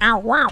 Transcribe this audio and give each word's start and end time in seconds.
Au, 0.00 0.32
au. 0.32 0.48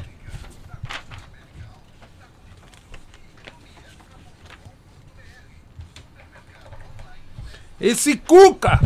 Esse 7.81 8.17
Cuca! 8.17 8.81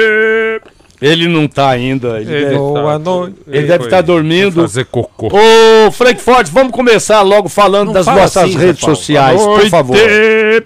Ele 1.01 1.27
não 1.27 1.47
tá 1.47 1.69
ainda. 1.69 2.19
Ele, 2.19 2.31
Ele 2.31 2.45
deve, 2.45 2.73
tá- 2.73 2.99
noite. 2.99 3.35
ele 3.47 3.61
deve 3.67 3.77
foi 3.79 3.87
estar 3.87 4.01
dormindo. 4.01 4.61
Fazer 4.61 4.85
cocô. 4.85 5.29
Ô, 5.31 5.91
Frankfurt, 5.91 6.47
vamos 6.49 6.71
começar 6.71 7.21
logo 7.21 7.49
falando 7.49 7.87
Não 7.87 7.93
das 7.93 8.05
nossas 8.05 8.43
assim, 8.43 8.57
redes 8.57 8.81
Paulo. 8.81 8.95
sociais, 8.95 9.41
por 9.41 9.47
Noite. 9.57 9.69
favor. 9.71 9.97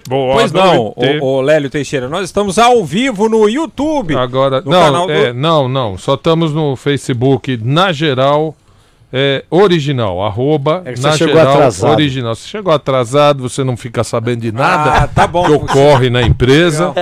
Boa 0.08 0.34
Pois 0.34 0.52
não, 0.52 0.94
noite. 0.96 1.20
ô, 1.20 1.26
ô 1.26 1.40
Lélio 1.40 1.70
Teixeira, 1.70 2.08
nós 2.08 2.24
estamos 2.26 2.58
ao 2.58 2.84
vivo 2.84 3.28
no 3.28 3.48
YouTube. 3.48 4.14
Agora, 4.14 4.60
no 4.60 4.70
não, 4.70 4.80
canal 4.82 5.06
do- 5.06 5.12
é, 5.12 5.32
não, 5.32 5.68
não. 5.68 5.96
Só 5.96 6.14
estamos 6.14 6.52
no 6.52 6.76
Facebook, 6.76 7.58
na 7.62 7.92
geral, 7.92 8.54
é, 9.18 9.44
original. 9.50 10.22
Arroba, 10.22 10.82
É 10.84 10.92
que 10.92 11.00
você 11.00 11.06
na 11.08 11.16
chegou 11.16 11.34
geral, 11.36 11.54
atrasado. 11.54 11.90
original. 11.92 12.34
Você 12.34 12.46
chegou 12.48 12.72
atrasado, 12.74 13.48
você 13.48 13.64
não 13.64 13.74
fica 13.76 14.04
sabendo 14.04 14.40
de 14.42 14.52
nada 14.52 15.04
Ah, 15.04 15.08
tá 15.08 15.26
bom. 15.26 15.44
que 15.46 15.52
ocorre 15.52 16.10
na 16.10 16.20
empresa. 16.22 16.92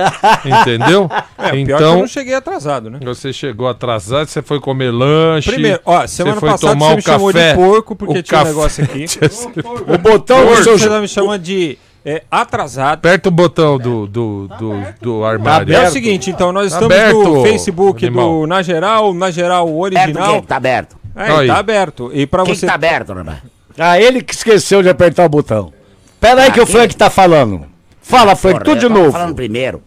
entendeu? 0.45 1.09
É, 1.37 1.51
pior 1.51 1.65
que 1.65 1.71
eu 1.73 1.75
então, 1.77 1.99
não 1.99 2.07
cheguei 2.07 2.33
atrasado, 2.33 2.89
né? 2.89 2.97
você 3.03 3.31
chegou 3.31 3.67
atrasado, 3.67 4.27
você 4.27 4.41
foi 4.41 4.59
comer 4.59 4.89
lanche. 4.89 5.51
Primeiro, 5.51 5.79
ó, 5.85 6.07
semana 6.07 6.35
você 6.35 6.39
foi 6.39 6.49
passada 6.49 6.73
tomar 6.73 6.85
você 6.87 6.93
o 6.93 6.95
me 6.95 7.01
chamou 7.03 7.27
café, 7.33 7.49
de 7.51 7.55
porco 7.55 7.95
porque 7.95 8.23
tinha 8.23 8.39
café. 8.39 8.51
um 8.51 8.55
negócio 8.55 8.83
aqui. 8.83 9.05
O 9.93 9.97
botão 9.99 10.43
do 10.45 10.63
seu 10.63 10.79
você 10.79 10.89
tá 10.89 10.99
me 10.99 11.07
chamando 11.07 11.41
de 11.41 11.77
é, 12.03 12.23
atrasado. 12.31 12.93
Aperta 12.95 13.29
o 13.29 13.31
botão 13.31 13.77
do, 13.77 14.07
do, 14.07 14.47
do, 14.57 14.79
do 15.01 15.25
armário. 15.25 15.71
É 15.71 15.75
aberto. 15.75 15.89
o 15.89 15.93
seguinte, 15.93 16.29
então, 16.31 16.51
nós 16.51 16.71
Tá 16.71 16.77
estamos 16.79 16.95
aberto, 16.97 17.23
no 17.23 17.43
Facebook 17.43 18.05
animal. 18.05 18.41
do 18.41 18.47
Na 18.47 18.61
Geral, 18.63 19.13
Na 19.13 19.29
Geral 19.29 19.63
Aberto 19.67 19.75
o 19.75 19.79
Original. 19.81 20.41
quê? 20.41 20.47
Tá 20.47 20.55
aberto. 20.55 20.95
É, 21.15 21.31
Aí. 21.31 21.47
tá 21.47 21.57
aberto. 21.57 22.11
E 22.13 22.27
que, 22.27 22.37
você. 22.37 22.61
que 22.61 22.65
tá 22.65 22.73
aberto, 22.73 23.13
rapaz? 23.13 23.39
Ah, 23.77 23.99
ele 23.99 24.21
que 24.21 24.33
esqueceu 24.33 24.81
de 24.81 24.89
apertar 24.89 25.25
o 25.25 25.29
botão. 25.29 25.73
Pera 26.19 26.43
aí 26.43 26.51
que 26.51 26.61
o 26.61 26.65
Frank 26.65 26.95
tá 26.95 27.09
falando. 27.09 27.65
Fala, 28.01 28.35
Frank, 28.35 28.59
Porra, 28.59 28.65
tudo 28.65 28.79
de 28.79 28.89
novo. 28.89 29.11
falando 29.11 29.35
primeiro. 29.35 29.81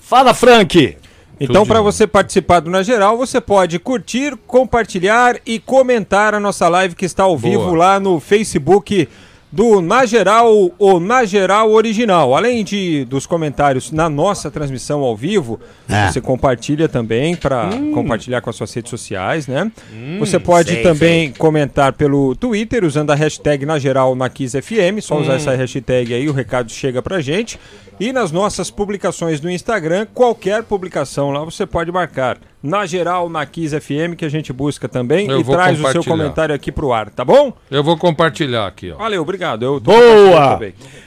Fala, 0.00 0.34
Frank. 0.34 0.96
Então, 1.38 1.64
para 1.64 1.80
você 1.80 2.06
participar 2.06 2.60
do 2.60 2.70
Na 2.70 2.82
Geral, 2.82 3.16
você 3.16 3.40
pode 3.40 3.78
curtir, 3.78 4.36
compartilhar 4.46 5.36
e 5.46 5.58
comentar 5.58 6.34
a 6.34 6.40
nossa 6.40 6.68
live 6.68 6.94
que 6.94 7.06
está 7.06 7.22
ao 7.22 7.38
vivo 7.38 7.74
lá 7.74 7.98
no 7.98 8.20
Facebook 8.20 9.08
do 9.52 9.80
Na 9.80 10.06
Geral 10.06 10.70
ou 10.78 11.00
Na 11.00 11.24
Geral 11.24 11.70
Original. 11.72 12.36
Além 12.36 12.62
de 12.62 13.04
dos 13.06 13.26
comentários 13.26 13.90
na 13.90 14.08
nossa 14.08 14.50
transmissão 14.50 15.00
ao 15.00 15.16
vivo, 15.16 15.58
É. 15.88 16.08
você 16.10 16.20
compartilha 16.20 16.88
também 16.88 17.34
para 17.34 17.66
Hum. 17.74 17.90
compartilhar 17.92 18.40
com 18.40 18.48
as 18.50 18.56
suas 18.56 18.72
redes 18.72 18.90
sociais, 18.90 19.46
né? 19.48 19.70
você 20.20 20.38
pode 20.38 20.70
sei, 20.74 20.82
também 20.82 21.32
comentar 21.32 21.92
pelo 21.94 22.34
Twitter 22.36 22.84
usando 22.84 23.10
a 23.10 23.14
hashtag 23.14 23.66
Na 23.66 23.78
Geral 23.78 24.14
na 24.14 24.28
Kiss 24.28 24.56
FM, 24.60 25.00
só 25.00 25.16
Hum. 25.16 25.22
usar 25.22 25.34
essa 25.34 25.54
hashtag 25.56 26.14
aí, 26.14 26.28
o 26.28 26.32
recado 26.32 26.70
chega 26.70 27.02
pra 27.02 27.20
gente. 27.20 27.58
E 28.00 28.12
nas 28.14 28.32
nossas 28.32 28.70
publicações 28.70 29.42
no 29.42 29.50
Instagram, 29.50 30.06
qualquer 30.14 30.62
publicação 30.62 31.30
lá 31.30 31.44
você 31.44 31.66
pode 31.66 31.92
marcar 31.92 32.38
na 32.62 32.86
geral 32.86 33.28
na 33.28 33.44
Kiss 33.44 33.78
FM 33.78 34.16
que 34.16 34.24
a 34.24 34.28
gente 34.30 34.52
busca 34.54 34.88
também 34.88 35.28
Eu 35.28 35.40
e 35.40 35.44
traz 35.44 35.78
o 35.78 35.92
seu 35.92 36.02
comentário 36.02 36.54
aqui 36.54 36.72
pro 36.72 36.92
ar, 36.94 37.10
tá 37.10 37.24
bom? 37.24 37.52
Eu 37.70 37.84
vou 37.84 37.98
compartilhar 37.98 38.66
aqui, 38.66 38.90
ó. 38.90 38.96
Valeu, 38.96 39.20
obrigado. 39.20 39.62
Eu 39.64 39.78
Boa. 39.78 40.58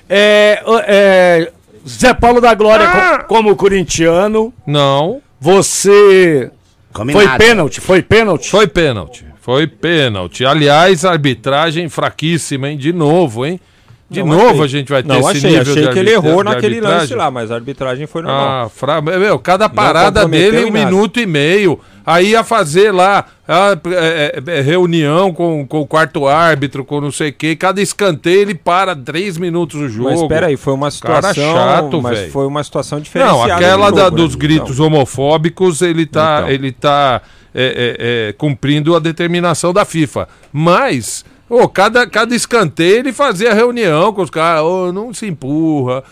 É, 0.07 0.61
é, 0.87 1.51
Zé 1.87 2.13
Paulo 2.13 2.39
da 2.39 2.53
Glória, 2.53 2.85
Ah! 2.87 3.17
co- 3.19 3.25
como 3.35 3.55
corintiano, 3.55 4.53
Não, 4.65 5.19
você. 5.41 6.51
Foi 6.93 7.05
Combinado. 7.05 7.43
pênalti? 7.43 7.81
Foi 7.81 8.01
pênalti? 8.03 8.49
Foi 8.51 8.67
pênalti. 8.67 9.25
Foi 9.41 9.65
pênalti. 9.65 10.45
Aliás, 10.45 11.03
arbitragem 11.03 11.89
fraquíssima, 11.89 12.69
hein? 12.69 12.77
De 12.77 12.93
novo, 12.93 13.45
hein? 13.45 13.59
De 14.09 14.21
Não 14.21 14.27
novo 14.27 14.49
achei. 14.49 14.63
a 14.63 14.67
gente 14.67 14.91
vai 14.91 15.01
ter 15.01 15.09
Não, 15.09 15.19
esse 15.19 15.29
achei, 15.37 15.49
nível 15.57 15.73
achei 15.73 15.87
que 15.87 15.99
ele 15.99 16.11
errou 16.11 16.43
naquele 16.43 16.79
lance 16.81 17.15
lá, 17.15 17.31
mas 17.31 17.49
a 17.49 17.55
arbitragem 17.55 18.05
foi 18.05 18.21
normal. 18.21 18.65
Ah, 18.65 18.69
fra... 18.69 19.01
Meu, 19.01 19.39
cada 19.39 19.67
parada 19.67 20.27
dele 20.27 20.63
é 20.63 20.65
um 20.65 20.71
minuto 20.71 21.19
e 21.19 21.25
meio. 21.25 21.79
Aí 22.05 22.31
ia 22.31 22.43
fazer 22.43 22.91
lá 22.91 23.25
ah, 23.47 23.77
é, 23.87 24.41
é, 24.45 24.57
é, 24.57 24.61
reunião 24.61 25.33
com, 25.33 25.65
com 25.65 25.79
o 25.79 25.87
quarto 25.87 26.27
árbitro, 26.27 26.83
com 26.83 26.99
não 26.99 27.11
sei 27.11 27.29
o 27.29 27.33
quê. 27.33 27.55
Cada 27.55 27.81
escanteio 27.81 28.41
ele 28.41 28.53
para 28.53 28.93
três 28.93 29.37
minutos 29.37 29.79
o 29.79 29.87
jogo. 29.87 30.09
mas 30.09 30.21
espera 30.21 30.47
aí, 30.47 30.57
foi 30.57 30.73
uma 30.73 30.91
Cara 30.91 31.33
situação, 31.33 31.53
chato, 31.55 32.01
mas 32.01 32.19
velho. 32.19 32.31
foi 32.31 32.45
uma 32.45 32.61
situação 32.63 32.99
diferenciada. 32.99 33.47
Não, 33.47 33.55
aquela 33.55 33.89
do 33.89 33.95
da- 33.95 34.11
né? 34.11 34.17
dos 34.17 34.35
gritos 34.35 34.81
homofóbicos, 34.81 35.81
ele 35.81 36.05
tá, 36.05 36.39
Então. 36.41 36.49
ele 36.51 36.71
tá 36.73 37.21
é, 37.55 38.35
cumprindo 38.37 38.95
a 38.95 38.99
determinação 38.99 39.71
da 39.71 39.85
FIFA. 39.85 40.27
Mas, 40.51 41.23
ô, 41.53 41.67
cada, 41.69 42.07
cada 42.07 42.35
escanteio 42.35 42.97
ele 42.99 43.13
fazia 43.13 43.53
reunião 43.53 44.11
com 44.13 44.21
os 44.21 44.29
caras, 44.29 44.63
ô, 44.63 44.91
não 44.91 45.13
se 45.13 45.27
empurra, 45.27 46.03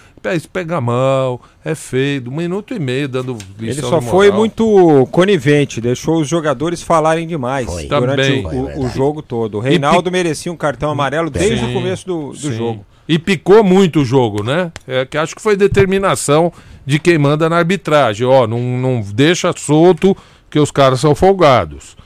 pega 0.53 0.79
mal, 0.79 1.41
é 1.65 1.73
feio, 1.73 2.29
um 2.29 2.35
minuto 2.35 2.73
e 2.73 2.79
meio 2.79 3.07
dando 3.07 3.37
Ele 3.59 3.73
só 3.73 4.01
foi 4.01 4.31
muito 4.31 5.07
conivente, 5.11 5.81
deixou 5.81 6.21
os 6.21 6.27
jogadores 6.27 6.81
falarem 6.81 7.27
demais 7.27 7.65
Foi. 7.65 7.85
durante 7.85 8.41
Também. 8.43 8.45
o, 8.45 8.49
Foi 8.49 8.85
o- 8.85 8.89
jogo 8.89 9.21
todo. 9.21 9.57
O 9.57 9.59
Reinaldo 9.59 10.11
merecia 10.11 10.51
um 10.51 10.57
cartão 10.57 10.91
amarelo 10.91 11.29
desde 11.29 11.59
Sim, 11.65 11.71
o 11.71 11.73
começo 11.73 12.05
do, 12.05 12.29
do 12.29 12.37
sim. 12.37 12.53
jogo. 12.53 12.85
E 13.07 13.17
picou 13.19 13.63
muito 13.63 14.01
o 14.01 14.05
jogo, 14.05 14.43
né? 14.43 14.71
É, 14.87 15.03
que 15.05 15.17
acho 15.17 15.35
que 15.35 15.41
foi 15.41 15.57
determinação 15.57 16.53
de 16.85 16.97
quem 16.99 17.17
manda 17.17 17.49
na 17.49 17.57
arbitragem. 17.57 18.25
Ó, 18.25 18.47
não, 18.47 18.59
não 18.59 19.01
deixa 19.01 19.51
solto 19.57 20.15
que 20.49 20.59
os 20.59 20.71
caras 20.71 20.99
são 20.99 21.13
folgados. 21.15 21.97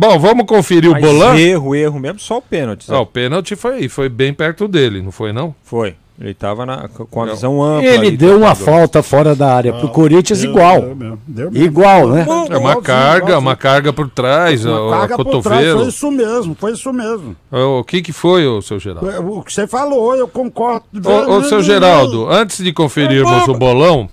Bom, 0.00 0.16
vamos 0.16 0.46
conferir 0.46 0.92
Mas 0.92 1.02
o 1.02 1.06
bolão? 1.06 1.36
erro, 1.36 1.74
erro 1.74 1.98
mesmo, 1.98 2.20
só 2.20 2.36
o 2.38 2.42
pênalti. 2.42 2.86
Ah, 2.88 3.00
o 3.00 3.06
pênalti 3.06 3.56
foi, 3.56 3.88
foi 3.88 4.08
bem 4.08 4.32
perto 4.32 4.68
dele, 4.68 5.02
não 5.02 5.10
foi 5.10 5.32
não? 5.32 5.52
Foi. 5.64 5.96
Ele 6.20 6.34
tava 6.34 6.64
na- 6.64 6.88
com 6.88 7.22
a 7.22 7.26
Não. 7.26 7.34
visão 7.34 7.62
ampla. 7.62 7.88
Ele 7.88 8.12
deu 8.12 8.38
uma 8.38 8.54
falta 8.54 9.02
fora 9.02 9.34
da 9.34 9.52
área 9.52 9.72
pro 9.72 9.88
Corinthians 9.88 10.40
Deu- 10.40 10.50
igual. 10.52 10.80
deu 10.82 10.94
mesmo, 10.96 11.20
deu 11.26 11.50
mesmo. 11.50 11.64
Igual, 11.66 12.08
né? 12.08 12.24
Bom, 12.24 12.46
É 12.48 12.56
uma 12.58 12.68
óbvio, 12.70 12.82
carga, 12.82 13.22
óbvio. 13.24 13.38
uma 13.38 13.56
carga 13.56 13.92
por 13.92 14.08
trás, 14.08 14.64
Uma 14.64 14.80
ó, 14.82 14.90
carga 14.90 15.16
por 15.16 15.24
trás, 15.24 15.42
cotovelo. 15.44 15.78
foi 15.80 15.88
isso 15.88 16.10
mesmo, 16.12 16.56
foi 16.58 16.72
isso 16.72 16.92
mesmo. 16.92 17.36
O 17.50 17.82
que 17.82 18.00
que 18.00 18.12
foi, 18.12 18.46
ô, 18.46 18.62
seu 18.62 18.78
Geraldo? 18.78 19.32
O 19.32 19.42
que 19.42 19.52
você 19.52 19.66
falou, 19.66 20.14
eu 20.16 20.28
concordo. 20.28 20.84
Ô, 21.04 21.36
ô, 21.38 21.42
seu 21.44 21.60
Geraldo, 21.60 22.28
antes 22.30 22.62
de 22.64 22.72
conferirmos 22.72 23.46
o 23.48 23.54
bolão, 23.54 24.08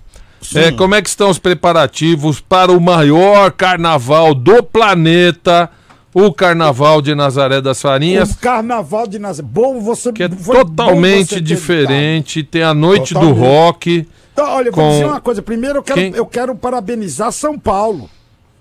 é, 0.55 0.71
como 0.71 0.95
é 0.95 1.01
que 1.01 1.09
estão 1.09 1.29
os 1.29 1.39
preparativos 1.39 2.39
para 2.41 2.71
o 2.71 2.79
maior 2.81 3.51
carnaval 3.51 4.33
do 4.35 4.61
planeta, 4.63 5.69
o 6.13 6.31
Carnaval 6.31 7.01
de 7.01 7.13
Nazaré 7.13 7.59
das 7.61 7.81
Farinhas, 7.81 8.31
O 8.31 8.37
carnaval 8.37 9.05
de 9.07 9.19
Nazaré. 9.19 9.47
Bom, 9.51 9.79
você 9.81 10.11
que 10.13 10.23
é 10.23 10.29
totalmente 10.29 11.35
você 11.35 11.41
diferente, 11.41 12.41
tem 12.43 12.63
a 12.63 12.73
noite 12.73 13.13
do 13.13 13.19
Totalmente. 13.19 13.39
rock, 13.39 14.07
Então, 14.33 14.45
olha, 14.49 14.69
eu 14.69 14.73
com- 14.73 14.81
vou 14.81 14.91
dizer 14.91 15.05
uma 15.05 15.21
coisa. 15.21 15.41
Primeiro, 15.41 15.79
eu 15.79 15.83
quero, 15.83 15.99
Quem- 15.99 16.13
eu 16.15 16.25
quero 16.25 16.55
parabenizar 16.55 17.31
São 17.31 17.57
Paulo. 17.59 18.09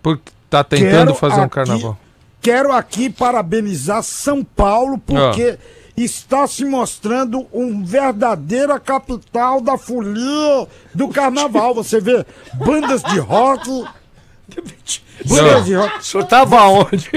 porque 0.03 0.33
tá 0.51 0.63
tentando 0.65 0.91
Quero 0.91 1.15
fazer 1.15 1.41
um 1.41 1.45
aqui- 1.45 1.55
carnaval. 1.55 1.99
quero 2.41 2.73
aqui 2.73 3.09
parabenizar 3.11 4.03
São 4.03 4.43
Paulo, 4.45 4.99
porque 4.99 5.57
está 5.97 6.47
se 6.47 6.65
mostrando 6.65 7.47
um 7.53 7.85
verdadeira 7.85 8.81
capital 8.81 9.61
da 9.61 9.79
folia 9.79 10.67
do 10.95 11.09
carnaval. 11.09 11.75
Você 11.75 12.01
vê 12.01 12.25
bandas 12.55 13.03
de 13.03 13.19
rock. 13.19 13.85
Bandas 15.27 15.65
de 15.65 15.75
rock. 15.75 15.99
O 15.99 16.03
senhor 16.03 16.25
tava 16.25 16.63
onde? 16.65 17.11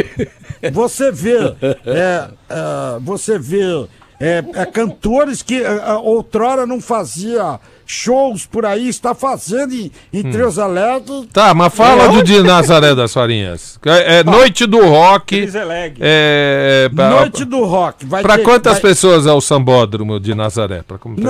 Você 0.73 1.11
vê, 1.11 1.37
é, 1.85 2.29
é, 2.49 2.99
você 3.01 3.37
vê 3.37 3.87
é, 4.19 4.43
é, 4.55 4.65
cantores 4.65 5.41
que 5.41 5.63
é, 5.63 5.67
é, 5.67 5.93
outrora 5.93 6.65
não 6.65 6.81
fazia 6.81 7.59
shows 7.87 8.45
por 8.45 8.65
aí, 8.65 8.87
está 8.89 9.15
fazendo 9.15 9.73
em, 9.73 9.91
em 10.13 10.27
Hum. 10.27 10.31
Trios 10.31 10.59
Alegres. 10.59 11.25
Tá, 11.33 11.53
mas 11.53 11.73
fala 11.73 12.09
do 12.09 12.21
de 12.21 12.43
Nazaré 12.43 12.93
das 12.93 13.13
Farinhas. 13.13 13.79
É, 13.85 14.17
é 14.19 14.23
Noite 14.23 14.65
do 14.65 14.85
Rock. 14.85 15.41
Criseleg. 15.41 15.95
É, 15.99 16.89
pra, 16.93 17.09
Noite 17.09 17.45
do 17.45 17.63
Rock. 17.63 18.05
Vai 18.05 18.21
pra 18.21 18.37
ter- 18.37 18.43
quantas 18.43 18.73
vai- 18.73 18.81
pessoas 18.81 19.25
é 19.25 19.31
o 19.31 19.39
sambódromo 19.41 20.19
de 20.19 20.35
Nazaré? 20.35 20.83
Pra 20.87 20.97
como- 20.97 21.15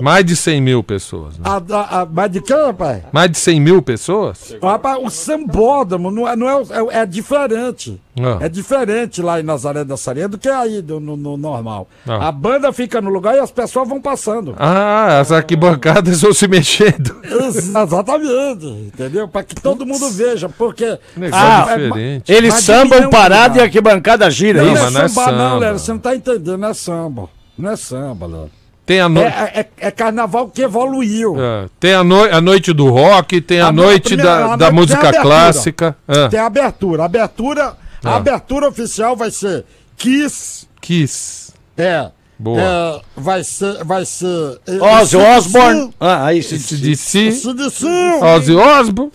Mais 0.00 0.24
de 0.26 0.36
100 0.36 0.60
mil 0.60 0.82
pessoas. 0.84 1.38
Né? 1.38 1.44
A, 1.46 1.56
a, 1.74 2.00
a, 2.02 2.06
mas 2.06 2.30
de 2.30 2.42
quem, 2.42 2.54
rapaz? 2.56 3.02
Mais 3.10 3.30
de 3.30 3.38
100 3.38 3.60
mil 3.60 3.80
pessoas? 3.80 4.54
Rapaz, 4.62 4.98
o 5.02 5.08
sambódromo 5.08 6.10
não 6.10 6.28
é, 6.28 6.36
não 6.36 6.46
é, 6.48 6.62
é, 6.98 6.98
é 7.00 7.06
diferente. 7.06 7.98
Ah. 8.20 8.38
É 8.44 8.48
diferente 8.48 9.22
lá 9.22 9.40
em 9.40 9.42
Nazaré 9.42 9.84
da 9.84 9.96
Sarinha 9.96 10.28
do 10.28 10.36
que 10.38 10.48
aí 10.48 10.82
do- 10.82 11.00
no, 11.00 11.16
no 11.16 11.36
normal. 11.38 11.88
Ah. 12.06 12.28
A 12.28 12.32
banda 12.32 12.72
fica 12.74 13.00
no 13.00 13.08
lugar 13.10 13.36
e 13.36 13.40
as 13.40 13.50
pessoas 13.50 13.88
vão 13.88 14.00
passando. 14.26 14.54
Ah, 14.58 15.20
as 15.20 15.30
arquibancadas 15.32 16.20
vão 16.20 16.34
se 16.34 16.48
mexendo. 16.48 17.16
Ex- 17.22 17.68
Exatamente, 17.74 18.66
entendeu? 18.66 19.28
Para 19.28 19.44
que 19.44 19.54
todo 19.54 19.86
mundo 19.86 20.10
veja, 20.10 20.48
porque. 20.48 20.98
Negócio 21.16 21.46
Ah, 21.46 21.66
é- 21.70 21.76
diferente. 21.78 22.32
Eles 22.32 22.54
sambam 22.54 23.08
parado 23.10 23.58
e 23.58 23.60
a 23.60 23.64
arquibancada 23.64 24.30
gira, 24.30 24.62
Não, 24.62 24.70
é 24.70 24.74
não 24.74 24.84
isso? 24.84 24.92
não 24.92 25.00
é 25.00 25.04
é 25.04 25.08
samba, 25.08 25.32
não. 25.32 25.58
Léo. 25.58 25.78
Você 25.78 25.92
não 25.92 25.98
tá 25.98 26.14
entendendo, 26.16 26.58
não 26.58 26.68
é 26.68 26.74
samba. 26.74 27.28
Não 27.56 27.70
é 27.70 27.76
samba, 27.76 28.26
Léo. 28.26 28.50
Tem 28.84 29.00
a, 29.00 29.04
É, 29.06 29.08
no... 29.08 29.20
é, 29.20 29.26
é- 29.54 29.68
é 29.88 29.90
carnaval 29.90 30.48
que 30.48 30.62
evoluiu. 30.62 31.34
é, 31.40 31.66
tem 31.80 31.94
a, 31.94 32.04
no... 32.04 32.22
a 32.22 32.40
noite 32.40 32.72
do 32.72 32.88
rock, 32.88 33.40
tem 33.40 33.60
a, 33.60 33.68
A 33.68 33.72
no- 33.72 33.82
noite 33.82 34.08
primeira- 34.14 34.30
da, 34.30 34.36
a 34.36 34.40
da 34.40 34.46
noite 34.48 34.58
tem 34.66 34.72
música 34.74 34.98
abertura. 35.08 35.22
clássica. 35.22 35.96
Tem 36.30 36.38
a 36.40 36.46
abertura. 36.46 37.02
A 37.02 37.06
abertura, 37.06 37.76
a 38.04 38.16
abertura 38.16 38.68
oficial 38.68 39.16
vai 39.16 39.30
ser 39.30 39.64
Kiss. 39.96 40.66
Kiss. 40.80 41.52
É. 41.76 42.10
Boa. 42.38 42.60
É, 42.60 43.00
vai 43.16 43.42
ser. 43.44 43.82
Vai 43.84 44.04
ser. 44.04 44.60
é, 44.66 44.72
Ozzy 44.72 45.10
CDC, 45.10 45.16
Osbourne. 45.36 45.94
Ah, 45.98 46.26
aí. 46.26 46.42
CDC. 46.42 47.32
CDC. 47.32 47.86
Ozzy 48.22 48.54
Osbourne. 48.54 49.12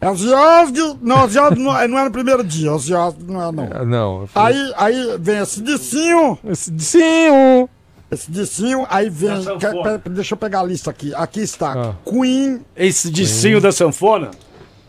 É 0.00 0.08
Ozzy 0.10 0.28
Osbourne. 0.32 0.98
Não, 1.02 1.24
Ozzy 1.24 1.38
Osbourne 1.38 1.64
não, 1.64 1.78
é- 1.78 1.88
não 1.88 1.98
é 1.98 2.04
no 2.04 2.10
primeiro 2.10 2.44
dia. 2.44 2.72
Ozzy 2.72 2.94
Osbourne 2.94 3.32
não 3.32 3.42
é, 3.48 3.52
não. 3.52 3.68
Ah, 3.72 3.84
Não. 3.84 4.26
falei- 4.26 4.72
Aí, 4.76 5.02
aí 5.10 5.18
vem 5.18 5.38
esse 5.38 5.62
dicinho. 5.62 6.38
CDC. 6.54 6.98
Esse 8.10 8.28
dicinho, 8.30 8.84
aí 8.90 9.08
vem. 9.08 9.40
quer- 9.58 9.82
pera- 9.82 10.02
deixa 10.10 10.34
eu 10.34 10.38
pegar 10.38 10.60
a 10.60 10.64
lista 10.64 10.90
aqui. 10.90 11.14
Aqui 11.14 11.40
está 11.42 11.72
Ah. 11.72 11.94
Queen. 12.04 12.60
Esse 12.76 13.08
dicinho 13.10 13.60
da 13.60 13.70
sanfona? 13.70 14.32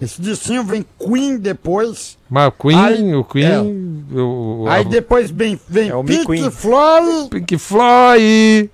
Esse 0.01 0.19
dicinho 0.21 0.63
vem 0.63 0.83
Queen 0.99 1.37
depois. 1.37 2.17
Mas 2.29 2.47
o 2.47 2.51
Queen, 2.51 2.77
Aí- 2.79 3.15
o 3.15 3.23
Queen, 3.23 4.05
o, 4.11 4.63
o- 4.63 4.67
Aí 4.67 4.83
depois 4.85 5.29
vem, 5.29 5.59
vem 5.69 5.89
É 5.89 5.95
o 5.95 6.03
Pink 6.03 6.19
McQueen. 6.21 6.49
Floyd. 6.51 7.29
Pink 7.29 7.57
Floyd. 7.59 8.69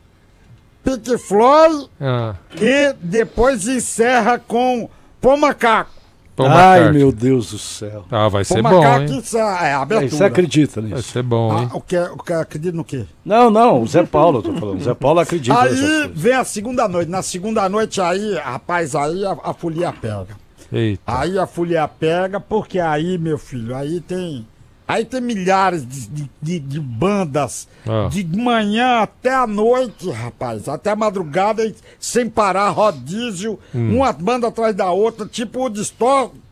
Pink 0.84 1.18
Floyd. 1.18 1.90
Ah, 2.00 2.36
E 2.60 2.94
depois 3.02 3.68
encerra 3.68 4.40
com. 4.40 4.90
Paul 5.20 5.36
Ai, 5.44 5.50
McCartney. 5.50 6.94
meu 6.94 7.12
Deus 7.12 7.50
do 7.52 7.58
céu. 7.58 8.06
Ah, 8.12 8.30
vai 8.30 8.46
Paul 8.46 8.58
ser 8.58 8.62
bom, 8.62 8.86
hein? 8.86 9.18
encerra. 9.18 9.50
É, 9.66 9.66
a 9.66 9.68
É, 9.70 9.74
abertura. 9.74 10.10
você 10.12 10.24
acredita 10.24 10.80
Vai 10.82 10.92
nisso? 10.92 11.10
ser 11.12 11.24
bom, 11.24 11.58
hein? 11.60 11.68
Ah, 11.74 11.76
o 11.78 11.82
que, 11.82 11.98
o 11.98 12.18
que 12.18 12.32
acredita 12.32 12.78
no 12.78 12.84
quê? 12.86 13.06
Não, 13.26 13.50
não, 13.50 13.82
o 13.82 13.88
Zé 13.88 14.04
Paulo, 14.06 14.38
eu 14.40 14.44
tô 14.44 14.54
falando. 14.54 14.80
O 14.80 14.84
Zé 14.84 14.94
Paulo 14.94 15.20
acredita 15.20 15.60
Aí 15.60 16.08
vem 16.14 16.34
a 16.34 16.44
segunda 16.46 16.88
noite. 16.88 17.10
Na 17.10 17.24
segunda 17.24 17.68
noite 17.68 18.00
aí, 18.00 18.36
rapaz, 18.36 18.94
aí 18.96 19.26
a, 19.26 19.36
a 19.44 19.54
folia 19.54 19.92
pega. 19.92 20.28
Eita. 20.72 21.02
Aí 21.06 21.38
a 21.40 21.48
folia 21.48 21.88
pega, 21.88 22.40
porque 22.40 22.80
aí, 22.80 23.18
meu 23.18 23.38
filho, 23.38 23.76
aí 23.76 24.00
tem. 24.02 24.46
Aí 24.88 25.04
tem 25.04 25.20
milhares 25.20 25.86
de, 25.86 26.08
de, 26.08 26.30
de- 26.42 26.60
de 26.60 26.80
bandas. 26.80 27.68
Ah. 27.86 28.08
De 28.10 28.24
manhã 28.24 29.02
até 29.02 29.34
a 29.34 29.46
noite, 29.46 30.10
rapaz. 30.10 30.70
Até 30.70 30.92
a 30.92 30.96
madrugada, 30.96 31.70
sem 32.00 32.30
parar, 32.30 32.70
rodízio, 32.70 33.60
Hum. 33.76 33.98
uma 33.98 34.14
banda 34.14 34.48
atrás 34.48 34.74
da 34.74 34.90
outra, 34.92 35.26
tipo 35.26 35.66
o. 35.66 35.70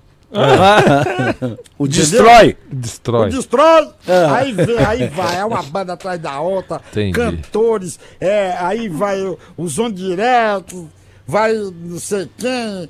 O 1.78 1.88
Destrói. 1.88 2.58
O 2.72 2.76
Destrói. 2.76 3.30
Destrói. 3.30 3.90
Aí 4.36 4.52
vem, 4.52 4.78
aí 4.80 5.08
vai, 5.08 5.38
é 5.38 5.46
uma 5.46 5.62
banda 5.64 5.94
atrás 5.94 6.20
da 6.20 6.40
outra. 6.40 6.82
Entendi. 6.92 7.12
Cantores, 7.14 8.00
é, 8.20 8.56
aí 8.60 8.90
vai 8.90 9.22
o, 9.24 9.38
o 9.56 9.68
Zon 9.68 9.92
Direto, 9.92 10.90
vai 11.28 11.54
não 11.54 12.00
sei 12.00 12.30
quem, 12.38 12.90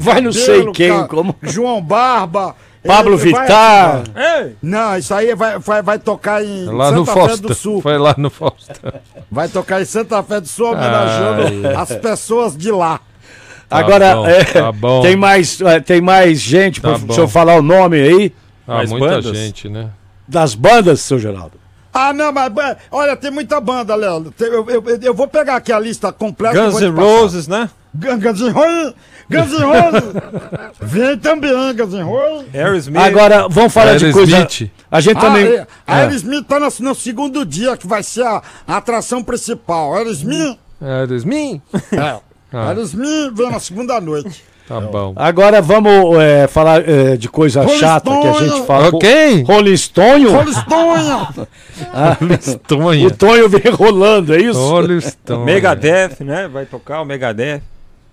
Vai 0.00 0.20
não 0.20 0.32
sei 0.32 0.70
quem, 0.72 0.88
Ca- 0.88 1.08
como? 1.08 1.34
João 1.42 1.80
Barba. 1.82 2.54
Pablo 2.84 3.14
ele 3.14 3.30
vai- 3.32 3.42
Vittar. 3.42 4.02
Ei! 4.16 4.56
Não, 4.60 4.96
isso 4.98 5.14
aí 5.14 5.34
vai, 5.36 5.56
vai, 5.58 5.82
vai 5.82 5.98
tocar 6.00 6.44
em 6.44 6.64
Lá 6.64 6.90
no 6.90 7.06
Santa 7.06 7.28
Fé 7.28 7.36
do. 7.36 7.54
Sul. 7.54 7.80
Foi 7.80 7.96
lá 7.96 8.12
no 8.18 8.28
Faustão. 8.28 8.92
Vai 9.30 9.48
tocar 9.48 9.80
em 9.80 9.84
Santa 9.84 10.20
Fé 10.24 10.40
do 10.40 10.48
Sul, 10.48 10.72
homenageando 10.72 11.68
Ai. 11.68 11.74
as 11.76 11.94
pessoas 11.94 12.56
de 12.56 12.72
lá. 12.72 13.00
Agora, 13.70 14.16
bom, 14.16 14.26
é, 14.26 14.44
tá 14.44 14.72
bom. 14.72 15.00
tem 15.02 15.14
mais, 15.16 15.60
é, 15.60 15.80
tem 15.80 16.00
mais 16.00 16.40
gente 16.40 16.80
Tá 16.80 16.98
para 16.98 17.10
o 17.10 17.14
senhor 17.14 17.28
falar 17.28 17.54
o 17.56 17.62
nome 17.62 17.96
aí 18.00 18.32
Ah, 18.66 18.74
Mais 18.78 18.90
muita 18.90 19.06
bandas? 19.06 19.36
gente, 19.36 19.68
né? 19.68 19.88
das 20.28 20.54
bandas, 20.54 21.00
seu 21.00 21.18
Geraldo. 21.18 21.61
Ah, 21.92 22.12
não, 22.12 22.32
mas 22.32 22.52
mas, 22.54 22.76
olha, 22.90 23.16
tem 23.16 23.30
muita 23.30 23.60
banda, 23.60 23.94
Léo. 23.94 24.32
Eu, 24.40 24.68
eu, 24.70 24.84
eu 25.02 25.14
vou 25.14 25.28
pegar 25.28 25.56
aqui 25.56 25.72
a 25.72 25.78
lista 25.78 26.10
completa. 26.12 26.54
Guns 26.58 26.80
N'. 26.80 26.88
Roses, 26.90 27.46
né? 27.48 27.68
Gun- 27.94 28.18
Guns 28.18 28.40
N' 28.40 28.50
Roses. 28.50 28.94
Guns 29.30 29.52
N' 29.52 29.64
Roses. 29.64 30.22
Vem 30.80 31.18
também, 31.18 31.52
Guns 31.76 31.92
N' 31.92 32.02
Roses. 32.02 32.54
Aerosmith. 32.54 32.96
Agora, 33.02 33.46
vamos 33.48 33.72
falar 33.72 33.96
de 33.98 34.10
coisa... 34.12 34.36
Aerosmith. 34.36 34.70
A 34.90 35.00
gente 35.00 35.18
Ah, 35.18 35.20
também... 35.20 35.44
é, 35.46 35.66
a 35.86 35.98
É. 35.98 36.02
Aerosmith 36.04 36.44
tá 36.46 36.58
no, 36.58 36.68
no 36.80 36.94
segundo 36.94 37.44
dia, 37.44 37.76
que 37.76 37.86
vai 37.86 38.02
ser 38.02 38.24
a, 38.24 38.42
a 38.66 38.76
atração 38.78 39.22
principal. 39.22 39.94
Aerosmith, 39.94 40.58
Aerosmith. 40.80 41.60
é. 41.92 42.20
Aerosmith 42.56 43.32
vem 43.34 43.50
na 43.50 43.60
segunda 43.60 44.00
noite. 44.00 44.44
Tá 44.72 44.80
bom. 44.80 45.12
Agora 45.16 45.60
vamos 45.60 46.16
é, 46.18 46.46
falar 46.46 46.88
é, 46.88 47.14
de 47.14 47.28
coisa 47.28 47.60
Rolling 47.60 47.78
chata 47.78 48.10
que 48.10 48.26
a 48.26 48.32
gente 48.32 48.66
fala. 48.66 48.88
Ok. 48.88 49.42
Rolling 49.42 49.76
Stone. 49.76 50.24
Tonha. 50.66 51.28
O 53.06 53.10
Tonho 53.10 53.48
vem 53.50 53.70
rolando, 53.70 54.34
é 54.34 54.40
isso? 54.40 54.58
Rolling 54.58 55.00
Stone. 55.02 55.44
Megadeth, 55.44 56.20
né? 56.20 56.48
Vai 56.48 56.64
tocar 56.64 57.02
o 57.02 57.04
Megadeth. 57.04 57.60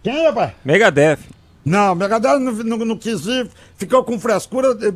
Quem, 0.04 0.25
rapaz? 0.25 0.51
Megadeth. 0.66 1.20
Não, 1.63 1.96
Megadeth 1.96 2.39
não, 2.39 2.51
não, 2.51 2.78
não 2.78 2.98
quis 2.98 3.25
ir, 3.25 3.48
ficou 3.78 4.04
com 4.04 4.20
frescura, 4.20 4.78
eh, 4.82 4.94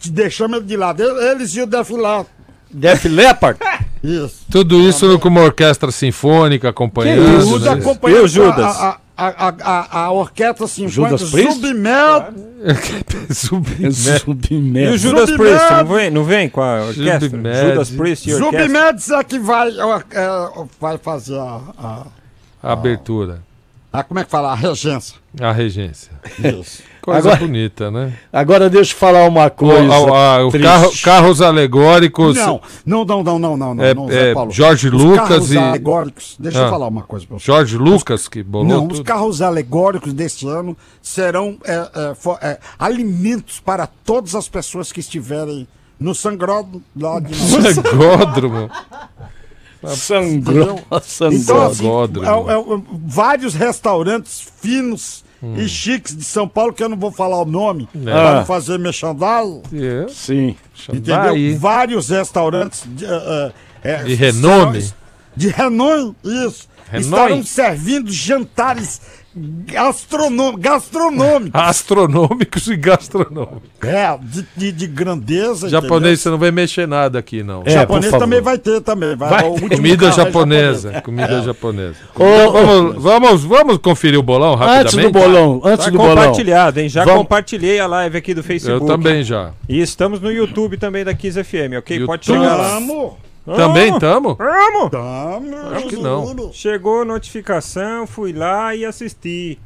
te 0.00 0.10
deixamos 0.10 0.58
ele 0.58 0.66
de 0.66 0.76
lado. 0.76 1.02
Eles 1.02 1.54
e 1.54 1.60
o 1.60 1.66
Def 1.66 1.90
Leppard. 1.90 2.28
Def 2.70 3.04
Leppard? 3.04 3.60
Isso. 4.02 4.44
Tudo 4.50 4.78
isso 4.80 5.18
com 5.18 5.28
uma 5.28 5.40
orquestra 5.40 5.90
sinfônica 5.90 6.68
acompanhando. 6.68 7.40
isso, 7.40 7.48
Tudo 7.54 7.64
né? 7.64 7.70
acompanhando 7.72 8.20
E 8.20 8.24
o 8.24 8.28
Judas? 8.28 8.76
A, 8.76 8.88
a, 8.90 8.98
a, 9.16 9.54
a, 9.62 9.98
a 10.04 10.10
orquestra 10.12 10.66
sinfônica 10.66 11.16
Judas? 11.18 11.54
Submel. 11.54 12.24
Submete. 13.32 13.94
Submerso. 13.94 14.90
E 14.92 14.94
o 14.94 14.98
Judas 14.98 15.30
Submed. 15.30 15.36
Priest, 15.36 15.70
não 15.72 15.84
vem, 15.86 16.10
não 16.10 16.24
vem 16.24 16.48
com 16.48 16.60
a 16.60 16.82
orquestra? 16.86 17.20
Submed. 17.30 17.60
Judas 17.70 17.90
Priest 17.90 18.28
e 18.28 18.34
orquestra. 18.34 18.66
Submedes 18.68 19.10
é 19.10 19.24
que 19.24 19.38
vai, 19.38 19.70
ó, 19.78 19.98
é, 19.98 20.66
vai 20.80 20.98
fazer 20.98 21.38
a, 21.38 21.60
a, 21.78 22.06
A 22.62 22.72
abertura. 22.72 23.40
a- 23.92 24.02
Como 24.02 24.20
é 24.20 24.24
que 24.24 24.30
fala? 24.30 24.52
A 24.52 24.54
regência. 24.54 25.16
A 25.40 25.52
regência. 25.52 26.12
Isso. 26.38 26.82
Coisa 27.06 27.20
Agora- 27.20 27.36
bonita, 27.36 27.88
né? 27.88 28.12
Agora 28.32 28.68
deixa 28.68 28.92
eu 28.92 28.98
falar 28.98 29.28
uma 29.28 29.46
O, 29.46 29.50
coisa. 29.52 29.94
a- 29.94 30.36
a- 30.38 30.46
o 30.48 30.50
carro- 30.60 30.92
carros 31.04 31.40
alegóricos. 31.40 32.34
Não, 32.36 32.60
não, 32.84 33.04
não, 33.04 33.22
não, 33.22 33.38
não, 33.38 33.56
não, 33.56 33.74
não, 33.76 33.84
É, 33.84 33.94
não, 33.94 34.08
Zé 34.08 34.30
é, 34.30 34.34
Paulo. 34.34 34.50
Jorge 34.50 34.88
Os 34.88 34.92
Lucas 35.04 35.28
carros 35.28 35.52
e- 35.52 35.56
alegóricos. 35.58 36.36
Deixa 36.36 36.60
Ah. 36.60 36.64
eu 36.64 36.70
falar 36.70 36.88
uma 36.88 37.02
coisa 37.04 37.24
pra 37.24 37.38
você. 37.38 37.44
Jorge 37.46 37.78
Lucas 37.78 38.26
que 38.26 38.42
bolou 38.42 38.66
Não, 38.66 38.86
os 38.88 38.94
tudo. 38.98 39.04
carros 39.04 39.40
alegóricos 39.40 40.12
deste 40.12 40.48
ano 40.48 40.76
serão 41.00 41.56
é, 41.64 41.74
é, 42.10 42.14
fo- 42.16 42.38
é, 42.42 42.58
alimentos 42.76 43.60
para 43.60 43.86
todas 43.86 44.34
as 44.34 44.48
pessoas 44.48 44.90
que 44.90 44.98
estiverem 44.98 45.68
no 46.00 46.12
Sangró 46.12 46.64
lá 46.98 47.20
de 47.20 47.36
Sangódromo. 47.36 48.68
Sangrou. 49.84 49.94
Sangrou. 49.94 50.62
Então, 50.62 50.80
assim, 50.90 51.38
Sangódromo. 51.38 52.26
é- 52.50 52.52
é- 52.52 52.58
é- 52.58 52.82
vários 53.06 53.54
restaurantes 53.54 54.44
finos 54.60 55.24
e 55.42 55.68
chiques 55.68 56.16
de 56.16 56.24
São 56.24 56.48
Paulo, 56.48 56.72
que 56.72 56.82
eu 56.82 56.88
não 56.88 56.96
vou 56.96 57.12
falar 57.12 57.38
o 57.40 57.44
nome, 57.44 57.88
para 58.04 58.30
Ah. 58.30 58.34
não 58.36 58.46
fazer 58.46 58.78
merchandising, 58.78 59.62
É. 59.74 60.06
Sim. 60.08 60.56
entendeu? 60.88 61.58
Vários 61.58 62.08
restaurantes 62.08 62.82
de, 62.86 63.04
é, 63.04 63.52
é, 63.84 64.02
De 64.04 64.14
renome. 64.14 64.90
De 65.36 65.50
Hanoi, 65.60 66.14
isso. 66.24 66.68
Hanoi? 66.90 67.00
Estarão 67.02 67.42
servindo 67.44 68.10
jantares 68.10 69.00
gastronômicos. 69.36 70.60
gastronômicos. 70.62 71.50
Astronômicos 71.60 72.66
e 72.68 72.76
gastronômicos. 72.76 73.60
É, 73.82 74.18
de, 74.22 74.46
de, 74.56 74.72
de 74.72 74.86
grandeza. 74.86 75.68
Japonês, 75.68 76.20
você 76.20 76.30
não 76.30 76.38
vai 76.38 76.50
mexer 76.50 76.88
nada 76.88 77.18
aqui, 77.18 77.42
não. 77.42 77.62
É, 77.66 77.70
japonês 77.70 78.06
por 78.06 78.12
favor. 78.12 78.24
também 78.24 78.40
vai 78.40 78.58
ter 78.58 78.80
também. 78.80 79.14
Vai, 79.14 79.28
Vai 79.30 79.44
último 79.48 79.68
Comida 79.76 80.08
carro 80.08 80.20
é 80.20 80.24
japonesa. 80.24 81.00
Comida 81.02 81.42
japonesa. 81.42 81.96
Ô, 82.14 82.24
ô, 82.24 82.52
Vamos, 82.66 83.02
vamos, 83.02 83.44
vamos 83.44 83.78
conferir 83.78 84.18
o 84.18 84.22
bolão 84.22 84.54
antes 84.54 84.66
rapidamente? 84.94 85.02
do 85.02 85.12
bolão, 85.12 85.60
antes 85.64 85.84
Tá 85.84 85.90
do 85.90 85.98
bolão. 85.98 86.16
compartilhado, 86.16 86.80
hein? 86.80 86.88
Já 86.88 87.04
Vamos- 87.04 87.18
compartilhei 87.22 87.78
a 87.78 87.86
live 87.86 88.16
aqui 88.18 88.32
do 88.34 88.40
Eu 88.40 88.44
Facebook. 88.44 88.86
também 88.86 89.22
já. 89.22 89.50
E 89.68 89.80
estamos 89.80 90.20
no 90.20 90.30
YouTube 90.32 90.76
também 90.78 91.04
da 91.04 91.14
Kiss 91.14 91.42
FM, 91.42 91.76
ok? 91.78 92.04
Pode 92.06 92.30
YouTube. 92.30 92.44
chegar 92.44 92.56
lá. 92.56 92.68
Vamos! 92.74 93.25
Também 93.54 93.92
estamos? 93.94 94.36
Vamos! 94.36 94.90
Vamos! 94.90 95.72
Acho 95.76 95.86
que 95.86 95.96
não. 95.96 96.50
Chegou 96.52 97.02
a 97.02 97.04
notificação, 97.04 98.06
fui 98.06 98.32
lá 98.32 98.74
e 98.74 98.84
assisti. 98.84 99.58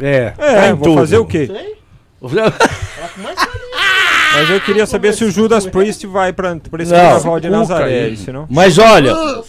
É, 0.00 0.32
É, 0.36 0.54
tá 0.70 0.74
vou 0.74 0.84
tudo. 0.88 0.94
fazer 0.98 1.18
o 1.18 1.24
quê? 1.24 1.48
Mas 4.34 4.50
eu 4.50 4.60
queria 4.60 4.86
saber 4.86 5.12
se 5.14 5.24
o 5.24 5.30
Judas 5.30 5.66
Priest 5.66 6.04
vai 6.06 6.32
pra, 6.32 6.56
pra 6.56 6.82
esse 6.82 6.92
Não. 6.92 6.98
carnaval 7.00 7.38
de 7.40 7.48
Nazaré, 7.50 8.04
aí. 8.06 8.14
isso 8.14 8.32
não? 8.32 8.46
Mas 8.50 8.78
olha, 8.78 9.14
o, 9.14 9.44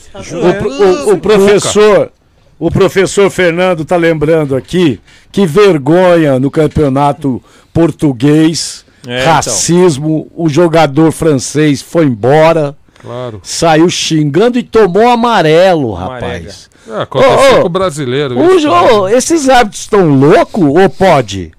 pro- 0.60 0.70
o- 0.72 1.14
o 1.14 1.18
professor, 1.20 2.12
o 2.60 2.70
professor 2.70 3.30
Fernando 3.32 3.84
tá 3.84 3.96
lembrando 3.96 4.56
aqui 4.56 5.00
que 5.32 5.48
vergonha 5.48 6.40
no 6.40 6.52
campeonato 6.52 7.42
português, 7.74 8.86
É, 9.08 9.22
então. 9.22 9.34
racismo, 9.34 10.28
o 10.36 10.48
jogador 10.48 11.12
francês 11.12 11.82
foi 11.82 12.06
embora, 12.06 12.76
Claro. 13.06 13.40
saiu 13.44 13.90
xingando 13.90 14.58
e 14.58 14.64
tomou 14.64 15.08
amarelo, 15.08 15.94
rapaz. 15.94 16.70
É, 16.90 17.02
aconteceu 17.02 17.58
ô, 17.58 17.62
com 17.62 17.66
o 17.68 17.70
brasileiro. 17.70 18.38
O 18.38 18.56
isso. 18.56 18.68
jo- 18.68 19.08
esses 19.08 19.48
árbitros 19.50 19.82
estão 19.82 20.08
loucos 20.10 20.64
ou 20.64 20.90
pode? 20.90 21.52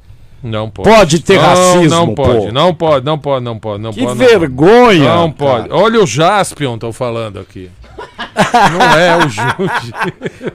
Não 0.43 0.69
pode. 0.71 0.89
Pode 0.89 1.19
ter 1.21 1.37
não, 1.39 1.43
racismo, 1.45 1.89
Não 1.89 2.15
pode, 2.15 2.47
pô. 2.47 2.53
não 2.53 2.75
pode, 2.75 3.05
não 3.05 3.19
pode, 3.19 3.45
não 3.45 3.59
pode, 3.59 3.83
não 3.83 3.93
Que 3.93 4.05
pode. 4.05 4.19
não 4.19 4.27
vergonha! 4.27 5.15
Não, 5.17 5.33
pode. 5.33 5.69
cara. 5.69 5.81
Olha 5.83 6.01
o 6.03 6.07
Jaspion, 6.07 6.75
estão 6.75 6.93
falando 6.93 7.41
aqui. 7.41 7.69
não 8.73 8.99
é 8.99 9.17
o 9.25 9.29
Jude. 9.29 9.95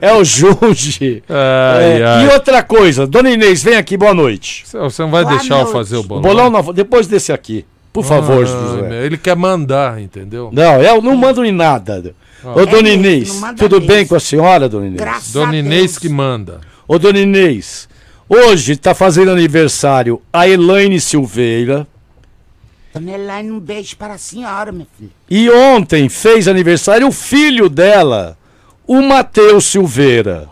É 0.00 0.12
o 0.14 0.24
Junge. 0.24 1.22
É. 1.28 2.24
E 2.24 2.32
outra 2.34 2.62
coisa, 2.62 3.06
Dona 3.06 3.30
Inês, 3.30 3.62
vem 3.62 3.76
aqui, 3.76 3.96
boa 3.96 4.14
noite. 4.14 4.64
Você- 4.66 5.02
não 5.02 5.10
vai 5.10 5.24
Boa 5.24 5.36
deixar 5.36 5.54
eu 5.56 5.58
noite. 5.64 5.72
fazer 5.72 5.96
o 5.96 6.00
O 6.00 6.02
bolão? 6.04 6.22
bolão 6.22 6.50
não, 6.50 6.72
depois 6.72 7.06
desse 7.06 7.32
aqui. 7.32 7.64
Por 7.92 8.04
favor, 8.04 8.42
Ah, 8.42 8.46
José. 8.46 9.04
Ele 9.06 9.18
quer 9.18 9.36
mandar, 9.36 10.00
entendeu? 10.00 10.50
Não, 10.52 10.80
eu 10.80 11.02
não 11.02 11.14
mando 11.16 11.44
em 11.44 11.52
nada. 11.52 12.14
Ô, 12.42 12.64
Dona 12.66 12.88
É 12.88 12.94
Inês, 12.94 13.40
tudo 13.56 13.76
mesmo. 13.76 13.86
bem 13.86 14.06
com 14.06 14.14
a 14.16 14.20
senhora, 14.20 14.68
Dona 14.68 14.86
Inês? 14.86 15.00
Graças 15.00 15.32
Dona 15.32 15.56
Inês 15.56 15.98
que 15.98 16.08
manda. 16.08 16.60
Ô, 16.88 16.98
Dona 16.98 17.20
Inês, 17.20 17.88
hoje 18.28 18.76
tá 18.76 18.94
fazendo 18.94 19.30
aniversário 19.30 20.20
a 20.32 20.48
Elaine 20.48 21.00
Silveira. 21.00 21.86
Dona 22.94 23.12
Elaine, 23.12 23.50
um 23.52 23.60
beijo 23.60 23.96
para 23.96 24.14
a 24.14 24.18
senhora, 24.18 24.72
meu 24.72 24.86
filho. 24.98 25.10
E 25.30 25.48
ontem 25.50 26.08
fez 26.08 26.48
aniversário 26.48 27.06
o 27.06 27.12
filho 27.12 27.68
dela, 27.68 28.36
o 28.86 29.00
Matheus 29.02 29.66
Silveira. 29.66 30.48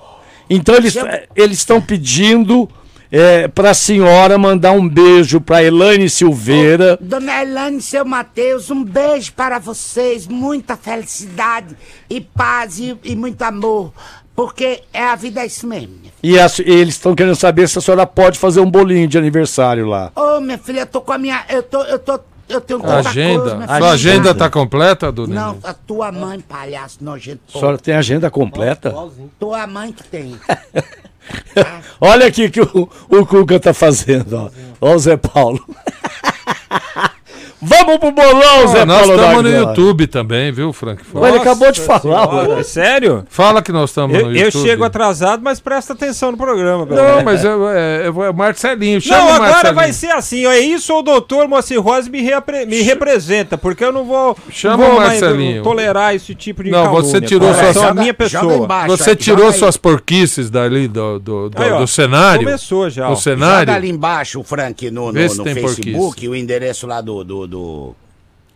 Então 0.49 0.75
eles 0.75 0.95
eles 1.35 1.59
estão 1.59 1.81
pedindo 1.81 2.69
é, 3.13 3.49
para 3.49 3.71
a 3.71 3.75
senhora 3.75 4.39
mandar 4.39 4.73
um 4.73 4.89
beijo 4.89 5.41
para 5.41 5.63
Elaine 5.63 6.09
Silveira. 6.09 6.97
Dona 7.01 7.43
Elaine 7.43 7.79
e 7.79 7.83
seu 7.83 8.05
Matheus, 8.05 8.71
um 8.71 8.85
beijo 8.85 9.33
para 9.33 9.59
vocês. 9.59 10.27
Muita 10.27 10.77
felicidade 10.77 11.77
e 12.09 12.21
paz 12.21 12.79
e, 12.79 12.97
e 13.03 13.17
muito 13.17 13.43
amor. 13.43 13.93
Porque 14.35 14.83
é 14.93 15.03
a 15.05 15.17
vida 15.17 15.41
é 15.43 15.47
isso 15.47 15.67
mesmo. 15.67 15.97
E, 16.23 16.39
as- 16.39 16.59
e 16.61 16.63
eles 16.63 16.95
estão 16.95 17.15
querendo 17.15 17.35
saber 17.35 17.69
se 17.69 17.79
a 17.79 17.83
senhora 17.83 18.07
pode 18.07 18.39
fazer 18.39 18.61
um 18.61 18.71
bolinho 18.71 19.07
de 19.09 19.19
aniversário 19.19 19.87
lá. 19.87 20.11
Ô, 20.15 20.41
minha 20.41 20.57
filha, 20.57 20.81
eu 20.81 20.87
tô 20.87 21.01
com 21.01 21.13
a 21.13 21.19
minha. 21.19 21.45
Eu 21.49 21.63
tô. 21.63 21.83
Eu 21.83 21.99
tô. 21.99 22.19
Eu 22.49 22.61
tenho 22.61 22.81
tanta 22.81 23.09
agenda. 23.11 23.65
coisa, 23.67 23.87
agenda 23.91 24.35
tá 24.35 24.51
completa, 24.51 25.13
Dona 25.13 25.33
Não, 25.35 25.59
a 25.63 25.73
tua 25.73 26.11
mãe, 26.11 26.41
palhaço 26.41 26.99
nojento. 27.01 27.43
A 27.55 27.59
senhora 27.59 27.79
tem 27.79 27.95
agenda 27.95 28.29
completa? 28.29 28.93
Tua 29.39 29.67
mãe 29.69 29.93
que 29.93 30.03
tem. 30.03 30.35
Olha 32.01 32.27
aqui 32.27 32.49
que 32.51 32.61
o, 32.61 32.89
o 33.09 33.27
Cuca 33.27 33.61
tá 33.61 33.75
fazendo, 33.75 34.37
ó. 34.37 34.51
Ó 34.81 34.95
o 34.95 34.99
Zé 34.99 35.17
Paulo. 35.17 35.65
Vamos 37.63 37.99
pro 37.99 38.11
bolão, 38.11 38.69
Zé 38.69 38.83
Ó, 38.83 38.87
nós 38.87 39.07
Paulo. 39.07 39.15
estamos 39.23 39.43
no 39.43 39.51
YouTube 39.51 40.07
também, 40.07 40.51
viu, 40.51 40.73
Frank? 40.73 41.03
Mas 41.13 41.29
ele 41.35 41.39
acabou 41.43 41.71
de 41.71 41.81
falar, 41.81 42.01
Senhora, 42.01 42.61
é 42.61 42.63
sério? 42.63 43.25
Fala 43.29 43.61
que 43.61 43.71
nós 43.71 43.91
estamos 43.91 44.17
no 44.17 44.23
Eu, 44.31 44.35
eu 44.35 44.45
YouTube. 44.47 44.63
chego 44.67 44.85
atrasado, 44.85 45.43
mas 45.43 45.61
presta 45.61 45.93
atenção 45.93 46.31
no 46.31 46.39
programa. 46.39 46.87
Não, 46.87 47.23
mas 47.23 47.45
eu, 47.45 47.69
é, 47.69 48.07
eu 48.07 48.25
é 48.25 48.33
Marcelinho. 48.33 49.01
Chama 49.01 49.19
Não, 49.19 49.29
agora 49.33 49.51
Marcelinho. 49.51 49.75
vai 49.75 49.93
ser 49.93 50.11
assim. 50.11 50.47
É 50.47 50.59
isso 50.59 50.93
ou 50.95 51.01
o 51.01 51.03
doutor 51.03 51.47
Moacir 51.49 51.81
Rosa 51.81 52.09
me, 52.09 52.23
reapre- 52.23 52.65
me 52.65 52.81
representa, 52.81 53.59
porque 53.59 53.85
eu 53.85 53.93
não 53.93 54.05
vou, 54.05 54.37
Chama 54.51 54.77
não 54.79 54.85
vou 54.87 54.95
o 54.95 54.97
mais 55.01 55.21
Marcelinho. 55.21 55.63
tolerar 55.63 56.15
esse 56.15 56.35
tipo 56.35 56.65
de 56.65 56.71
Não, 56.71 56.85
calúnia, 56.85 57.03
você 57.11 57.21
tirou 57.21 57.53
suas- 57.53 57.75
Joga- 57.75 57.93
minha 57.95 58.07
joga 58.07 58.15
pessoa. 58.15 58.55
embaixo. 58.65 58.97
Você 58.97 59.11
aí, 59.11 59.17
tirou 59.17 59.39
joga 59.41 59.53
aí. 59.53 59.59
suas 59.59 59.77
porquices 59.77 60.49
dali 60.49 60.89
do, 60.89 61.19
do, 61.19 61.51
do, 61.51 61.63
Aí, 61.63 61.73
ó, 61.73 61.79
do 61.81 61.87
cenário? 61.87 62.45
Começou 62.45 62.89
já. 62.89 63.05
ó. 63.07 63.11
No 63.11 63.17
Joga 63.17 63.23
cenário? 63.23 63.73
ali 63.75 63.91
embaixo, 63.91 64.43
Frank, 64.43 64.91
no, 64.91 65.13
no, 65.13 65.13
no 65.13 65.45
Facebook, 65.45 65.93
porquice. 65.93 66.29
o 66.29 66.35
endereço 66.35 66.87
lá 66.87 67.01
do. 67.03 67.23
Do, 67.23 67.50
do, 67.51 67.95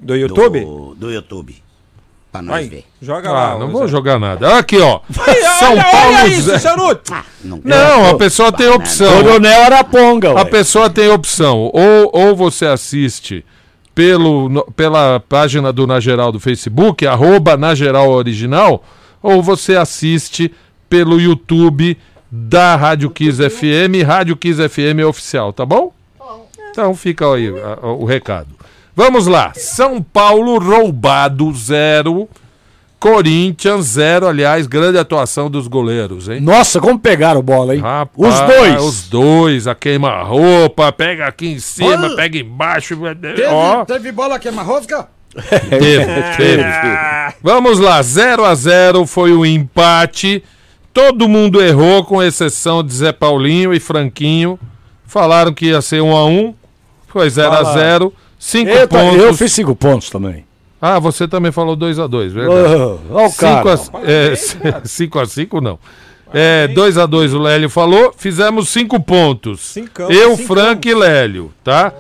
Do 0.00 0.14
YouTube? 0.16 0.60
do, 0.60 0.94
do 0.94 1.10
YouTube. 1.12 1.62
Pra 2.32 2.42
nós 2.42 2.56
Vai, 2.56 2.68
ver. 2.68 2.84
joga 3.00 3.30
lá. 3.30 3.52
Ah, 3.52 3.58
não 3.58 3.68
ô, 3.68 3.70
vou 3.70 3.82
Zé. 3.82 3.88
jogar 3.88 4.18
nada. 4.18 4.56
Aqui, 4.58 4.76
ó. 4.78 5.00
Olha, 5.18 5.50
São 5.58 5.72
olha, 5.72 5.84
Paulo. 5.84 6.16
olha 6.16 6.26
isso, 6.28 6.58
charuto. 6.58 7.14
Ah, 7.14 7.24
não, 7.44 7.60
Não, 7.62 8.10
a 8.10 8.16
pessoa 8.16 8.50
tem 8.50 8.68
opção. 8.68 9.22
Coronel 9.22 9.62
Araponga, 9.62 10.30
A 10.30 10.34
ué. 10.42 10.44
pessoa 10.46 10.90
tem 10.90 11.08
opção. 11.10 11.70
Ou, 11.72 12.10
ou 12.12 12.34
você 12.34 12.66
assiste 12.66 13.44
pelo, 13.94 14.48
no- 14.48 14.64
pela 14.72 15.20
página 15.20 15.72
do 15.72 15.86
Na 15.86 16.00
Geral 16.00 16.32
do 16.32 16.40
Facebook, 16.40 17.06
arroba 17.06 17.56
Na 17.56 17.72
Geral 17.74 18.10
Original, 18.10 18.82
ou 19.22 19.40
você 19.40 19.76
assiste 19.76 20.52
pelo 20.90 21.20
YouTube 21.20 21.96
da 22.28 22.74
Rádio 22.74 23.10
Kiss 23.10 23.38
FM, 23.48 24.02
Rádio 24.04 24.36
Kiss 24.36 24.60
FM 24.68 25.06
Oficial, 25.08 25.52
tá 25.52 25.64
bom? 25.64 25.92
Então 26.72 26.92
fica 26.96 27.32
aí 27.32 27.48
a- 27.60 27.78
a- 27.86 27.92
o 27.92 28.04
recado. 28.04 28.48
Vamos 28.96 29.26
lá. 29.26 29.52
São 29.54 30.00
Paulo 30.00 30.58
roubado 30.58 31.52
zero. 31.54 32.28
Corinthians 33.04 33.84
zero, 33.84 34.26
aliás, 34.26 34.66
grande 34.66 34.96
atuação 34.96 35.50
dos 35.50 35.68
goleiros, 35.68 36.26
hein? 36.26 36.40
Nossa, 36.40 36.80
como 36.80 36.98
pegaram 36.98 37.42
bola, 37.42 37.74
hein? 37.74 37.82
Rapaz, 37.82 38.16
Os 38.16 38.40
dois. 38.40 38.82
Os 38.82 39.08
dois, 39.08 39.66
a 39.66 39.74
queima-roupa, 39.74 40.90
pega 40.90 41.26
aqui 41.26 41.48
em 41.48 41.58
cima, 41.58 42.06
Olha. 42.06 42.16
pega 42.16 42.38
embaixo. 42.38 42.96
Teve, 43.20 43.44
Ó, 43.44 43.84
teve 43.84 44.10
bola 44.10 44.38
queima-rosca? 44.38 45.06
teve, 45.68 46.22
teve. 46.38 46.64
Vamos 47.42 47.78
lá, 47.78 48.00
0 48.00 48.42
a 48.42 48.54
0 48.54 49.04
foi 49.04 49.32
o 49.32 49.44
empate. 49.44 50.42
Todo 50.94 51.28
mundo 51.28 51.60
errou, 51.60 52.04
com 52.04 52.22
exceção 52.22 52.82
de 52.82 52.94
Zé 52.94 53.12
Paulinho 53.12 53.74
e 53.74 53.80
Franquinho. 53.80 54.58
Falaram 55.06 55.52
que 55.52 55.66
ia 55.66 55.82
ser 55.82 56.00
1 56.00 56.16
a 56.16 56.24
1 56.26 56.54
Foi 57.08 57.28
0 57.28 57.52
a 57.52 57.64
0 57.64 58.14
Cinco 58.46 58.70
Eita, 58.70 58.88
pontos. 58.88 59.22
eu 59.22 59.32
fiz 59.32 59.52
cinco 59.52 59.74
pontos 59.74 60.10
também. 60.10 60.44
Ah, 60.78 60.98
você 60.98 61.26
também 61.26 61.50
falou 61.50 61.74
2 61.74 61.98
a 61.98 62.06
2 62.06 62.30
verdade. 62.30 63.00
Olha 63.10 63.26
o 63.26 63.30
5 63.30 63.36
cara. 63.40 63.72
a 63.72 64.86
5 64.86 65.18
a 65.18 65.24
5 65.24 65.60
não. 65.62 65.78
É, 66.30 66.68
2 66.68 66.98
a 66.98 67.06
2 67.06 67.32
o 67.32 67.38
Lélio 67.38 67.70
falou, 67.70 68.12
fizemos 68.14 68.68
5 68.68 69.00
pontos. 69.00 69.60
Cincão, 69.62 70.10
Eu, 70.10 70.36
cincão. 70.36 70.46
Frank 70.56 70.86
e 70.86 70.94
Lélio, 70.94 71.54
tá? 71.64 71.90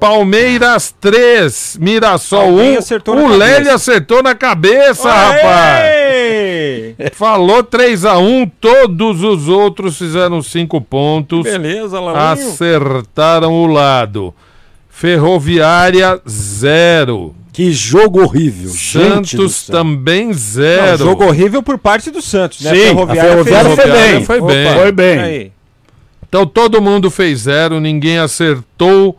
Palmeiras 0.00 0.94
3, 0.98 1.76
Mirassol 1.78 2.40
Alguém 2.40 2.76
1. 2.76 2.78
acertou 2.78 3.14
na 3.14 3.20
o 3.20 3.24
cabeça. 3.24 3.38
Lélio 3.38 3.74
acertou 3.74 4.22
na 4.22 4.34
cabeça, 4.34 5.12
rapaz. 5.12 5.44
Aê! 5.84 6.94
Falou 7.12 7.62
3 7.62 8.06
a 8.06 8.16
1, 8.16 8.50
todos 8.58 9.22
os 9.22 9.46
outros 9.46 9.98
fizeram 9.98 10.40
5 10.40 10.80
pontos. 10.80 11.42
Beleza, 11.42 12.00
Laurinho. 12.00 12.32
Acertaram 12.32 13.52
o 13.52 13.66
lado. 13.66 14.32
Ferroviária 15.02 16.20
0. 16.28 17.34
Que 17.52 17.72
jogo 17.72 18.22
horrível. 18.22 18.70
Santos 18.70 19.66
também 19.66 20.26
Não, 20.28 20.32
zero. 20.32 20.98
jogo 20.98 21.24
horrível 21.24 21.60
por 21.60 21.76
parte 21.76 22.08
do 22.08 22.22
Santos, 22.22 22.60
né? 22.60 22.70
Sim, 22.72 22.82
a 22.82 22.86
Ferroviária 22.86 23.44
fez 23.44 23.74
foi 23.74 23.90
bem. 23.90 24.24
Foi 24.24 24.40
bem. 24.40 24.66
Opa, 24.68 24.78
Foi 24.78 24.92
bem. 24.92 25.18
Aí. 25.18 25.52
Então 26.28 26.46
todo 26.46 26.80
mundo 26.80 27.10
fez 27.10 27.40
zero, 27.40 27.80
ninguém 27.80 28.18
acertou 28.18 29.18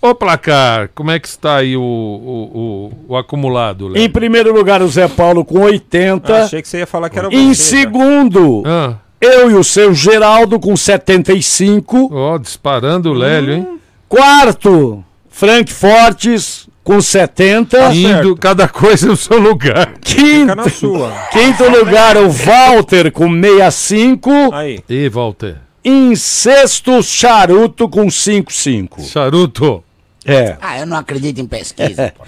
o 0.00 0.14
placar. 0.14 0.88
Como 0.94 1.10
é 1.10 1.18
que 1.20 1.28
está 1.28 1.56
aí 1.56 1.76
o, 1.76 1.82
o, 1.82 2.92
o, 3.08 3.12
o 3.12 3.16
acumulado, 3.18 3.88
Léo? 3.88 4.02
Em 4.02 4.08
primeiro 4.08 4.54
lugar, 4.54 4.80
o 4.80 4.88
Zé 4.88 5.06
Paulo 5.06 5.44
com 5.44 5.60
80. 5.60 6.34
Ah, 6.34 6.44
achei 6.44 6.62
que 6.62 6.68
você 6.68 6.78
ia 6.78 6.86
falar 6.86 7.10
que 7.10 7.18
era 7.18 7.28
Em 7.30 7.52
você, 7.52 7.62
segundo, 7.62 8.62
Ah, 8.64 8.94
eu 9.20 9.50
e 9.50 9.54
o 9.54 9.62
seu 9.62 9.92
Geraldo 9.92 10.58
com 10.58 10.74
75. 10.74 12.08
ó, 12.10 12.38
disparando 12.38 13.10
o 13.10 13.12
Lélio, 13.12 13.52
hein? 13.52 13.68
Quarto, 14.08 15.04
Frank 15.30 15.72
Fortes 15.72 16.68
com 16.82 17.00
70. 17.00 17.92
Indo 17.94 18.36
cada 18.36 18.68
coisa 18.68 19.06
no 19.06 19.16
seu 19.16 19.38
lugar. 19.38 19.94
Fica 20.04 20.54
na 20.54 20.64
Quinto, 20.64 20.70
sua. 20.70 21.12
quinto 21.30 21.64
lugar, 21.68 22.16
o 22.16 22.28
Walter 22.30 23.10
com 23.12 23.30
65. 23.40 24.30
Aí. 24.52 24.80
E 24.88 25.08
Walter? 25.08 25.56
Em 25.84 26.14
sexto, 26.16 27.02
Charuto 27.02 27.88
com 27.88 28.10
55. 28.10 29.02
Charuto. 29.02 29.82
É. 30.26 30.56
Ah, 30.60 30.78
eu 30.78 30.86
não 30.86 30.96
acredito 30.98 31.40
em 31.40 31.46
pesquisa. 31.46 32.12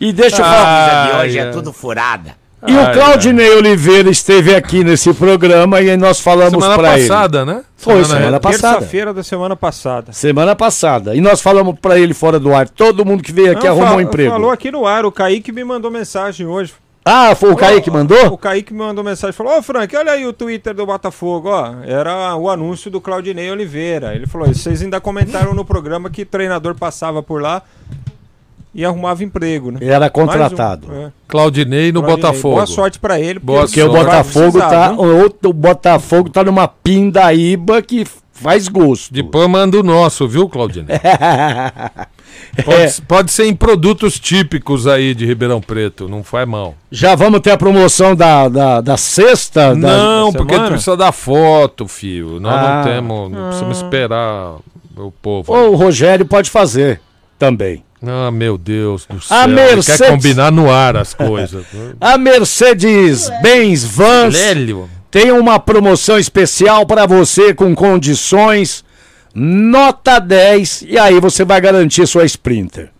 E 0.00 0.12
deixa 0.12 0.36
eu 0.42 0.44
A 0.44 0.48
falar. 0.48 0.84
pesquisa 0.84 1.02
de 1.06 1.10
Ah, 1.12 1.20
hoje 1.24 1.38
é 1.38 1.42
é. 1.42 1.50
tudo 1.50 1.72
furada. 1.72 2.36
E 2.66 2.72
Ai, 2.72 2.90
o 2.90 2.92
Claudinei 2.92 3.54
Oliveira 3.54 4.10
esteve 4.10 4.54
aqui 4.54 4.82
nesse 4.82 5.14
programa 5.14 5.80
e 5.80 5.90
aí 5.90 5.96
nós 5.96 6.20
falamos 6.20 6.54
Semana 6.54 6.76
pra 6.76 6.98
ele. 6.98 7.08
passada, 7.08 7.44
né? 7.44 7.62
Foi, 7.76 8.04
semana 8.04 8.40
passada. 8.40 8.78
Terça-feira 8.78 9.14
da 9.14 9.22
semana 9.22 9.54
passada. 9.54 10.12
Semana 10.12 10.56
passada. 10.56 11.14
E 11.14 11.20
nós 11.20 11.40
falamos 11.40 11.78
pra 11.80 11.96
ele 11.96 12.12
fora 12.12 12.40
do 12.40 12.52
ar. 12.52 12.68
Todo 12.68 13.04
mundo 13.04 13.22
que 13.22 13.30
veio 13.30 13.52
aqui 13.52 13.64
Não, 13.64 13.70
arrumou 13.70 13.98
um 13.98 14.00
emprego. 14.00 14.32
Falou 14.32 14.50
aqui 14.50 14.72
no 14.72 14.84
ar, 14.86 15.06
o 15.06 15.12
Kaique 15.12 15.52
me 15.52 15.62
mandou 15.62 15.88
mensagem 15.88 16.46
hoje. 16.46 16.72
Ah, 17.04 17.34
foi 17.34 17.52
o 17.52 17.56
Kaique 17.56 17.88
Ô, 17.88 17.92
mandou? 17.92 18.26
O 18.26 18.36
Kaique 18.36 18.72
me 18.72 18.80
mandou 18.80 19.04
mensagem, 19.04 19.32
falou, 19.32 19.56
ô 19.56 19.62
Frank, 19.62 19.96
olha 19.96 20.12
aí 20.12 20.26
o 20.26 20.32
Twitter 20.32 20.74
do 20.74 20.84
Botafogo, 20.84 21.48
ó. 21.48 21.74
Era 21.84 22.34
o 22.36 22.50
anúncio 22.50 22.90
do 22.90 23.00
Claudinei 23.00 23.50
Oliveira. 23.50 24.14
Ele 24.14 24.26
falou, 24.26 24.48
vocês 24.48 24.82
ainda 24.82 25.00
comentaram 25.00 25.54
no 25.54 25.64
programa 25.64 26.10
que 26.10 26.24
treinador 26.24 26.74
passava 26.74 27.22
por 27.22 27.40
lá 27.40 27.62
e 28.74 28.84
arrumava 28.84 29.24
emprego, 29.24 29.70
né? 29.72 29.78
Era 29.82 30.08
contratado. 30.10 30.88
um, 30.90 31.06
é. 31.06 31.12
Claudinei 31.26 31.90
no 31.92 32.02
Claudinei. 32.02 32.30
Botafogo. 32.30 32.54
Boa 32.56 32.66
sorte 32.66 32.98
pra 32.98 33.18
ele. 33.20 33.38
Boa 33.38 33.62
Porque 33.66 33.80
sorte. 33.80 33.94
o 33.96 33.98
Botafogo 34.04 34.58
tá, 34.60 34.92
o, 34.92 35.48
o 35.48 35.52
Botafogo 35.52 36.30
tá 36.30 36.44
numa 36.44 36.68
pindaíba 36.68 37.80
que 37.82 38.06
faz 38.32 38.68
gosto. 38.68 39.12
Depois 39.12 39.48
manda 39.48 39.78
o 39.78 39.82
nosso, 39.82 40.28
viu, 40.28 40.48
Claudinei? 40.48 40.96
Pode, 42.64 42.80
É, 42.82 42.92
pode 43.06 43.32
ser 43.32 43.46
em 43.46 43.54
produtos 43.54 44.18
típicos 44.18 44.86
aí 44.86 45.14
de 45.14 45.26
Ribeirão 45.26 45.60
Preto, 45.60 46.08
não 46.08 46.22
faz 46.22 46.46
mal. 46.46 46.74
já 46.90 47.14
vamos 47.14 47.40
ter 47.40 47.50
a 47.50 47.56
promoção 47.58 48.14
da, 48.14 48.48
da, 48.48 48.80
da 48.80 48.96
sexta? 48.96 49.74
não, 49.74 50.30
da 50.32 50.38
porque 50.38 50.54
semana? 50.54 50.70
precisa 50.70 50.96
da 50.96 51.10
foto, 51.12 51.88
fio. 51.88 52.38
Nós 52.40 52.54
Ah. 52.54 52.76
não 52.84 52.84
temos, 52.92 53.30
não 53.30 53.42
precisamos 53.46 53.76
esperar 53.78 54.54
o 54.96 55.10
povo. 55.10 55.52
Ou 55.52 55.72
o 55.72 55.76
Rogério 55.76 56.24
pode 56.26 56.48
fazer 56.50 57.00
também. 57.38 57.82
Ah, 58.06 58.30
meu 58.30 58.56
Deus 58.56 59.04
do 59.06 59.20
céu. 59.20 59.36
A 59.36 59.46
Mercedes- 59.48 59.96
Quer 59.98 60.10
combinar 60.10 60.52
no 60.52 60.70
ar 60.70 60.96
as 60.96 61.12
coisas. 61.14 61.64
A 62.00 62.16
Mercedes-Benz 62.16 63.84
Vans 63.84 64.34
Lélio. 64.34 64.88
tem 65.10 65.32
uma 65.32 65.58
promoção 65.58 66.18
especial 66.18 66.86
para 66.86 67.06
você 67.06 67.52
com 67.54 67.74
condições 67.74 68.84
nota 69.34 70.18
10 70.18 70.82
e 70.88 70.98
aí 70.98 71.18
você 71.20 71.44
vai 71.44 71.60
garantir 71.60 72.06
sua 72.06 72.24
Sprinter. 72.24 72.90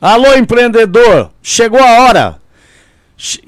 Alô 0.00 0.34
empreendedor, 0.34 1.30
chegou 1.42 1.80
a 1.80 2.00
hora. 2.02 2.36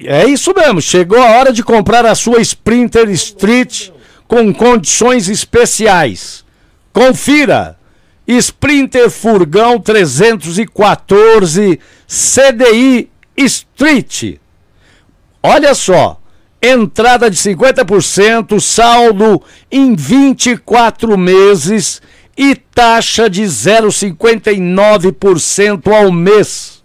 É 0.05 0.27
isso 0.27 0.53
mesmo, 0.55 0.83
chegou 0.83 1.19
a 1.21 1.31
hora 1.39 1.53
de 1.53 1.63
comprar 1.63 2.05
a 2.05 2.15
sua 2.15 2.41
Sprinter 2.41 3.09
Street 3.11 3.89
com 4.29 4.53
condições 4.53 5.29
especiais. 5.29 6.45
Confira. 6.93 7.77
Sprinter 8.37 9.11
Furgão 9.11 9.81
314 9.81 11.81
CDI 12.07 13.11
Street. 13.37 14.37
Olha 15.43 15.75
só, 15.75 16.21
entrada 16.63 17.31
de 17.31 17.37
50%, 17.37 18.61
saldo 18.61 19.43
em 19.71 19.95
24 19.97 21.19
meses 21.19 22.01
e 22.37 22.55
taxa 22.55 23.29
de 23.29 23.43
0,59% 23.43 25.93
ao 25.93 26.13
mês. 26.13 26.83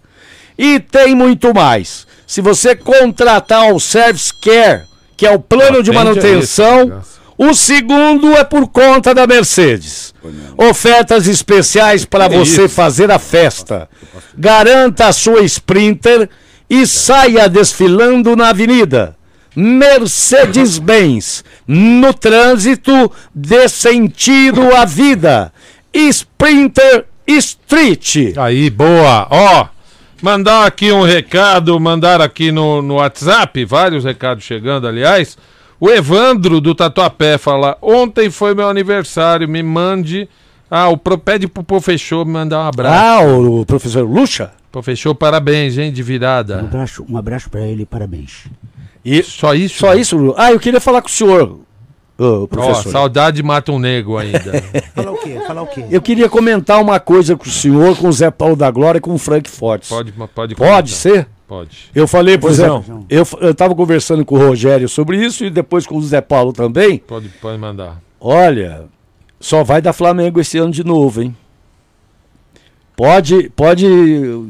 E 0.58 0.80
tem 0.80 1.14
muito 1.14 1.54
mais. 1.54 2.08
Se 2.26 2.40
você 2.40 2.74
contratar 2.74 3.72
o 3.72 3.78
Service 3.78 4.32
Care, 4.42 4.82
que 5.16 5.24
é 5.26 5.30
o 5.30 5.38
plano 5.38 5.80
de 5.82 5.90
Atende 5.90 5.96
a 5.96 6.04
manutenção. 6.04 7.02
O 7.38 7.54
segundo 7.54 8.32
é 8.32 8.42
por 8.42 8.66
conta 8.66 9.14
da 9.14 9.24
Mercedes. 9.24 10.12
Ofertas 10.56 11.28
especiais 11.28 12.04
para 12.04 12.26
você 12.26 12.64
isso? 12.64 12.74
fazer 12.74 13.12
a 13.12 13.18
festa. 13.20 13.88
Garanta 14.36 15.06
a 15.06 15.12
sua 15.12 15.44
Sprinter 15.44 16.28
e 16.68 16.84
saia 16.84 17.48
desfilando 17.48 18.34
na 18.34 18.48
avenida. 18.48 19.16
Mercedes-Benz. 19.54 21.44
No 21.66 22.12
trânsito, 22.12 23.10
dê 23.32 23.68
sentido 23.68 24.74
à 24.74 24.84
vida. 24.84 25.52
Sprinter 25.94 27.06
Street. 27.26 28.36
Aí, 28.36 28.68
boa. 28.68 29.28
Ó, 29.30 29.66
mandar 30.20 30.66
aqui 30.66 30.90
um 30.90 31.02
recado, 31.02 31.78
mandar 31.78 32.20
aqui 32.20 32.50
no, 32.50 32.82
no 32.82 32.94
WhatsApp, 32.94 33.64
vários 33.64 34.04
recados 34.04 34.42
chegando, 34.42 34.88
aliás. 34.88 35.38
O 35.80 35.88
Evandro 35.90 36.60
do 36.60 36.74
Tatuapé 36.74 37.38
fala: 37.38 37.76
Ontem 37.80 38.30
foi 38.30 38.54
meu 38.54 38.68
aniversário, 38.68 39.48
me 39.48 39.62
mande. 39.62 40.28
Ah, 40.70 40.88
o 40.88 40.96
Pro, 40.98 41.16
pede 41.16 41.46
pro 41.48 41.62
Profechou 41.62 42.24
me 42.24 42.32
mandar 42.32 42.58
um 42.64 42.68
abraço. 42.68 43.02
Ah, 43.02 43.20
o 43.22 43.64
professor 43.64 44.02
Lucha? 44.06 44.50
Profechou, 44.70 45.14
parabéns, 45.14 45.78
hein, 45.78 45.90
de 45.92 46.02
virada. 46.02 46.60
abraço, 46.60 47.06
um 47.08 47.16
abraço 47.16 47.48
pra 47.48 47.60
ele, 47.62 47.86
parabéns. 47.86 48.44
E 49.04 49.22
Só 49.22 49.54
isso? 49.54 49.78
só 49.78 49.94
isso, 49.94 50.16
Lu? 50.16 50.34
Ah, 50.36 50.52
eu 50.52 50.60
queria 50.60 50.80
falar 50.80 51.00
com 51.00 51.08
o 51.08 51.10
senhor, 51.10 51.60
ô, 52.18 52.42
Ó, 52.42 52.46
professor. 52.46 52.90
saudade 52.92 53.42
mata 53.42 53.72
um 53.72 53.78
nego 53.78 54.18
ainda. 54.18 54.62
Fala 54.94 55.12
o 55.12 55.16
quê? 55.16 55.40
Fala 55.46 55.62
o 55.62 55.66
quê? 55.68 55.84
Eu 55.90 56.02
queria 56.02 56.28
comentar 56.28 56.82
uma 56.82 57.00
coisa 57.00 57.34
com 57.34 57.46
o 57.46 57.50
senhor, 57.50 57.96
com 57.96 58.08
o 58.08 58.12
Zé 58.12 58.30
Paulo 58.30 58.54
da 58.56 58.70
Glória 58.70 58.98
e 58.98 59.00
com 59.00 59.14
o 59.14 59.18
Frank 59.18 59.48
Fortes. 59.48 59.88
pode, 59.88 60.12
pode. 60.34 60.54
Pode 60.54 60.90
ser? 60.90 61.26
Pode. 61.48 61.90
Eu 61.94 62.06
falei 62.06 62.36
Zé. 62.36 62.46
Pois 62.46 62.58
Eu, 63.08 63.26
eu 63.40 63.54
tava 63.54 63.74
conversando 63.74 64.22
com 64.22 64.34
o 64.34 64.38
Rogério 64.38 64.86
sobre 64.86 65.16
isso 65.16 65.46
e 65.46 65.50
depois 65.50 65.86
com 65.86 65.96
o 65.96 66.02
Zé 66.02 66.20
Paulo 66.20 66.52
também. 66.52 66.98
Pode, 66.98 67.30
pode 67.40 67.56
mandar. 67.56 68.02
Olha, 68.20 68.84
só 69.40 69.64
vai 69.64 69.80
dar 69.80 69.94
Flamengo 69.94 70.38
esse 70.38 70.58
ano 70.58 70.70
de 70.70 70.84
novo, 70.84 71.22
hein? 71.22 71.34
Pode, 72.98 73.48
pode 73.54 73.86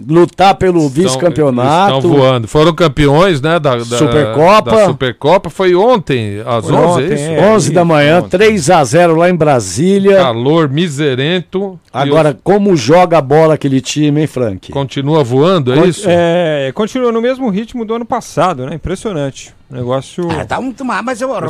lutar 0.08 0.54
pelo 0.54 0.88
vice-campeonato. 0.88 1.96
Estão 1.98 2.10
voando. 2.10 2.48
Foram 2.48 2.74
campeões, 2.74 3.42
né? 3.42 3.58
Da, 3.60 3.76
da 3.76 3.84
Supercopa. 3.84 4.70
Da 4.70 4.86
Supercopa. 4.86 5.50
Foi 5.50 5.74
ontem, 5.74 6.40
às 6.46 6.64
Foi 6.64 6.74
11, 6.74 6.86
ontem, 6.86 7.02
é 7.10 7.14
isso? 7.14 7.30
é. 7.30 7.52
11 7.54 7.72
da 7.72 7.84
manhã, 7.84 8.18
Ontem. 8.20 8.30
3 8.30 8.70
a 8.70 8.82
0 8.84 9.16
lá 9.16 9.28
em 9.28 9.34
Brasília. 9.34 10.16
Calor 10.16 10.66
miserento. 10.70 11.78
Agora, 11.92 12.38
como 12.42 12.74
joga 12.74 13.18
a 13.18 13.20
bola 13.20 13.52
aquele 13.52 13.82
time, 13.82 14.22
hein, 14.22 14.26
Frank? 14.26 14.72
Continua 14.72 15.22
voando, 15.22 15.74
é 15.74 15.76
Con- 15.80 15.84
isso? 15.84 16.06
É, 16.08 16.72
continua 16.74 17.12
no 17.12 17.20
mesmo 17.20 17.50
ritmo 17.50 17.84
do 17.84 17.92
ano 17.94 18.06
passado, 18.06 18.64
né? 18.64 18.74
Impressionante. 18.76 19.54
Negócio. 19.70 20.30
Ah, 20.30 20.44
tá 20.46 20.60
muito 20.60 20.82
mal, 20.84 21.02
mas 21.02 21.20
eu, 21.20 21.30
é, 21.34 21.40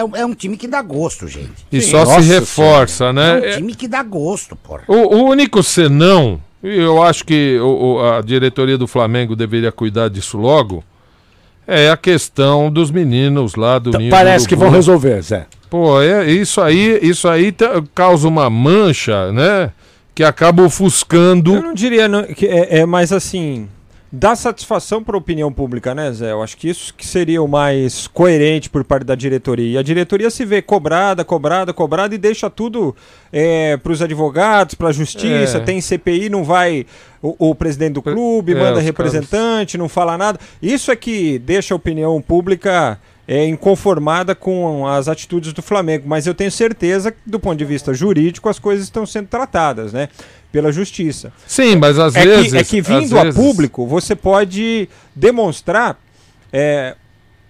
é- 0.00 0.20
é 0.22 0.26
um 0.26 0.34
time 0.34 0.56
que 0.56 0.66
dá 0.66 0.82
gosto, 0.82 1.28
gente. 1.28 1.64
E 1.70 1.80
Sim. 1.80 1.90
só 1.92 1.98
Nossa 2.04 2.20
se 2.22 2.28
reforça, 2.28 3.04
É 3.06 3.12
né? 3.12 3.32
um 3.34 3.44
É- 3.44 3.56
time 3.56 3.74
que 3.74 3.86
dá 3.86 4.02
gosto, 4.02 4.56
porra. 4.56 4.82
O, 4.88 4.94
o 5.16 5.24
único 5.28 5.62
senão, 5.62 6.40
e 6.64 6.76
eu 6.78 7.00
acho 7.02 7.24
que 7.24 7.58
o- 7.60 7.94
o- 7.94 8.00
a 8.12 8.20
diretoria 8.22 8.76
do 8.76 8.88
Flamengo 8.88 9.36
deveria 9.36 9.70
cuidar 9.70 10.08
disso 10.10 10.36
logo, 10.36 10.82
é 11.66 11.88
a 11.90 11.96
questão 11.96 12.72
dos 12.72 12.90
meninos 12.90 13.54
lá 13.54 13.78
do 13.78 13.90
Ninho 13.92 14.10
do 14.10 14.10
Tá, 14.10 14.16
Parece 14.16 14.48
que 14.48 14.56
vão 14.56 14.70
resolver, 14.70 15.22
Zé. 15.22 15.46
Pô, 15.68 16.00
é, 16.02 16.28
isso 16.28 16.60
aí, 16.60 16.98
isso 17.00 17.28
aí 17.28 17.52
tá- 17.52 17.80
causa 17.94 18.26
uma 18.26 18.50
mancha, 18.50 19.30
né? 19.30 19.70
Que 20.12 20.24
acaba 20.24 20.62
Eu 20.62 20.66
ofuscando. 20.66 21.62
não 21.62 21.72
diria 21.72 22.08
não, 22.08 22.24
que 22.24 22.46
é, 22.46 22.80
é 22.80 22.86
mais 22.86 23.12
assim. 23.12 23.68
Dá 24.12 24.34
satisfação 24.34 25.04
para 25.04 25.14
a 25.14 25.18
opinião 25.18 25.52
pública, 25.52 25.94
né, 25.94 26.10
Zé? 26.12 26.32
Eu 26.32 26.42
acho 26.42 26.56
que 26.56 26.68
isso 26.68 26.92
que 26.92 27.06
seria 27.06 27.40
o 27.40 27.46
mais 27.46 28.08
coerente 28.08 28.68
por 28.68 28.82
parte 28.82 29.04
da 29.04 29.14
diretoria. 29.14 29.74
E 29.74 29.78
a 29.78 29.82
diretoria 29.82 30.28
se 30.30 30.44
vê 30.44 30.60
cobrada, 30.60 31.24
cobrada, 31.24 31.72
cobrada 31.72 32.12
e 32.12 32.18
deixa 32.18 32.50
tudo 32.50 32.94
para 33.80 33.92
os 33.92 34.02
advogados, 34.02 34.74
para 34.74 34.88
a 34.88 34.92
justiça. 34.92 35.58
É. 35.58 35.60
Tem 35.60 35.80
CPI, 35.80 36.28
não 36.28 36.42
vai 36.42 36.84
o, 37.22 37.50
o 37.50 37.54
presidente 37.54 37.94
do 37.94 38.02
clube, 38.02 38.52
É, 38.52 38.54
manda 38.56 38.80
representante, 38.80 39.78
não 39.78 39.88
fala 39.88 40.18
nada. 40.18 40.40
Isso 40.60 40.90
é 40.90 40.96
que 40.96 41.38
deixa 41.38 41.72
a 41.72 41.76
opinião 41.76 42.20
pública 42.20 42.98
é, 43.32 43.46
inconformada 43.46 44.34
com 44.34 44.88
as 44.88 45.06
atitudes 45.06 45.52
do 45.52 45.62
Flamengo. 45.62 46.02
Mas 46.08 46.26
eu 46.26 46.34
tenho 46.34 46.50
certeza 46.50 47.12
que, 47.12 47.18
do 47.24 47.38
ponto 47.38 47.56
de 47.56 47.64
vista 47.64 47.94
jurídico, 47.94 48.48
as 48.48 48.58
coisas 48.58 48.84
estão 48.86 49.06
sendo 49.06 49.28
tratadas, 49.28 49.92
né? 49.92 50.08
Pela 50.50 50.72
justiça. 50.72 51.32
Sim, 51.46 51.76
mas 51.76 51.96
às 51.96 52.16
É 52.16 52.24
vezes. 52.24 52.50
que, 52.50 52.58
é 52.58 52.64
que 52.64 52.80
vindo 52.80 53.16
a 53.16 53.22
vezes- 53.22 53.38
público, 53.40 53.86
você 53.86 54.16
pode 54.16 54.88
demonstrar 55.14 55.96
é, 56.52 56.96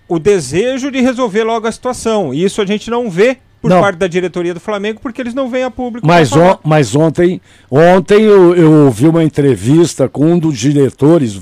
o 0.07 0.19
desejo 0.19 0.90
de 0.90 1.01
resolver 1.01 1.45
logo 1.45 1.66
a 1.66 1.73
situação. 1.73 2.35
E 2.35 2.45
isso 2.45 2.61
a 2.61 2.66
gente 2.66 2.90
não 2.90 3.09
vê 3.11 3.38
por 3.62 3.71
Não. 3.71 3.81
parte 3.81 3.97
da 3.97 4.07
diretoria 4.07 4.53
do 4.53 4.61
Flamengo, 4.61 5.01
porque 5.01 5.23
eles 5.23 5.33
não 5.33 5.49
vêm 5.49 5.62
a 5.62 5.71
público. 5.71 6.07
Mas, 6.07 6.31
on- 6.37 6.59
mas 6.62 6.95
ontem, 6.95 7.40
ontem 7.71 8.21
eu, 8.23 8.55
eu 8.55 8.71
ouvi 8.85 9.07
uma 9.09 9.25
entrevista 9.25 10.11
com 10.11 10.33
um 10.33 10.38
dos 10.38 10.59
diretores 10.59 11.38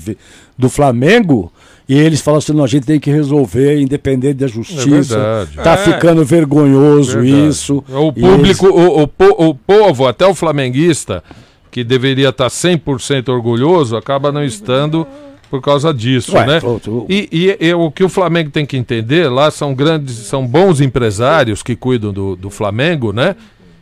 do 0.57 0.69
Flamengo 0.69 1.51
e 1.89 1.97
eles 1.97 2.21
falaram 2.21 2.37
assim: 2.37 2.53
não, 2.53 2.63
a 2.63 2.67
gente 2.67 2.85
tem 2.85 2.99
que 2.99 3.09
resolver, 3.09 3.79
independente 3.81 4.35
da 4.35 4.47
justiça. 4.47 5.17
verdade. 5.17 5.55
tá 5.63 5.73
É. 5.73 5.77
ficando 5.77 6.23
vergonhoso 6.23 7.19
Verdade. 7.19 7.47
isso. 7.49 7.83
O 7.89 8.13
público, 8.13 8.67
o, 8.67 9.01
o, 9.01 9.07
po- 9.07 9.35
o 9.49 9.55
povo, 9.55 10.07
até 10.07 10.25
o 10.27 10.35
flamenguista, 10.35 11.23
que 11.71 11.83
deveria 11.83 12.29
estar 12.29 12.47
100% 12.47 13.29
orgulhoso, 13.29 13.97
acaba 13.97 14.31
não 14.31 14.43
estando 14.43 15.05
por 15.49 15.61
causa 15.61 15.91
disso, 15.91 16.35
Ué, 16.35 16.45
né? 16.45 16.59
tô- 16.59 17.07
E, 17.09 17.27
e- 17.31 17.57
e 17.67 17.73
o 17.73 17.89
que 17.89 18.03
o 18.03 18.09
Flamengo 18.09 18.51
tem 18.51 18.67
que 18.67 18.77
entender, 18.77 19.27
lá 19.27 19.49
são 19.49 19.73
grandes, 19.73 20.15
são 20.15 20.45
bons 20.45 20.79
empresários 20.79 21.63
que 21.63 21.75
cuidam 21.75 22.13
do, 22.13 22.35
do 22.35 22.49
Flamengo, 22.51 23.11
né? 23.11 23.35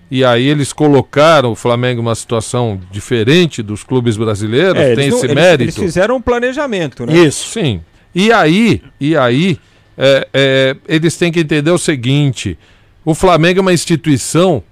E 0.09 0.23
aí 0.23 0.47
eles 0.47 0.71
colocaram 0.71 1.51
o 1.51 1.55
Flamengo 1.55 2.01
numa 2.01 2.15
situação 2.15 2.79
diferente 2.89 3.61
dos 3.61 3.83
clubes 3.83 4.15
brasileiros, 4.15 4.77
É, 4.81 4.95
tem 4.95 5.03
eles, 5.05 5.09
não- 5.09 5.17
esse 5.17 5.25
eles- 5.25 5.35
mérito. 5.35 5.63
eles 5.63 5.75
fizeram 5.75 6.15
um 6.15 6.21
planejamento, 6.21 7.05
né? 7.05 7.13
Isso. 7.17 7.49
Sim. 7.49 7.81
E 8.19 8.31
aí, 8.31 8.81
e 8.99 9.15
aí, 9.15 9.59
é, 9.95 10.27
é, 10.33 10.75
eles 10.87 11.15
têm 11.15 11.31
que 11.31 11.39
entender 11.39 11.69
o 11.69 11.77
seguinte: 11.77 12.57
o 13.05 13.13
Flamengo 13.13 13.59
é 13.59 13.61
uma 13.61 13.73
instituição 13.73 14.63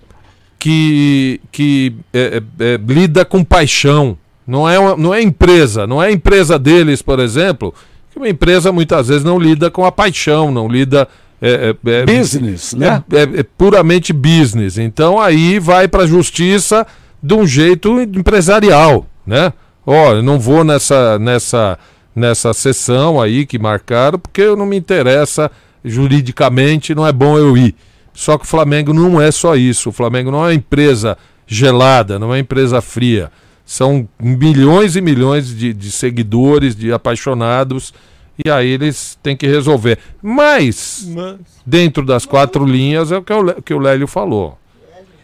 que, 0.58 1.40
que 1.52 1.94
é, 2.14 2.42
é, 2.60 2.66
é, 2.74 2.80
lida 2.88 3.24
com 3.24 3.44
paixão. 3.44 4.18
Não 4.48 4.68
é, 4.70 4.78
uma- 4.80 4.96
não 4.98 5.14
é 5.14 5.22
empresa, 5.22 5.86
não 5.88 6.02
é 6.02 6.12
empresa 6.12 6.58
deles, 6.58 7.02
por 7.02 7.20
exemplo, 7.20 7.74
que 8.12 8.18
uma 8.18 8.30
empresa 8.30 8.72
muitas 8.72 9.08
vezes 9.08 9.24
não 9.24 9.40
lida 9.40 9.70
com 9.72 9.86
a 9.86 9.92
paixão, 9.92 10.52
não 10.52 10.68
lida. 10.68 11.08
é, 11.42 11.76
é, 11.86 11.92
é- 11.92 12.06
Business, 12.06 12.74
né? 12.74 13.04
é, 13.12 13.18
é- 13.18 13.40
é 13.42 13.44
puramente 13.44 14.12
business. 14.14 14.78
Então 14.78 15.20
aí 15.20 15.60
vai 15.60 15.88
para 15.88 16.04
a 16.04 16.08
justiça 16.08 16.86
de 17.22 17.34
um 17.34 17.46
jeito 17.46 18.00
empresarial, 18.02 19.06
né? 19.28 19.52
Ó, 19.86 20.14
eu 20.14 20.24
não 20.24 20.40
vou 20.40 20.64
nessa 20.64 21.20
nessa 21.20 21.78
nessa 22.16 22.54
sessão 22.54 23.22
aí 23.22 23.46
que 23.46 23.60
marcaram 23.60 24.18
porque 24.18 24.42
eu 24.42 24.56
não 24.56 24.66
me 24.66 24.78
interessa 24.78 25.52
juridicamente, 25.84 26.94
não 26.96 27.06
é 27.06 27.12
bom 27.12 27.38
eu 27.38 27.58
ir. 27.58 27.76
Só 28.14 28.38
que 28.38 28.46
o 28.46 28.48
Flamengo 28.48 28.94
não 28.94 29.20
é 29.20 29.30
só 29.32 29.56
isso. 29.56 29.90
O 29.90 29.92
Flamengo 29.92 30.32
não 30.32 30.40
é 30.40 30.48
uma 30.48 30.54
empresa 30.54 31.18
gelada, 31.46 32.18
não 32.18 32.28
é 32.28 32.32
uma 32.32 32.40
empresa 32.40 32.82
fria. 32.82 33.32
São 33.66 34.08
milhões 34.20 34.96
e 34.96 35.02
milhões 35.02 35.48
de, 35.56 35.74
de 35.74 35.92
seguidores, 35.92 36.76
de 36.76 36.94
apaixonados, 36.94 37.94
e 38.46 38.50
aí 38.50 38.70
eles 38.70 39.18
têm 39.24 39.36
que 39.36 39.48
resolver. 39.48 39.98
Mas 40.22 41.08
dentro 41.66 42.06
das 42.06 42.26
quatro 42.26 42.64
linhas 42.66 43.12
é 43.12 43.18
o 43.18 43.24
que 43.24 43.34
o, 43.34 43.42
Lé- 43.42 43.58
que 43.66 43.74
o 43.74 43.80
Lélio 43.80 44.08
falou. 44.08 44.58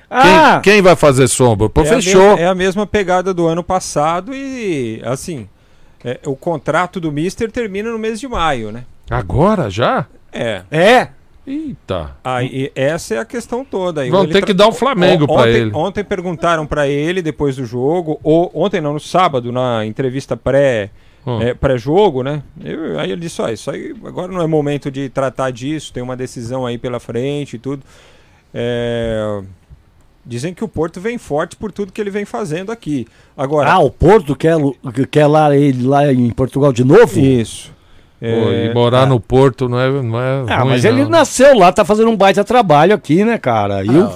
Ah, 0.10 0.60
Quem, 0.62 0.74
quem 0.74 0.82
vai 0.82 0.96
fazer 0.96 1.28
sombra? 1.30 1.70
Pô, 1.70 1.82
É 1.82 1.90
a 1.90 1.94
fechou. 1.96 2.22
mesma- 2.32 2.40
é 2.40 2.48
a 2.48 2.56
mesma 2.56 2.86
pegada 2.86 3.34
do 3.34 3.48
ano 3.48 3.64
passado 3.64 4.34
e, 4.34 5.02
assim, 5.06 5.48
é, 6.04 6.20
o 6.26 6.36
contrato 6.36 7.00
do 7.00 7.12
Mister 7.12 7.52
termina 7.52 7.92
no 7.92 8.00
mês 8.00 8.20
de 8.20 8.28
maio, 8.28 8.72
né? 8.72 8.84
Agora 9.10 9.70
já? 9.70 10.06
É. 10.32 10.64
é. 10.72 11.08
Eita. 11.46 12.16
Aí, 12.24 12.72
essa 12.76 13.16
é 13.16 13.18
a 13.18 13.26
questão 13.26 13.66
toda. 13.66 14.08
Vão 14.10 14.28
ter 14.28 14.46
que 14.46 14.54
dar 14.54 14.68
o 14.68 14.72
Flamengo 14.72 15.26
ontem, 15.28 15.50
ele. 15.50 15.72
Ontem 15.74 16.04
perguntaram 16.04 16.68
pra 16.68 16.88
ele 16.88 17.22
depois 17.22 17.56
do 17.56 17.66
jogo, 17.66 18.20
ou 18.24 18.52
ontem 18.54 18.80
não, 18.80 18.94
no 18.94 19.00
sábado, 19.00 19.52
na 19.52 19.86
entrevista 19.86 20.38
pré. 20.38 20.90
Hum. 21.26 21.40
é, 21.40 21.54
pré-jogo, 21.54 22.24
né? 22.24 22.42
Eu- 22.64 23.00
aí 23.00 23.12
ele 23.12 23.22
disse: 23.22 23.40
ó, 23.42 23.48
isso 23.50 23.70
aí 23.70 23.94
agora 24.06 24.32
não 24.32 24.42
é 24.42 24.48
momento 24.48 24.90
de 24.90 25.08
tratar 25.08 25.52
disso, 25.52 25.94
tem 25.94 26.02
uma 26.02 26.18
decisão 26.18 26.66
aí 26.66 26.80
pela 26.80 27.00
frente 27.00 27.58
e 27.58 27.60
tudo. 27.60 27.84
É, 28.54 29.42
dizem 30.26 30.54
que 30.54 30.64
o 30.64 30.68
Porto 30.68 31.00
vem 31.02 31.18
forte 31.18 31.56
por 31.56 31.72
tudo 31.72 31.92
que 31.92 32.00
ele 32.00 32.12
vem 32.12 32.26
fazendo 32.26 32.72
aqui. 32.72 33.08
Agora, 33.36 33.72
Ah, 33.72 33.80
o 33.80 33.90
Porto 33.90 34.36
quer, 34.36 34.56
quer 35.10 35.28
lá 35.28 35.56
ele 35.56 35.84
lá 35.86 36.12
em 36.12 36.30
Portugal 36.30 36.72
de 36.72 36.84
novo? 36.84 37.20
isso. 37.20 37.72
Pô, 38.20 38.26
É, 38.28 38.68
e 38.68 38.74
morar 38.74 39.08
no 39.08 39.20
Porto 39.20 39.68
não 39.68 39.80
é, 39.80 39.90
não 40.02 40.22
é 40.22 40.46
Ah, 40.48 40.60
ruim, 40.60 40.70
mas 40.70 40.84
não. 40.84 40.92
ele 40.92 41.06
nasceu 41.06 41.58
lá, 41.58 41.72
tá 41.72 41.84
fazendo 41.84 42.10
um 42.12 42.16
baita 42.16 42.44
trabalho 42.44 42.94
aqui, 42.94 43.26
né, 43.26 43.38
cara? 43.40 43.84
E, 43.84 43.90
o, 43.90 44.12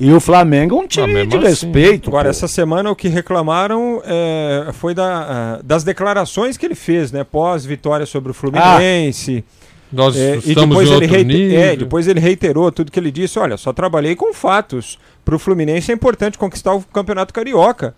e 0.00 0.10
o 0.10 0.18
Flamengo 0.20 0.74
é 0.76 0.78
um 0.80 0.86
time 0.86 1.06
mesmo 1.12 1.30
de 1.32 1.36
assim. 1.36 1.46
respeito. 1.46 2.08
Agora, 2.08 2.24
pô. 2.24 2.30
essa 2.30 2.48
semana 2.48 2.90
o 2.90 2.96
que 2.96 3.08
reclamaram 3.08 4.00
é, 4.06 4.70
foi 4.72 4.94
da, 4.94 5.04
ah, 5.04 5.60
das 5.62 5.84
declarações 5.84 6.56
que 6.56 6.64
ele 6.64 6.74
fez, 6.74 7.12
né? 7.12 7.24
Pós-vitória 7.24 8.06
sobre 8.06 8.30
o 8.30 8.34
Fluminense. 8.34 9.44
Nós 9.92 10.16
É, 10.16 10.36
e 10.36 10.38
estamos 10.38 10.68
depois 10.70 10.88
em 10.88 10.92
ele, 10.92 10.94
outro 11.04 11.10
reite- 11.16 11.32
nível. 11.34 11.60
é, 11.60 11.76
depois 11.76 12.08
ele 12.08 12.20
reiterou 12.20 12.72
tudo 12.72 12.90
que 12.90 12.98
ele 12.98 13.10
disse. 13.10 13.38
Olha, 13.38 13.56
só 13.56 13.72
trabalhei 13.72 14.16
com 14.16 14.32
fatos. 14.32 14.98
Para 15.24 15.36
o 15.36 15.38
Fluminense 15.38 15.90
é 15.90 15.94
importante 15.94 16.38
conquistar 16.38 16.72
o 16.74 16.80
Campeonato 16.82 17.32
Carioca. 17.34 17.94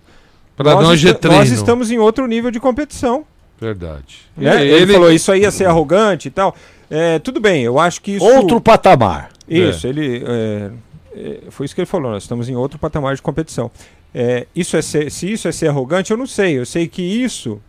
Pra 0.57 0.75
nós, 0.75 1.01
treino. 1.01 1.19
nós 1.39 1.51
estamos 1.51 1.91
em 1.91 1.99
outro 1.99 2.27
nível 2.27 2.51
de 2.51 2.61
competição. 2.61 3.25
Verdade. 3.61 4.19
né? 4.37 4.65
E 4.67 4.71
Ele, 4.71 4.93
falou 4.93 5.11
isso 5.13 5.31
aí 5.33 5.43
ia 5.43 5.51
ser 5.51 5.67
arrogante 5.67 6.29
e 6.29 6.31
tal. 6.31 6.55
É, 6.91 7.19
tudo 7.21 7.41
bem, 7.41 7.63
eu 7.63 7.79
acho 7.79 8.01
que 8.03 8.13
isso. 8.17 8.25
Outro 8.25 8.61
patamar. 8.61 9.31
Isso, 9.49 9.87
ele. 9.87 10.23
é, 10.27 10.71
é, 11.17 11.39
foi 11.51 11.67
isso 11.67 11.75
que 11.75 11.81
ele 11.81 11.87
falou, 11.87 12.11
nós 12.11 12.25
estamos 12.25 12.49
em 12.49 12.57
outro 12.57 12.79
patamar 12.79 13.15
de 13.15 13.23
competição. 13.23 13.71
É, 14.15 14.47
isso 14.55 14.77
é 14.77 14.83
ser- 14.83 15.11
se 15.11 15.33
isso 15.33 15.49
é 15.49 15.53
ser 15.53 15.69
arrogante, 15.69 16.11
eu 16.11 16.17
não 16.17 16.27
sei. 16.27 16.59
Eu 16.59 16.67
sei 16.67 16.87
que 16.87 17.03
isso, 17.03 17.61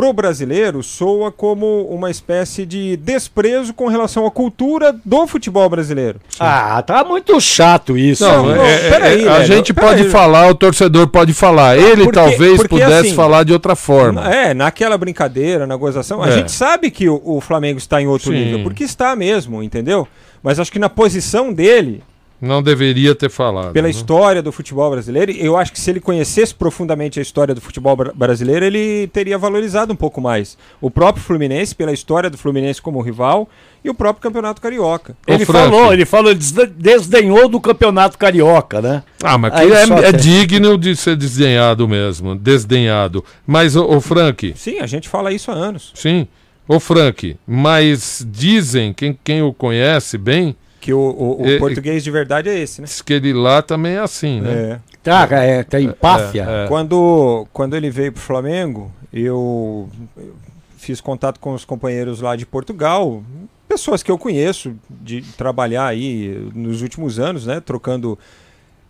pro 0.00 0.14
brasileiro, 0.14 0.82
soa 0.82 1.30
como 1.30 1.82
uma 1.90 2.10
espécie 2.10 2.64
de 2.64 2.96
desprezo 2.96 3.74
com 3.74 3.86
relação 3.86 4.24
à 4.26 4.30
cultura 4.30 4.96
do 5.04 5.26
futebol 5.26 5.68
brasileiro. 5.68 6.18
Ah, 6.38 6.80
tá 6.80 7.04
muito 7.04 7.38
chato 7.38 7.98
isso. 7.98 8.24
Não, 8.24 8.46
Não, 8.46 8.64
é- 8.64 8.86
é- 8.86 8.90
peraí, 8.90 9.28
a 9.28 9.32
velho, 9.40 9.46
gente 9.46 9.74
pode 9.74 10.04
falar, 10.04 10.48
o 10.48 10.54
torcedor 10.54 11.06
pode 11.08 11.34
falar. 11.34 11.76
Ele 11.76 12.04
porque- 12.04 12.12
talvez 12.18 12.56
porque, 12.56 12.68
pudesse 12.68 13.08
assim, 13.08 13.14
falar 13.14 13.44
de 13.44 13.52
outra 13.52 13.76
forma. 13.76 14.26
É, 14.34 14.54
naquela 14.54 14.96
brincadeira, 14.96 15.66
na 15.66 15.76
gozação, 15.76 16.22
a 16.22 16.28
É. 16.28 16.32
gente 16.32 16.50
sabe 16.50 16.90
que 16.90 17.06
o, 17.06 17.20
o 17.22 17.38
Flamengo 17.42 17.76
está 17.76 18.00
em 18.00 18.06
outro 18.06 18.32
Sim. 18.32 18.38
nível, 18.42 18.62
porque 18.62 18.84
está 18.84 19.14
mesmo, 19.14 19.62
entendeu? 19.62 20.08
Mas 20.42 20.58
acho 20.58 20.72
que 20.72 20.78
na 20.78 20.88
posição 20.88 21.52
dele, 21.52 22.02
Não 22.40 22.62
deveria 22.62 23.14
ter 23.14 23.28
falado. 23.28 23.72
pela 23.72 23.84
né? 23.86 23.90
história 23.90 24.40
do 24.42 24.50
futebol 24.50 24.90
brasileiro, 24.90 25.30
eu 25.32 25.56
acho 25.58 25.72
que 25.72 25.78
se 25.80 25.90
ele 25.90 26.00
conhecesse 26.00 26.54
profundamente 26.54 27.18
a 27.18 27.22
história 27.22 27.54
do 27.54 27.60
futebol 27.60 27.94
bra- 27.94 28.12
brasileiro, 28.14 28.64
ele 28.64 29.08
teria 29.08 29.36
valorizado 29.36 29.92
um 29.92 29.96
pouco 29.96 30.20
mais. 30.20 30.56
O 30.80 30.90
próprio 30.90 31.22
Fluminense, 31.22 31.74
pela 31.74 31.92
história 31.92 32.30
do 32.30 32.38
Fluminense 32.38 32.80
como 32.80 33.00
rival, 33.02 33.48
e 33.84 33.90
o 33.90 33.94
próprio 33.94 34.22
Campeonato 34.22 34.60
Carioca. 34.60 35.16
Ô, 35.28 35.32
Ele 35.32 35.44
Frank. 35.44 35.70
falou, 35.70 35.92
ele 35.92 36.04
falou, 36.06 36.30
ele 36.30 36.38
desde- 36.40 36.66
desdenhou 36.66 37.48
do 37.48 37.60
campeonato 37.60 38.16
carioca, 38.18 38.80
né? 38.82 39.02
Ah, 39.22 39.38
mas 39.38 39.52
Aí 39.54 39.70
é, 39.72 40.08
é 40.08 40.12
digno 40.12 40.76
de 40.78 40.94
ser 40.96 41.16
desdenhado 41.16 41.86
mesmo, 41.88 42.34
desdenhado. 42.36 43.24
Mas, 43.46 43.76
ô, 43.76 43.84
ô, 43.86 44.00
Frank, 44.00 44.52
Sim, 44.56 44.78
a 44.80 44.86
gente 44.86 45.08
fala 45.08 45.32
isso 45.32 45.50
há 45.50 45.54
anos. 45.54 45.92
sim, 45.94 46.26
ô 46.68 46.78
Frank, 46.78 47.36
mas 47.46 48.24
dizem, 48.30 48.92
quem, 48.92 49.18
quem 49.24 49.42
o 49.42 49.52
conhece 49.52 50.16
bem, 50.18 50.54
Que 50.80 50.92
o, 50.94 50.98
o- 50.98 51.42
o 51.42 51.46
E- 51.46 51.58
português 51.58 52.02
de 52.02 52.10
verdade 52.10 52.48
é 52.48 52.58
esse, 52.58 52.80
né? 52.80 52.86
diz 52.86 53.02
que 53.02 53.12
ele 53.12 53.32
lá 53.34 53.60
também 53.60 53.94
é 53.96 53.98
assim, 54.00 54.40
né? 54.40 54.80
É. 54.86 54.90
Tá, 55.02 55.28
é, 55.32 55.62
tem 55.62 55.86
empáfia. 55.86 56.42
É. 56.48 56.68
Quando, 56.68 57.46
quando 57.52 57.76
ele 57.76 57.90
veio 57.90 58.12
para 58.12 58.20
o 58.20 58.22
Flamengo, 58.22 58.90
eu 59.12 59.88
eu 60.16 60.34
fiz 60.78 61.00
contato 61.00 61.38
com 61.38 61.52
os 61.54 61.64
companheiros 61.64 62.20
lá 62.20 62.34
de 62.36 62.46
Portugal, 62.46 63.22
pessoas 63.68 64.02
que 64.02 64.10
eu 64.10 64.16
conheço 64.18 64.74
de 64.88 65.20
trabalhar 65.36 65.86
aí 65.86 66.50
nos 66.54 66.80
últimos 66.82 67.18
anos, 67.18 67.46
né, 67.46 67.60
trocando 67.60 68.18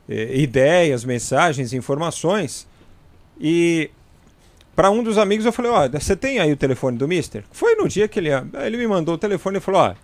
eh, 0.09 0.31
ideias, 0.39 1.05
mensagens, 1.05 1.73
informações. 1.73 2.67
E 3.41 3.91
para 4.77 4.91
um 4.91 5.03
dos 5.03 5.19
amigos 5.19 5.45
eu 5.45 5.53
falei: 5.53 5.71
Ó, 5.73 5.89
você 5.89 6.15
tem 6.17 6.39
aí 6.39 6.53
o 6.53 6.57
telefone 6.57 6.97
do 6.97 7.09
Mister? 7.09 7.43
Foi 7.51 7.75
no 7.75 7.89
dia 7.89 8.07
que 8.09 8.19
ele, 8.21 8.29
ele 8.65 8.77
me 8.77 8.87
mandou 8.87 9.15
o 9.17 9.19
telefone 9.19 9.59
e 9.59 9.61
falou: 9.61 9.81
Ó. 9.83 9.95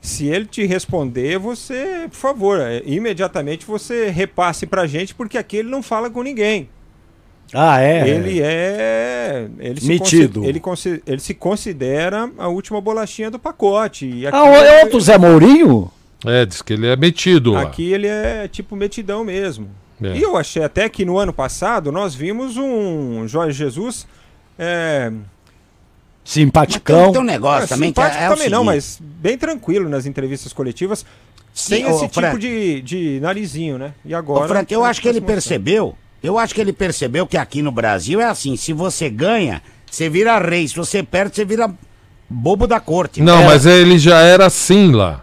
Se 0.00 0.26
ele 0.28 0.46
te 0.46 0.64
responder, 0.66 1.38
você, 1.38 2.06
por 2.08 2.16
favor, 2.16 2.60
eh, 2.60 2.82
imediatamente 2.86 3.66
você 3.66 4.08
repasse 4.08 4.64
pra 4.66 4.86
gente, 4.86 5.14
porque 5.14 5.36
aqui 5.36 5.56
ele 5.58 5.68
não 5.68 5.82
fala 5.82 6.08
com 6.08 6.22
ninguém. 6.22 6.68
Ah, 7.52 7.80
é? 7.80 8.08
Ele 8.08 8.40
é. 8.42 9.48
Ele 9.58 9.80
se, 9.80 9.86
Metido. 9.88 10.42
consi- 10.60 10.88
ele, 10.90 11.02
ele 11.06 11.20
se 11.20 11.34
considera 11.34 12.30
a 12.38 12.48
última 12.48 12.80
bolachinha 12.80 13.30
do 13.30 13.38
pacote. 13.38 14.06
E 14.08 14.26
aqui, 14.26 14.36
Ah, 14.36 14.46
é 14.48 14.82
outro 14.84 15.00
Zé 15.00 15.16
Mourinho? 15.18 15.90
É, 16.24 16.44
diz 16.46 16.60
que 16.62 16.72
ele 16.72 16.86
é 16.88 16.96
metido 16.96 17.52
lá. 17.52 17.62
aqui 17.62 17.92
ele 17.92 18.06
é 18.06 18.48
tipo 18.48 18.74
metidão 18.74 19.24
mesmo. 19.24 19.68
É. 20.02 20.16
E 20.16 20.22
eu 20.22 20.36
achei 20.36 20.62
até 20.62 20.88
que 20.88 21.04
no 21.04 21.18
ano 21.18 21.32
passado 21.32 21.90
nós 21.92 22.14
vimos 22.14 22.56
um 22.56 23.26
Jorge 23.28 23.56
Jesus. 23.58 24.06
É, 24.58 25.12
Mas 26.26 26.34
tem, 26.34 26.44
Simpaticão. 26.44 27.12
tem 27.12 27.20
um 27.20 27.24
negócio 27.24 27.64
é, 27.64 27.66
também 27.68 27.92
que 27.92 28.00
é, 28.00 28.04
simpático 28.04 28.24
é 28.24 28.26
o 28.26 28.34
também 28.36 28.50
não, 28.50 28.64
mas 28.64 28.98
bem 29.00 29.38
tranquilo 29.38 29.88
nas 29.88 30.06
entrevistas 30.06 30.52
coletivas. 30.52 31.06
Sim, 31.54 31.76
sem 31.76 31.86
ô, 31.86 31.90
esse 31.90 32.08
tipo 32.08 32.20
Frank. 32.20 32.38
de, 32.38 32.82
de 32.82 33.20
narizinho, 33.20 33.78
né? 33.78 33.92
E 34.04 34.12
Ô, 34.14 34.18
agora. 34.18 34.48
Frank, 34.48 34.72
eu 34.74 34.84
acho 34.84 35.00
que 35.00 35.08
ele 35.08 35.20
tá 35.20 35.26
mostrando. 35.26 35.36
percebeu. 35.36 35.94
Eu 36.22 36.38
acho 36.38 36.54
que 36.54 36.60
ele 36.60 36.72
percebeu 36.72 37.26
que 37.26 37.36
aqui 37.36 37.62
no 37.62 37.70
Brasil 37.70 38.20
é 38.20 38.24
assim: 38.24 38.56
se 38.56 38.72
você 38.72 39.08
ganha, 39.08 39.62
você 39.90 40.08
vira 40.10 40.38
rei. 40.38 40.66
Se 40.66 40.74
você 40.76 41.02
perde, 41.02 41.36
você 41.36 41.44
vira 41.44 41.72
bobo 42.28 42.66
da 42.66 42.80
corte. 42.80 43.22
Não, 43.22 43.42
É. 43.42 43.46
mas 43.46 43.64
ele 43.64 43.98
já 43.98 44.20
era 44.20 44.46
assim 44.46 44.92
lá. 44.92 45.22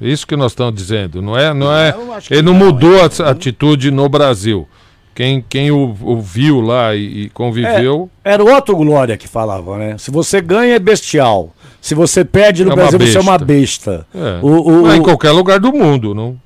Isso 0.00 0.26
que 0.26 0.36
nós 0.36 0.52
estamos 0.52 0.74
dizendo. 0.74 1.20
Não 1.20 1.36
é, 1.36 1.52
não 1.52 1.74
é. 1.74 1.94
Ele 2.30 2.42
não 2.42 2.52
não, 2.52 2.66
mudou 2.66 2.94
hein? 2.96 3.10
a 3.24 3.30
atitude 3.30 3.90
no 3.90 4.08
Brasil. 4.08 4.68
Quem, 5.14 5.44
quem 5.48 5.70
o, 5.70 5.94
o 6.02 6.20
viu 6.20 6.60
lá 6.60 6.94
e, 6.94 7.24
e 7.24 7.28
conviveu. 7.30 8.10
Era 8.24 8.42
o 8.42 8.52
outro 8.52 8.76
Glória 8.76 9.16
que 9.16 9.28
falava, 9.28 9.78
né? 9.78 9.96
Se 9.96 10.10
você 10.10 10.40
ganha 10.40 10.74
é 10.74 10.78
bestial. 10.78 11.50
Se 11.80 11.94
você 11.94 12.24
perde 12.24 12.64
no 12.64 12.72
É 12.72 12.74
Brasil, 12.74 12.98
você 12.98 13.16
é 13.16 13.20
uma 13.20 13.38
besta. 13.38 14.06
É. 14.14 14.38
O, 14.42 14.82
o- 14.82 14.92
em 14.94 15.00
o- 15.00 15.02
qualquer 15.04 15.30
lugar 15.30 15.60
do 15.60 15.72
mundo. 15.72 16.14
Não, 16.14 16.36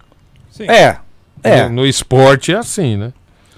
Sim. 0.50 0.64
É, 0.68 0.96
é. 1.42 1.62
No, 1.68 1.76
no 1.76 1.86
esporte 1.86 2.52
é 2.52 2.56
assim, 2.56 2.96
né? 2.96 3.12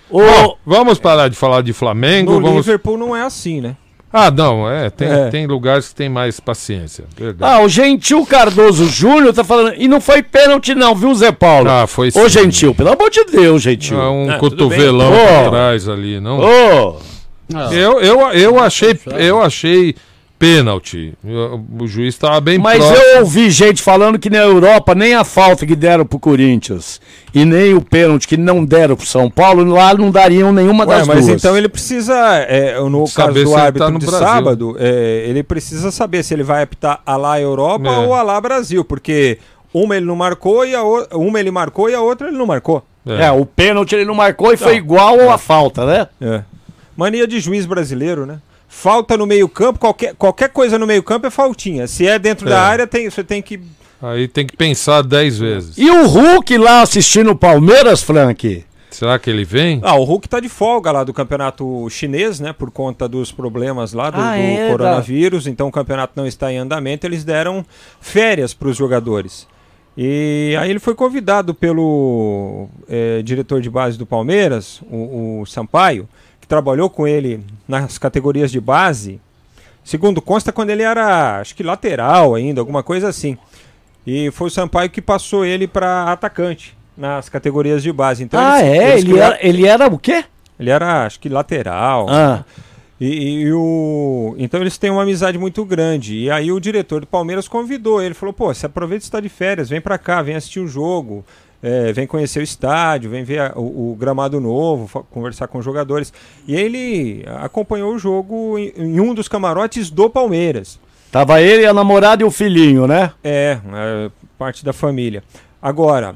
Ô, 0.09 0.21
Bom, 0.21 0.57
vamos 0.67 0.99
parar 0.99 1.29
de 1.29 1.37
falar 1.37 1.63
de 1.63 1.73
Flamengo. 1.73 2.33
No 2.35 2.41
vamos... 2.43 2.57
Liverpool 2.67 2.97
não 2.99 3.17
é 3.17 3.23
assim, 3.23 3.61
né? 3.61 3.77
Ah, 4.13 4.29
não, 4.31 4.69
é 4.69 4.91
tem, 4.91 5.09
É. 5.09 5.29
tem 5.29 5.47
lugares 5.47 5.89
que 5.89 5.95
tem 5.95 6.09
mais 6.09 6.41
paciência. 6.41 7.05
Verdade. 7.17 7.53
ah, 7.55 7.63
o 7.63 7.69
Gentil 7.69 8.27
Cardoso 8.27 8.87
Júnior 8.87 9.33
tá 9.33 9.45
falando. 9.45 9.75
E 9.77 9.87
não 9.87 10.01
foi 10.01 10.21
pênalti, 10.23 10.75
não, 10.75 10.95
viu, 10.97 11.15
Zé 11.15 11.31
Paulo? 11.31 11.71
Ah, 11.71 11.87
foi 11.87 12.09
Ô, 12.09 12.13
sim. 12.13 12.29
Gentil, 12.29 12.75
pelo 12.75 12.93
amor 12.93 13.09
de 13.09 13.25
Deus, 13.25 13.63
Gentil. 13.63 14.01
Ah, 14.01 14.11
um 14.11 14.31
Ah, 14.31 14.39
cotovelão 14.39 15.11
bem. 15.13 15.19
por 15.27 15.47
Ô. 15.47 15.51
trás 15.51 15.89
ali, 15.89 16.19
não. 16.21 16.41
Ô, 16.41 16.97
Eu, 17.73 18.01
eu, 18.01 18.21
eu 18.33 18.59
achei, 18.61 18.99
eu 19.19 19.41
achei 19.43 19.95
pênalti. 20.41 21.13
O, 21.23 21.87
juiz 21.87 22.15
estava 22.15 22.41
bem 22.41 22.59
Mas 22.59 22.79
próximo. 22.83 23.07
eu 23.11 23.21
ouvi 23.21 23.51
gente 23.51 23.83
falando 23.83 24.19
que 24.19 24.31
na 24.31 24.39
Europa 24.39 24.95
nem 24.95 25.15
a 25.15 25.23
falta 25.23 25.67
que 25.67 25.77
deram 25.77 26.07
pro 26.07 26.19
Corinthians 26.19 26.99
e 27.35 27.45
nem 27.45 27.75
o 27.75 27.83
pênalti 27.83 28.27
que 28.27 28.39
não 28.39 28.65
deram 28.65 28.97
pro 28.97 29.07
São 29.07 29.31
Paulo, 29.31 29.63
lá 29.65 29.93
não 29.93 30.11
dariam 30.11 30.51
nenhuma 30.51 30.87
Ué, 30.87 30.97
das 30.99 31.07
mas 31.07 31.27
duas. 31.27 31.39
então 31.45 31.57
ele 31.57 31.69
precisa, 31.69 32.15
é, 32.49 32.81
no 32.81 33.07
Saber 33.07 33.33
caso 33.35 33.45
do 33.45 33.51
ele 33.53 33.61
árbitro 33.61 33.87
tá 33.87 33.93
no 33.93 33.99
de 33.99 34.07
Brasil. 34.07 34.27
sábado, 34.27 34.77
é, 34.81 35.27
ele 35.29 35.43
precisa 35.43 35.91
saber 35.91 36.25
se 36.25 36.33
ele 36.33 36.43
vai 36.43 36.63
apitar 36.63 37.01
a 37.05 37.17
lá 37.17 37.39
Europa 37.39 37.89
É. 37.91 37.99
ou 37.99 38.15
a 38.15 38.23
lá 38.23 38.41
Brasil, 38.41 38.83
porque 38.83 39.37
uma 39.75 39.95
ele 39.95 40.07
não 40.07 40.17
marcou 40.17 40.65
e 40.65 40.75
a 40.75 40.83
o... 40.83 41.07
uma 41.13 41.39
ele 41.39 41.51
marcou 41.51 41.91
e 41.91 41.95
a 41.95 42.01
outra 42.01 42.29
ele 42.29 42.39
não 42.39 42.47
marcou. 42.47 42.83
É, 43.07 43.31
o 43.31 43.45
pênalti 43.45 43.95
ele 43.95 44.05
não 44.07 44.15
marcou 44.15 44.53
e 44.53 44.57
foi 44.57 44.77
igual 44.77 45.31
à 45.31 45.37
falta, 45.39 45.85
né? 45.85 46.07
É. 46.21 46.43
Mania 46.97 47.27
de 47.27 47.41
juiz 47.41 47.67
brasileiro, 47.67 48.25
né? 48.27 48.39
Falta 48.73 49.17
no 49.17 49.27
meio-campo, 49.27 49.81
qualquer, 49.81 50.15
qualquer 50.15 50.49
coisa 50.51 50.79
no 50.79 50.87
meio-campo 50.87 51.27
é 51.27 51.31
faltinha. 51.31 51.89
Se 51.89 52.07
é 52.07 52.21
dentro 52.21 52.47
É. 52.47 52.51
da 52.51 52.63
área, 52.63 52.87
tem, 52.87 53.11
você 53.11 53.25
tem 53.25 53.43
que. 53.43 53.61
Aí 54.01 54.29
tem 54.29 54.47
que 54.47 54.57
pensar 54.57 55.03
dez 55.03 55.37
vezes. 55.39 55.77
E 55.77 55.91
o 55.91 56.07
Hulk 56.07 56.57
lá 56.57 56.81
assistindo 56.81 57.33
o 57.33 57.37
Palmeiras, 57.37 58.01
Frank? 58.01 58.65
Será 58.89 59.19
que 59.19 59.29
ele 59.29 59.45
vem? 59.45 59.81
Ah, 59.83 59.97
o 59.97 60.05
Hulk 60.05 60.29
tá 60.29 60.39
de 60.39 60.49
folga 60.49 60.93
lá 60.93 61.03
do 61.03 61.13
campeonato 61.13 61.89
chinês, 61.91 62.39
né? 62.39 62.53
Por 62.53 62.71
conta 62.71 63.09
dos 63.09 63.33
problemas 63.33 63.93
lá 63.93 64.09
do, 64.09 64.21
Ah, 64.21 64.35
do 64.37 64.41
é, 64.41 64.69
coronavírus. 64.71 65.47
Então 65.49 65.67
o 65.67 65.73
campeonato 65.73 66.13
não 66.17 66.27
está 66.27 66.53
em 66.53 66.59
andamento. 66.59 67.05
Eles 67.07 67.25
deram 67.25 67.67
férias 68.01 68.55
para 68.55 68.69
os 68.69 68.77
jogadores. 68.77 69.49
E 69.97 70.57
aí 70.61 70.71
ele 70.71 70.79
foi 70.79 70.95
convidado 70.95 71.53
pelo 71.53 72.69
eh, 72.89 73.21
diretor 73.25 73.61
de 73.61 73.69
base 73.69 73.99
do 73.99 74.07
Palmeiras, 74.07 74.81
o, 74.91 75.41
o 75.43 75.47
Sampaio, 75.47 76.09
trabalhou 76.51 76.91
com 76.91 77.07
ele 77.07 77.41
nas 77.69 77.97
categorias 77.97 78.51
de 78.51 78.61
base. 78.61 79.21
Segundo 79.85 80.21
consta, 80.21 80.51
quando 80.53 80.71
ele 80.71 80.83
era, 80.83 81.41
acho 81.41 81.55
que 81.55 81.63
lateral 81.63 82.35
ainda, 82.35 82.61
alguma 82.61 82.83
coisa 82.83 83.09
assim. 83.09 83.39
E 84.05 84.31
foi 84.33 84.49
o 84.49 84.51
Sampaio 84.51 84.91
que 84.91 85.01
passou 85.01 85.45
ele 85.45 85.69
para 85.69 86.11
atacante 86.11 86.77
nas 86.97 87.29
categorias 87.29 87.83
de 87.85 87.93
base. 87.93 88.25
Então 88.25 88.41
ah, 88.41 88.61
eles- 88.61 88.69
é? 88.81 88.89
eles 88.93 89.05
Ele 89.05 89.13
criaram- 89.13 89.37
era, 89.37 89.47
ele 89.49 89.67
era 89.67 89.87
o 89.87 89.99
quê? 89.99 90.25
ele 90.59 90.71
era, 90.71 91.07
acho 91.07 91.21
que 91.21 91.29
lateral. 91.29 92.07
Ah, 92.11 92.45
E, 93.01 93.45
e- 93.45 93.53
o... 93.55 94.35
Então 94.37 94.61
eles 94.61 94.77
têm 94.77 94.91
uma 94.91 95.03
amizade 95.05 95.39
muito 95.39 95.65
grande. 95.65 96.17
E 96.19 96.31
aí 96.31 96.53
o 96.53 96.61
diretor 96.61 97.01
do 97.01 97.07
Palmeiras 97.07 97.49
convidou 97.49 98.03
ele. 98.03 98.13
Falou, 98.13 98.33
pô, 98.35 98.53
se 98.53 98.67
aproveita 98.67 99.01
que 99.01 99.05
está 99.07 99.21
de 99.21 99.29
férias, 99.31 99.71
vem 99.71 99.81
pra 99.81 99.97
cá, 99.97 100.21
vem 100.21 100.35
assistir 100.37 100.61
o 100.61 100.69
jogo. 100.69 101.25
É, 101.63 101.93
vem 101.93 102.07
conhecer 102.07 102.41
o 102.41 102.43
estádio, 102.43 103.11
vem 103.11 103.23
ver 103.25 103.41
a- 103.41 103.53
o, 103.57 103.93
o 103.93 103.97
gramado 103.99 104.41
novo, 104.41 105.05
conversar 105.11 105.47
com 105.49 105.59
os 105.59 105.65
jogadores. 105.65 106.13
E 106.47 106.55
ele 106.55 107.25
acompanhou 107.43 107.95
o 107.95 107.99
jogo 107.99 108.59
em, 108.59 108.73
em 108.77 109.01
um 109.01 109.13
dos 109.15 109.29
camarotes 109.29 109.91
do 109.91 110.09
Palmeiras. 110.09 110.79
tava 111.13 111.41
ele, 111.41 111.67
a 111.67 111.75
namorada 111.75 112.23
e 112.23 112.27
o 112.27 112.31
filhinho, 112.31 112.87
né? 112.87 113.13
É, 113.23 113.59
é, 113.75 114.11
parte 114.39 114.65
da 114.65 114.73
família. 114.73 115.23
Agora, 115.61 116.15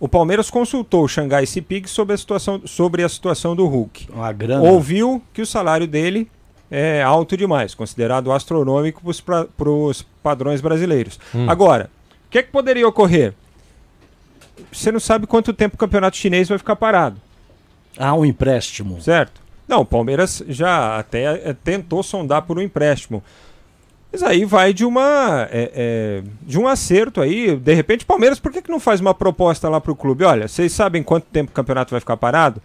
o 0.00 0.08
Palmeiras 0.08 0.50
consultou 0.50 1.04
o 1.04 1.08
Xangai 1.08 1.46
Cipig 1.46 1.88
sobre 1.88 2.14
a 2.14 2.18
situação, 2.18 2.62
sobre 2.66 3.04
a 3.04 3.08
situação 3.08 3.54
do 3.54 3.66
Hulk. 3.66 4.08
Uma 4.12 4.32
grana. 4.32 4.62
ouviu 4.68 5.22
que 5.32 5.40
o 5.42 5.46
salário 5.46 5.86
dele 5.86 6.28
é 6.68 7.02
alto 7.02 7.36
demais, 7.36 7.74
considerado 7.74 8.32
astronômico 8.32 9.02
para 9.56 9.70
os 9.70 10.02
padrões 10.22 10.60
brasileiros. 10.60 11.20
Agora, 11.46 11.88
o 12.26 12.30
que, 12.30 12.38
é 12.38 12.42
que 12.42 12.50
poderia 12.50 12.88
ocorrer? 12.88 13.34
Você 14.72 14.92
não 14.92 15.00
sabe 15.00 15.26
quanto 15.26 15.52
tempo 15.52 15.74
o 15.74 15.78
campeonato 15.78 16.16
chinês 16.16 16.48
vai 16.48 16.58
ficar 16.58 16.76
parado, 16.76 17.16
Ah, 17.98 18.14
um 18.14 18.24
empréstimo. 18.24 19.00
certo? 19.00 19.40
Não, 19.68 19.80
o 19.80 19.84
Palmeiras 19.86 20.42
já 20.48 20.98
até 20.98 21.48
é, 21.50 21.54
tentou 21.64 22.02
sondar 22.02 22.42
por 22.42 22.58
um 22.58 22.60
empréstimo. 22.62 23.22
Mas 24.12 24.22
aí 24.22 24.44
vai 24.44 24.74
de 24.74 24.84
uma 24.84 25.48
é, 25.50 25.70
é, 25.74 26.22
de 26.42 26.58
um 26.58 26.68
acerto 26.68 27.20
aí. 27.22 27.56
De 27.56 27.72
repente, 27.72 28.02
o 28.04 28.06
Palmeiras, 28.06 28.38
por 28.38 28.52
que, 28.52 28.60
que 28.60 28.70
não 28.70 28.78
faz 28.80 29.00
uma 29.00 29.14
proposta 29.14 29.68
lá 29.70 29.80
pro 29.80 29.96
clube? 29.96 30.24
Olha, 30.24 30.46
vocês 30.48 30.70
sabem 30.72 31.02
quanto 31.02 31.24
tempo 31.24 31.50
o 31.50 31.54
campeonato 31.54 31.92
vai 31.92 32.00
ficar 32.00 32.18
parado? 32.18 32.60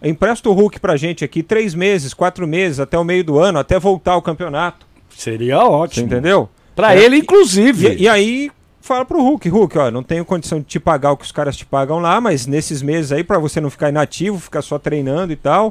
Empresta 0.00 0.48
o 0.48 0.52
Hulk 0.52 0.78
pra 0.78 0.96
gente 0.96 1.24
aqui 1.24 1.42
três 1.42 1.74
meses, 1.74 2.14
quatro 2.14 2.46
meses, 2.46 2.78
até 2.78 2.96
o 2.98 3.04
meio 3.04 3.24
do 3.24 3.38
ano, 3.38 3.58
até 3.58 3.78
voltar 3.80 4.16
o 4.16 4.22
campeonato. 4.22 4.86
Seria 5.16 5.58
Você 5.58 5.64
ótimo. 5.64 6.06
entendeu? 6.06 6.48
Pra 6.76 6.94
É, 6.94 7.00
ele, 7.02 7.16
inclusive. 7.16 7.88
E, 7.94 8.02
e 8.02 8.08
aí 8.08 8.50
fala 8.82 9.04
pro 9.04 9.22
Hulk, 9.22 9.48
Hulk, 9.48 9.78
ó, 9.78 9.90
não 9.90 10.02
tenho 10.02 10.24
condição 10.24 10.58
de 10.58 10.64
te 10.66 10.78
pagar 10.80 11.12
o 11.12 11.16
que 11.16 11.24
os 11.24 11.32
caras 11.32 11.56
te 11.56 11.64
pagam 11.64 11.98
lá, 11.98 12.20
mas 12.20 12.46
nesses 12.46 12.82
meses 12.82 13.12
aí, 13.12 13.24
pra 13.24 13.38
você 13.38 13.60
não 13.60 13.70
ficar 13.70 13.88
inativo, 13.88 14.38
ficar 14.38 14.60
só 14.62 14.78
treinando 14.78 15.32
e 15.32 15.36
tal, 15.36 15.70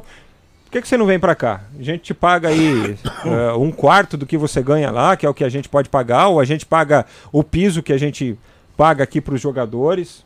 por 0.64 0.72
que, 0.72 0.82
que 0.82 0.88
você 0.88 0.96
não 0.96 1.06
vem 1.06 1.18
pra 1.18 1.34
cá? 1.34 1.60
A 1.78 1.82
gente 1.82 2.00
te 2.02 2.14
paga 2.14 2.48
aí 2.48 2.96
eh, 3.24 3.52
um 3.58 3.70
quarto 3.70 4.16
do 4.16 4.24
que 4.26 4.36
você 4.38 4.62
ganha 4.62 4.90
lá, 4.90 5.16
que 5.16 5.26
é 5.26 5.28
o 5.28 5.34
que 5.34 5.44
a 5.44 5.48
gente 5.48 5.68
pode 5.68 5.88
pagar, 5.88 6.28
ou 6.28 6.40
a 6.40 6.44
gente 6.44 6.64
paga 6.66 7.04
o 7.30 7.44
piso 7.44 7.82
que 7.82 7.92
a 7.92 7.98
gente 7.98 8.36
paga 8.76 9.04
aqui 9.04 9.20
pros 9.20 9.40
jogadores. 9.40 10.24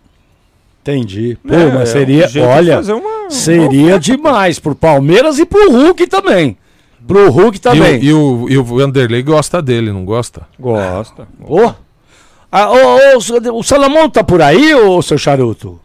Entendi. 0.82 1.36
Pô, 1.46 1.52
É, 1.52 1.72
mas 1.72 1.88
é 1.88 1.92
seria, 1.92 2.24
um 2.26 2.28
jeito 2.28 2.46
de 2.46 2.52
olha, 2.52 2.80
uma- 2.94 3.30
seria 3.30 3.98
demais 3.98 4.60
pro 4.60 4.74
Palmeiras 4.76 5.38
e 5.40 5.44
pro 5.44 5.68
Hulk 5.70 6.06
também. 6.06 6.56
Pro 7.04 7.28
Hulk 7.30 7.56
E, 7.56 7.60
também. 7.60 7.98
o, 7.98 8.02
e, 8.04 8.12
o, 8.14 8.46
e 8.50 8.58
o 8.58 8.64
Vanderlei 8.64 9.22
gosta 9.22 9.60
dele, 9.60 9.92
não 9.92 10.04
gosta? 10.04 10.46
Gosta. 10.58 11.26
Ô, 11.40 11.72
ah, 12.64 12.70
ô, 12.70 13.16
ô, 13.16 13.58
o 13.58 13.62
Salomão 13.62 14.08
tá 14.08 14.22
por 14.24 14.40
aí, 14.42 14.74
ô 14.74 15.00
seu 15.02 15.18
charuto? 15.18 15.78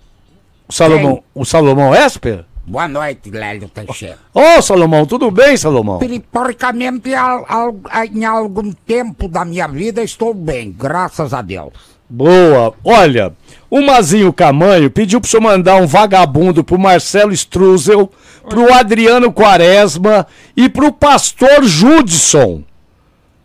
O 0.68 0.74
Salomão, 0.74 1.24
o 1.36 1.44
Salomão 1.46 1.94
Esper? 1.94 2.46
Boa 2.66 2.88
noite, 2.88 3.30
Lélio 3.30 3.68
Teixeira. 3.68 4.18
Ô, 4.34 4.62
Salomão, 4.62 5.06
tudo 5.06 5.30
bem, 5.32 5.58
Salomão? 5.58 6.00
Periporicamente, 6.00 7.14
al- 7.14 7.46
al- 7.50 7.76
em 8.14 8.24
algum 8.24 8.72
tempo 8.72 9.28
da 9.28 9.44
minha 9.44 9.68
vida, 9.68 10.02
estou 10.02 10.34
bem, 10.34 10.72
graças 10.78 11.34
a 11.34 11.42
Deus. 11.42 11.74
Boa. 12.10 12.74
Olha, 12.84 13.34
o 13.70 13.82
Mazinho 13.82 14.32
Camanho 14.32 14.90
pediu 14.92 15.20
pro 15.20 15.30
senhor 15.30 15.42
mandar 15.42 15.76
um 15.78 15.88
vagabundo 15.88 16.64
pro 16.64 16.78
Marcelo 16.80 17.32
Struzel, 17.34 18.10
pro 18.48 18.72
Adriano 18.74 19.32
Quaresma 19.34 20.26
e 20.56 20.70
pro 20.70 20.92
pastor 20.94 21.64
Judson. 21.64 22.64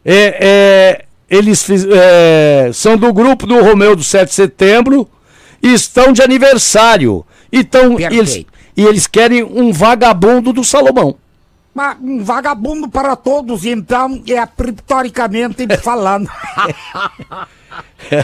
É, 0.04 0.38
é, 0.40 1.04
eles 1.30 1.62
fiz- 1.64 1.86
é, 1.90 2.70
são 2.72 2.96
do 2.96 3.12
grupo 3.12 3.46
do 3.46 3.60
Romeu 3.62 3.94
do 3.96 4.02
7 4.04 4.28
de 4.28 4.34
setembro 4.34 5.08
e 5.62 5.72
estão 5.72 6.12
de 6.12 6.22
aniversário. 6.22 7.24
Então, 7.52 7.98
eles, 7.98 8.44
e 8.76 8.84
eles 8.84 9.06
querem 9.06 9.42
um 9.42 9.72
vagabundo 9.72 10.52
do 10.52 10.62
Salomão. 10.64 11.16
Mas 11.74 11.96
um 12.00 12.22
vagabundo 12.24 12.88
para 12.88 13.14
todos, 13.16 13.64
então, 13.66 14.22
é 14.28 14.44
pictoricamente 14.46 15.66
falando. 15.82 16.28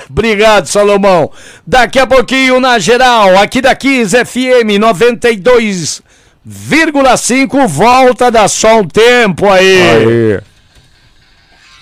Obrigado, 0.08 0.66
Salomão. 0.66 1.30
Daqui 1.66 1.98
a 1.98 2.06
pouquinho 2.06 2.58
na 2.60 2.78
geral, 2.78 3.36
aqui 3.36 3.60
da 3.60 3.74
Kiss 3.74 4.16
FM 4.24 4.78
92,5, 4.80 7.66
volta 7.68 8.30
da 8.30 8.48
só 8.48 8.80
um 8.80 8.86
tempo 8.88 9.50
aí. 9.50 10.40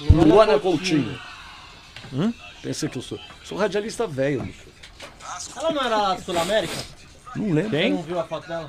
Luana 0.08 0.58
Coutinho. 0.58 1.18
Hum? 2.12 2.32
Pensei 2.62 2.88
que 2.88 2.98
eu 2.98 3.02
sou. 3.02 3.18
Sou 3.44 3.58
radialista 3.58 4.06
velho. 4.06 4.48
Ela 5.56 5.72
não 5.72 5.82
era 5.82 5.96
lá 5.96 6.14
do 6.14 6.22
Sul 6.22 6.38
América? 6.38 6.74
Não 7.36 7.52
lembro. 7.52 7.70
Você 7.70 7.88
não 7.90 8.02
viu 8.02 8.18
a 8.20 8.24
foto 8.24 8.48
dela? 8.48 8.68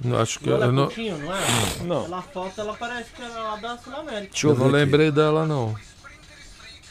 Não, 0.00 0.18
Acho 0.18 0.38
que 0.40 0.48
Ela 0.48 0.64
eu 0.66 0.70
é 0.70 0.72
não, 0.72 0.86
Coutinho, 0.86 1.18
não 1.18 1.34
é? 1.36 1.40
Não. 1.84 2.02
Pela 2.04 2.22
foto 2.22 2.60
ela 2.60 2.74
parece 2.74 3.10
que 3.10 3.22
era 3.22 3.34
lá 3.42 3.56
da 3.56 3.76
Sul 3.78 3.94
América. 3.94 4.30
Deixa 4.32 4.46
eu 4.46 4.50
eu 4.52 4.56
não 4.56 4.66
aqui. 4.66 4.74
lembrei 4.74 5.10
dela, 5.10 5.46
não. 5.46 5.76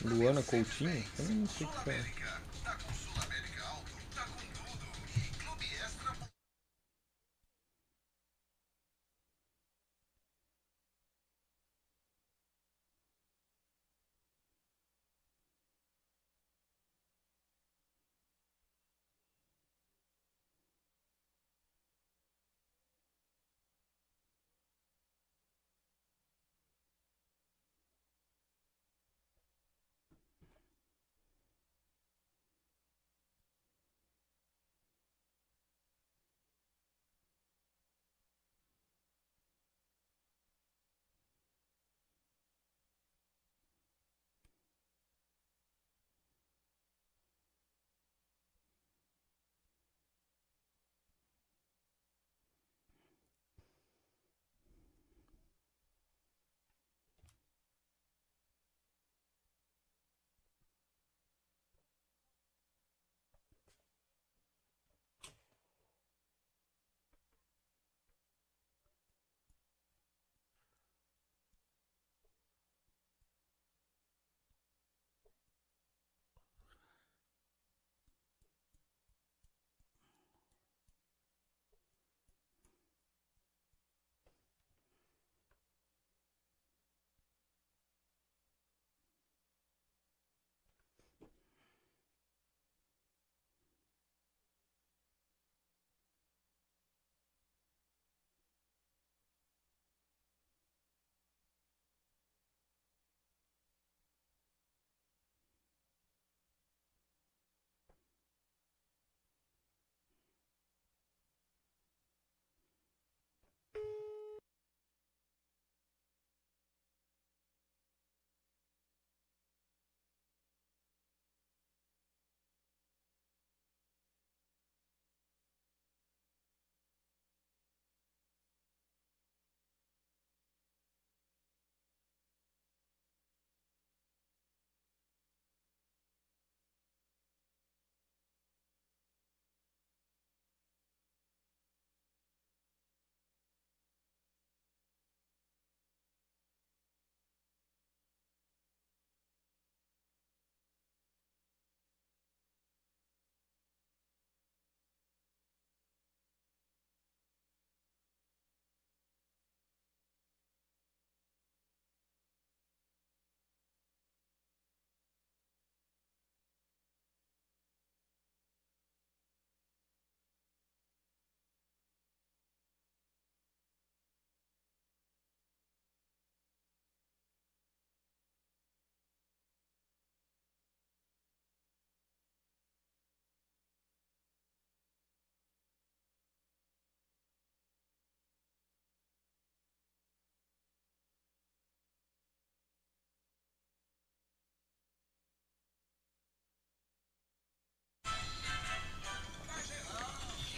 Luana 0.05 0.41
Coutinho? 0.43 1.03
Eu 1.19 1.25
não 1.29 1.47
sei 1.47 1.65
o 1.67 1.69
que 1.83 1.89
é. 1.89 1.99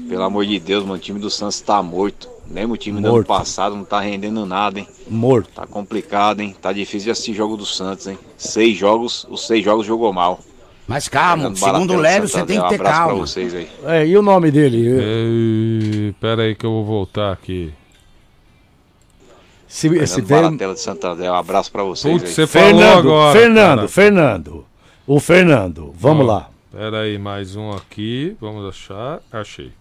Pelo 0.08 0.24
amor 0.24 0.46
de 0.46 0.58
Deus, 0.60 0.84
mano, 0.84 0.96
o 0.96 1.00
time 1.00 1.20
do 1.20 1.30
Santos 1.30 1.60
tá 1.60 1.84
morto. 1.84 2.32
Mesmo 2.46 2.74
o 2.74 2.78
time 2.78 3.00
do 3.02 3.06
ano 3.08 3.16
Morto. 3.16 3.28
passado 3.28 3.76
não 3.76 3.84
tá 3.86 4.00
rendendo 4.00 4.46
nada, 4.46 4.80
hein? 4.80 4.88
Morto. 5.08 5.50
Tá 5.56 5.66
complicado, 5.66 6.42
hein? 6.42 6.56
Tá 6.62 6.72
difícil 6.72 7.06
de 7.06 7.12
assistir 7.12 7.34
jogo 7.34 7.58
do 7.58 7.66
Santos, 7.66 8.06
hein? 8.08 8.18
Seis 8.38 8.78
jogos, 8.78 9.26
os 9.30 9.48
seis 9.48 9.64
jogos 9.64 9.86
jogou 9.86 10.12
mal. 10.14 10.40
Mas 10.88 11.08
calma, 11.08 11.56
segundo 11.56 11.96
Lélio, 11.96 12.28
você 12.28 12.44
tem 12.46 12.62
que 12.62 12.68
ter 12.68 12.76
um 12.76 12.82
abraço 12.82 12.84
pra 12.84 12.92
calma. 13.08 13.26
vocês 13.26 13.56
aí. 13.56 13.70
É, 13.86 14.06
e 14.06 14.18
o 14.18 14.22
nome 14.22 14.52
dele? 14.52 14.86
Ei, 14.88 16.14
Pera 16.20 16.44
aí 16.44 16.54
que 16.56 16.66
eu 16.66 16.72
vou 16.72 16.84
voltar 16.86 17.32
aqui. 17.32 17.74
Se, 19.68 19.88
esse 19.88 20.16
Fernando 20.22 20.28
velho- 20.28 20.42
Baratella 20.44 20.74
de 20.76 20.80
Santander, 20.82 21.32
um 21.32 21.36
abraço 21.36 21.72
pra 21.72 21.84
vocês 21.84 22.14
Putz, 22.14 22.30
aí. 22.30 22.36
você 22.36 22.46
falou 22.48 22.68
Fernando, 22.68 23.00
agora. 23.10 23.40
Fernando, 23.40 23.76
cara. 23.78 23.88
Fernando. 23.88 24.66
O 25.08 25.20
Fernando. 25.20 25.94
Vamos 25.98 26.26
Ó, 26.28 26.32
lá. 26.32 26.50
Pera 26.72 27.00
aí, 27.02 27.18
mais 27.18 27.56
um 27.56 27.72
aqui. 27.72 28.36
Vamos 28.40 28.68
achar. 28.70 29.20
Achei. 29.32 29.72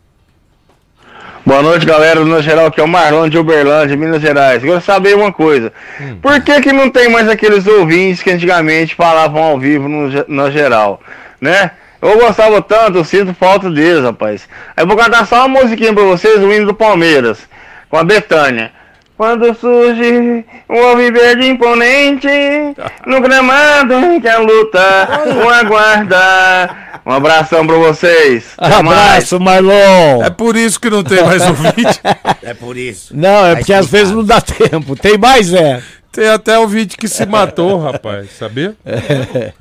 Boa 1.45 1.61
noite, 1.61 1.85
galera 1.85 2.21
do 2.21 2.27
No 2.27 2.41
Geral, 2.41 2.71
que 2.71 2.81
é 2.81 2.85
o 2.85 2.89
Marlon 2.89 3.29
de 3.29 3.37
Uberlândia, 3.37 3.97
Minas 3.97 4.23
Gerais. 4.23 4.63
Quero 4.63 4.81
saber 4.81 5.17
uma 5.17 5.33
coisa. 5.33 5.73
Por 6.21 6.41
que 6.41 6.61
que 6.61 6.73
não 6.73 6.89
tem 6.89 7.09
mais 7.09 7.29
aqueles 7.29 7.67
ouvintes 7.67 8.23
que 8.23 8.31
antigamente 8.31 8.95
falavam 8.95 9.43
ao 9.43 9.59
vivo 9.59 9.89
no, 9.89 10.09
no 10.29 10.51
Geral, 10.51 11.01
né? 11.41 11.73
Eu 12.01 12.19
gostava 12.19 12.61
tanto, 12.63 12.99
eu 12.99 13.05
sinto 13.05 13.35
falta 13.35 13.71
deles, 13.71 14.03
rapaz. 14.03 14.49
Aí 14.77 14.83
eu 14.83 14.89
vou 14.89 14.97
cantar 14.97 15.27
só 15.27 15.47
uma 15.47 15.61
musiquinha 15.61 15.93
pra 15.93 16.05
vocês, 16.05 16.39
o 16.39 16.53
hino 16.53 16.67
do 16.67 16.75
Palmeiras, 16.75 17.49
com 17.89 17.97
a 17.97 18.05
Betânia. 18.05 18.73
Quando 19.17 19.55
surge 19.55 20.45
um 20.69 20.85
alviverde 20.85 21.47
imponente, 21.47 22.29
no 23.07 23.21
gramado 23.21 23.95
em 23.95 24.21
que 24.21 24.29
a 24.29 24.39
luta 24.39 25.09
o 25.45 25.49
aguarda. 25.49 26.93
Um 27.05 27.11
abração 27.11 27.67
pra 27.67 27.77
vocês. 27.77 28.53
Até 28.57 28.83
mais. 28.83 28.99
Abraço, 28.99 29.41
Marlon. 29.41 30.23
É 30.23 30.31
por 30.31 30.57
isso 30.57 30.81
que 30.81 30.89
não 30.89 31.03
tem 31.03 31.23
mais 31.25 31.43
ouvinte. 31.47 32.01
É 32.45 32.55
por 32.55 32.77
isso. 32.77 33.17
Não, 33.17 33.47
é 33.47 33.51
Tá 33.51 33.57
porque 33.59 33.73
às 33.73 33.87
vezes 33.87 34.13
não 34.13 34.25
dá 34.25 34.41
tempo. 34.41 34.97
Tem 34.97 35.17
mais, 35.17 35.55
é. 35.55 35.81
Tem 36.11 36.29
até 36.29 36.59
ouvinte 36.59 36.97
que 36.97 37.07
se 37.07 37.25
matou, 37.25 37.79
rapaz. 37.79 38.33
Sabia? 38.33 38.75
É. 38.85 39.53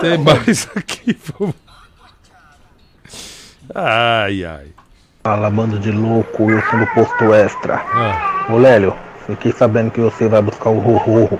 Tem 0.00 0.18
mais 0.18 0.68
aqui. 0.76 1.16
Ai, 3.74 4.44
ai. 4.44 4.66
Fala, 5.22 5.50
bando 5.50 5.78
de 5.78 5.90
louco, 5.92 6.44
Wilson 6.44 6.78
do 6.78 6.86
Posto 6.94 7.34
Extra. 7.34 7.74
Ah, 7.92 8.46
Ô 8.48 8.56
Lélio, 8.56 8.94
fiquei 9.26 9.52
sabendo 9.52 9.90
que 9.90 10.00
você 10.00 10.26
vai 10.28 10.40
buscar 10.40 10.70
o 10.70 10.78
Rorro 10.78 11.38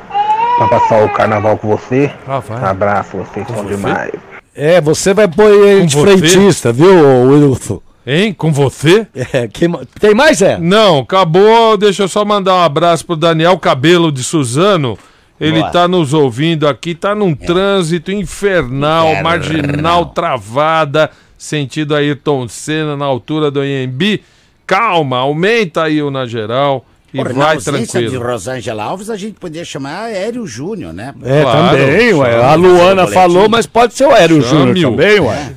pra 0.59 0.69
passar 0.69 1.03
o 1.03 1.09
carnaval 1.09 1.57
com 1.57 1.69
você. 1.69 2.11
ah, 2.29 2.41
vai. 2.41 2.63
Abraço, 2.63 3.17
vocês 3.17 3.47
são 3.47 3.57
você? 3.57 3.75
demais. 3.77 4.13
É, 4.55 4.81
você 4.83 5.15
vai 5.15 5.27
pôr 5.27 5.51
ele 5.51 5.81
Com 5.81 5.87
de 5.87 5.97
você? 5.97 6.19
frentista, 6.19 6.73
viu, 6.73 6.93
Wilson? 7.29 7.81
Hein? 8.07 8.35
Com 8.35 8.53
você? 8.53 9.07
É, 9.33 9.49
quem 9.49 9.71
tem 9.99 10.15
mais, 10.15 10.43
é? 10.43 10.59
Não, 10.59 10.99
acabou. 11.01 11.77
Deixa 11.79 12.03
eu 12.03 12.09
só 12.09 12.23
mandar 12.25 12.55
um 12.57 12.63
abraço 12.63 13.07
pro 13.07 13.17
Daniel 13.17 13.59
Cabelo 13.59 14.13
de 14.13 14.23
Suzano. 14.23 14.99
Ele 15.41 15.61
Boa. 15.61 15.71
tá 15.71 15.89
nos 15.89 16.13
ouvindo 16.13 16.69
aqui, 16.69 16.95
tá 16.95 17.15
num 17.15 17.35
trânsito 17.35 18.13
infernal, 18.13 19.07
Infernal. 19.09 19.23
marginal 19.23 20.07
travada, 20.07 21.11
sentido 21.41 21.95
Ayrton 21.95 22.47
Senna 22.49 22.97
na 22.97 23.07
altura 23.07 23.51
do 23.51 23.61
Anhembi. 23.61 24.23
Calma, 24.67 25.19
aumenta 25.19 25.85
aí 25.85 26.03
o 26.03 26.11
na 26.11 26.27
geral 26.27 26.85
e 27.13 27.17
Porra, 27.17 27.31
na 27.33 27.45
vai 27.45 27.55
ausência 27.57 27.83
de 27.83 27.87
tranquilo. 27.89 28.25
Rosângela 28.25 28.85
Alves, 28.85 29.11
a 29.11 29.17
gente 29.17 29.41
poderia 29.41 29.65
chamar 29.65 30.03
Aéreo 30.05 30.47
Júnior, 30.47 30.93
né? 30.93 31.13
É, 31.25 31.43
Claro, 31.43 31.79
também, 31.79 32.13
ué. 32.15 32.45
A 32.45 32.55
Luana 32.55 33.07
falou, 33.07 33.49
mas 33.49 33.67
pode 33.67 33.95
ser 33.95 34.05
o 34.05 34.13
Aéreo 34.13 34.41
Júnior 34.43 34.91
também, 34.91 35.19
ué. 35.19 35.53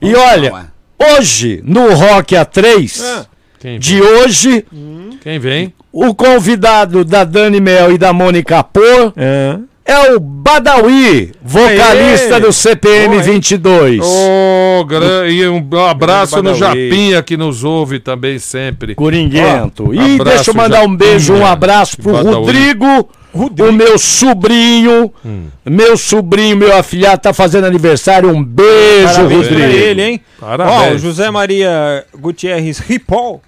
E 0.00 0.12
Vamos 0.12 0.18
lá, 0.26 0.32
olha, 0.32 0.72
hoje, 1.18 1.62
no 1.64 1.92
Rock 1.94 2.34
A3, 2.34 3.26
Quem, 3.60 3.78
de 3.78 4.00
hoje, 4.00 4.64
quem 5.20 5.38
vem? 5.38 5.72
o 5.92 6.14
convidado 6.14 7.04
da 7.04 7.24
Dani 7.24 7.60
Mel 7.60 7.92
e 7.92 7.98
da 7.98 8.12
Mônica 8.12 8.64
Pô 8.64 8.80
É. 9.16 9.58
é 9.90 10.14
o 10.14 10.20
Badawi, 10.20 11.32
vocalista 11.42 12.34
Aê! 12.36 12.40
do 12.40 12.52
CPM 12.52 13.08
Boa, 13.16 13.26
hein? 13.26 13.32
22. 13.34 14.00
Ô, 14.02 14.84
gran- 14.84 15.26
e 15.28 15.46
um 15.48 15.68
abraço 15.86 16.42
no. 16.42 16.54
Japinha 16.54 17.22
que 17.22 17.36
nos 17.36 17.64
ouve 17.64 17.98
também 18.00 18.38
sempre. 18.38 18.94
Coringuento. 18.94 19.94
E 19.94 19.98
abraço, 20.14 20.24
deixa 20.36 20.50
eu 20.50 20.54
mandar 20.54 20.82
um 20.84 20.94
beijo, 20.96 21.34
um 21.34 21.46
abraço 21.46 21.96
pro 21.96 22.12
Badawi. 22.12 22.34
Rodrigo, 22.36 23.08
o 23.34 23.72
meu 23.72 23.98
sobrinho. 23.98 25.12
Meu 25.64 25.96
sobrinho, 25.96 26.56
meu 26.56 26.76
afilhado, 26.76 27.20
tá 27.22 27.32
fazendo 27.32 27.64
aniversário. 27.66 28.28
Um 28.30 28.42
beijo, 28.42 29.14
Parabéns 29.14 29.46
pra 29.48 29.56
Rodrigo. 29.58 29.78
ele, 29.78 30.02
hein? 30.02 30.20
Parabéns. 30.38 30.92
Ó, 30.92 30.94
o 30.94 30.98
José 30.98 31.30
Maria 31.30 32.04
Gutierrez 32.18 32.78
Ripol 32.78 33.40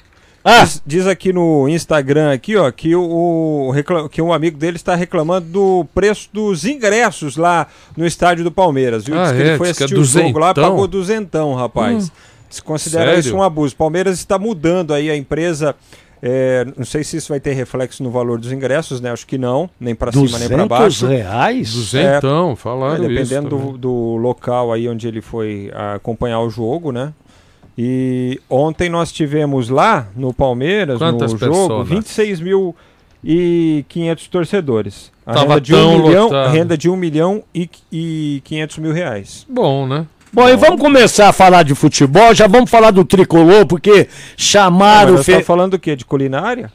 Ah, 0.45 0.65
diz, 0.65 0.83
diz 0.85 1.07
aqui 1.07 1.33
no 1.33 1.69
Instagram 1.69 2.33
aqui, 2.33 2.57
ó, 2.57 2.71
que 2.71 2.95
o, 2.97 3.73
que 4.11 4.21
um 4.21 4.33
amigo 4.33 4.59
dele 4.59 4.77
está 4.77 4.95
reclamando 4.95 5.47
do 5.47 5.87
preço 5.95 6.29
dos 6.33 6.65
ingressos 6.65 7.37
lá 7.37 7.67
no 7.97 8.05
estádio 8.07 8.43
do 8.43 8.51
Palmeiras, 8.51 9.05
viu? 9.05 9.19
Ah, 9.19 9.25
Diz 9.25 9.33
que 9.33 9.43
é, 9.43 9.47
ele 9.47 9.57
foi 9.59 9.67
que 9.73 9.83
é 9.83 9.85
assistir 9.87 9.99
o 9.99 10.05
jogo 10.05 10.39
lá, 10.39 10.53
duzentão. 10.53 10.71
pagou 10.71 10.87
duzentão, 10.89 11.55
rapaz. 11.55 12.11
Se 12.51 12.61
considera 12.63 13.07
sério? 13.07 13.21
isso 13.21 13.37
um 13.37 13.43
abuso. 13.43 13.75
Palmeiras 13.77 14.19
está 14.19 14.39
mudando 14.39 14.93
aí 14.93 15.09
a 15.11 15.17
empresa. 15.17 15.75
é, 16.21 16.67
não 16.77 16.85
sei 16.85 17.03
se 17.03 17.17
isso 17.17 17.31
vai 17.31 17.41
ter 17.41 17.53
reflexo 17.53 18.03
no 18.03 18.11
valor 18.11 18.39
dos 18.39 18.53
ingressos, 18.53 19.01
né? 19.01 19.11
Acho 19.11 19.27
que 19.27 19.39
não, 19.39 19.71
nem 19.81 19.95
para 19.95 20.13
cima 20.13 20.39
nem 20.39 20.49
para 20.49 20.67
200 20.67 20.69
baixo. 20.69 21.07
reais? 21.07 21.73
Duzentão, 21.73 22.53
É, 22.53 22.57
falaram 22.57 23.05
isso. 23.05 23.15
dependendo 23.15 23.49
também. 23.57 23.73
do, 23.73 23.79
do 23.79 24.17
local 24.17 24.73
aí 24.73 24.89
onde 24.89 25.09
ele 25.09 25.21
foi 25.23 25.71
ah, 25.75 25.95
acompanhar 25.95 26.41
o 26.41 26.51
jogo, 26.51 26.93
né? 26.93 27.13
E 27.77 28.41
ontem 28.51 28.89
nós 28.91 29.11
tivemos 29.11 29.69
lá 29.69 30.07
no 30.15 30.33
Palmeiras, 30.35 30.99
Quantas 30.99 31.33
no 31.33 31.39
jogo, 31.39 31.53
pessoas? 31.53 31.89
26 31.89 32.41
mil 32.41 32.77
e 33.25 33.85
500 33.89 34.27
torcedores. 34.29 35.13
A 35.25 35.33
Tava 35.33 35.55
renda 35.55 35.61
de, 35.61 35.75
um 35.75 36.03
milhão, 36.03 36.25
lotado. 36.25 36.53
renda 36.53 36.77
de 36.77 36.91
1 36.91 36.97
milhão 36.97 37.43
e, 37.55 37.71
e 37.91 38.43
500 38.45 38.79
mil 38.79 38.93
reais. 38.93 39.47
Bom, 39.49 39.87
né? 39.87 40.07
Bom, 40.33 40.49
e 40.49 40.57
vamos 40.57 40.81
começar 40.81 41.29
a 41.29 41.33
falar 41.33 41.63
de 41.63 41.75
futebol, 41.75 42.35
já 42.35 42.47
vamos 42.47 42.71
falar 42.71 42.91
do 42.91 43.05
tricolor, 43.05 43.67
porque 43.67 44.09
chamaram 44.37 45.13
o 45.13 45.17
Mas 45.17 45.27
você 45.27 45.33
Fe... 45.33 45.39
tá 45.39 45.45
falando 45.45 45.73
do 45.73 45.79
quê? 45.79 45.95
De 45.95 46.05
culinária? 46.05 46.73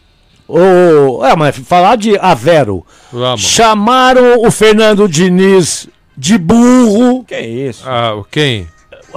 o... 0.47 1.25
É, 1.25 1.35
mas 1.35 1.57
falar 1.57 1.97
de 1.97 2.17
Avero. 2.19 2.85
Vamos. 3.11 3.41
Chamaram 3.41 4.45
o 4.45 4.51
Fernando 4.51 5.07
Diniz 5.09 5.89
de 6.15 6.37
burro. 6.37 7.23
Que 7.25 7.35
é 7.35 7.45
isso? 7.47 7.83
Ah, 7.85 8.21
quem? 8.31 8.67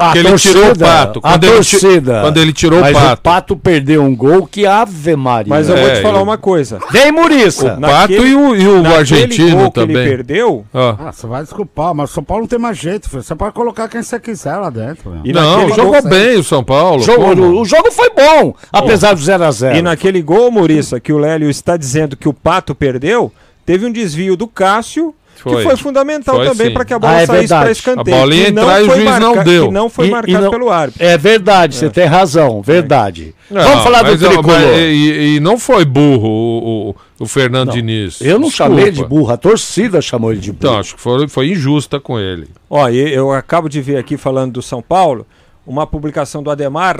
A 0.01 0.13
Que 0.13 0.19
ele 0.19 0.35
tirou 0.37 0.71
o 0.73 0.79
pato. 0.79 1.19
A 1.23 1.33
Quando 1.33 1.45
ele 1.45 1.61
ti- 1.63 1.79
torcida. 1.79 2.21
quando 2.23 2.37
ele 2.39 2.53
tirou 2.53 2.79
o 2.79 2.83
Mas 2.83 2.93
pato. 2.93 3.13
o 3.13 3.23
pato 3.23 3.57
perdeu 3.57 4.03
um 4.03 4.17
gol 4.17 4.47
que 4.47 4.67
ave 4.67 5.15
Maria. 5.15 5.49
Mas 5.49 5.69
eu 5.69 5.77
vou 5.77 5.89
É, 5.89 5.97
te 5.97 6.03
falar 6.03 6.19
eu- 6.19 6.23
uma 6.25 6.39
coisa. 6.39 6.79
Vem, 6.91 7.13
Muriça. 7.13 7.75
O 7.75 7.81
Pato 7.81 8.13
e 8.13 8.35
o, 8.35 8.57
e 8.57 8.67
o 8.67 8.83
naquele 8.83 8.95
argentino 8.97 9.57
gol 9.57 9.71
que 9.73 9.81
também. 9.81 9.97
ele 9.97 10.09
perdeu, 10.09 10.65
Ó. 10.73 10.95
Ah, 10.99 11.13
você 11.13 11.27
vai 11.27 11.43
desculpar, 11.43 11.95
mas 11.95 12.11
o 12.11 12.15
São 12.15 12.25
Paulo 12.25 12.43
não 12.43 12.49
tem 12.49 12.59
mais 12.59 12.79
jeito, 12.79 13.09
filho. 13.11 13.23
Você 13.23 13.35
pode 13.35 13.53
colocar 13.55 13.89
quem 13.89 14.03
você 14.03 14.19
quiser 14.19 14.57
lá 14.57 14.71
dentro. 14.71 15.11
meu. 15.11 15.21
E 15.25 15.33
Não, 15.33 15.59
naquele 15.59 15.77
jogou 15.77 16.01
gol- 16.01 16.11
bem 16.11 16.39
o 16.39 16.45
São 16.45 16.65
Paulo. 16.65 17.01
O 17.03 17.05
jogo, 17.05 17.23
como? 17.25 17.61
o 17.61 17.65
jogo 17.65 17.91
foi 17.93 18.11
bom, 18.11 18.55
apesar 18.73 19.15
do 19.15 19.21
0x0. 19.21 19.77
E 19.77 19.83
naquele 19.83 20.23
gol, 20.23 20.51
Muriça, 20.51 20.99
que 20.99 21.13
o 21.13 21.19
Lélio 21.19 21.51
está 21.51 21.77
dizendo 21.77 22.17
que 22.17 22.29
o 22.29 22.33
Pato 22.33 22.75
perdeu, 22.75 23.31
teve 23.67 23.85
um 23.87 23.93
desvio 23.93 24.37
do 24.37 24.47
Cássio, 24.49 25.15
Foi. 25.43 25.57
que 25.57 25.63
foi 25.63 25.77
fundamental 25.77 26.37
Foi, 26.37 26.47
também 26.47 26.73
para 26.73 26.85
que 26.85 26.93
a 26.95 26.99
bola 26.99 27.15
Ah, 27.15 27.23
é 27.23 27.27
saísse 27.27 27.49
para 27.55 27.71
escanteio. 27.71 28.17
A 28.17 28.27
não 28.27 28.33
entrar 28.33 28.81
e 28.81 28.83
o 28.83 28.87
foi 28.87 28.97
juiz 28.97 29.19
não 29.19 29.35
marca- 29.35 29.45
deu. 29.51 29.67
Que 29.69 29.73
não 29.75 29.89
foi 29.89 30.05
E- 30.05 30.09
e 30.09 30.11
marcado 30.11 30.45
não- 30.45 30.51
pelo 30.51 30.71
árbitro. 30.71 31.05
É 31.07 31.17
verdade, 31.19 31.75
você 31.77 31.89
tem 31.91 32.05
razão, 32.07 32.61
verdade. 32.63 33.35
Não, 33.51 33.63
Vamos 33.63 33.83
falar 33.85 34.03
do 34.03 34.17
tricolor. 34.19 34.45
mas, 34.45 34.77
e, 34.77 35.37
e 35.37 35.41
não 35.41 35.59
foi 35.59 35.85
burro 35.85 36.29
o, 36.29 36.91
o, 36.91 37.25
o 37.25 37.27
Fernando 37.27 37.73
Diniz. 37.73 38.21
Eu 38.21 38.39
não 38.39 38.49
Desculpa. 38.49 38.71
chamei 38.73 38.85
ele 38.89 38.97
de 38.97 39.05
burro, 39.05 39.33
a 39.33 39.37
torcida 39.37 40.01
chamou 40.01 40.31
ele 40.33 40.41
de 40.41 40.53
burro. 40.53 40.59
Então, 40.71 40.79
acho 40.79 40.95
que 40.95 41.01
foi, 41.01 41.27
foi 41.29 41.49
injusta 41.51 41.99
com 41.99 42.19
ele. 42.19 42.49
Ó, 42.69 42.89
e 42.89 42.99
eu 43.13 43.33
acabo 43.33 43.69
de 43.69 43.81
ver 43.81 43.97
aqui 43.97 44.17
falando 44.17 44.53
do 44.53 44.63
São 44.63 44.81
Paulo, 44.83 45.27
uma 45.67 45.87
publicação 45.87 46.43
do 46.43 46.51
Ademar. 46.51 46.97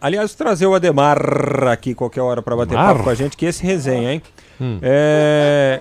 Aliás, 0.00 0.34
trazer 0.34 0.66
o 0.66 0.74
Ademar 0.74 1.18
aqui 1.70 1.94
qualquer 1.94 2.20
hora 2.22 2.40
para 2.42 2.56
bater 2.56 2.74
Ademar? 2.76 2.92
papo 2.92 3.04
com 3.04 3.10
a 3.10 3.14
gente, 3.14 3.36
que 3.36 3.46
esse 3.46 3.62
resenha, 3.64 4.12
hein? 4.12 4.22
Hum. 4.60 4.78
É, 4.82 5.80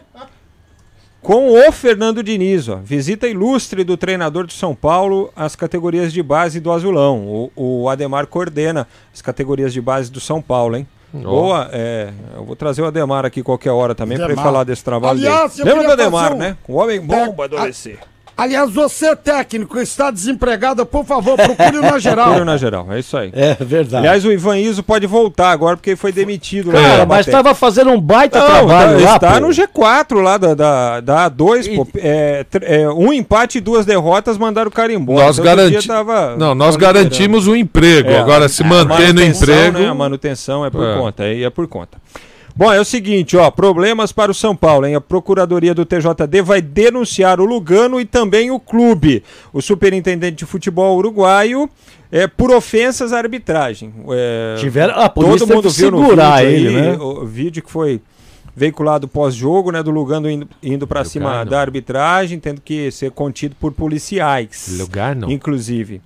Com 1.24 1.54
o 1.54 1.72
Fernando 1.72 2.22
Diniz, 2.22 2.68
ó, 2.68 2.76
visita 2.84 3.28
ilustre 3.30 3.86
do 3.86 3.96
treinador 3.96 4.46
de 4.46 4.54
São 4.54 4.76
Paulo 4.76 5.32
às 5.34 5.56
categorias 5.56 6.12
de 6.12 6.22
base 6.22 6.60
do 6.60 6.70
Azulão. 6.70 7.26
O, 7.56 7.84
o 7.84 7.90
Ademar 7.90 8.28
coordena 8.28 8.86
as 9.14 9.22
categorias 9.22 9.72
de 9.72 9.80
base 9.80 10.12
do 10.12 10.20
São 10.20 10.42
Paulo, 10.42 10.76
hein? 10.76 10.86
Boa, 11.14 11.70
é, 11.72 12.10
eu 12.36 12.44
vou 12.44 12.56
trazer 12.58 12.82
o 12.82 12.86
Ademar 12.88 13.24
aqui 13.24 13.42
qualquer 13.42 13.72
hora 13.72 13.96
também 13.96 14.18
para 14.18 14.36
falar 14.36 14.64
desse 14.66 14.84
trabalho 14.84 15.20
Aliás, 15.20 15.56
dele. 15.56 15.70
Lembra 15.70 15.88
do 15.96 16.02
Ademar, 16.02 16.34
um- 16.34 16.38
né? 16.38 16.58
O 16.68 16.74
homem 16.74 17.00
bomba 17.00 17.48
do 17.48 17.56
É, 17.56 17.62
ABC. 17.62 17.98
Aliás, 18.36 18.72
você 18.72 19.16
técnico 19.16 19.80
está 19.80 20.10
desempregado, 20.10 20.84
por 20.88 21.06
favor, 21.06 21.36
procure 21.38 21.80
na 21.80 21.98
geral. 22.00 22.26
Procure 22.26 22.46
na 22.46 22.58
geral, 22.58 22.88
é 22.92 23.00
isso 23.00 23.16
aí. 23.16 23.32
É 23.32 23.56
verdade. 23.64 23.98
Aliás, 23.98 24.26
o 24.26 24.32
Ivan 24.32 24.58
Iso 24.58 24.82
pode 24.82 25.06
voltar 25.06 25.52
agora 25.52 25.78
porque 25.78 25.92
ele 25.92 25.98
foi 25.98 26.12
demitido 26.12 26.72
lá. 26.72 26.82
Cara, 26.82 27.06
mas 27.06 27.28
estava 27.28 27.54
fazendo 27.54 27.92
um 27.92 28.02
baita 28.02 28.40
Não, 28.40 28.46
trabalho 28.48 28.98
tá- 29.00 29.06
lá. 29.06 29.16
está 29.16 29.34
pô. 29.34 29.40
no 29.42 29.48
G4 29.50 30.22
lá 30.22 30.38
da, 30.38 30.54
da, 30.56 31.00
da 31.00 31.30
A2, 31.30 31.76
pô. 31.76 31.88
É, 31.98 32.44
é, 32.64 32.90
um 32.90 33.14
empate 33.14 33.60
e 33.60 33.62
duas 33.62 33.86
derrotas 33.86 34.38
mandaram 34.38 34.68
o 34.70 34.72
cara 34.72 34.92
embora. 34.92 35.26
Nós, 35.28 35.38
Então, 35.38 35.56
garanti... 35.56 35.88
tava- 35.88 36.36
não, 36.36 36.56
nós 36.56 36.76
garantimos 36.76 37.48
o 37.48 37.56
emprego. 37.56 38.10
É, 38.10 38.18
Agora, 38.20 38.50
se 38.50 38.64
a 38.64 38.66
manter 38.66 39.14
no 39.14 39.22
manutenção, 39.22 39.54
emprego. 39.56 39.78
né, 39.80 39.88
a 39.90 39.94
manutenção 39.94 40.66
é 40.66 40.70
por 40.72 40.84
É. 40.84 40.98
conta, 40.98 41.24
aí 41.24 41.44
é 41.44 41.50
por 41.52 41.68
conta. 41.68 41.98
Bom, 42.56 42.72
é 42.72 42.80
o 42.80 42.86
seguinte, 42.86 43.36
ó, 43.36 43.50
problemas 43.50 44.12
para 44.12 44.32
o 44.32 44.34
São 44.34 44.56
Paulo, 44.56 44.86
hein? 44.86 44.94
A 44.96 45.02
Procuradoria 45.02 45.74
do 45.74 45.84
TJD 45.86 46.42
vai 46.44 46.62
denunciar 46.62 47.40
o 47.42 47.46
Lugano 47.46 48.00
e 48.00 48.06
também 48.06 48.52
o 48.52 48.60
clube. 48.60 49.24
O 49.52 49.60
superintendente 49.62 50.38
de 50.38 50.46
futebol 50.46 50.96
uruguaio 50.98 51.68
é 52.12 52.28
por 52.28 52.52
ofensas 52.52 53.12
à 53.12 53.18
arbitragem. 53.18 53.92
É, 54.12 54.56
Tiveram- 54.60 55.00
a 55.00 55.10
polícia 55.10 55.40
todo 55.48 55.56
mundo 55.56 55.70
viu 55.72 55.90
no 55.92 55.98
segurar 56.04 56.44
vídeo 56.46 56.56
ele, 56.56 56.68
aí, 56.68 56.74
né? 56.92 56.98
O 57.00 57.26
vídeo 57.26 57.64
que 57.64 57.72
foi 57.72 58.00
veiculado 58.56 59.08
pós-jogo, 59.08 59.72
né, 59.72 59.82
do 59.82 59.90
Lugano 59.90 60.30
indo, 60.30 60.48
indo 60.62 60.86
para 60.86 61.04
cima 61.04 61.30
Lugano. 61.30 61.50
da 61.50 61.60
arbitragem, 61.60 62.40
tendo 62.40 62.62
que 62.62 62.92
ser 62.92 63.10
contido 63.10 63.56
por 63.60 63.72
policiais. 63.72 64.76
Lugano. 64.78 65.32
Inclusive. 65.32 66.02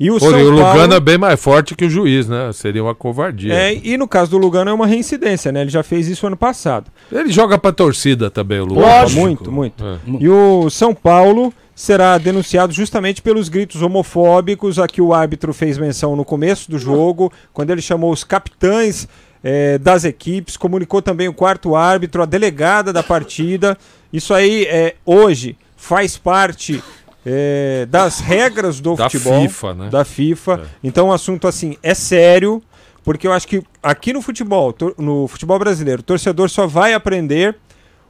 E 0.00 0.10
o 0.10 0.18
Pô, 0.18 0.30
São 0.30 0.40
e 0.40 0.44
o 0.44 0.50
Lugano 0.50 0.78
Paulo... 0.78 0.94
é 0.94 1.00
bem 1.00 1.18
mais 1.18 1.38
forte 1.38 1.74
que 1.74 1.84
o 1.84 1.90
juiz, 1.90 2.26
né? 2.26 2.50
Seria 2.54 2.82
uma 2.82 2.94
covardia. 2.94 3.52
É, 3.52 3.78
e 3.84 3.98
no 3.98 4.08
caso 4.08 4.30
do 4.30 4.38
Lugano 4.38 4.70
é 4.70 4.72
uma 4.72 4.86
reincidência, 4.86 5.52
né? 5.52 5.60
Ele 5.60 5.68
já 5.68 5.82
fez 5.82 6.08
isso 6.08 6.26
ano 6.26 6.38
passado. 6.38 6.90
Ele 7.12 7.30
joga 7.30 7.58
pra 7.58 7.70
torcida 7.70 8.30
também, 8.30 8.60
o 8.60 8.64
Lugano. 8.64 8.86
Lógico. 8.86 9.20
Muito, 9.20 9.52
muito. 9.52 9.84
É. 9.84 9.98
E 10.18 10.26
o 10.26 10.70
São 10.70 10.94
Paulo 10.94 11.52
será 11.74 12.16
denunciado 12.16 12.72
justamente 12.72 13.20
pelos 13.20 13.50
gritos 13.50 13.82
homofóbicos 13.82 14.78
a 14.78 14.88
que 14.88 15.02
o 15.02 15.12
árbitro 15.12 15.52
fez 15.52 15.76
menção 15.76 16.16
no 16.16 16.24
começo 16.24 16.70
do 16.70 16.78
jogo, 16.78 17.30
quando 17.52 17.68
ele 17.68 17.82
chamou 17.82 18.10
os 18.10 18.24
capitães 18.24 19.06
eh, 19.44 19.76
das 19.76 20.04
equipes, 20.04 20.56
comunicou 20.56 21.02
também 21.02 21.28
o 21.28 21.34
quarto 21.34 21.76
árbitro, 21.76 22.22
a 22.22 22.26
delegada 22.26 22.90
da 22.90 23.02
partida. 23.02 23.76
Isso 24.10 24.32
aí, 24.32 24.64
é, 24.64 24.94
hoje, 25.04 25.56
faz 25.76 26.16
parte 26.16 26.82
eh, 27.24 27.86
das 27.90 28.20
regras 28.20 28.80
do 28.80 28.94
Da 28.96 29.08
futebol. 29.10 29.42
FIFA, 29.42 29.74
né? 29.74 29.88
Da 29.90 30.04
FIFA. 30.04 30.62
Então 30.82 31.08
o 31.08 31.12
assunto, 31.12 31.46
assim, 31.48 31.76
é 31.82 31.94
sério, 31.94 32.62
porque 33.04 33.26
eu 33.26 33.32
acho 33.32 33.46
que 33.46 33.62
aqui 33.82 34.12
no 34.12 34.20
futebol, 34.22 34.74
no 34.98 35.26
futebol 35.28 35.58
brasileiro, 35.58 36.00
o 36.00 36.04
torcedor 36.04 36.48
só 36.50 36.66
vai 36.66 36.94
aprender 36.94 37.56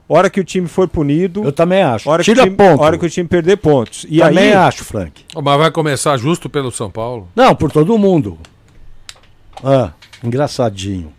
hora 0.07 0.29
que 0.29 0.39
o 0.39 0.43
time 0.43 0.67
for 0.67 0.87
punido. 0.87 1.43
Eu 1.43 1.51
também 1.53 1.81
acho. 1.81 2.09
Hora 2.09 2.21
Tira 2.23 2.35
que 2.37 2.41
o 2.41 2.45
time, 2.45 2.57
ponto. 2.57 2.81
hora 2.83 2.97
que 2.97 3.05
o 3.05 3.09
time 3.09 3.27
perder 3.27 3.57
pontos. 3.57 4.05
E 4.09 4.19
também 4.19 4.49
aí, 4.49 4.53
acho, 4.53 4.83
Frank. 4.83 5.23
Mas 5.33 5.57
vai 5.57 5.71
começar 5.71 6.17
justo 6.17 6.49
pelo 6.49 6.71
São 6.71 6.91
Paulo? 6.91 7.29
Não, 7.35 7.55
por 7.55 7.71
todo 7.71 7.97
mundo. 7.97 8.37
Ah, 9.63 9.91
engraçadinho. 10.23 11.13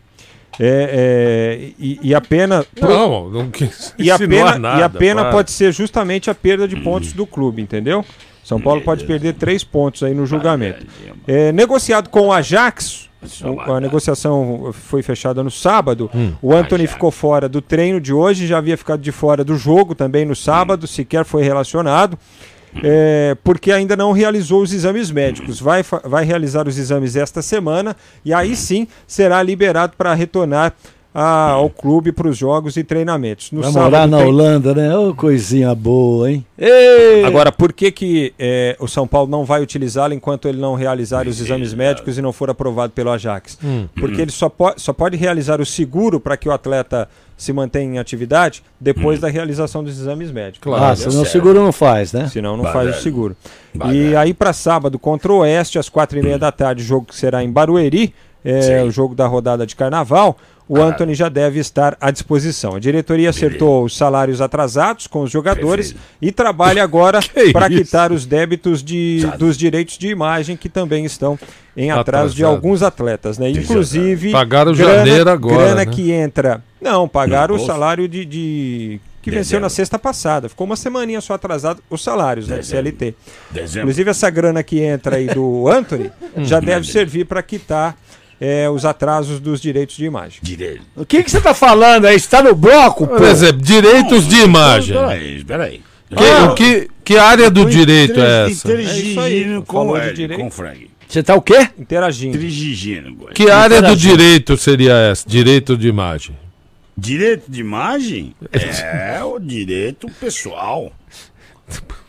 É, 0.60 1.60
é, 1.60 1.70
e, 1.78 1.98
e 2.02 2.14
a 2.14 2.20
pena. 2.20 2.64
Não, 2.80 3.30
não 3.30 3.50
quis 3.50 3.94
e 3.98 4.10
a 4.10 4.18
pena, 4.18 4.58
nada, 4.58 4.80
e 4.80 4.82
a 4.82 4.88
pena 4.88 5.22
para. 5.22 5.32
pode 5.32 5.50
ser 5.50 5.72
justamente 5.72 6.30
a 6.30 6.34
perda 6.34 6.68
de 6.68 6.76
pontos 6.76 7.12
do 7.12 7.26
clube, 7.26 7.62
entendeu? 7.62 8.04
São 8.44 8.60
Paulo 8.60 8.80
pode 8.82 9.04
perder 9.04 9.34
três 9.34 9.62
pontos 9.62 10.02
aí 10.02 10.14
no 10.14 10.26
julgamento. 10.26 10.84
É, 11.26 11.52
negociado 11.52 12.08
com 12.08 12.26
o 12.26 12.32
Ajax, 12.32 13.08
a 13.66 13.80
negociação 13.80 14.72
foi 14.72 15.02
fechada 15.02 15.42
no 15.42 15.50
sábado. 15.50 16.10
O 16.42 16.52
Anthony 16.52 16.86
ficou 16.86 17.10
fora 17.10 17.48
do 17.48 17.62
treino 17.62 18.00
de 18.00 18.12
hoje, 18.12 18.46
já 18.46 18.58
havia 18.58 18.76
ficado 18.76 19.00
de 19.00 19.12
fora 19.12 19.44
do 19.44 19.56
jogo 19.56 19.94
também 19.94 20.24
no 20.24 20.34
sábado, 20.34 20.86
sequer 20.86 21.24
foi 21.24 21.42
relacionado. 21.42 22.18
É, 22.82 23.36
porque 23.42 23.72
ainda 23.72 23.96
não 23.96 24.12
realizou 24.12 24.62
os 24.62 24.72
exames 24.72 25.10
médicos. 25.10 25.60
Vai, 25.60 25.82
vai 26.04 26.24
realizar 26.24 26.66
os 26.66 26.78
exames 26.78 27.16
esta 27.16 27.42
semana 27.42 27.96
e 28.24 28.32
aí 28.32 28.54
sim 28.56 28.86
será 29.06 29.42
liberado 29.42 29.94
para 29.96 30.14
retornar 30.14 30.74
a- 31.14 31.50
ao 31.50 31.68
clube 31.68 32.10
para 32.12 32.28
os 32.28 32.36
jogos 32.36 32.76
e 32.76 32.84
treinamentos. 32.84 33.50
No 33.52 33.60
Vai 33.62 33.72
sábado 33.72 33.90
morar 33.90 34.06
na 34.06 34.18
tem- 34.18 34.26
Holanda, 34.26 34.74
né? 34.74 34.96
Ô, 34.96 35.14
coisinha 35.14 35.74
boa, 35.74 36.30
hein? 36.30 36.44
Ei! 36.58 37.24
Agora, 37.24 37.52
por 37.52 37.72
que, 37.72 37.90
que 37.92 38.32
é, 38.38 38.76
o 38.80 38.88
São 38.88 39.06
Paulo 39.06 39.30
não 39.30 39.44
vai 39.44 39.62
utilizá-lo 39.62 40.14
enquanto 40.14 40.48
ele 40.48 40.60
não 40.60 40.74
realizar 40.74 41.26
os 41.28 41.40
exames 41.40 41.74
médicos 41.74 42.16
e 42.18 42.22
não 42.22 42.32
for 42.32 42.48
aprovado 42.48 42.92
pelo 42.92 43.10
Ajax? 43.10 43.58
Hum. 43.62 43.86
Porque 43.94 44.20
ele 44.22 44.30
só, 44.30 44.48
po 44.48 44.72
só 44.76 44.92
pode 44.92 45.16
realizar 45.16 45.60
o 45.60 45.66
seguro 45.66 46.18
para 46.18 46.36
que 46.36 46.48
o 46.48 46.52
atleta 46.52 47.08
se 47.36 47.52
mantenha 47.52 47.94
em 47.96 47.98
atividade 47.98 48.62
depois 48.80 49.18
da 49.18 49.28
realização 49.28 49.82
dos 49.82 49.98
exames 49.98 50.30
médicos. 50.30 50.72
ah, 50.74 50.94
senão 50.94 51.22
o 51.22 51.26
seguro 51.26 51.60
não 51.60 51.72
faz, 51.72 52.12
né? 52.12 52.28
Senão 52.28 52.56
não 52.56 52.64
faz 52.66 52.96
o 52.96 53.00
seguro. 53.02 53.36
E 53.90 54.14
aí 54.14 54.32
para 54.32 54.52
sábado 54.52 54.96
contra 54.98 55.32
o 55.32 55.38
Oeste, 55.38 55.78
às 55.78 55.88
quatro 55.88 56.18
e 56.18 56.22
meia 56.22 56.38
da 56.38 56.52
tarde, 56.52 56.82
jogo 56.84 57.06
que 57.06 57.16
será 57.16 57.42
em 57.42 57.50
Barueri, 57.50 58.14
é, 58.44 58.82
o 58.82 58.90
jogo 58.90 59.14
da 59.14 59.26
rodada 59.26 59.66
de 59.66 59.74
carnaval, 59.76 60.36
o 60.68 60.80
Anthony 60.80 61.14
já 61.14 61.28
deve 61.28 61.58
estar 61.58 61.96
à 62.00 62.10
disposição. 62.10 62.76
A 62.76 62.78
diretoria 62.80 63.28
acertou 63.30 63.84
os 63.84 63.96
salários 63.96 64.40
atrasados 64.40 65.06
com 65.06 65.20
os 65.22 65.30
jogadores 65.30 65.94
e 66.20 66.32
trabalha 66.32 66.82
agora 66.84 67.20
para 67.52 67.66
isso? 67.68 67.84
quitar 67.84 68.10
os 68.12 68.24
débitos 68.24 68.82
de, 68.82 69.26
dos 69.38 69.56
direitos 69.58 69.98
de 69.98 70.08
imagem 70.08 70.56
que 70.56 70.68
também 70.68 71.04
estão 71.04 71.38
em 71.76 71.90
atraso 71.90 72.34
de 72.34 72.42
Atrasado. 72.42 72.54
alguns 72.56 72.82
atletas, 72.82 73.38
né? 73.38 73.50
Inclusive 73.50 74.30
Pagaram 74.32 74.72
grana- 74.72 74.94
janeiro 74.98 75.30
agora, 75.30 75.56
grana 75.56 75.74
né? 75.84 75.86
que 75.86 76.10
entra. 76.12 76.62
Não, 76.80 77.06
pagaram 77.08 77.54
o 77.56 77.58
salário 77.58 78.08
de, 78.08 78.24
de- 78.24 79.00
que 79.20 79.30
venceu 79.30 79.60
na 79.60 79.68
sexta 79.68 79.98
passada. 79.98 80.48
Ficou 80.48 80.64
uma 80.64 80.76
semaninha 80.76 81.20
só 81.20 81.34
atrasado 81.34 81.82
os 81.90 82.02
salários, 82.02 82.48
né, 82.48 82.58
de 82.58 82.66
CLT. 82.66 83.14
Dezembro. 83.50 83.80
Inclusive 83.80 84.10
essa 84.10 84.28
grana 84.30 84.62
que 84.62 84.80
entra 84.80 85.16
aí 85.16 85.26
do 85.26 85.68
Anthony 85.70 86.10
já 86.38 86.60
deve 86.60 86.86
servir 86.86 87.24
para 87.26 87.42
quitar 87.42 87.96
é, 88.44 88.68
os 88.68 88.84
atrasos 88.84 89.38
dos 89.38 89.60
direitos 89.60 89.96
de 89.96 90.04
imagem. 90.04 90.40
Direito. 90.42 90.82
O 90.96 91.06
que 91.06 91.22
que 91.22 91.30
você 91.30 91.40
tá 91.40 91.54
falando 91.54 92.06
aí? 92.06 92.18
Você 92.18 92.28
tá 92.28 92.42
no 92.42 92.56
bloco, 92.56 93.06
pô? 93.06 93.14
Por 93.14 93.28
exemplo, 93.28 93.62
direitos 93.62 94.26
de 94.26 94.40
imagem. 94.40 94.96
Peraí, 94.96 95.44
peraí. 95.44 95.82
Que, 96.08 96.24
o 96.24 96.54
que, 96.54 96.90
que 97.04 97.16
área 97.16 97.48
do 97.48 97.64
direito 97.64 98.18
é 98.18 98.50
essa? 98.50 98.68
Inteligindo 98.68 99.62
com 99.62 99.76
Falou 99.76 99.96
o 99.96 100.12
direito. 100.12 100.40
com 100.40 100.48
o 100.48 100.50
Frank. 100.50 100.90
Você 101.08 101.22
tá 101.22 101.36
o 101.36 101.40
quê? 101.40 101.68
Interagindo. 101.78 102.36
Inteligindo. 102.36 103.14
com 103.14 103.24
ele. 103.26 103.34
Que 103.34 103.48
área 103.48 103.80
do 103.80 103.94
direito 103.94 104.56
seria 104.56 104.92
essa? 104.92 105.24
Direito 105.28 105.76
de 105.76 105.86
imagem. 105.86 106.36
Direito 106.96 107.44
de 107.48 107.60
imagem 107.60 108.34
é 108.52 109.22
o 109.22 109.38
direito 109.38 110.08
pessoal. 110.20 110.90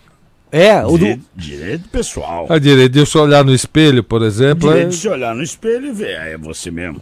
É, 0.56 0.86
o 0.86 0.98
do... 1.00 1.20
Direito, 1.36 1.90
pessoal. 1.90 2.46
A 2.48 2.60
direito 2.60 2.92
de 2.94 3.00
eu 3.00 3.22
olhar 3.22 3.44
no 3.44 3.54
espelho, 3.56 4.04
por 4.04 4.22
exemplo. 4.22 4.70
Direito 4.70 4.86
é- 4.88 4.90
de 4.92 4.96
se 4.98 5.08
olhar 5.10 5.34
no 5.34 5.42
espelho 5.42 5.88
e 5.88 5.92
ver. 5.92 6.12
É 6.20 6.38
você 6.38 6.70
mesmo. 6.70 7.02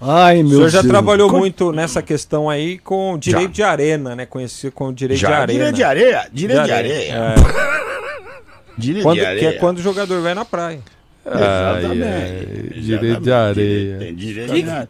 Ai, 0.00 0.40
O 0.42 0.48
meu 0.48 0.56
senhor 0.56 0.68
já 0.70 0.80
Deus. 0.82 0.90
trabalhou 0.90 1.30
muito 1.30 1.70
nessa 1.70 2.02
questão 2.02 2.50
aí 2.50 2.78
com 2.78 3.16
direito 3.16 3.52
de 3.52 3.62
arena, 3.62 4.16
né? 4.16 4.26
Conhecido 4.26 4.72
como 4.72 4.92
direito 4.92 5.20
de 5.20 5.22
Já. 5.22 5.30
arena. 5.38 5.46
Direito 5.52 5.76
de 5.76 5.82
areia? 5.84 6.28
Direito 6.32 6.64
de 6.64 6.72
areia. 6.72 7.14
É. 8.76 8.80
Direito 8.80 9.04
Quando- 9.04 9.14
de 9.14 9.20
que 9.20 9.26
areia. 9.26 9.48
é 9.50 9.52
quando 9.52 9.78
o 9.78 9.82
jogador 9.82 10.20
vai 10.20 10.34
na 10.34 10.44
praia. 10.44 10.80
Exatamente. 11.24 12.02
Ai, 12.02 12.38
Exatamente. 12.38 12.80
direito 12.80 13.20
de 13.20 13.32
areia. 13.32 13.98
Tem 13.98 14.14
direito 14.16 14.52
Que- 14.52 14.62
de 14.62 14.88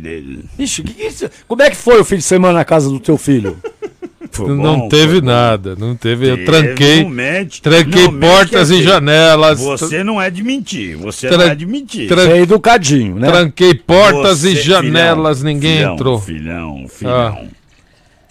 Direito. 0.00 0.44
Ixi, 0.58 0.82
que 0.82 0.92
que 0.94 1.02
é 1.02 1.06
isso? 1.06 1.30
como 1.46 1.62
é 1.62 1.70
que 1.70 1.76
foi 1.76 2.00
o 2.00 2.04
fim 2.04 2.16
de 2.16 2.22
semana 2.24 2.54
na 2.54 2.64
casa 2.64 2.90
do 2.90 2.98
teu 2.98 3.16
filho? 3.16 3.56
Foi 4.30 4.48
Não 4.54 4.80
bom, 4.80 4.88
teve 4.88 5.20
bom. 5.20 5.26
nada, 5.26 5.74
não 5.78 5.94
teve. 5.94 6.28
Eu 6.28 6.36
Teve, 6.36 6.46
tranquei, 6.46 7.02
não 7.02 7.10
mente. 7.10 7.62
tranquei 7.62 8.04
Não 8.04 8.20
portas 8.20 8.68
quer 8.68 8.74
e 8.74 8.78
dizer, 8.78 8.82
janelas. 8.90 9.60
Você 9.60 10.04
não 10.04 10.20
é 10.20 10.30
de 10.30 10.42
mentir. 10.42 10.96
Você 10.98 11.28
Tran- 11.28 11.38
não 11.38 11.50
é 11.52 11.54
de 11.54 11.66
mentir. 11.66 12.08
tran- 12.08 12.24
Você 12.24 12.32
é 12.32 12.38
educadinho, 12.42 13.16
né? 13.16 13.26
Tranquei 13.30 13.74
portas 13.74 14.40
Você- 14.40 14.50
e 14.52 14.56
janelas, 14.56 15.38
filhão, 15.38 15.52
ninguém 15.54 15.76
filhão, 15.78 15.94
entrou. 15.94 16.20
Filhão, 16.20 16.86
filhão. 16.88 17.48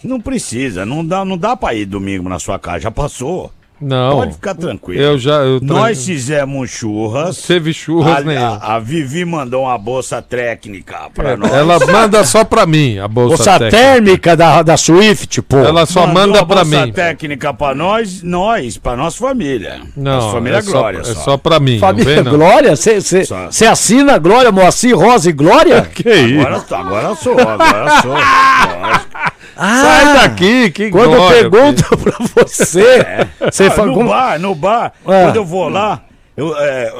Não 0.04 0.20
precisa, 0.20 0.84
não 0.86 1.04
dá, 1.04 1.24
não 1.24 1.36
dá 1.36 1.56
pra 1.56 1.74
ir 1.74 1.84
domingo 1.86 2.28
na 2.28 2.38
sua 2.38 2.58
casa, 2.58 2.80
já 2.80 2.90
passou. 2.90 3.50
Não. 3.80 4.16
Pode 4.16 4.32
ficar 4.32 4.54
tranquilo. 4.54 5.02
Eu 5.02 5.18
já. 5.18 5.34
Eu 5.42 5.60
tran- 5.60 5.74
Nós 5.74 6.04
fizemos 6.06 6.70
churras. 6.70 7.42
Teve 7.42 7.74
churras 7.74 8.16
a, 8.18 8.20
nenhum. 8.22 8.40
a, 8.42 8.74
a 8.76 8.78
Vivi 8.78 9.24
mandou 9.24 9.64
uma 9.64 9.76
bolsa 9.76 10.22
técnica 10.22 11.10
pra 11.14 11.36
nós. 11.36 11.52
Ela 11.52 11.78
manda 11.86 12.24
só 12.24 12.42
pra 12.44 12.64
mim 12.64 12.98
a 12.98 13.06
bolsa, 13.06 13.36
Bolsa 13.36 13.58
técnica. 13.58 13.76
térmica 13.76 14.36
da, 14.36 14.62
da 14.62 14.76
Swift, 14.78 15.42
pô. 15.42 15.58
Ela 15.58 15.84
só 15.84 16.06
Mandou 16.06 16.14
manda 16.26 16.40
a 16.40 16.46
pra 16.46 16.64
bolsa 16.64 16.86
mim. 16.86 16.92
técnica 16.92 17.52
pra 17.52 17.74
nós, 17.74 18.22
nós, 18.22 18.78
pra 18.78 18.96
nossa 18.96 19.18
família. 19.18 19.80
Não, 19.96 20.12
nossa 20.20 20.32
família 20.32 20.58
é 20.58 20.62
só, 20.62 20.70
Glória 20.72 20.98
é 21.00 21.04
só. 21.04 21.14
só 21.14 21.36
pra 21.36 21.60
mim. 21.60 21.78
Família 21.78 22.16
não 22.16 22.22
vem, 22.24 22.32
não. 22.32 22.38
Glória? 22.38 22.74
Você 22.76 23.66
assina 23.66 24.16
Glória, 24.18 24.50
Moacir, 24.50 24.96
Rosa 24.96 25.28
e 25.28 25.32
Glória? 25.32 25.82
Que 25.94 26.14
isso? 26.14 26.46
Agora, 26.46 26.64
agora 26.70 27.14
sou, 27.16 27.38
agora 27.38 28.00
sou. 28.02 28.14
Lógico. 29.56 29.80
Sai 29.82 30.14
daqui, 30.14 30.70
que 30.70 30.90
Quando 30.90 31.16
glória, 31.16 31.40
eu 31.40 31.50
pergunto 31.50 31.96
pra 31.98 32.12
você, 32.36 33.26
você 33.50 33.64
Ah, 33.64 33.70
fala. 33.70 33.88
no 33.88 33.94
como- 33.94 34.08
bar, 34.08 34.38
no 34.38 34.54
bar, 34.54 34.92
É. 35.06 35.22
quando 35.24 35.36
eu 35.36 35.44
vou 35.44 35.68
lá, 35.68 36.02
Eu, 36.38 36.54
é, 36.58 36.92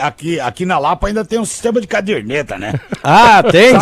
aqui, 0.00 0.38
aqui 0.38 0.64
na 0.64 0.78
Lapa 0.78 1.08
ainda 1.08 1.24
tem 1.24 1.36
um 1.40 1.44
sistema 1.44 1.80
de 1.80 1.86
caderneta, 1.88 2.56
né? 2.56 2.74
Ah, 3.02 3.42
tem? 3.42 3.74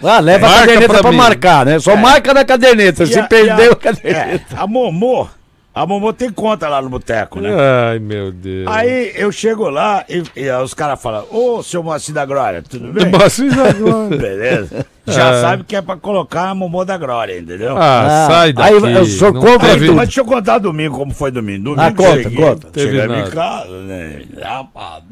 Ah, 0.00 0.20
leva 0.20 0.46
a 0.46 0.48
Marca 0.48 0.60
caderneta 0.66 0.92
pra 0.94 1.02
pra, 1.02 1.10
marcar, 1.12 1.66
né? 1.66 1.80
Só 1.80 1.90
É. 1.90 1.96
marca 1.96 2.32
na 2.32 2.44
caderneta. 2.44 3.02
E 3.02 3.08
Se 3.08 3.18
a- 3.18 3.24
perdeu 3.24 3.70
a, 3.70 3.72
a, 3.72 3.76
caderneta. 3.76 4.54
é, 4.54 4.56
a 4.56 4.68
Momô, 4.68 5.26
a 5.74 5.84
Momô 5.84 6.12
tem 6.12 6.30
conta 6.30 6.68
lá 6.68 6.80
no 6.80 6.88
boteco, 6.88 7.40
né? 7.40 7.50
Ai, 7.90 7.98
meu 7.98 8.30
Deus. 8.30 8.68
Aí 8.68 9.10
eu 9.16 9.32
chego 9.32 9.68
lá 9.68 10.04
e, 10.08 10.22
e 10.36 10.48
os 10.52 10.72
caras 10.72 11.02
falam, 11.02 11.24
ô, 11.32 11.64
seu 11.64 11.82
Moacir 11.82 12.14
da 12.14 12.24
Glória, 12.24 12.62
tudo 12.62 12.92
bem? 12.92 13.06
Moacir 13.06 13.52
da 13.52 13.72
Glória. 13.72 14.14
Beleza. 14.22 14.86
Já 15.10 15.30
É. 15.30 15.40
sabe 15.40 15.64
que 15.64 15.74
é 15.76 15.82
pra 15.82 15.96
colocar 15.96 16.50
a 16.50 16.54
Momô 16.54 16.84
da 16.84 16.96
Glória, 16.96 17.38
entendeu? 17.38 17.76
Ah, 17.76 18.26
Ah, 18.26 18.26
sai 18.30 18.52
daqui. 18.52 18.68
aí 18.74 18.94
eu 18.94 19.04
sou 19.06 19.32
contra 19.32 19.68
teve-. 19.70 19.90
Mas 19.90 20.08
deixa 20.08 20.20
eu 20.20 20.24
contar 20.24 20.58
domingo 20.58 20.96
como 20.98 21.12
foi 21.12 21.30
domingo. 21.30 21.64
Domingo 21.74 21.80
Ah, 21.82 21.92
conta, 21.92 22.22
cheguei, 22.22 22.44
conta. 22.44 22.68
Nada. 23.06 23.18
em 23.28 23.30
casa, 23.30 23.78
né? 23.82 24.22
Rapaz, 24.42 25.02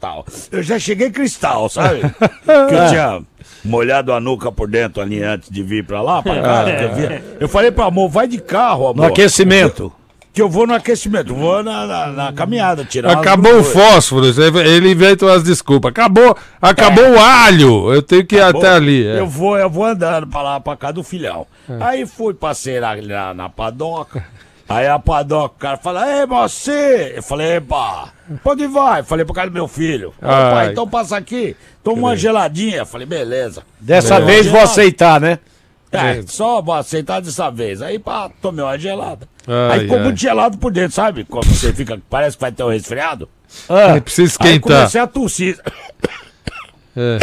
tal. 0.00 0.24
Eu 0.52 0.62
já 0.62 0.78
cheguei 0.78 1.10
cristal, 1.10 1.68
sabe? 1.68 2.00
que 2.10 2.74
eu 2.74 2.88
tinha 2.88 3.20
molhado 3.64 4.12
a 4.12 4.20
nuca 4.20 4.50
por 4.52 4.68
dentro 4.68 5.02
ali 5.02 5.22
antes 5.22 5.48
de 5.50 5.62
vir 5.62 5.84
pra 5.84 6.00
lá, 6.00 6.22
pra 6.22 6.34
casa. 6.42 6.72
que 6.72 6.82
eu, 6.84 7.20
eu 7.40 7.48
falei 7.48 7.70
pro 7.70 7.84
amor, 7.84 8.08
vai 8.08 8.26
de 8.28 8.38
carro, 8.38 8.88
amor. 8.88 8.96
No 8.96 9.04
aquecimento. 9.08 9.92
Que 10.38 10.42
eu 10.42 10.48
vou 10.48 10.68
no 10.68 10.74
aquecimento, 10.74 11.34
vou 11.34 11.64
na, 11.64 11.84
na, 11.84 12.06
na 12.06 12.32
caminhada, 12.32 12.84
tirar 12.84 13.10
Acabou 13.10 13.58
o 13.58 13.64
fósforo, 13.64 14.24
ele 14.60 14.92
inventa 14.92 15.26
umas 15.26 15.42
desculpas. 15.42 15.90
Acabou, 15.90 16.36
acabou 16.62 17.10
o 17.10 17.18
alho. 17.18 17.92
Eu 17.92 18.00
tenho 18.02 18.24
que 18.24 18.36
ir 18.36 18.40
Acabou. 18.40 18.62
até 18.62 18.70
ali. 18.70 19.04
é. 19.04 19.18
Eu 19.18 19.26
vou, 19.26 19.58
eu 19.58 19.68
vou 19.68 19.84
andando 19.84 20.28
pra 20.28 20.40
lá, 20.40 20.60
pra 20.60 20.76
cá 20.76 20.92
do 20.92 21.02
filhão. 21.02 21.44
Aí 21.80 22.06
fui, 22.06 22.34
passei 22.34 22.78
na, 22.78 22.94
na, 22.94 23.34
na 23.34 23.48
padoca. 23.48 24.24
Aí 24.68 24.86
a 24.86 24.96
padoca, 24.96 25.56
o 25.56 25.58
cara 25.58 25.76
fala, 25.76 26.06
ei, 26.20 26.24
você! 26.24 27.14
Eu 27.16 27.22
falei, 27.24 27.56
epa, 27.56 28.12
onde 28.44 28.68
vai? 28.68 29.02
Falei, 29.02 29.24
pra 29.24 29.34
casa 29.34 29.50
do 29.50 29.54
meu 29.54 29.66
filho. 29.66 30.14
Ai. 30.22 30.50
pai, 30.52 30.70
então 30.70 30.86
passa 30.86 31.16
aqui, 31.16 31.56
toma 31.82 31.98
uma 31.98 32.16
geladinha. 32.16 32.76
Eu 32.76 32.86
falei, 32.86 33.08
beleza. 33.08 33.64
Dessa 33.80 34.18
Meu. 34.18 34.26
vez 34.28 34.46
vou 34.46 34.60
aceitar, 34.60 35.20
né? 35.20 35.40
É, 35.90 36.22
só 36.28 36.62
vou 36.62 36.74
aceitar 36.74 37.20
dessa 37.20 37.50
vez. 37.50 37.82
Aí, 37.82 37.98
pá, 37.98 38.30
tomei 38.40 38.64
uma 38.64 38.78
gelada. 38.78 39.26
Ai, 39.48 39.72
aí 39.72 39.80
ficou 39.80 39.96
ai. 39.98 40.04
muito 40.04 40.20
gelado 40.20 40.58
por 40.58 40.70
dentro, 40.70 40.94
sabe? 40.94 41.24
Como 41.24 41.42
você 41.44 41.72
fica, 41.72 41.98
parece 42.10 42.36
que 42.36 42.40
vai 42.42 42.52
ter 42.52 42.62
um 42.62 42.68
resfriado. 42.68 43.28
Ah, 43.68 43.98
Precisa 44.00 44.22
Aí 44.22 44.26
esquentar. 44.26 44.60
comecei 44.78 45.00
a 45.00 45.06
tossir. 45.06 45.58
É. 46.96 47.18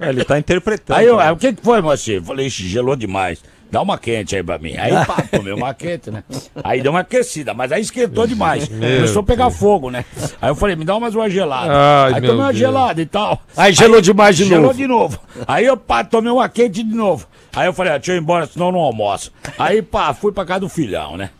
É, 0.00 0.08
Ele 0.10 0.24
tá 0.24 0.38
interpretando. 0.38 0.96
Aí 0.96 1.06
eu, 1.06 1.16
né? 1.16 1.24
aí, 1.24 1.32
o 1.32 1.36
que 1.36 1.52
que 1.54 1.62
foi, 1.62 1.80
mocinho? 1.80 2.22
Falei, 2.22 2.46
ixi, 2.46 2.68
gelou 2.68 2.94
demais. 2.94 3.42
Dá 3.70 3.82
uma 3.82 3.98
quente 3.98 4.34
aí 4.34 4.42
pra 4.42 4.58
mim. 4.58 4.74
Aí, 4.76 4.90
pá, 5.04 5.22
tomei 5.30 5.52
uma 5.52 5.74
quente, 5.74 6.10
né? 6.10 6.24
Aí 6.64 6.80
deu 6.80 6.90
uma 6.90 7.00
aquecida, 7.00 7.52
mas 7.52 7.70
aí 7.70 7.82
esquentou 7.82 8.26
demais. 8.26 8.66
Começou 8.68 9.20
a 9.20 9.24
pegar 9.24 9.50
fogo, 9.50 9.90
né? 9.90 10.04
Aí 10.40 10.48
eu 10.50 10.54
falei, 10.54 10.74
me 10.74 10.84
dá 10.84 10.98
mais 10.98 11.14
uma 11.14 11.28
gelada. 11.28 11.70
Ai, 11.70 12.14
aí 12.14 12.20
meu 12.20 12.30
tomei 12.30 12.44
uma 12.44 12.52
Deus. 12.52 12.58
gelada 12.58 13.02
e 13.02 13.06
tal. 13.06 13.42
Aí 13.56 13.72
gelou 13.72 14.00
demais 14.00 14.36
de 14.36 14.44
gelou 14.44 14.62
novo. 14.68 14.74
de 14.74 14.86
novo. 14.86 15.20
Aí 15.46 15.66
eu, 15.66 15.76
pá, 15.76 16.02
tomei 16.02 16.32
uma 16.32 16.48
quente 16.48 16.82
de 16.82 16.94
novo. 16.94 17.26
Aí 17.54 17.66
eu 17.66 17.72
falei, 17.74 17.92
ah, 17.92 17.98
deixa 17.98 18.12
eu 18.12 18.16
ir 18.16 18.20
embora, 18.20 18.46
senão 18.46 18.66
eu 18.66 18.72
não 18.72 18.80
almoço. 18.80 19.30
Aí, 19.58 19.82
pá, 19.82 20.14
fui 20.14 20.32
pra 20.32 20.46
casa 20.46 20.60
do 20.60 20.68
filhão, 20.68 21.16
né? 21.16 21.30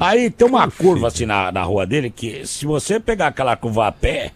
Aí 0.00 0.30
tem 0.30 0.48
uma 0.48 0.70
curva 0.70 1.08
assim 1.08 1.26
na, 1.26 1.52
na 1.52 1.62
rua 1.62 1.86
dele 1.86 2.08
que 2.08 2.46
se 2.46 2.64
você 2.64 2.98
pegar 2.98 3.26
aquela 3.26 3.54
curva 3.54 3.86
a 3.88 3.92
pé, 3.92 4.30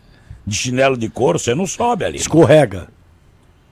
de 0.47 0.55
chinelo 0.55 0.97
de 0.99 1.09
couro, 1.09 1.39
você 1.39 1.55
não 1.55 1.67
sobe 1.67 2.05
ali. 2.05 2.19
escorrega. 2.19 2.89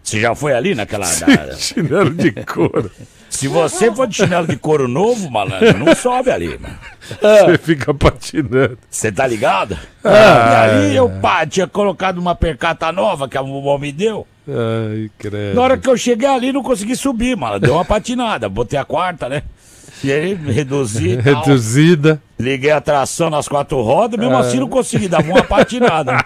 Você 0.03 0.21
já 0.21 0.35
foi 0.35 0.55
ali 0.55 0.75
naquela. 0.75 1.05
da- 1.07 1.53
Chinelo 1.59 2.11
de 2.15 2.31
couro. 2.45 2.91
Se 3.37 3.49
você 3.49 3.93
for 3.93 4.07
de 4.07 4.17
chinelo 4.17 4.47
de 4.47 4.57
couro 4.57 4.89
novo, 4.89 5.31
malandro, 5.31 5.79
não 5.79 5.95
sobe 5.95 6.31
ali, 6.31 6.59
mano. 6.59 6.75
Você 7.21 7.59
fica 7.59 7.95
patinando. 7.95 8.77
Você 8.91 9.13
tá 9.13 9.25
ligado? 9.29 9.79
Ah, 10.03 10.11
e 10.11 10.57
ali 10.87 10.97
eu, 10.97 11.09
pá, 11.09 11.47
tinha 11.47 11.67
colocado 11.69 12.19
uma 12.19 12.35
percata 12.35 12.91
nova 12.91 13.29
que 13.29 13.39
a 13.39 13.43
vovó 13.43 13.79
me 13.79 13.93
deu. 13.93 14.27
Ai, 14.49 15.09
credo. 15.17 15.55
Na 15.55 15.63
hora 15.63 15.79
que 15.79 15.89
eu 15.89 15.97
cheguei 15.97 16.29
ali, 16.29 16.53
não 16.53 16.65
consegui 16.65 16.97
subir, 16.97 17.37
mano. 17.37 17.61
Deu 17.61 17.75
uma 17.75 17.85
patinada. 17.85 18.49
Botei 18.49 18.77
a 18.77 18.85
quarta, 18.85 19.29
né? 19.29 19.43
E 20.03 20.11
aí, 20.13 20.35
reduzi. 20.35 21.17
tal. 21.23 21.35
Reduzida. 21.45 22.21
Liguei 22.41 22.73
a 22.73 22.81
tração 22.81 23.31
nas 23.31 23.47
quatro 23.47 23.81
rodas, 23.83 24.19
mesmo 24.19 24.35
Ah. 24.37 24.41
assim 24.41 24.59
não 24.59 24.69
consegui, 24.69 25.07
dava 25.07 25.29
uma 25.31 25.45
patinada. 25.45 26.25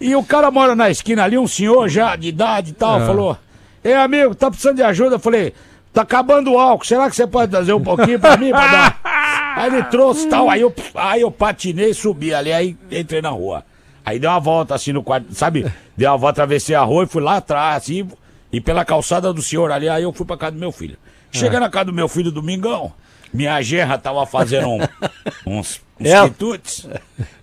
E 0.00 0.16
o 0.16 0.22
cara 0.24 0.50
mora 0.50 0.74
na 0.74 0.90
esquina 0.90 1.22
ali, 1.24 1.38
um 1.38 1.46
senhor 1.46 1.88
já 1.88 2.16
de 2.16 2.26
idade 2.28 2.70
e 2.70 2.74
tal, 2.74 2.96
Ah. 2.96 3.06
falou: 3.06 3.38
Ei, 3.84 3.94
amigo, 3.94 4.34
tá 4.34 4.50
precisando 4.50 4.76
de 4.76 4.82
ajuda? 4.82 5.14
Eu 5.14 5.20
falei: 5.20 5.54
Tá 5.96 6.02
acabando 6.02 6.52
o 6.52 6.58
álcool, 6.58 6.84
será 6.84 7.08
que 7.08 7.16
você 7.16 7.26
pode 7.26 7.50
trazer 7.50 7.72
um 7.72 7.82
pouquinho 7.82 8.20
pra 8.20 8.36
mim? 8.36 8.50
Pra 8.50 8.66
dar? 8.66 9.00
Aí 9.56 9.72
ele 9.72 9.82
trouxe 9.84 10.28
tal, 10.28 10.50
aí 10.50 10.60
eu, 10.60 10.74
aí 10.94 11.22
eu 11.22 11.30
patinei, 11.30 11.94
subi 11.94 12.34
ali, 12.34 12.52
aí 12.52 12.76
entrei 12.90 13.22
na 13.22 13.30
rua. 13.30 13.64
Aí 14.04 14.18
dei 14.18 14.28
uma 14.28 14.38
volta 14.38 14.74
assim 14.74 14.92
no 14.92 15.02
quarto, 15.02 15.34
sabe? 15.34 15.64
Dei 15.96 16.06
uma 16.06 16.18
volta, 16.18 16.42
atravessei 16.42 16.76
a 16.76 16.82
rua 16.82 17.04
e 17.04 17.06
fui 17.06 17.22
lá 17.22 17.38
atrás, 17.38 17.78
assim, 17.78 18.06
e 18.52 18.60
pela 18.60 18.84
calçada 18.84 19.32
do 19.32 19.40
senhor 19.40 19.72
ali, 19.72 19.88
aí 19.88 20.02
eu 20.02 20.12
fui 20.12 20.26
pra 20.26 20.36
casa 20.36 20.52
do 20.52 20.58
meu 20.58 20.70
filho. 20.70 20.98
Cheguei 21.32 21.58
na 21.58 21.70
casa 21.70 21.86
do 21.86 21.94
meu 21.94 22.06
filho 22.06 22.30
domingão, 22.30 22.92
minha 23.32 23.60
gerra 23.62 23.98
tava 23.98 24.24
fazendo 24.26 24.68
um- 24.68 24.78
uns, 25.46 25.80
uns 26.00 26.06
Ela- 26.08 26.28
quitutes. 26.28 26.88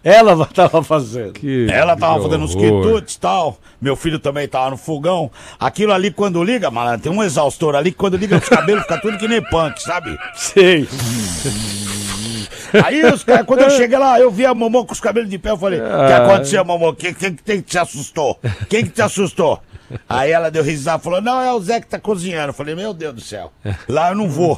Ela 0.03 0.45
tava 0.45 0.83
fazendo. 0.83 1.33
Que 1.33 1.67
Ela 1.71 1.95
tava 1.95 2.21
fazendo 2.23 2.43
uns 2.43 2.53
quitutes 2.55 3.15
e 3.15 3.19
tal. 3.19 3.57
Meu 3.81 3.95
filho 3.95 4.19
também 4.19 4.47
tava 4.47 4.71
no 4.71 4.77
fogão. 4.77 5.31
Aquilo 5.59 5.93
ali, 5.93 6.11
quando 6.11 6.43
liga, 6.43 6.69
malandro, 6.69 7.01
tem 7.03 7.11
um 7.11 7.23
exaustor 7.23 7.75
ali 7.75 7.91
que 7.91 7.97
quando 7.97 8.17
liga 8.17 8.37
os 8.37 8.49
cabelos 8.49 8.83
fica 8.83 8.99
tudo 8.99 9.17
que 9.17 9.27
nem 9.27 9.41
punk, 9.41 9.81
sabe? 9.81 10.17
Sei. 10.35 10.87
Aí 12.83 13.03
os 13.05 13.23
caras, 13.23 13.45
quando 13.45 13.61
eu 13.61 13.69
cheguei 13.69 13.97
lá, 13.97 14.19
eu 14.19 14.31
vi 14.31 14.45
a 14.45 14.53
Momô 14.53 14.85
com 14.85 14.93
os 14.93 14.99
cabelos 15.01 15.29
de 15.29 15.37
pé, 15.37 15.51
eu 15.51 15.57
falei, 15.57 15.79
o 15.79 15.83
que 15.83 15.89
Ah. 15.89 16.25
aconteceu, 16.25 16.63
Momô? 16.65 16.93
Quem, 16.93 17.13
quem, 17.13 17.33
quem 17.35 17.61
que 17.61 17.69
te 17.69 17.77
assustou? 17.77 18.39
Quem 18.69 18.83
que 18.83 18.89
te 18.91 19.01
assustou? 19.01 19.59
Aí 20.09 20.31
ela 20.31 20.49
deu 20.49 20.63
risada 20.63 20.99
e 20.99 21.03
falou, 21.03 21.21
não, 21.21 21.39
é 21.39 21.53
o 21.53 21.59
Zé 21.59 21.79
que 21.79 21.85
tá 21.87 21.99
cozinhando. 21.99 22.47
Eu 22.49 22.53
falei, 22.53 22.73
meu 22.73 22.93
Deus 22.95 23.13
do 23.13 23.21
céu, 23.21 23.51
lá 23.87 24.09
eu 24.09 24.15
não 24.15 24.27
vou. 24.27 24.57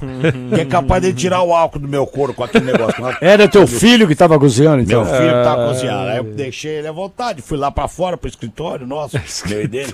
Que 0.54 0.62
é 0.62 0.66
capaz 0.66 1.02
de 1.02 1.12
tirar 1.14 1.42
o 1.42 1.54
álcool 1.54 1.80
do 1.80 1.88
meu 1.90 2.08
couro 2.08 2.34
com 2.34 2.44
aquele 2.44 2.66
negócio. 2.72 3.04
Era 3.20 3.46
teu 3.48 3.68
filho 3.68 4.08
que 4.08 4.16
tava 4.16 4.40
cozinhando, 4.40 4.84
então? 4.84 5.04
Meu 5.04 5.14
filho 5.14 5.44
tava 5.44 5.68
cozinhando. 5.68 6.10
Aí 6.10 6.18
eu 6.18 6.24
deixei 6.24 6.76
ele 6.78 6.88
à 6.88 6.92
vontade, 6.94 7.42
fui 7.42 7.58
lá 7.58 7.70
pra 7.70 7.88
fora, 7.90 8.16
pro 8.16 8.30
escritório 8.30 8.88
nosso, 8.88 9.18
meu 9.48 9.62
e 9.64 9.68
dele. 9.68 9.94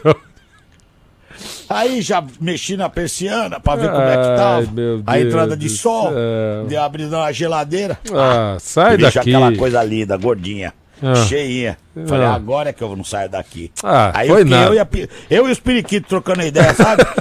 Aí 1.69 2.01
já 2.01 2.23
mexi 2.39 2.75
na 2.77 2.89
persiana 2.89 3.59
pra 3.59 3.75
ver 3.75 3.89
como 3.89 4.03
é 4.03 4.17
que 4.17 4.23
tava. 4.37 4.67
a 5.07 5.19
entrada 5.19 5.55
de 5.57 5.69
sol, 5.69 6.11
dei 6.67 6.77
abrindo 6.77 7.11
na 7.11 7.31
geladeira. 7.31 7.97
Ah, 8.13 8.57
sai 8.59 8.97
Bicho, 8.97 9.13
daqui. 9.15 9.33
aquela 9.35 9.55
coisa 9.55 9.83
linda, 9.83 10.17
gordinha. 10.17 10.73
Ah. 11.03 11.15
Cheinha. 11.25 11.77
Falei, 12.07 12.25
Ah. 12.25 12.33
agora 12.35 12.69
é 12.69 12.73
que 12.73 12.81
eu 12.81 12.95
não 12.95 13.03
saio 13.03 13.29
daqui. 13.29 13.71
Ah, 13.83 14.11
Aí 14.13 14.27
foi 14.29 14.41
eu, 14.41 14.45
nada. 14.45 14.65
eu, 14.67 14.73
e 14.75 14.79
a 14.79 14.87
eu 15.29 15.47
e 15.49 15.51
os 15.51 15.59
periquitos 15.59 16.07
trocando 16.07 16.41
ideia, 16.43 16.73
sabe? 16.73 17.03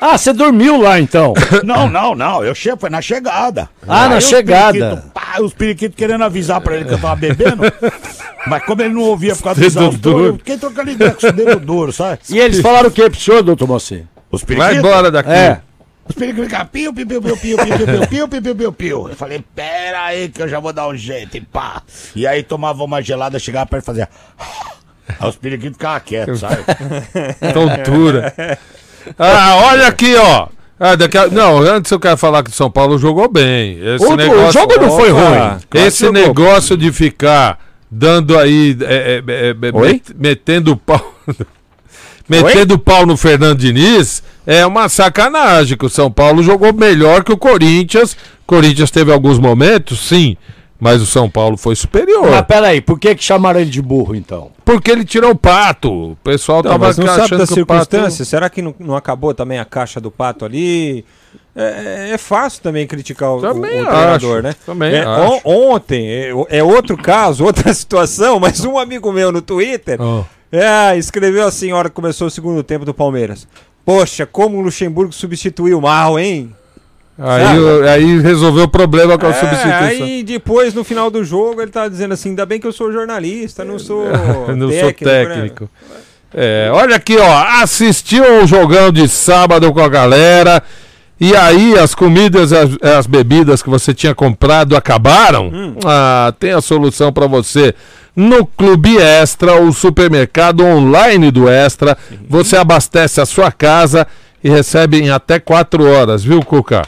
Ah, 0.00 0.16
você 0.16 0.32
dormiu 0.32 0.80
lá 0.80 0.98
então? 1.00 1.34
não, 1.64 1.88
não, 1.88 2.14
não. 2.14 2.42
Eu 2.44 2.54
che... 2.54 2.74
foi 2.76 2.88
na 2.88 3.02
chegada. 3.02 3.68
Ah, 3.86 4.08
na 4.08 4.16
os 4.18 4.24
chegada. 4.24 5.04
pá, 5.12 5.40
os 5.40 5.52
periquitos 5.52 5.96
querendo 5.96 6.24
avisar 6.24 6.60
pra 6.60 6.76
ele 6.76 6.84
que 6.86 6.94
eu 6.94 6.98
tava 6.98 7.16
bebendo. 7.16 7.62
mas 8.46 8.64
como 8.64 8.80
ele 8.80 8.94
não 8.94 9.02
ouvia 9.02 9.34
por 9.36 9.42
causa 9.44 9.60
do 9.60 9.66
exaustor, 9.66 9.98
duro. 9.98 10.24
eu 10.26 10.36
fiquei 10.38 10.56
trocando 10.56 10.90
ideia 10.90 11.10
com 11.12 11.26
o 11.26 11.32
dedo 11.32 11.60
duro, 11.60 11.92
sabe? 11.92 12.20
E 12.30 12.38
eles 12.38 12.60
falaram 12.60 12.88
o 12.88 12.92
que 12.92 13.08
pro 13.10 13.20
senhor, 13.20 13.42
doutor 13.42 13.68
Moacir? 13.68 14.04
Os 14.30 14.42
periquitos? 14.44 14.80
Vai 14.80 14.90
embora 14.90 15.10
daqui. 15.10 15.30
É. 15.30 15.60
Os 16.10 16.14
periquitos 16.16 16.44
ficavam 16.46 16.66
piu, 16.66 16.92
piu, 16.92 17.06
piu, 17.06 17.22
piu, 17.22 17.36
piu, 17.38 17.56
piu, 17.56 17.86
piu, 17.86 18.28
piu, 18.28 18.42
piu, 18.42 18.54
piu, 18.56 18.72
piu. 18.72 19.08
Eu 19.10 19.16
falei, 19.16 19.44
pera 19.54 20.04
aí 20.06 20.28
que 20.28 20.42
eu 20.42 20.48
já 20.48 20.58
vou 20.58 20.72
dar 20.72 20.88
um 20.88 20.96
jeito 20.96 21.36
e 21.36 21.40
pá. 21.40 21.82
E 22.16 22.26
aí 22.26 22.42
tomava 22.42 22.82
uma 22.82 23.00
gelada, 23.00 23.38
chegava 23.38 23.66
perto 23.66 23.84
e 23.84 23.86
fazia... 23.86 24.08
Aí 25.18 25.28
os 25.28 25.36
periquitos 25.36 25.76
ficavam 25.76 26.00
quietos, 26.00 26.40
sabe? 26.40 26.62
Tontura. 27.52 28.58
Ah, 29.18 29.56
olha 29.70 29.86
aqui, 29.88 30.14
ó. 30.16 30.48
Ah, 30.78 30.94
daqui 30.96 31.18
a- 31.18 31.28
Não, 31.28 31.58
antes 31.58 31.90
eu 31.92 32.00
quero 32.00 32.16
falar 32.16 32.42
que 32.42 32.50
o 32.50 32.54
São 32.54 32.70
Paulo 32.70 32.98
jogou 32.98 33.28
bem. 33.30 33.78
Esse 33.80 34.04
O- 34.04 34.10
o 34.12 34.16
negócio... 34.16 34.52
jogo 34.60 34.80
não 34.80 34.90
foi 34.96 35.10
ruim. 35.10 35.58
Esse 35.74 36.06
jogou. 36.06 36.20
negócio 36.22 36.76
de 36.76 36.90
ficar 36.92 37.58
dando 37.90 38.38
aí. 38.38 38.76
é, 38.82 38.94
é, 38.94 39.32
é, 39.32 39.50
é, 39.50 39.76
Oi? 39.76 39.92
met- 39.92 40.14
metendo 40.18 40.76
pau. 40.76 41.14
Metendo 42.30 42.78
pau 42.78 43.04
no 43.04 43.16
Fernando 43.16 43.58
Diniz 43.58 44.22
é 44.46 44.64
uma 44.64 44.88
sacanagem. 44.88 45.76
Que 45.76 45.86
o 45.86 45.90
São 45.90 46.10
Paulo 46.10 46.42
jogou 46.42 46.72
melhor 46.72 47.24
que 47.24 47.32
o 47.32 47.36
Corinthians. 47.36 48.16
Corinthians 48.46 48.90
teve 48.90 49.12
alguns 49.12 49.38
momentos, 49.38 50.00
sim. 50.00 50.36
Mas 50.82 51.02
o 51.02 51.06
São 51.06 51.28
Paulo 51.28 51.58
foi 51.58 51.76
superior. 51.76 52.30
Mas 52.30 52.40
peraí, 52.46 52.80
por 52.80 52.98
que 52.98 53.14
que 53.14 53.22
chamaram 53.22 53.60
ele 53.60 53.68
de 53.68 53.82
burro 53.82 54.14
então? 54.14 54.50
Porque 54.64 54.90
ele 54.90 55.04
tirou 55.04 55.32
o 55.32 55.36
pato. 55.36 55.92
O 56.12 56.16
pessoal 56.24 56.62
Não, 56.62 56.70
tava 56.70 56.86
mas 56.86 56.96
não 56.96 57.06
sabe 57.06 57.20
achando 57.22 57.38
das 57.40 57.50
que 57.50 57.60
o 57.60 57.66
pato- 57.66 57.80
circunstâncias? 57.90 58.28
Será 58.28 58.48
que 58.48 58.62
não, 58.62 58.74
não 58.80 58.96
acabou 58.96 59.34
também 59.34 59.58
a 59.58 59.64
caixa 59.66 60.00
do 60.00 60.10
pato 60.10 60.42
ali? 60.44 61.04
É, 61.54 62.12
é 62.14 62.18
fácil 62.18 62.62
também 62.62 62.86
criticar 62.86 63.28
o, 63.30 63.36
o- 63.36 63.40
Também 63.42 63.82
o 63.82 63.84
treinador, 63.86 64.36
acho, 64.38 64.42
né? 64.42 64.54
também 64.64 64.94
É, 64.94 65.02
acho. 65.04 65.32
on- 65.44 65.72
ontem, 65.74 66.08
é, 66.08 66.32
é 66.48 66.62
outro 66.64 66.96
caso, 66.96 67.44
outra 67.44 67.74
situação, 67.74 68.40
mas 68.40 68.64
um 68.64 68.78
amigo 68.78 69.12
meu 69.12 69.30
no 69.30 69.42
Twitter 69.42 70.00
Oh. 70.00 70.24
É, 70.52 70.96
escreveu 70.96 71.46
assim, 71.46 71.70
na 71.70 71.76
hora 71.76 71.88
que 71.88 71.94
começou 71.94 72.26
o 72.26 72.30
segundo 72.30 72.62
tempo 72.62 72.84
do 72.84 72.92
Palmeiras. 72.94 73.46
Poxa, 73.84 74.26
como 74.26 74.58
o 74.58 74.60
Luxemburgo 74.60 75.12
substituiu 75.12 75.80
mal, 75.80 76.18
hein? 76.18 76.52
Aí, 77.18 77.58
o- 77.58 77.88
aí 77.88 78.20
resolveu 78.20 78.64
o 78.64 78.68
problema 78.68 79.18
com 79.18 79.26
a 79.26 79.30
É, 79.30 79.32
substituição. 79.34 80.06
aí 80.06 80.22
depois, 80.22 80.72
no 80.72 80.82
final 80.82 81.10
do 81.10 81.22
jogo, 81.24 81.60
ele 81.60 81.70
tá 81.70 81.86
dizendo 81.86 82.14
assim, 82.14 82.30
ainda 82.30 82.46
bem 82.46 82.58
que 82.58 82.66
eu 82.66 82.72
sou 82.72 82.90
jornalista, 82.92 83.64
não 83.64 83.78
sou 83.78 84.04
não 84.56 84.68
técnico, 84.70 85.04
sou 85.04 85.12
né?" 85.12 85.24
técnico. 85.24 85.70
É, 86.32 86.70
olha 86.72 86.96
aqui, 86.96 87.16
ó. 87.18 87.44
Assistiu 87.62 88.24
ao 88.24 88.46
jogão 88.46 88.90
de 88.92 89.06
sábado 89.08 89.72
com 89.72 89.80
a 89.80 89.88
galera. 89.88 90.62
E 91.20 91.36
aí, 91.36 91.76
as 91.78 91.94
comidas 91.94 92.52
e 92.52 92.56
as, 92.56 92.70
as 92.98 93.06
bebidas 93.06 93.62
que 93.62 93.68
você 93.68 93.92
tinha 93.92 94.14
comprado 94.14 94.74
acabaram? 94.76 95.74
Ah, 95.84 96.32
tem 96.38 96.52
a 96.52 96.60
solução 96.62 97.12
para 97.12 97.26
você. 97.26 97.74
No 98.14 98.44
Clube 98.44 98.98
Extra, 98.98 99.60
o 99.60 99.72
supermercado 99.72 100.64
online 100.64 101.30
do 101.30 101.48
Extra, 101.48 101.96
você 102.28 102.56
abastece 102.56 103.20
a 103.20 103.26
sua 103.26 103.52
casa 103.52 104.06
e 104.42 104.50
recebe 104.50 105.00
em 105.00 105.10
até 105.10 105.38
4 105.38 105.84
horas, 105.84 106.24
viu, 106.24 106.42
Cuca? 106.42 106.82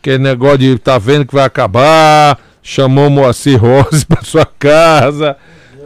Aquele 0.00 0.18
negócio 0.18 0.58
de 0.58 0.78
tá 0.78 0.98
vendo 0.98 1.26
que 1.26 1.34
vai 1.34 1.44
acabar, 1.44 2.38
chamou 2.62 3.10
Moacir 3.10 3.58
Rose 3.60 4.04
pra 4.04 4.22
sua 4.22 4.46
casa. 4.46 5.36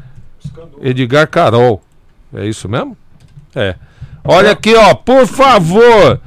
Edgar 0.81 1.27
Carol. 1.27 1.83
É 2.33 2.47
isso 2.47 2.69
mesmo? 2.69 2.97
É. 3.53 3.75
Olha 4.23 4.53
aqui, 4.53 4.77
ó, 4.77 4.95
por 4.95 5.27
favor, 5.27 6.21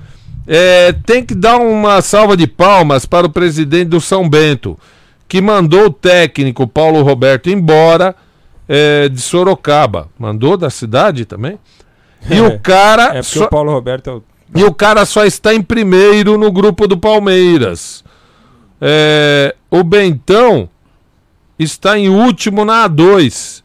é, 0.45 0.91
tem 0.91 1.25
que 1.25 1.33
dar 1.33 1.55
uma 1.55 2.01
salva 2.01 2.35
de 2.35 2.47
palmas 2.47 3.05
para 3.05 3.27
o 3.27 3.29
presidente 3.29 3.87
do 3.87 4.01
São 4.01 4.27
Bento, 4.27 4.77
que 5.25 5.39
mandou 5.39 5.85
o 5.85 5.93
técnico 5.93 6.67
Paulo 6.67 7.01
Roberto 7.01 7.49
embora 7.49 8.13
é, 8.67 9.07
de 9.07 9.21
Sorocaba. 9.21 10.09
Mandou 10.19 10.57
da 10.57 10.69
cidade 10.69 11.23
também? 11.23 11.57
E 12.29 12.39
o 12.41 12.59
cara. 12.59 13.03
É 13.09 13.21
porque 13.21 13.39
só- 13.39 13.45
o 13.45 13.49
Paulo 13.49 13.71
Roberto 13.71 14.09
é 14.09 14.13
o 14.13 14.23
e 14.55 14.63
o 14.63 14.73
cara 14.73 15.05
só 15.05 15.25
está 15.25 15.53
em 15.53 15.61
primeiro 15.61 16.37
no 16.37 16.51
grupo 16.51 16.87
do 16.87 16.97
Palmeiras. 16.97 18.03
É, 18.79 19.55
o 19.69 19.83
Bentão 19.83 20.69
está 21.57 21.97
em 21.97 22.09
último 22.09 22.63
na 22.63 22.87
A2. 22.87 23.63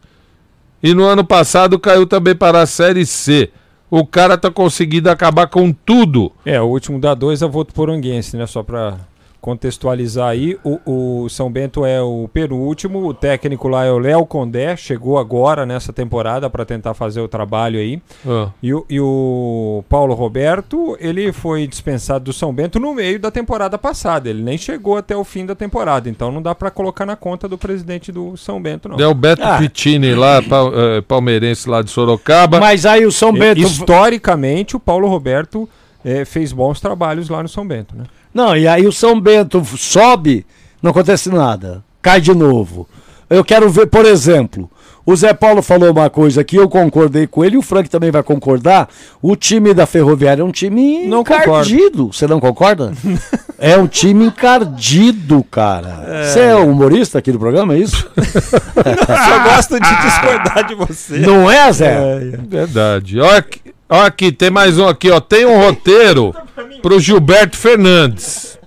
E 0.83 0.93
no 0.93 1.05
ano 1.05 1.23
passado 1.23 1.79
caiu 1.79 2.07
também 2.07 2.35
para 2.35 2.61
a 2.61 2.65
Série 2.65 3.05
C. 3.05 3.51
O 3.89 4.05
cara 4.05 4.37
tá 4.37 4.49
conseguindo 4.49 5.09
acabar 5.09 5.47
com 5.47 5.71
tudo. 5.71 6.31
É, 6.45 6.59
o 6.59 6.65
último 6.65 6.99
da 6.99 7.13
dois 7.13 7.41
é 7.41 7.45
o 7.45 7.49
Voto 7.49 7.73
Poranguense, 7.73 8.35
né? 8.35 8.47
Só 8.47 8.63
pra 8.63 8.97
contextualizar 9.41 10.29
aí. 10.29 10.57
O, 10.63 11.23
o 11.23 11.29
São 11.29 11.51
Bento 11.51 11.83
é 11.83 11.99
o 12.01 12.29
penúltimo, 12.31 13.05
o 13.07 13.13
técnico 13.13 13.67
lá 13.67 13.83
é 13.83 13.91
o 13.91 13.97
Léo 13.97 14.25
Condé, 14.25 14.77
chegou 14.77 15.17
agora 15.17 15.65
nessa 15.65 15.91
temporada 15.91 16.49
pra 16.49 16.63
tentar 16.63 16.93
fazer 16.93 17.19
o 17.21 17.27
trabalho 17.27 17.79
aí. 17.79 18.01
Ah. 18.25 18.49
E, 18.61 18.73
o, 18.73 18.85
e 18.89 18.99
o 18.99 19.83
Paulo 19.89 20.13
Roberto, 20.13 20.95
ele 20.99 21.31
foi 21.33 21.65
dispensado 21.67 22.25
do 22.25 22.33
São 22.33 22.53
Bento 22.53 22.79
no 22.79 22.93
meio 22.93 23.19
da 23.19 23.31
temporada 23.31 23.77
passada. 23.77 24.29
Ele 24.29 24.43
nem 24.43 24.57
chegou 24.57 24.95
até 24.95 25.17
o 25.17 25.23
fim 25.23 25.45
da 25.45 25.55
temporada, 25.55 26.07
então 26.09 26.31
não 26.31 26.41
dá 26.41 26.53
pra 26.53 26.69
colocar 26.69 27.05
na 27.05 27.15
conta 27.15 27.47
do 27.47 27.57
presidente 27.57 28.11
do 28.11 28.37
São 28.37 28.61
Bento, 28.61 28.87
não. 28.87 28.99
É 28.99 29.07
o 29.07 29.13
Beto 29.13 29.41
Ah. 29.43 29.57
Pittini 29.57 30.13
lá, 30.13 30.41
pal- 30.43 30.71
eh, 30.73 31.01
palmeirense 31.01 31.67
lá 31.67 31.81
de 31.81 31.89
Sorocaba. 31.89 32.59
Mas 32.59 32.85
aí 32.85 33.05
o 33.05 33.11
São 33.11 33.33
Bento. 33.33 33.59
Historicamente, 33.59 34.75
o 34.75 34.79
Paulo 34.79 35.07
Roberto 35.07 35.67
eh, 36.05 36.25
fez 36.25 36.51
bons 36.53 36.79
trabalhos 36.79 37.27
lá 37.29 37.41
no 37.41 37.49
São 37.49 37.65
Bento, 37.67 37.95
né? 37.95 38.03
Não, 38.33 38.55
e 38.55 38.67
aí 38.67 38.87
o 38.87 38.91
São 38.91 39.19
Bento 39.19 39.63
sobe, 39.77 40.45
não 40.81 40.91
acontece 40.91 41.29
nada. 41.29 41.83
Cai 42.01 42.21
de 42.21 42.33
novo. 42.33 42.87
Eu 43.29 43.43
quero 43.43 43.69
ver, 43.69 43.87
por 43.87 44.05
exemplo, 44.05 44.69
o 45.05 45.15
Zé 45.15 45.33
Paulo 45.33 45.61
falou 45.61 45.91
uma 45.91 46.09
coisa 46.09 46.43
que 46.43 46.55
eu 46.55 46.69
concordei 46.69 47.25
com 47.27 47.43
ele, 47.43 47.55
e 47.55 47.57
o 47.57 47.61
Frank 47.61 47.89
também 47.89 48.11
vai 48.11 48.21
concordar. 48.21 48.87
O 49.21 49.35
time 49.35 49.73
da 49.73 49.85
Ferroviária 49.85 50.41
é 50.41 50.45
um 50.45 50.51
time 50.51 51.07
Não 51.07 51.23
concordo. 51.23 51.49
encardido. 51.69 52.13
Você 52.13 52.27
não 52.27 52.39
concorda? 52.39 52.93
é 53.57 53.77
um 53.77 53.87
time 53.87 54.25
encardido, 54.25 55.43
cara. 55.49 56.25
Você 56.25 56.39
é 56.39 56.55
humorista 56.55 57.19
aqui 57.19 57.31
do 57.31 57.39
programa, 57.39 57.73
é 57.73 57.79
isso? 57.79 58.09
Só 58.15 59.43
gosto 59.43 59.79
de 59.79 60.01
discordar 60.01 60.67
de 60.67 60.75
você. 60.75 61.17
não 61.19 61.49
é, 61.49 61.71
Zé? 61.71 62.19
Verdade. 62.47 63.19
Olha 63.19 63.45
olha 63.91 64.05
aqui, 64.07 64.31
tem 64.31 64.49
mais 64.49 64.79
um 64.79 64.87
aqui, 64.87 65.11
ó. 65.11 65.19
Tem 65.19 65.45
um 65.45 65.59
roteiro 65.59 66.33
pro 66.81 66.99
Gilberto 66.99 67.55
Fernandes. 67.57 68.57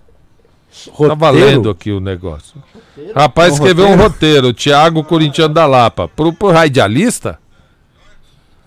Tá 1.08 1.14
valendo 1.14 1.70
aqui 1.70 1.90
o 1.90 1.98
negócio. 2.00 2.62
Rapaz 3.14 3.52
Um 3.52 3.56
escreveu 3.56 3.86
um 3.86 3.96
roteiro? 3.96 4.12
roteiro, 4.48 4.54
Thiago 4.54 5.02
Corintiano 5.02 5.52
da 5.54 5.66
Lapa. 5.66 6.06
Pro, 6.08 6.32
pro 6.32 6.50
radialista? 6.52 7.38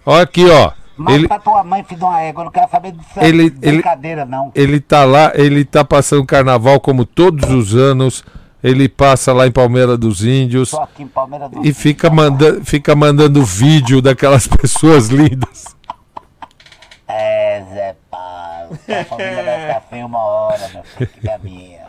Olha 0.06 0.24
aqui, 0.24 0.46
ó. 0.50 0.72
Mas 0.98 1.14
Ele- 1.16 1.28
pra 1.28 1.38
tua 1.38 1.64
mãe, 1.64 1.84
filho 1.84 2.00
de 2.00 2.04
uma 2.06 2.20
égua, 2.22 2.42
eu 2.42 2.46
não 2.46 2.52
quero 2.52 2.72
saber 2.72 2.92
disso 2.92 3.08
Ele- 3.18 3.44
ele- 3.62 3.72
brincadeira, 3.74 4.26
não. 4.26 4.52
Ele 4.56 4.80
tá 4.80 5.06
lá, 5.06 5.32
ele 5.36 5.64
tá 5.64 5.86
passando 5.86 6.26
carnaval 6.26 6.80
como 6.80 7.06
todos 7.06 7.50
os 7.52 7.76
anos. 7.76 8.24
Ele 8.64 8.90
passa 8.90 9.32
lá 9.32 9.46
em 9.46 9.52
Palmeira 9.52 9.96
dos 9.96 10.26
Índios 10.26 10.70
Só 10.70 10.82
aqui 10.82 11.04
em 11.04 11.08
Palmeiras 11.08 11.52
do 11.52 11.64
e 11.64 11.72
fica, 11.72 12.10
manda 12.10 12.60
fica 12.64 12.96
mandando 12.96 13.46
vídeo 13.46 14.02
daquelas 14.02 14.48
pessoas 14.50 15.10
lindas. 15.10 15.77
É, 17.08 17.64
Zé 17.74 17.96
Paulo. 18.12 18.78
A 18.88 19.06
família 19.06 19.44
vai 19.44 19.62
ficar 19.62 19.82
feia 19.90 20.06
uma 20.06 20.20
hora, 20.20 20.70
meu 20.74 20.84
filho, 20.84 21.10
que 21.22 21.30
é 21.30 21.38
minha. 21.38 21.88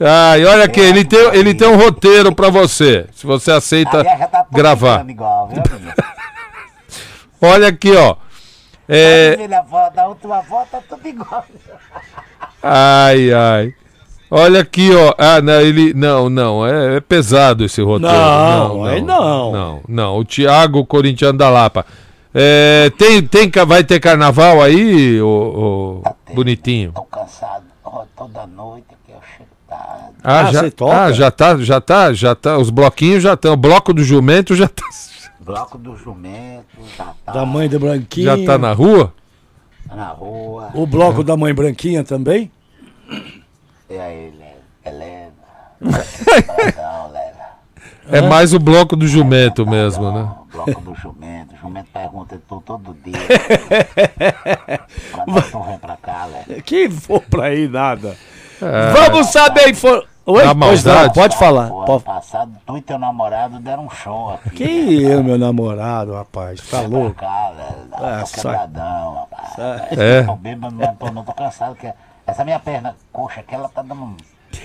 Ai, 0.00 0.44
olha 0.46 0.64
aqui, 0.64 0.80
ele 0.80 1.04
tem, 1.04 1.18
ele 1.34 1.54
tem 1.54 1.68
um 1.68 1.76
roteiro 1.76 2.34
pra 2.34 2.48
você. 2.48 3.06
Se 3.12 3.26
você 3.26 3.50
aceita 3.52 4.02
tá 4.02 4.46
gravar. 4.50 5.06
igual, 5.08 5.48
viu? 5.48 5.62
Olha 7.42 7.68
aqui, 7.68 7.94
ó. 7.94 8.16
É, 8.86 9.36
avó, 9.56 9.88
da 9.90 10.08
última 10.08 10.38
avó 10.38 10.66
tá 10.70 10.80
tudo 10.86 11.06
igual. 11.06 11.44
Ai, 12.62 13.32
ai. 13.32 13.74
Olha 14.30 14.60
aqui, 14.60 14.90
ó. 14.94 15.14
Ah, 15.16 15.40
não, 15.40 15.60
ele. 15.60 15.94
Não, 15.94 16.28
não. 16.28 16.66
É, 16.66 16.96
é 16.96 17.00
pesado 17.00 17.64
esse 17.64 17.80
roteiro. 17.80 18.14
Não, 18.14 18.84
aí 18.84 19.00
não. 19.00 19.52
Não, 19.52 19.80
não. 19.88 20.16
O 20.18 20.24
Thiago 20.24 20.84
Corintiano 20.84 21.38
da 21.38 21.48
Lapa. 21.48 21.86
É, 22.32 22.90
tem, 22.96 23.22
tem, 23.22 23.50
vai 23.66 23.82
ter 23.82 23.98
carnaval 23.98 24.62
aí, 24.62 25.20
ô, 25.20 26.02
ô, 26.06 26.34
bonitinho? 26.34 26.92
Tô 26.92 27.02
cansado. 27.02 27.64
Ó, 27.84 28.04
toda 28.16 28.46
noite 28.46 28.86
que 29.04 29.10
eu 29.12 29.18
chego 29.36 29.48
tarde. 29.68 30.14
Ah, 30.22 30.40
Ah, 30.40 30.52
já, 30.52 30.60
você 30.60 30.70
toca? 30.70 30.96
ah, 31.04 31.12
já 31.12 31.30
tá, 31.30 31.56
já 31.56 31.80
tá, 31.80 32.12
já 32.12 32.34
tá. 32.36 32.56
Os 32.58 32.70
bloquinhos 32.70 33.22
já 33.22 33.34
estão. 33.34 33.52
O 33.54 33.56
bloco 33.56 33.92
do 33.92 34.04
jumento 34.04 34.54
já 34.54 34.68
tá, 34.68 34.84
Bloco 35.40 35.76
do 35.76 35.96
jumento, 35.96 36.66
já 36.96 37.12
tá 37.24 37.32
Da 37.32 37.44
mãe 37.46 37.68
de 37.68 37.78
Branquinha. 37.78 38.36
já 38.36 38.46
tá 38.46 38.56
na 38.58 38.72
rua? 38.72 39.12
na 39.92 40.08
rua. 40.10 40.70
O 40.74 40.86
bloco 40.86 41.24
da 41.24 41.36
mãe 41.36 41.52
Branquinha 41.52 42.04
também? 42.04 42.48
E 43.88 43.98
aí? 43.98 44.32
Helena? 44.86 45.30
É 48.08 48.20
mais 48.20 48.52
o 48.52 48.58
bloco 48.58 48.94
do 48.96 49.06
jumento 49.08 49.66
mesmo, 49.66 50.12
né? 50.12 50.28
O 50.52 50.64
bloco 50.64 50.80
do 50.80 50.94
jumento. 50.96 51.54
O 51.54 51.58
jumento 51.58 51.88
pergunta 51.92 52.40
tu 52.48 52.60
todo 52.60 52.92
dia. 53.04 53.14
Quando 55.12 55.38
é 55.38 55.42
que 55.42 55.50
tu 55.50 55.62
vem 55.62 55.78
pra 55.78 55.96
cá, 55.96 56.26
Helena? 56.26 56.62
Que 56.62 56.88
vou 56.88 57.20
pra 57.20 57.44
aí 57.44 57.68
nada. 57.68 58.16
É. 58.60 58.92
Vamos 58.92 59.28
saber 59.28 59.70
info... 59.70 60.02
Oi, 60.26 60.42
pois 60.54 60.84
não, 60.84 61.10
pode 61.10 61.36
falar. 61.38 61.64
Ano 61.64 61.84
Pode... 61.86 62.04
passado, 62.04 62.52
tu 62.64 62.76
e 62.76 62.82
teu 62.82 62.98
namorado 62.98 63.58
deram 63.58 63.86
um 63.86 63.90
show 63.90 64.30
aqui. 64.30 64.50
Que 64.50 65.02
eu, 65.02 65.24
meu 65.24 65.38
namorado, 65.38 66.12
rapaz, 66.12 66.60
tá 66.60 66.78
pra 66.78 66.88
louco. 66.88 67.14
cá, 67.14 67.52
velho. 67.56 68.20
Tô 68.20 68.26
saco. 68.26 68.42
quebradão, 68.42 69.14
rapaz. 69.14 69.58
É. 69.98 70.22
Tô 70.22 70.36
bêbado, 70.36 70.74
não 70.74 70.94
tô, 70.94 71.10
não 71.10 71.24
tô 71.24 71.32
cansado. 71.32 71.74
Que 71.74 71.92
essa 72.26 72.44
minha 72.44 72.60
perna 72.60 72.94
coxa 73.10 73.40
aqui, 73.40 73.54
ela 73.54 73.68
tá 73.68 73.82
dando 73.82 74.02
um... 74.02 74.16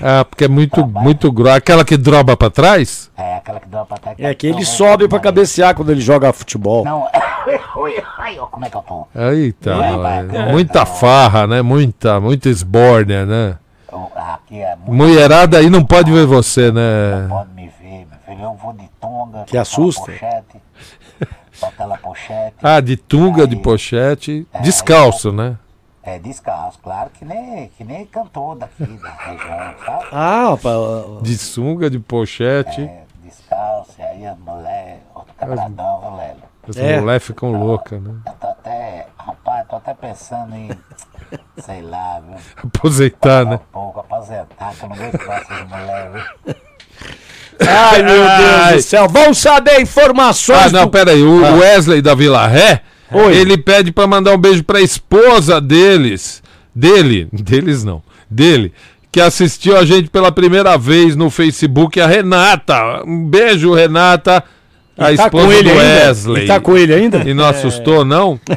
Ah, 0.01 0.25
porque 0.25 0.45
é 0.45 0.47
muito, 0.47 0.85
muito 0.87 1.31
grossa. 1.31 1.55
Aquela 1.57 1.85
que 1.85 1.95
droba 1.95 2.35
pra 2.35 2.49
trás? 2.49 3.09
É, 3.17 3.35
aquela 3.35 3.59
que 3.59 3.67
deu 3.67 3.85
pra 3.85 3.97
trás. 3.97 4.17
É 4.19 4.33
que 4.33 4.47
ele 4.47 4.65
sobe 4.65 5.07
pra 5.07 5.19
cabecear 5.19 5.73
quando 5.75 5.91
ele 5.91 6.01
joga 6.01 6.33
futebol. 6.33 6.83
Não, 6.83 7.07
ai, 8.17 8.37
ó, 8.39 8.45
como 8.47 8.65
é 8.65 8.69
que 8.69 8.75
eu 8.77 8.81
tô? 8.81 9.07
Eita, 9.15 9.71
É, 9.71 9.91
nós. 9.91 10.01
vai. 10.01 10.51
muita 10.51 10.85
farra, 10.85 11.47
né? 11.47 11.61
Muita, 11.61 12.19
muita 12.19 12.49
esbórnia, 12.49 13.25
né? 13.25 13.57
É 14.51 14.75
muito... 14.75 14.93
Mulherada 14.93 15.57
aí 15.57 15.69
não 15.69 15.83
pode 15.83 16.11
ver 16.11 16.25
você, 16.25 16.71
né? 16.71 17.27
Pode 17.29 17.49
me 17.53 17.69
ver, 17.81 18.05
meu 18.07 18.17
filho. 18.25 18.43
Eu 18.43 18.53
vou 18.61 18.73
de 18.73 18.89
tonga. 18.99 19.43
Que 19.45 19.57
assusta. 19.57 20.11
Pochete, 20.11 20.61
aquela 21.61 21.97
pochete. 21.97 22.55
Ah, 22.61 22.79
de 22.79 22.97
tunga, 22.97 23.47
de 23.47 23.55
pochete, 23.55 24.45
descalço, 24.61 25.31
né? 25.31 25.55
É, 26.05 26.19
descalço, 26.19 26.77
claro, 26.83 27.09
que 27.09 27.25
nem, 27.25 27.67
que 27.69 27.83
nem 27.83 28.05
cantor 28.05 28.55
daqui 28.57 28.83
da 28.85 29.09
região, 29.09 29.73
sabe? 29.83 30.05
Ah, 30.11 30.49
rapaz. 30.51 31.23
De 31.23 31.35
sunga, 31.37 31.89
de 31.89 31.97
pochete. 31.97 32.81
É, 32.83 33.03
descalço, 33.23 33.91
e 33.97 34.03
aí 34.03 34.25
a 34.27 34.35
mulher, 34.35 34.99
outro 35.15 35.33
quebradão, 35.39 36.01
viu, 36.01 36.15
Lelo? 36.15 36.43
As 36.69 36.77
É. 36.77 36.99
mulheres 37.01 37.23
ficam 37.23 37.51
loucas, 37.51 37.99
né? 38.01 38.13
Eu 38.25 38.33
tô 38.33 38.47
até, 38.47 39.07
rapaz, 39.17 39.67
tô 39.67 39.75
até 39.77 39.93
pensando 39.95 40.55
em, 40.55 40.69
sei 41.57 41.81
lá, 41.81 42.19
viu? 42.19 42.37
Aposentar, 42.63 43.43
Um 43.45 43.49
né? 43.49 43.59
pouco, 43.71 43.99
aposentar, 43.99 44.73
que 44.75 44.83
eu 44.83 44.89
não 44.89 44.95
aguento 44.95 45.25
mais 45.27 45.41
essas 45.41 45.67
mulheres, 45.67 46.11
viu? 46.45 46.55
Ai, 47.67 48.03
meu 48.03 48.15
Deus 48.15 48.61
Ai. 48.63 48.75
do 48.75 48.81
céu. 48.81 49.07
Vamos 49.07 49.37
saber 49.37 49.79
informações. 49.81 50.67
Ah, 50.67 50.69
não, 50.69 50.85
do- 50.85 50.91
peraí. 50.91 51.23
O 51.23 51.57
Wesley 51.59 52.01
da 52.01 52.13
Vila 52.13 52.45
Ré, 52.47 52.81
Oi. 53.11 53.35
ele 53.35 53.57
pede 53.57 53.91
pra 53.91 54.07
mandar 54.07 54.33
um 54.33 54.37
beijo 54.37 54.63
pra 54.63 54.81
esposa 54.81 55.61
deles. 55.61 56.41
Dele, 56.73 57.27
deles 57.31 57.83
não. 57.83 58.01
Dele. 58.29 58.73
Que 59.11 59.21
assistiu 59.21 59.77
a 59.77 59.85
gente 59.85 60.09
pela 60.09 60.31
primeira 60.31 60.77
vez 60.77 61.15
no 61.15 61.29
Facebook, 61.29 61.99
a 62.01 62.07
Renata. 62.07 63.03
Um 63.05 63.25
beijo, 63.25 63.73
Renata. 63.73 64.43
A 64.97 65.05
tá 65.05 65.11
esposa 65.13 65.47
do 65.47 65.69
ainda? 65.69 65.73
Wesley. 65.73 66.43
E 66.43 66.47
tá 66.47 66.59
com 66.59 66.75
ele 66.75 66.93
ainda? 66.93 67.17
E 67.29 67.33
não 67.33 67.45
assustou, 67.45 68.03
não? 68.05 68.39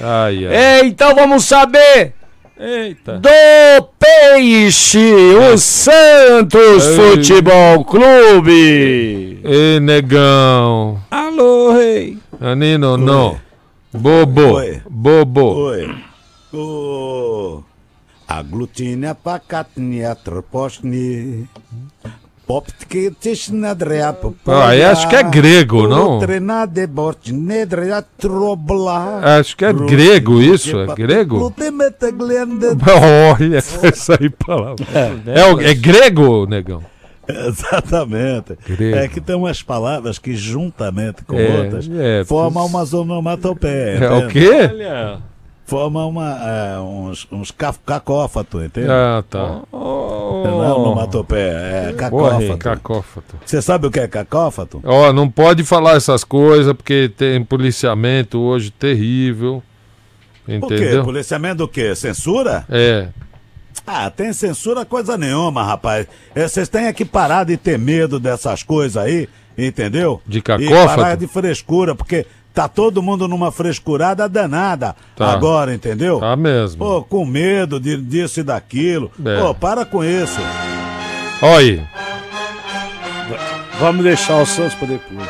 Ai, 0.00 0.46
ai. 0.46 0.54
É, 0.54 0.84
então 0.84 1.14
vamos 1.14 1.44
saber 1.44 2.14
Eita. 2.58 3.18
do 3.18 3.88
Peixe, 3.98 4.98
o 4.98 5.58
Santos 5.58 6.86
Ei. 6.86 6.96
Futebol 6.96 7.84
Clube. 7.84 9.40
Ei, 9.42 9.80
negão. 9.80 11.02
Alô, 11.10 11.72
rei. 11.72 12.18
Anino, 12.40 12.96
não. 12.96 13.40
Bobo. 13.92 14.54
Oi. 14.54 14.80
Bobo. 14.88 15.54
Oi. 15.56 15.94
O 16.52 17.62
Aglutinia 18.28 19.14
pakatnia 19.14 20.16
troposhni. 22.46 22.46
Poptketish 22.46 23.48
nadrea 23.50 24.14
Ah, 24.46 24.74
acho 24.84 25.08
que 25.08 25.16
é 25.16 25.22
grego, 25.22 25.88
não? 25.88 26.18
Acho 29.40 29.56
que 29.56 29.64
é 29.64 29.72
grego 29.72 30.40
isso, 30.40 30.78
é 30.78 30.86
grego? 30.94 31.38
Olha, 33.40 33.58
isso 33.58 34.12
aí 34.12 34.28
palavra. 34.30 34.84
É, 35.26 35.44
o- 35.46 35.60
é 35.60 35.74
grego, 35.74 36.46
negão? 36.46 36.82
Exatamente. 37.26 38.58
Grego. 38.68 38.96
É 38.98 39.08
que 39.08 39.18
tem 39.20 39.34
umas 39.34 39.62
palavras 39.62 40.18
que 40.18 40.36
juntamente 40.36 41.24
com 41.24 41.36
É, 41.38 41.60
outras 41.62 41.88
é, 41.90 42.22
formam 42.24 42.66
uma 42.66 42.82
onomatopeia. 42.92 43.98
É 44.04 44.12
o 44.12 44.28
quê? 44.28 44.70
Forma 45.66 46.04
uma, 46.04 46.38
é, 46.46 46.78
uns, 46.78 47.26
uns 47.32 47.50
ca- 47.50 47.74
cacófato, 47.86 48.62
entende? 48.62 48.86
Ah, 48.90 49.24
tá. 49.28 49.62
Não 49.72 50.62
é 50.64 50.72
onomatopeia, 50.74 51.40
é 51.52 51.92
Porra, 52.10 52.30
cacófato. 52.32 52.58
cacófato. 52.58 53.36
Você 53.46 53.62
sabe 53.62 53.86
o 53.86 53.90
que 53.90 53.98
é 53.98 54.06
cacófato? 54.06 54.82
Ó, 54.84 55.10
não 55.12 55.30
pode 55.30 55.64
falar 55.64 55.96
essas 55.96 56.22
coisas 56.22 56.72
porque 56.74 57.10
tem 57.16 57.42
policiamento 57.42 58.38
hoje 58.40 58.70
terrível. 58.70 59.62
O 60.46 60.66
quê? 60.68 60.74
Entendeu? 60.74 61.02
Policiamento 61.04 61.56
do 61.56 61.68
quê? 61.68 61.94
Censura? 61.94 62.66
É. 62.68 63.08
Ah, 63.86 64.10
tem 64.10 64.34
censura 64.34 64.84
coisa 64.84 65.16
nenhuma, 65.16 65.64
rapaz. 65.64 66.06
É, 66.34 66.46
Vocês 66.46 66.68
têm 66.68 66.92
que 66.92 67.06
parar 67.06 67.44
de 67.44 67.56
ter 67.56 67.78
medo 67.78 68.20
dessas 68.20 68.62
coisas 68.62 68.98
aí, 69.02 69.28
entendeu? 69.56 70.20
De 70.26 70.38
E 70.38 70.42
cacófato? 70.42 70.86
parar 71.00 71.14
de 71.16 71.26
frescura, 71.26 71.94
porque 71.94 72.26
tá 72.54 72.68
todo 72.68 73.02
mundo 73.02 73.26
numa 73.28 73.50
frescurada 73.52 74.28
danada 74.28 74.94
Tá. 75.16 75.32
agora, 75.32 75.74
entendeu? 75.74 76.20
Tá 76.20 76.36
mesmo. 76.36 76.78
Pô, 76.78 77.02
com 77.02 77.26
medo 77.26 77.80
de, 77.80 77.96
disso 77.96 78.40
e 78.40 78.42
daquilo. 78.44 79.10
É. 79.26 79.40
Pô, 79.40 79.54
para 79.54 79.84
com 79.84 80.02
isso. 80.04 80.38
Olha 81.42 81.58
aí. 81.58 81.82
Vamos 83.80 84.04
deixar 84.04 84.40
o 84.40 84.46
Santos 84.46 84.74
pra 84.74 84.86
depois. 84.86 85.28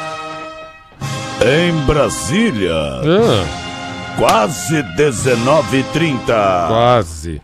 Em 1.42 1.72
Brasília, 1.86 2.72
Ah, 2.74 4.16
quase 4.18 4.82
19h30. 4.96 6.68
quase. 6.68 7.40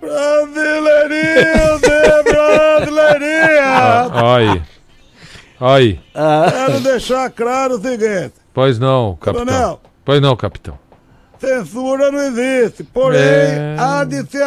Brasileirinho, 0.00 1.78
de 1.80 2.22
brasileirinha! 2.30 3.64
Ah, 3.64 4.10
Olha 4.22 4.52
aí. 4.52 4.62
Olha 5.60 5.76
aí. 5.76 6.00
Quero 6.52 6.80
deixar 6.80 7.30
claro 7.30 7.76
o 7.76 7.80
seguinte: 7.80 8.34
Pois 8.54 8.78
não, 8.78 9.16
capitão. 9.16 9.44
Coronel. 9.46 9.80
Pois 10.04 10.20
não, 10.22 10.36
capitão. 10.36 10.78
censura 11.38 12.10
não 12.10 12.20
existe, 12.20 12.84
porém, 12.84 13.20
É. 13.20 13.76
há 13.78 14.04
de 14.04 14.24
ser 14.30 14.44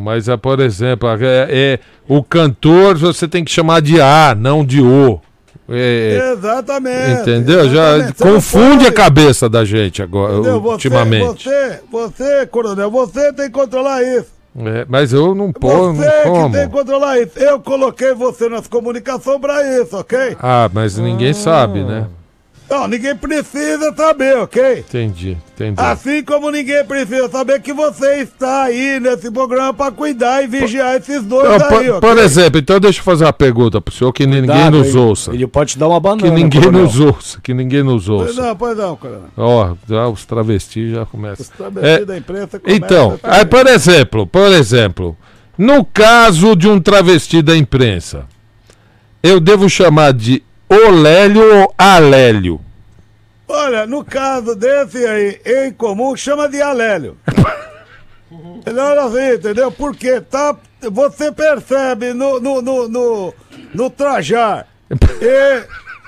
Mas, 0.00 0.28
é, 0.28 0.36
por 0.36 0.60
exemplo, 0.60 1.08
é, 1.08 1.48
é- 1.50 1.80
o 2.06 2.22
cantor 2.22 2.96
você 2.96 3.26
tem 3.26 3.42
que 3.44 3.50
chamar 3.50 3.80
de 3.82 4.00
A, 4.00 4.36
não 4.38 4.64
de 4.64 4.80
O. 4.80 5.20
É, 5.68 6.32
Exatamente. 6.32 7.22
entendeu? 7.22 7.68
Já 7.68 7.96
exatamente. 7.96 8.18
Você 8.18 8.24
não 8.24 8.32
confunde 8.34 8.84
a 8.86 8.92
pode, 8.92 8.94
cabeça 8.94 9.48
da 9.48 9.64
gente 9.64 10.00
agora? 10.00 10.34
Você- 10.36 10.50
ultimamente. 10.50 11.42
Você, 11.44 11.80
você, 11.90 12.46
coronel, 12.46 12.88
você 12.88 13.32
tem 13.32 13.46
que 13.46 13.52
controlar 13.52 14.00
isso. 14.04 14.35
É, 14.58 14.86
mas 14.88 15.12
eu 15.12 15.34
não 15.34 15.52
pô, 15.52 15.92
Você 15.92 16.06
não 16.06 16.12
que 16.22 16.22
como. 16.28 16.52
tem 16.54 16.66
que 16.66 16.72
controlar 16.72 17.20
isso. 17.20 17.38
Eu 17.38 17.60
coloquei 17.60 18.14
você 18.14 18.48
nas 18.48 18.66
comunicações 18.66 19.38
pra 19.40 19.62
isso, 19.82 19.96
ok? 19.96 20.36
Ah, 20.40 20.70
mas 20.72 20.96
ninguém 20.96 21.34
sabe, 21.34 21.82
né? 21.84 22.06
Não, 22.68 22.88
ninguém 22.88 23.14
precisa 23.14 23.94
saber, 23.96 24.36
ok? 24.38 24.80
Entendi, 24.80 25.36
entendi. 25.54 25.80
Assim 25.80 26.24
como 26.24 26.50
ninguém 26.50 26.84
precisa 26.84 27.28
saber 27.28 27.60
que 27.62 27.72
você 27.72 28.22
está 28.22 28.64
aí 28.64 28.98
nesse 28.98 29.30
programa 29.30 29.72
pra 29.72 29.92
cuidar 29.92 30.42
e 30.42 30.48
vigiar 30.48 30.96
esses 30.96 31.22
dois 31.22 31.48
Então, 31.54 31.68
por, 31.68 31.78
aí, 31.80 31.90
ok? 31.90 32.00
por 32.00 32.18
exemplo, 32.18 32.58
então 32.58 32.80
deixa 32.80 32.98
eu 32.98 33.04
fazer 33.04 33.24
uma 33.24 33.32
pergunta 33.32 33.80
pro 33.80 33.94
senhor 33.94 34.12
que 34.12 34.26
ninguém 34.26 34.68
nos 34.70 34.88
hein? 34.88 34.96
ouça. 35.00 35.32
Ele 35.32 35.46
pode 35.46 35.74
te 35.74 35.78
dar 35.78 35.86
uma 35.86 36.00
banana. 36.00 36.22
Que 36.22 36.30
ninguém 36.34 36.60
coronel. 36.60 36.82
nos 36.82 36.98
ouça, 36.98 37.38
que 37.40 37.54
ninguém 37.54 37.84
nos 37.84 38.06
Pois 38.06 38.28
ouça. 38.30 38.42
não, 38.42 38.56
pois 38.56 38.76
não, 38.76 38.96
coronel. 38.96 39.28
Ó, 39.36 39.74
já 39.88 40.08
os 40.08 40.24
travestis 40.24 40.90
já 40.92 41.06
começam. 41.06 41.44
Os 41.44 41.48
travestis 41.48 42.02
É, 42.02 42.04
da 42.04 42.18
imprensa 42.18 42.58
começam 42.58 42.76
então, 42.84 43.20
aí, 43.22 43.44
por 43.46 43.66
exemplo, 43.68 44.26
por 44.26 44.50
exemplo, 44.50 45.16
no 45.56 45.84
caso 45.84 46.56
de 46.56 46.66
um 46.68 46.80
travesti 46.80 47.40
da 47.42 47.56
imprensa, 47.56 48.24
eu 49.22 49.38
devo 49.38 49.68
chamar 49.70 50.12
de 50.12 50.42
Olélio 50.68 51.62
ou 51.62 51.74
Alélio? 51.78 52.60
Olha, 53.48 53.86
no 53.86 54.04
caso 54.04 54.56
desse 54.56 55.06
aí, 55.06 55.40
em 55.46 55.72
comum, 55.72 56.16
chama 56.16 56.48
de 56.48 56.60
alélio. 56.60 57.16
Não, 58.30 59.06
assim, 59.06 59.34
entendeu? 59.34 59.70
Porque 59.70 60.20
tá, 60.20 60.56
você 60.90 61.30
percebe 61.30 62.12
no, 62.12 62.40
no, 62.40 62.60
no, 62.60 62.88
no, 62.88 63.34
no 63.72 63.90
trajar 63.90 64.66
e 64.90 65.64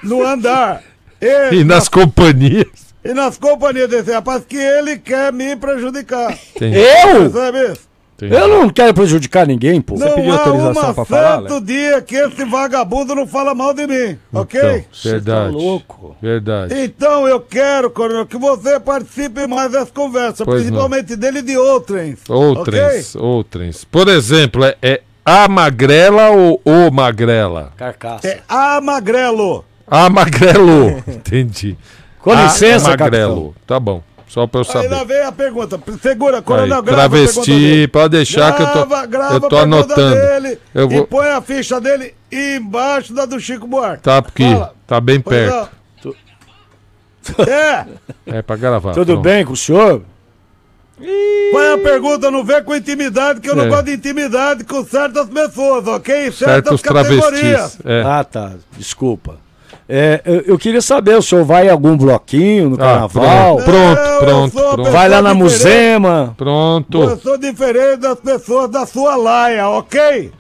no 0.07 0.27
andar 0.27 0.83
e, 1.21 1.55
E 1.63 1.65
nas 1.65 1.89
companhias. 1.89 2.67
e 3.05 3.15
nas 3.15 3.39
companhias 3.39 3.89
desse 3.89 4.11
rapaz 4.13 4.45
que 4.45 4.57
ele 4.57 4.99
quer 4.99 5.33
me 5.33 5.55
prejudicar. 5.55 6.37
Entendi. 6.57 6.77
Eu? 6.79 7.31
Percebe 7.31 7.73
isso? 7.73 7.88
Entendi. 8.21 8.35
Eu 8.35 8.49
não 8.49 8.69
quero 8.69 8.93
prejudicar 8.93 9.47
ninguém, 9.47 9.81
pô. 9.81 9.95
não 9.97 10.13
pediu 10.13 10.33
autorização 10.33 10.93
pra 10.93 11.05
falar, 11.05 11.39
certo 11.43 11.61
dia 11.65 12.03
que 12.03 12.17
esse 12.17 12.45
vagabundo 12.45 13.15
não 13.15 13.29
fala 13.29 13.55
mal 13.55 13.73
de 13.73 13.87
mim, 13.87 14.19
ok? 14.33 14.61
Então, 14.61 14.85
verdade. 15.13 15.53
tá 15.53 15.57
louco. 15.57 16.17
Verdade. 16.21 16.75
Então 16.83 17.29
eu 17.29 17.39
quero, 17.41 17.89
Coronel, 17.91 18.27
que 18.27 18.37
você 18.37 18.81
participe 18.81 19.47
mais 19.47 19.71
dessa 19.71 19.93
conversa, 19.93 20.45
Pois 20.45 20.63
principalmente 20.63 21.15
dele 21.15 21.39
e 21.39 21.43
de 21.43 21.57
outrens. 21.57 22.19
Outrens, 22.29 23.15
ok? 23.15 23.25
outrens. 23.25 23.85
Por 23.85 24.09
exemplo, 24.09 24.65
é, 24.65 24.77
é 24.83 25.01
a 25.25 25.47
magrela 25.47 26.31
ou 26.31 26.61
o 26.65 26.91
magrela? 26.91 27.73
Carcaça. 27.77 28.27
É 28.27 28.41
a 28.49 28.81
Magrelo. 28.81 29.65
A 29.87 30.11
magrelo. 30.11 30.89
Entendi. 31.07 31.77
Com 32.19 32.33
A 32.33 32.43
licença, 32.45 32.91
magrelo. 32.91 33.55
Tá 33.65 33.79
bom. 33.79 34.03
Só 34.29 34.47
pra 34.47 34.61
eu 34.61 34.67
Aí 34.69 34.89
lá 34.89 34.99
saber. 34.99 35.05
vem 35.15 35.23
a 35.23 35.33
pergunta. 35.33 35.81
Segura, 36.03 36.43
Coronel, 36.43 36.79
Aí, 36.79 36.83
grava 36.83 37.09
travesti, 37.17 37.51
dele. 37.51 37.89
pode 37.89 38.11
deixar 38.11 38.55
que 38.55 38.63
eu 38.63 38.67
tô, 38.67 38.85
Grava, 38.87 39.07
grava 39.07 39.35
eu 39.35 39.41
tô 39.41 39.47
a 39.47 39.49
pergunta 39.61 39.77
anotando. 39.77 40.15
Dele 40.17 40.59
Eu 40.75 40.91
E 40.91 40.95
vou, 40.97 41.07
põe 41.07 41.29
a 41.29 41.41
ficha 41.41 41.81
dele 41.81 42.15
embaixo 42.31 43.15
da 43.15 43.25
do 43.25 43.41
Chico 43.41 43.67
Buarque. 43.67 44.03
tá 44.03 44.19
aqui, 44.19 44.43
Fala. 44.53 44.75
tá 44.87 45.01
bem 45.01 45.19
Pois 45.21 45.37
perto. 45.37 45.55
não. 45.55 45.69
É, 47.47 47.87
É 48.27 48.43
pra 48.43 48.57
gravar. 48.57 48.93
Tudo 48.95 49.13
pronto. 49.15 49.23
bem 49.23 49.45
com 49.45 49.53
o 49.53 49.57
senhor? 49.57 50.03
põe 51.53 51.73
a 51.75 51.79
pergunta, 51.79 52.31
não 52.31 52.43
vê 52.45 52.61
com 52.63 52.75
intimidade, 52.75 53.41
que 53.41 53.49
eu 53.49 53.55
não 53.55 53.65
É. 53.65 53.69
gosto 53.69 53.85
de 53.85 53.93
intimidade 53.95 54.65
com 54.65 54.85
certas 54.85 55.29
pessoas, 55.29 55.87
ok? 55.87 56.15
Certos 56.33 56.39
Certas 56.39 56.83
categorias. 56.83 57.31
travestis. 57.77 57.79
É. 57.87 58.03
Ah, 58.03 58.25
tá. 58.25 58.53
Desculpa. 58.77 59.37
É, 59.89 60.21
eu, 60.27 60.41
eu 60.43 60.59
queria 60.59 60.83
saber, 60.83 61.17
o 61.17 61.23
senhor 61.23 61.45
vai 61.45 61.67
em 61.67 61.71
algum 61.71 61.97
bloquinho 61.97 62.71
no 62.71 62.75
Ah, 62.77 62.79
carnaval? 63.09 63.57
pronto, 63.57 63.65
pronto, 63.65 64.19
pronto, 64.19 64.75
pronto. 64.75 64.91
Vai 64.91 65.09
lá 65.09 65.23
na 65.23 65.33
diferente. 65.33 65.43
Musema? 65.43 66.27
Eu 66.29 66.35
Pronto. 66.35 67.17
sou 67.23 67.39
diferente 67.39 67.97
das 68.01 68.21
pessoas 68.21 68.69
da 68.71 68.85
sua 68.85 69.17
laia, 69.17 69.67
ok? 69.69 70.31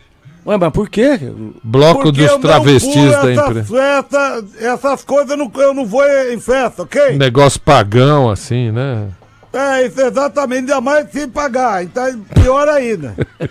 Ué, 0.46 0.56
mas 0.58 0.70
por 0.72 0.88
quê? 0.90 1.18
Bloco 1.64 2.02
Porque 2.02 2.22
dos 2.26 2.36
travestis 2.38 3.10
da 3.12 3.30
essas 3.32 3.48
imprensa. 3.48 3.74
festas, 3.74 4.44
essas 4.62 5.04
coisas 5.04 5.30
eu 5.30 5.36
não, 5.38 5.50
eu 5.56 5.74
não 5.74 5.86
vou 5.86 6.04
em 6.30 6.38
festa, 6.38 6.82
ok? 6.82 7.16
Negócio 7.16 7.60
pagão, 7.60 8.30
assim, 8.30 8.70
né? 8.70 9.08
É, 9.52 9.86
isso 9.86 9.98
exatamente, 10.00 10.60
ainda 10.60 10.80
mais 10.80 11.10
se 11.10 11.26
pagar, 11.26 11.82
então 11.84 12.04
é 12.06 12.14
pior 12.38 12.68
ainda. 12.68 13.14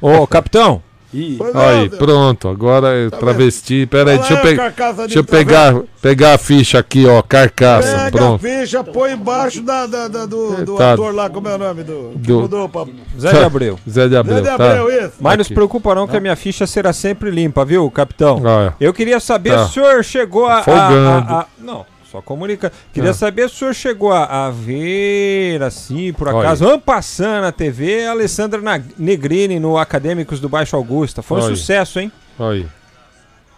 Ô, 0.00 0.26
capitão, 0.26 0.82
Ih, 1.16 1.38
é, 1.40 1.58
Aí, 1.80 1.88
pronto, 1.88 2.46
agora 2.46 2.88
eu 2.88 3.10
travesti. 3.10 3.86
Pera 3.86 4.10
aí, 4.10 4.18
deixa 4.18 4.34
eu, 4.34 4.38
pe- 4.42 4.56
deixa 4.98 5.18
eu 5.20 5.24
pegar, 5.24 5.74
pegar 6.02 6.34
a 6.34 6.38
ficha 6.38 6.78
aqui, 6.78 7.06
ó, 7.06 7.22
carcaça. 7.22 7.88
Pega 7.90 8.06
a 8.06 8.10
Pronto. 8.10 8.42
ficha, 8.42 8.84
põe 8.84 9.12
embaixo 9.14 9.62
da, 9.62 9.86
da- 9.86 10.08
da- 10.08 10.26
do, 10.26 10.64
do 10.64 10.76
Tá. 10.76 10.92
ator 10.92 11.14
lá, 11.14 11.30
como 11.30 11.48
é 11.48 11.54
o 11.54 11.58
nome? 11.58 11.82
Do, 11.84 12.10
que 12.12 12.18
Do- 12.18 12.40
mudou 12.42 12.68
pra... 12.68 12.84
Zé 13.18 13.32
de 13.32 13.38
Abreu. 13.44 13.78
Zé 13.88 14.08
de 14.08 14.16
Abreu, 14.16 14.44
Zé 14.44 14.50
de 14.50 14.56
tá? 14.58 14.64
Abreu, 14.66 14.90
isso. 14.90 15.12
Mas 15.18 15.32
não 15.36 15.40
Aqui. 15.42 15.44
se 15.44 15.54
preocupa 15.54 15.94
não 15.94 16.06
que 16.06 16.16
a 16.16 16.20
minha 16.20 16.36
ficha 16.36 16.66
será 16.66 16.92
sempre 16.92 17.30
limpa, 17.30 17.64
viu, 17.64 17.90
capitão? 17.90 18.42
Ah, 18.44 18.74
Eu 18.78 18.92
queria 18.92 19.18
saber 19.18 19.52
Tá. 19.54 19.64
se 19.64 19.70
o 19.70 19.72
senhor 19.84 20.04
chegou 20.04 20.44
a... 20.46 20.58
a- 20.58 20.62
Folgando. 20.62 21.32
a- 21.32 21.40
a- 21.40 21.46
não, 21.58 21.86
só 22.16 22.22
comunica. 22.22 22.72
Queria 22.92 23.10
Ah. 23.10 23.14
saber 23.14 23.48
se 23.48 23.56
o 23.56 23.58
senhor 23.58 23.74
chegou 23.74 24.12
a, 24.12 24.46
a 24.46 24.50
ver, 24.50 25.62
assim, 25.62 26.12
por 26.12 26.28
acaso, 26.28 26.66
ano 26.66 26.80
passando 26.80 27.42
na 27.42 27.52
TV, 27.52 28.06
a 28.06 28.10
Alessandra 28.12 28.60
Negrini 28.98 29.60
no 29.60 29.76
Acadêmicos 29.78 30.40
do 30.40 30.48
Baixo 30.48 30.76
Augusta. 30.76 31.22
Foi 31.22 31.40
um 31.40 31.44
Olha. 31.44 31.54
sucesso, 31.56 32.00
hein? 32.00 32.10
Aí, 32.38 32.66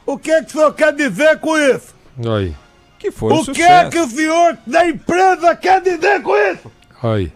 O 0.07 0.19
que, 0.19 0.43
que 0.43 0.49
o 0.49 0.51
senhor 0.53 0.75
quer 0.75 0.93
dizer 0.95 1.39
com 1.39 1.57
isso? 1.57 1.95
aí, 2.27 2.55
Que 2.99 3.11
foi 3.13 3.33
um 3.33 3.37
o 3.37 3.39
que 3.41 3.45
sucesso. 3.63 3.91
que 3.91 3.99
o 4.01 4.09
senhor 4.09 4.59
da 4.67 4.87
empresa 4.89 5.55
quer 5.57 5.81
dizer 5.83 6.23
com 6.23 6.37
isso? 6.37 6.71
aí. 7.03 7.33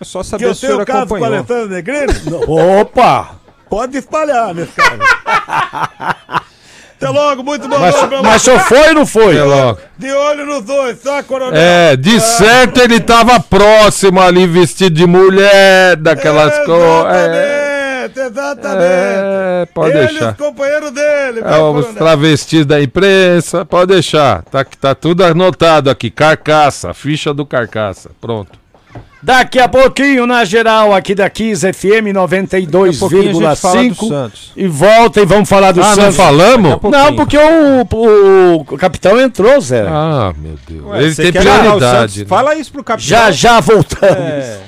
É 0.00 0.04
só 0.04 0.20
Que 0.20 0.26
saber 0.26 0.44
eu 0.46 0.54
se 0.54 0.64
o 0.66 0.68
senhor 0.68 0.84
tenho 0.84 0.86
caso 0.86 1.08
com 1.08 1.14
a 1.14 1.18
acompanhou. 1.18 1.38
Alessandra 1.38 1.66
Negrini? 1.76 2.12
Opa! 2.80 3.36
Pode 3.70 3.96
espalhar 3.96 4.54
nesse 4.54 4.72
caso. 4.72 4.98
Até 6.96 7.08
logo, 7.08 7.42
muito 7.42 7.68
boa 7.68 7.80
Mas, 7.80 7.96
pra 7.96 8.22
mas 8.22 8.42
senhor 8.42 8.60
foi 8.60 8.88
ou 8.88 8.94
não 8.94 9.06
foi? 9.06 9.32
Até 9.38 9.44
logo. 9.44 9.78
De 9.98 10.10
olho 10.12 10.46
nos 10.46 10.64
dois, 10.64 11.00
tá, 11.02 11.22
coronel? 11.22 11.60
É, 11.60 11.96
de 11.96 12.20
certo 12.20 12.80
ele 12.80 13.00
tava 13.00 13.38
próximo 13.40 14.20
ali, 14.20 14.46
vestido 14.46 14.94
de 14.94 15.06
mulher, 15.06 15.96
daquelas 15.96 16.54
coisas. 16.64 17.06
É, 17.14 17.84
Exatamente, 18.04 18.20
exatamente. 18.20 18.82
é, 18.82 19.66
pode 19.72 19.90
Ele 19.96 20.04
e 20.04 20.08
deixar. 20.08 20.30
os 20.32 20.36
companheiros 20.36 20.90
dele, 20.90 21.40
É, 21.44 21.58
os 21.58 21.86
travestis 21.94 22.66
da 22.66 22.82
imprensa, 22.82 23.64
pode 23.64 23.92
deixar. 23.94 24.42
Tá, 24.44 24.64
tá 24.64 24.94
tudo 24.94 25.24
anotado 25.24 25.88
aqui. 25.90 26.10
Carcaça, 26.10 26.92
ficha 26.92 27.32
do 27.32 27.46
carcaça. 27.46 28.10
Pronto. 28.20 28.58
Daqui 29.22 29.58
a 29.58 29.66
pouquinho, 29.68 30.26
na 30.26 30.44
geral, 30.44 30.92
aqui 30.94 31.14
da 31.14 31.30
Kiss 31.30 31.66
FM 31.72 32.12
Daqui 32.12 32.18
a 32.18 32.28
pouquinho 32.98 33.22
a 33.22 33.54
gente 33.54 33.56
fala 33.60 33.82
do 33.82 33.88
92,5. 33.94 34.08
Santos. 34.08 34.52
E 34.54 34.66
volta 34.66 35.20
e 35.22 35.24
vamos 35.24 35.48
falar 35.48 35.72
do 35.72 35.80
Ah, 35.82 35.86
não 35.88 35.94
Santos. 35.94 36.16
falamos? 36.16 36.72
A 36.72 36.76
pouquinho. 36.76 37.02
Não, 37.04 37.16
porque 37.16 37.38
o, 37.38 37.86
o, 37.90 38.54
o 38.60 38.64
capitão 38.76 39.18
entrou, 39.18 39.58
Zé. 39.62 39.86
Ah, 39.88 40.32
meu 40.36 40.58
Deus. 40.68 40.84
Ué, 40.86 41.02
ele 41.04 41.14
tem 41.14 41.32
prioridade. 41.32 42.20
Né? 42.20 42.26
Fala 42.26 42.54
isso 42.54 42.70
pro 42.70 42.84
capitão. 42.84 43.08
já, 43.08 43.30
já 43.30 43.60
voltamos. 43.60 44.14
É. 44.18 44.60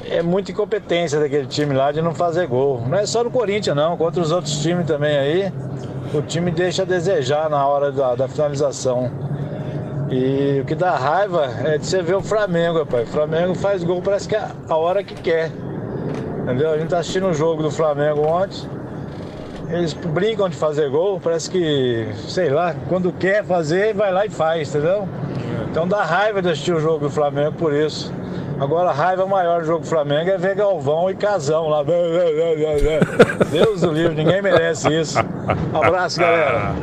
é 0.04 0.22
muita 0.22 0.52
incompetência 0.52 1.18
daquele 1.18 1.46
time 1.46 1.74
lá 1.74 1.92
de 1.92 2.00
não 2.00 2.14
fazer 2.14 2.46
gol. 2.46 2.82
Não 2.86 2.98
é 2.98 3.06
só 3.06 3.22
no 3.24 3.30
Corinthians, 3.30 3.76
não, 3.76 3.96
contra 3.96 4.20
os 4.20 4.32
outros 4.32 4.58
times 4.60 4.86
também 4.86 5.16
aí. 5.16 5.52
O 6.14 6.22
time 6.22 6.50
deixa 6.50 6.82
a 6.82 6.84
desejar 6.84 7.50
na 7.50 7.66
hora 7.66 7.92
da, 7.92 8.14
da 8.14 8.28
finalização. 8.28 9.10
E 10.10 10.60
o 10.62 10.64
que 10.64 10.74
dá 10.74 10.96
raiva 10.96 11.46
é 11.64 11.76
de 11.76 11.86
você 11.86 12.00
ver 12.00 12.14
o 12.14 12.22
Flamengo, 12.22 12.78
rapaz. 12.78 13.08
O 13.08 13.12
Flamengo 13.12 13.54
faz 13.54 13.84
gol, 13.84 14.00
parece 14.00 14.26
que 14.28 14.36
é 14.36 14.48
a 14.68 14.76
hora 14.76 15.02
que 15.04 15.14
quer. 15.14 15.50
Entendeu? 16.42 16.70
A 16.70 16.78
gente 16.78 16.88
tá 16.88 16.98
assistindo 16.98 17.26
o 17.26 17.34
jogo 17.34 17.62
do 17.62 17.70
Flamengo 17.70 18.22
ontem. 18.22 18.66
Eles 19.68 19.92
brincam 19.92 20.48
de 20.48 20.56
fazer 20.56 20.88
gol, 20.88 21.20
parece 21.20 21.50
que, 21.50 22.08
sei 22.26 22.48
lá, 22.48 22.74
quando 22.88 23.12
quer 23.12 23.44
fazer, 23.44 23.92
vai 23.92 24.10
lá 24.10 24.24
e 24.24 24.30
faz, 24.30 24.70
entendeu? 24.74 25.06
Então 25.70 25.86
dá 25.86 26.02
raiva 26.02 26.40
de 26.40 26.48
assistir 26.48 26.72
o 26.72 26.80
jogo 26.80 27.00
do 27.00 27.10
Flamengo 27.10 27.52
por 27.52 27.74
isso. 27.74 28.10
Agora 28.60 28.90
a 28.90 28.92
raiva 28.92 29.24
maior 29.26 29.60
do 29.60 29.66
jogo 29.66 29.80
do 29.80 29.86
Flamengo 29.86 30.30
é 30.30 30.36
ver 30.38 30.54
Galvão 30.56 31.08
e 31.10 31.14
Casão 31.14 31.68
lá. 31.68 31.82
Deus 33.50 33.80
do 33.82 33.92
livre, 33.92 34.14
ninguém 34.16 34.42
merece 34.42 34.88
isso. 35.00 35.18
Abraço, 35.72 36.18
galera. 36.20 36.74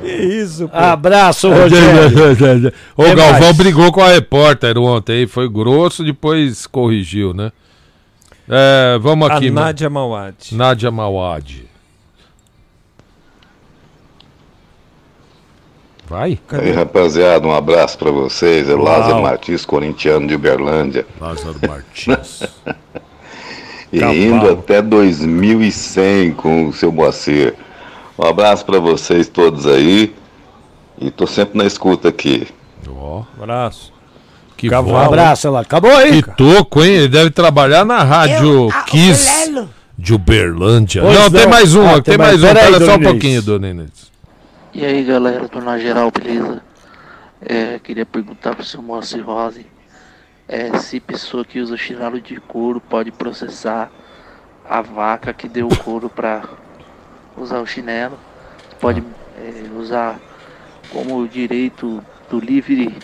Que 0.00 0.08
isso, 0.08 0.68
pô. 0.68 0.76
Abraço, 0.76 1.48
Rogério. 1.50 2.72
o 2.96 3.02
Que 3.04 3.14
Galvão 3.14 3.40
mais? 3.40 3.56
brigou 3.56 3.90
com 3.90 4.02
a 4.02 4.08
repórter 4.08 4.76
ontem, 4.78 5.26
foi 5.26 5.48
grosso, 5.48 6.04
depois 6.04 6.66
corrigiu, 6.66 7.32
né? 7.32 7.50
É, 8.48 8.98
vamos 9.00 9.28
A 9.30 9.34
aqui. 9.36 9.50
ma- 9.50 9.62
Nádia 9.62 9.90
Mawad. 9.90 10.34
Nádia 10.52 10.90
Mawad. 10.90 11.64
Vai? 16.08 16.38
Aí, 16.52 16.70
rapaziada, 16.72 17.46
um 17.46 17.54
abraço 17.54 17.98
pra 17.98 18.10
vocês. 18.10 18.68
É 18.68 18.74
Uau. 18.74 18.84
Lázaro 18.84 19.22
Martins, 19.22 19.66
corintiano 19.66 20.26
de 20.28 20.34
Uberlândia. 20.36 21.04
Lázaro 21.20 21.56
Martins. 21.66 22.42
e 23.92 23.98
Cavalo. 23.98 24.16
indo 24.18 24.50
até 24.52 24.80
2100 24.80 26.32
com 26.34 26.68
o 26.68 26.72
seu 26.72 26.92
Moacir. 26.92 27.54
Um 28.18 28.24
abraço 28.26 28.64
pra 28.64 28.78
vocês 28.78 29.28
todos 29.28 29.66
aí. 29.66 30.14
E 30.98 31.10
tô 31.10 31.26
sempre 31.26 31.58
na 31.58 31.64
escuta 31.66 32.08
aqui. 32.08 32.46
Ó. 32.88 33.22
Abraço. 33.40 33.92
Que 34.56 34.74
Um 34.74 34.82
bom. 34.84 34.96
abraço 34.96 35.50
lá. 35.50 35.60
Acabou 35.60 35.94
aí? 35.94 36.22
Que 36.22 36.30
toco, 36.34 36.82
hein? 36.82 36.92
Ele 36.94 37.08
deve 37.08 37.30
trabalhar 37.30 37.84
na 37.84 38.02
rádio 38.02 38.70
ah, 38.72 38.80
o 38.80 38.84
Kiss 38.84 39.52
de 39.98 40.14
Uberlândia. 40.14 41.02
Pois 41.02 41.18
não, 41.18 41.30
tem 41.30 41.42
não. 41.42 41.50
mais 41.50 41.74
um, 41.74 41.86
Ah, 41.86 41.92
tem, 41.94 42.02
tem 42.02 42.18
mais 42.18 42.40
mais- 42.40 42.56
um. 42.56 42.58
pera 42.58 42.86
só 42.86 42.94
um 42.94 43.00
pouquinho, 43.00 43.42
dona 43.42 43.68
Inês. 43.68 44.05
E 44.76 44.84
aí 44.84 45.02
galera 45.04 45.48
do 45.48 45.60
Na 45.62 45.78
Geral, 45.78 46.10
beleza? 46.10 46.62
É, 47.40 47.78
queria 47.78 48.04
perguntar 48.04 48.54
pro 48.54 48.62
seu 48.62 48.82
Moacir 48.82 49.24
Rose 49.24 49.64
é, 50.46 50.76
se 50.76 51.00
pessoa 51.00 51.46
que 51.46 51.58
usa 51.58 51.78
chinelo 51.78 52.20
de 52.20 52.38
couro 52.38 52.78
pode 52.78 53.10
processar 53.10 53.90
a 54.68 54.82
vaca 54.82 55.32
que 55.32 55.48
deu 55.48 55.66
o 55.66 55.76
couro 55.78 56.10
pra 56.10 56.46
usar 57.38 57.60
o 57.60 57.66
chinelo. 57.66 58.18
Pode 58.78 59.02
é, 59.38 59.64
usar 59.78 60.20
como 60.92 61.26
direito 61.26 62.04
do 62.28 62.38
livre 62.38 62.94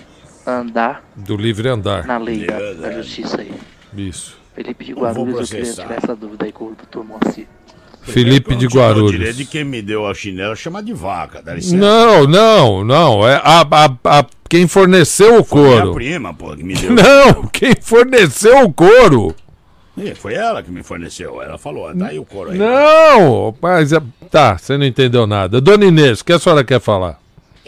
andar 0.46 1.02
Do 1.16 1.38
livre 1.38 1.70
andar. 1.70 2.04
na 2.04 2.18
lei 2.18 2.44
da, 2.44 2.74
da 2.74 2.92
justiça 2.92 3.40
aí. 3.40 3.54
Isso. 3.96 4.38
Felipe 4.54 4.84
de 4.84 4.92
Guarulhos, 4.92 5.50
eu 5.50 5.56
queria 5.56 5.72
tirar 5.72 5.96
essa 5.96 6.14
dúvida 6.14 6.44
aí 6.44 6.52
com 6.52 6.66
o 6.66 6.74
doutor 6.74 7.02
Moacir. 7.02 7.46
Felipe 8.02 8.54
de 8.56 8.64
Eu 8.66 8.70
Guarulhos. 8.70 9.12
direito 9.12 9.36
de 9.36 9.44
quem 9.44 9.64
me 9.64 9.80
deu 9.80 10.06
a 10.06 10.14
chinela 10.14 10.54
chama 10.56 10.82
de 10.82 10.92
vaca, 10.92 11.40
dá 11.42 11.54
licença. 11.54 11.76
Não, 11.76 12.24
não, 12.26 12.84
não. 12.84 13.28
É 13.28 13.36
a, 13.36 13.60
a- 13.62 14.18
a- 14.18 14.26
quem 14.48 14.66
forneceu 14.66 15.40
o 15.40 15.44
Foi 15.44 15.60
minha 15.62 15.76
couro. 15.80 15.94
prima, 15.94 16.34
pô, 16.34 16.54
que 16.56 16.64
me 16.64 16.74
deu. 16.76 16.92
Não, 16.92 17.44
quem 17.52 17.72
forneceu 17.80 18.64
o 18.64 18.72
couro. 18.72 19.34
Ih, 19.96 20.14
Foi 20.14 20.34
ela 20.34 20.62
que 20.62 20.70
me 20.70 20.82
forneceu. 20.82 21.40
Ela 21.42 21.58
falou, 21.58 21.86
"Ah, 21.88 21.94
tá 21.94 22.06
aí 22.06 22.18
o 22.18 22.24
couro 22.24 22.50
aí. 22.50 22.58
Não, 22.58 23.54
mas 23.60 23.92
é- 23.92 24.00
tá, 24.30 24.56
você 24.58 24.76
não 24.76 24.86
entendeu 24.86 25.26
nada. 25.26 25.60
Dona 25.60 25.84
Inês, 25.84 26.20
o 26.20 26.24
que 26.24 26.32
a 26.32 26.38
senhora 26.38 26.64
quer 26.64 26.80
falar? 26.80 27.20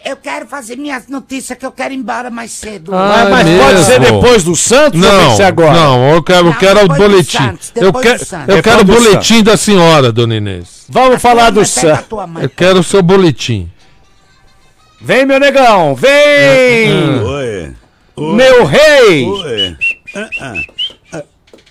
Eu 0.05 0.17
quero 0.17 0.47
fazer 0.47 0.77
minhas 0.77 1.09
notícias 1.09 1.57
que 1.59 1.65
eu 1.65 1.73
quero 1.73 1.95
ir 1.95 1.97
embora 1.97 2.29
mais 2.31 2.51
cedo. 2.51 2.95
Ah, 2.95 3.27
mas 3.31 3.49
é 3.49 3.59
pode 3.59 3.85
ser 3.85 4.01
depois 4.01 4.45
do 4.45 4.55
Santos 4.55 5.03
ou 5.03 5.09
tem 5.09 5.19
que 5.19 5.25
Não, 5.25 5.37
ser 5.37 5.43
agora? 5.45 5.73
não, 5.73 6.15
eu 6.15 6.23
quero, 6.23 6.47
eu 6.47 6.51
Não, 6.51 6.59
quero 6.59 6.85
o 6.85 6.89
boletim. 6.89 7.39
Santos, 7.39 7.73
eu 7.75 7.93
quero, 7.93 8.25
Santos. 8.25 8.55
eu 8.55 8.63
quero 8.63 8.81
o 8.83 8.85
boletim 8.85 9.43
da 9.43 9.57
senhora, 9.57 10.13
Dona 10.13 10.37
Inês. 10.37 10.85
Vamos 10.91 11.23
falar 11.23 11.51
do 11.51 11.61
Mas 11.61 11.79
a 11.79 11.81
Santos. 11.81 12.19
Eu 12.43 12.51
quero 12.51 12.81
o 12.81 12.85
seu 12.85 13.03
boletim. 13.03 13.71
Vem, 15.01 15.25
meu 15.25 15.41
negão, 15.41 15.95
vem! 15.95 17.23
Oi. 17.25 17.73
Oi. 18.17 18.35
Meu 18.35 18.65
rei! 18.65 19.27
Oi. 19.27 19.77
Ah, 20.15 20.29
ah, 20.41 20.55
ah. 21.13 21.23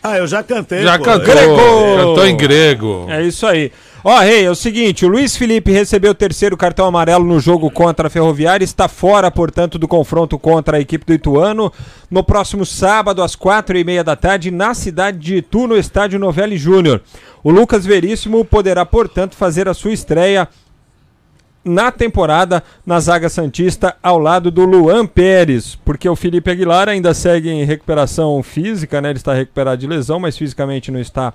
Ah, 0.04 0.18
eu 0.18 0.28
já 0.28 0.44
cantei. 0.44 0.84
Já 0.84 0.98
pô. 0.98 1.06
cantou, 1.06 1.34
Grego! 1.34 1.56
cantou 1.98 2.28
em 2.28 2.36
grego. 2.36 3.06
É 3.10 3.24
isso 3.24 3.48
aí. 3.48 3.72
Ó, 4.06 4.20
Rei, 4.20 4.44
é 4.44 4.52
o 4.52 4.56
seguinte, 4.56 5.06
o 5.06 5.08
Luiz 5.08 5.38
Felipe 5.38 5.72
recebeu 5.72 6.12
o 6.12 6.16
terceiro 6.16 6.58
cartão 6.58 6.86
amarelo 6.86 7.24
no 7.24 7.40
jogo 7.40 7.72
contra 7.72 8.08
a 8.08 8.10
Ferroviária, 8.10 8.66
está 8.66 8.90
fora, 8.90 9.32
portanto, 9.32 9.80
do 9.80 9.88
confronto 9.88 10.38
contra 10.38 10.76
a 10.76 10.80
equipe 10.82 11.06
do 11.06 11.14
Ituano, 11.14 11.72
no 12.12 12.22
próximo 12.22 12.66
sábado, 12.66 13.24
às 13.24 13.34
quatro 13.34 13.78
e 13.78 13.84
meia 13.86 14.04
da 14.04 14.14
tarde, 14.18 14.52
na 14.52 14.74
cidade 14.74 15.20
de 15.20 15.38
Itu, 15.38 15.68
no 15.68 15.78
estádio 15.78 16.20
Novelli 16.20 16.58
Júnior. 16.58 17.02
O 17.42 17.50
Lucas 17.50 17.86
Veríssimo 17.86 18.44
poderá, 18.44 18.86
portanto, 18.86 19.38
fazer 19.38 19.70
a 19.70 19.74
sua 19.74 19.94
estreia 19.94 20.50
na 21.64 21.90
temporada 21.90 22.62
na 22.86 23.00
zaga 23.00 23.30
Santista 23.30 23.96
ao 24.04 24.20
lado 24.20 24.52
do 24.52 24.66
Luan 24.66 25.08
Pérez, 25.08 25.80
porque 25.86 26.10
o 26.10 26.16
Felipe 26.18 26.52
Aguilar 26.52 26.90
ainda 26.90 27.14
segue 27.14 27.50
em 27.50 27.64
recuperação 27.64 28.44
física, 28.44 29.00
né? 29.00 29.12
Ele 29.12 29.20
está 29.20 29.34
recuperado 29.34 29.80
de 29.80 29.88
lesão, 29.88 30.20
mas 30.20 30.38
fisicamente 30.38 30.92
não 30.92 31.00
está 31.00 31.34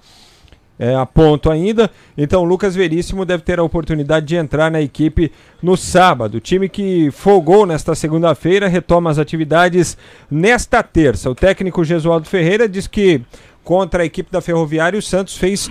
é, 0.79 0.95
a 0.95 1.05
ponto 1.05 1.51
ainda. 1.51 1.91
Então 2.17 2.45
Lucas 2.45 2.75
Veríssimo 2.75 3.25
deve 3.25 3.43
ter 3.43 3.59
a 3.59 3.65
oportunidade 3.65 4.27
de 4.27 4.37
entrar 4.37 4.71
na 4.71 4.81
equipe 4.81 5.33
no 5.63 5.77
sábado. 5.77 6.37
O 6.37 6.41
time 6.41 6.69
que 6.69 7.11
folgou 7.11 7.67
nesta 7.67 7.95
segunda-feira 7.95 8.69
retoma 8.69 9.11
as 9.11 9.19
atividades 9.19 9.99
nesta 10.31 10.83
terça. 10.83 11.29
O 11.31 11.35
técnico 11.35 11.85
Gesualdo 11.85 12.29
Ferreira 12.29 12.69
diz 12.69 12.87
que 12.87 13.21
contra 13.65 14.03
a 14.03 14.07
equipe 14.07 14.31
da 14.31 14.41
Ferroviária 14.41 14.99
o 14.99 15.03
Santos 15.03 15.37
fez 15.37 15.71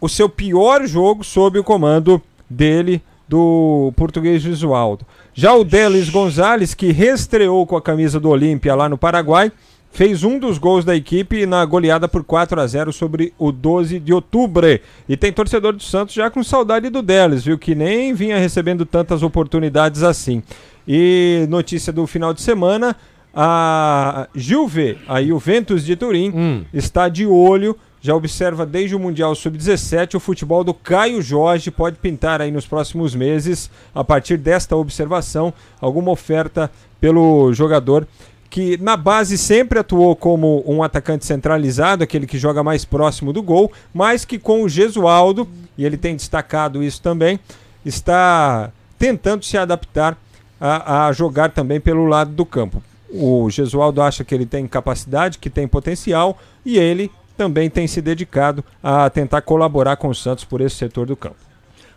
o 0.00 0.08
seu 0.08 0.28
pior 0.28 0.86
jogo 0.86 1.22
sob 1.22 1.58
o 1.58 1.64
comando 1.64 2.20
dele, 2.48 3.02
do 3.28 3.92
português 3.94 4.42
Gesualdo. 4.42 5.06
Já 5.32 5.54
o 5.54 5.62
Delis 5.62 6.10
Gonzalez, 6.10 6.74
que 6.74 6.90
reestreou 6.90 7.64
com 7.64 7.76
a 7.76 7.82
camisa 7.82 8.18
do 8.18 8.28
Olímpia 8.28 8.74
lá 8.74 8.88
no 8.88 8.98
Paraguai, 8.98 9.52
fez 9.92 10.22
um 10.24 10.38
dos 10.38 10.58
gols 10.58 10.84
da 10.84 10.94
equipe 10.94 11.44
na 11.46 11.64
goleada 11.64 12.08
por 12.08 12.24
4 12.24 12.60
a 12.60 12.66
0 12.66 12.92
sobre 12.92 13.32
o 13.38 13.52
12 13.52 13.98
de 13.98 14.12
outubro. 14.12 14.66
E 15.08 15.16
tem 15.16 15.32
torcedor 15.32 15.72
do 15.72 15.82
Santos 15.82 16.14
já 16.14 16.30
com 16.30 16.42
saudade 16.42 16.88
do 16.88 17.02
Delis, 17.02 17.44
viu? 17.44 17.58
Que 17.58 17.74
nem 17.74 18.14
vinha 18.14 18.38
recebendo 18.38 18.86
tantas 18.86 19.22
oportunidades 19.22 20.02
assim. 20.02 20.42
E 20.86 21.46
notícia 21.48 21.92
do 21.92 22.06
final 22.06 22.32
de 22.32 22.40
semana: 22.40 22.96
a 23.34 24.28
Juve, 24.34 24.98
a 25.06 25.22
Juventus 25.22 25.84
de 25.84 25.96
Turim, 25.96 26.66
está 26.72 27.08
de 27.08 27.26
olho. 27.26 27.76
Já 28.02 28.14
observa 28.14 28.64
desde 28.64 28.96
o 28.96 28.98
Mundial 28.98 29.34
Sub-17 29.34 30.14
o 30.14 30.20
futebol 30.20 30.64
do 30.64 30.72
Caio 30.72 31.20
Jorge. 31.20 31.70
Pode 31.70 31.96
pintar 31.98 32.40
aí 32.40 32.50
nos 32.50 32.66
próximos 32.66 33.14
meses, 33.14 33.70
a 33.94 34.02
partir 34.02 34.38
desta 34.38 34.74
observação, 34.74 35.52
alguma 35.78 36.10
oferta 36.10 36.70
pelo 36.98 37.52
jogador 37.52 38.08
que 38.50 38.76
na 38.82 38.96
base 38.96 39.38
sempre 39.38 39.78
atuou 39.78 40.16
como 40.16 40.64
um 40.66 40.82
atacante 40.82 41.24
centralizado, 41.24 42.02
aquele 42.02 42.26
que 42.26 42.36
joga 42.36 42.64
mais 42.64 42.84
próximo 42.84 43.32
do 43.32 43.40
gol, 43.42 43.72
mas 43.94 44.24
que 44.24 44.40
com 44.40 44.64
o 44.64 44.68
Gesualdo, 44.68 45.48
e 45.78 45.86
ele 45.86 45.96
tem 45.96 46.16
destacado 46.16 46.82
isso 46.82 47.00
também, 47.00 47.38
está 47.86 48.72
tentando 48.98 49.44
se 49.44 49.56
adaptar 49.56 50.18
a, 50.60 51.06
a 51.06 51.12
jogar 51.12 51.52
também 51.52 51.80
pelo 51.80 52.04
lado 52.04 52.32
do 52.32 52.44
campo. 52.44 52.82
O 53.08 53.48
Gesualdo 53.48 54.02
acha 54.02 54.24
que 54.24 54.34
ele 54.34 54.46
tem 54.46 54.66
capacidade, 54.66 55.38
que 55.38 55.48
tem 55.48 55.68
potencial, 55.68 56.36
e 56.66 56.76
ele 56.76 57.10
também 57.36 57.70
tem 57.70 57.86
se 57.86 58.02
dedicado 58.02 58.64
a 58.82 59.08
tentar 59.08 59.42
colaborar 59.42 59.96
com 59.96 60.08
o 60.08 60.14
Santos 60.14 60.44
por 60.44 60.60
esse 60.60 60.74
setor 60.74 61.06
do 61.06 61.16
campo. 61.16 61.49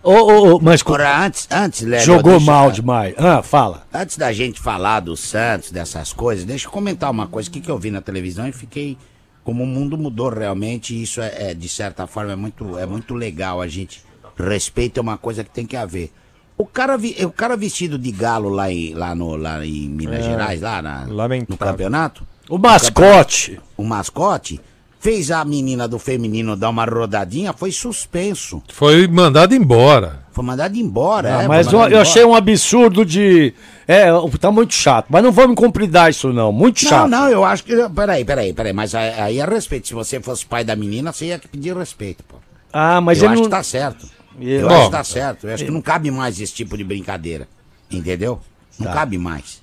Ô, 0.04 0.12
ô, 0.12 0.56
ô, 0.56 0.60
mas 0.62 0.82
Agora, 0.82 1.26
antes, 1.26 1.48
antes, 1.50 1.82
Léo, 1.82 2.02
jogou 2.04 2.34
deixa- 2.34 2.46
mal 2.52 2.72
demais. 2.72 3.16
Ah, 3.18 3.42
fala. 3.42 3.88
Antes 3.94 4.18
da 4.18 4.34
gente 4.34 4.60
falar 4.60 5.00
do 5.00 5.16
Santos, 5.16 5.72
dessas 5.72 6.12
coisas, 6.12 6.44
deixa 6.44 6.68
eu 6.68 6.72
comentar 6.72 7.10
uma 7.10 7.26
coisa 7.26 7.50
aqui 7.50 7.62
que 7.62 7.72
eu 7.72 7.78
vi 7.80 7.90
na 7.90 8.02
televisão 8.02 8.48
e 8.48 8.52
fiquei. 8.52 8.98
Como 9.46 9.64
o 9.64 9.68
mundo 9.68 9.98
mudou 9.98 10.30
realmente, 10.30 11.02
isso 11.02 11.22
é, 11.22 11.52
é, 11.52 11.54
de 11.54 11.68
certa 11.68 12.08
forma 12.08 12.32
é 12.32 12.36
muito, 12.36 12.78
é 12.78 12.86
muito 12.86 13.14
legal. 13.14 13.62
A 13.62 13.68
gente 13.68 14.02
respeita 14.38 15.02
uma 15.02 15.18
coisa 15.18 15.44
que 15.44 15.50
tem 15.50 15.66
que 15.66 15.76
haver. 15.76 16.12
O 16.58 16.66
cara, 16.66 16.98
vi- 16.98 17.18
o 17.26 17.32
cara 17.32 17.58
vestido 17.58 17.98
de 17.98 18.12
galo 18.12 18.48
lá 18.50 18.72
em, 18.72 18.94
lá 18.94 19.14
no, 19.16 19.36
lá 19.36 19.66
em 19.66 19.90
Minas 19.90 20.20
É, 20.20 20.24
Gerais, 20.24 20.62
lá 20.62 20.82
na- 20.82 21.06
no 21.06 21.58
campeonato. 21.58 22.26
O 22.50 22.58
mascote. 22.58 23.60
O 23.78 23.84
mascote 23.84 24.62
fez 25.04 25.30
a 25.32 25.44
menina 25.44 25.86
do 25.86 26.00
feminino 26.00 26.56
dar 26.56 26.70
uma 26.70 26.86
rodadinha, 26.86 27.52
foi 27.52 27.74
suspenso. 27.74 28.64
Foi 28.74 29.06
mandado 29.06 29.54
embora. 29.54 30.24
Foi 30.32 30.46
mandado 30.46 30.78
embora. 30.78 31.40
Ah, 31.40 31.44
é, 31.44 31.48
mas 31.48 31.68
eu, 31.68 31.74
mandado 31.74 31.92
eu 31.92 31.98
embora. 31.98 32.02
achei 32.02 32.24
um 32.24 32.34
absurdo 32.34 33.06
de. 33.06 33.54
É, 33.86 34.06
tá 34.40 34.50
muito 34.50 34.74
chato. 34.74 35.08
Mas 35.10 35.22
não 35.22 35.32
vamos 35.32 35.58
compridar 35.58 36.10
isso, 36.10 36.32
não. 36.32 36.54
Muito 36.54 36.80
chato. 36.80 37.10
Não, 37.10 37.24
não, 37.24 37.30
eu 37.30 37.44
acho 37.44 37.66
que. 37.66 37.76
Peraí, 37.90 38.24
peraí, 38.24 38.54
peraí. 38.54 38.72
Mas 38.72 38.96
aí 38.96 39.40
é 39.40 39.46
respeito. 39.46 39.90
Se 39.90 39.94
você 39.94 40.22
fosse 40.22 40.46
pai 40.46 40.64
da 40.64 40.74
menina, 40.76 41.12
você 41.12 41.26
ia 41.26 41.42
pedir 41.52 41.76
respeito, 41.76 42.24
pô. 42.24 42.38
Ah, 42.72 43.02
mas 43.02 43.22
eu 43.22 43.28
acho 43.28 43.36
não- 43.36 43.44
que 43.44 43.50
tá 43.50 43.62
certo. 43.62 44.08
Eu- 44.40 44.62
Eu 44.62 44.70
acho 44.70 44.86
que 44.86 44.92
tá 44.92 45.04
certo. 45.04 45.48
Eu 45.48 45.54
acho 45.54 45.66
que 45.66 45.70
não 45.72 45.82
cabe 45.82 46.10
mais 46.10 46.40
esse 46.40 46.54
tipo 46.54 46.78
de 46.78 46.84
brincadeira. 46.86 47.46
Entendeu? 47.92 48.40
Não 48.80 48.88
Tá. 48.88 48.94
cabe 48.94 49.18
mais. 49.18 49.62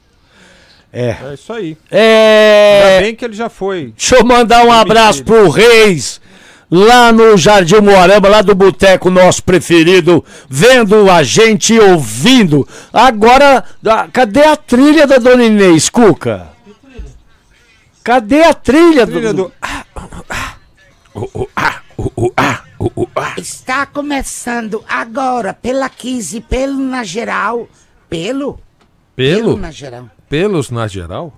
É. 0.92 1.16
É 1.22 1.34
isso 1.34 1.52
aí. 1.52 1.76
É. 1.90 2.82
Ainda 2.94 3.06
bem 3.06 3.14
que 3.14 3.24
ele 3.24 3.34
já 3.34 3.48
foi. 3.48 3.92
Deixa 3.96 4.16
eu 4.16 4.24
mandar 4.24 4.64
um 4.64 4.72
abraço 4.72 5.22
pro 5.22 5.48
Reis, 5.48 6.20
lá 6.70 7.12
no 7.12 7.36
Jardim 7.36 7.76
Moarama, 7.80 8.28
lá 8.28 8.42
do 8.42 8.54
boteco 8.54 9.08
nosso 9.10 9.42
preferido, 9.44 10.24
vendo 10.48 11.08
a 11.10 11.22
gente 11.22 11.74
e 11.74 11.80
ouvindo. 11.80 12.66
Agora, 12.92 13.64
ah, 13.86 14.08
cadê 14.12 14.44
a 14.44 14.56
trilha 14.56 15.06
da 15.06 15.18
Dona 15.18 15.44
Inês, 15.44 15.88
Cuca? 15.88 16.48
Cadê 18.02 18.42
a 18.44 18.54
trilha, 18.54 19.06
Trilha 19.06 19.32
do... 19.32 19.44
do- 19.44 19.52
Está 23.36 23.84
começando 23.86 24.82
agora 24.88 25.52
pela 25.52 25.88
15, 25.88 26.40
pelo 26.40 26.78
na 26.78 27.04
geral. 27.04 27.68
Pelo? 28.08 28.58
Pelo? 29.14 29.56
na 29.56 29.70
geral. 29.70 30.08
Pelos 30.30 30.70
na 30.70 30.86
geral? 30.86 31.34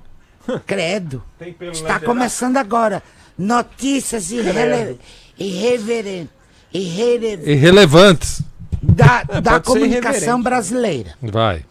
Credo. 0.67 1.25
pelo 1.59 1.73
Está 1.73 1.99
começando 1.99 2.59
agora. 2.59 3.03
Notícias 3.39 4.31
irrele... 4.31 5.01
irreverentes. 5.39 6.29
Irrele... 6.73 7.41
Irrelevantes. 7.51 8.43
Da, 8.83 9.25
É, 9.29 9.41
da 9.41 9.61
comunicação 9.61 10.43
brasileira. 10.43 11.15
Vai. 11.23 11.65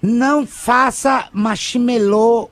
Não 0.00 0.46
faça 0.46 1.28
marshmallow 1.32 2.50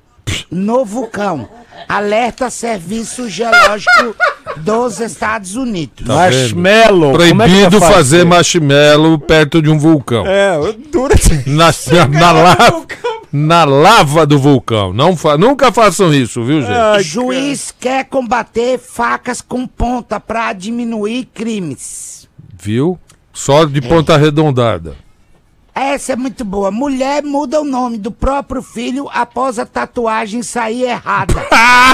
no 0.51 0.85
vulcão. 0.85 1.48
Alerta 1.89 2.51
Serviço 2.51 3.28
Geológico 3.28 4.16
dos 4.56 4.98
Estados 4.98 5.55
Unidos. 5.55 6.06
Tá 6.06 6.28
vendo? 6.28 7.12
Proibido 7.12 7.78
fazer 7.78 8.24
marshmallow 8.24 9.18
perto 9.18 9.62
de 9.62 9.70
um 9.70 9.78
vulcão. 9.78 10.24
É, 10.26 10.56
dura. 10.90 11.14
Na, 11.47 11.66
na, 12.09 12.20
na 12.20 12.32
lava, 12.32 12.86
na 13.36 13.65
lava 13.65 14.24
do 14.24 14.39
vulcão. 14.39 14.93
Não 14.93 15.16
fa 15.16 15.36
nunca 15.36 15.73
façam 15.73 16.15
isso, 16.15 16.44
viu, 16.44 16.62
gente? 16.62 17.02
Juiz 17.02 17.74
quer 17.81 18.05
combater 18.05 18.78
facas 18.78 19.40
com 19.40 19.66
ponta 19.66 20.20
para 20.20 20.52
diminuir 20.52 21.24
crimes. 21.35 22.28
Viu? 22.56 22.97
Só 23.32 23.65
de 23.65 23.81
ponta 23.81 24.15
arredondada. 24.15 24.94
Essa 25.74 26.12
é 26.12 26.16
muito 26.16 26.44
boa. 26.44 26.70
Mulher 26.70 27.24
muda 27.24 27.61
o 27.61 27.65
nome 27.65 27.98
do 27.98 28.12
próprio 28.12 28.62
filho 28.62 29.11
após 29.12 29.59
a 29.59 29.66
tatuagem 29.66 30.40
sair 30.44 30.85
errada. 30.85 31.35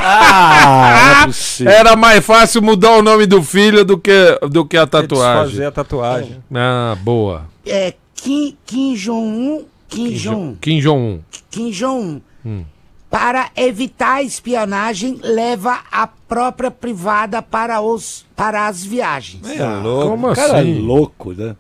Ah, 0.03 1.27
Era 1.67 1.95
mais 1.95 2.25
fácil 2.25 2.63
mudar 2.63 2.93
o 2.93 3.03
nome 3.03 3.27
do 3.27 3.43
filho 3.43 3.85
do 3.85 3.99
que, 3.99 4.39
do 4.51 4.65
que 4.65 4.77
a 4.77 4.87
tatuagem. 4.87 5.45
Desfazer 5.45 5.67
a 5.67 5.71
tatuagem. 5.73 6.45
Ah, 6.55 6.97
boa. 7.03 7.45
É 7.67 7.95
Kim, 8.15 8.57
Kim 8.65 8.95
Jong-un. 8.95 9.65
Kim 9.91 10.13
Jong-un. 10.13 10.57
Kim 10.61 10.81
Jong-un. 10.81 11.21
Kim 11.51 11.71
Jong-un. 11.71 12.21
Hum. 12.45 12.65
Para 13.11 13.51
evitar 13.57 14.15
a 14.19 14.23
espionagem, 14.23 15.19
leva 15.23 15.81
a 15.91 16.07
própria 16.07 16.71
privada 16.71 17.43
para, 17.43 17.81
os, 17.81 18.25
para 18.37 18.69
as 18.69 18.85
viagens. 18.85 19.45
É 19.51 19.67
louco. 19.67 20.11
Como 20.11 20.35
Cara 20.35 20.61
assim? 20.61 20.79
louco, 20.79 21.33
né? 21.33 21.57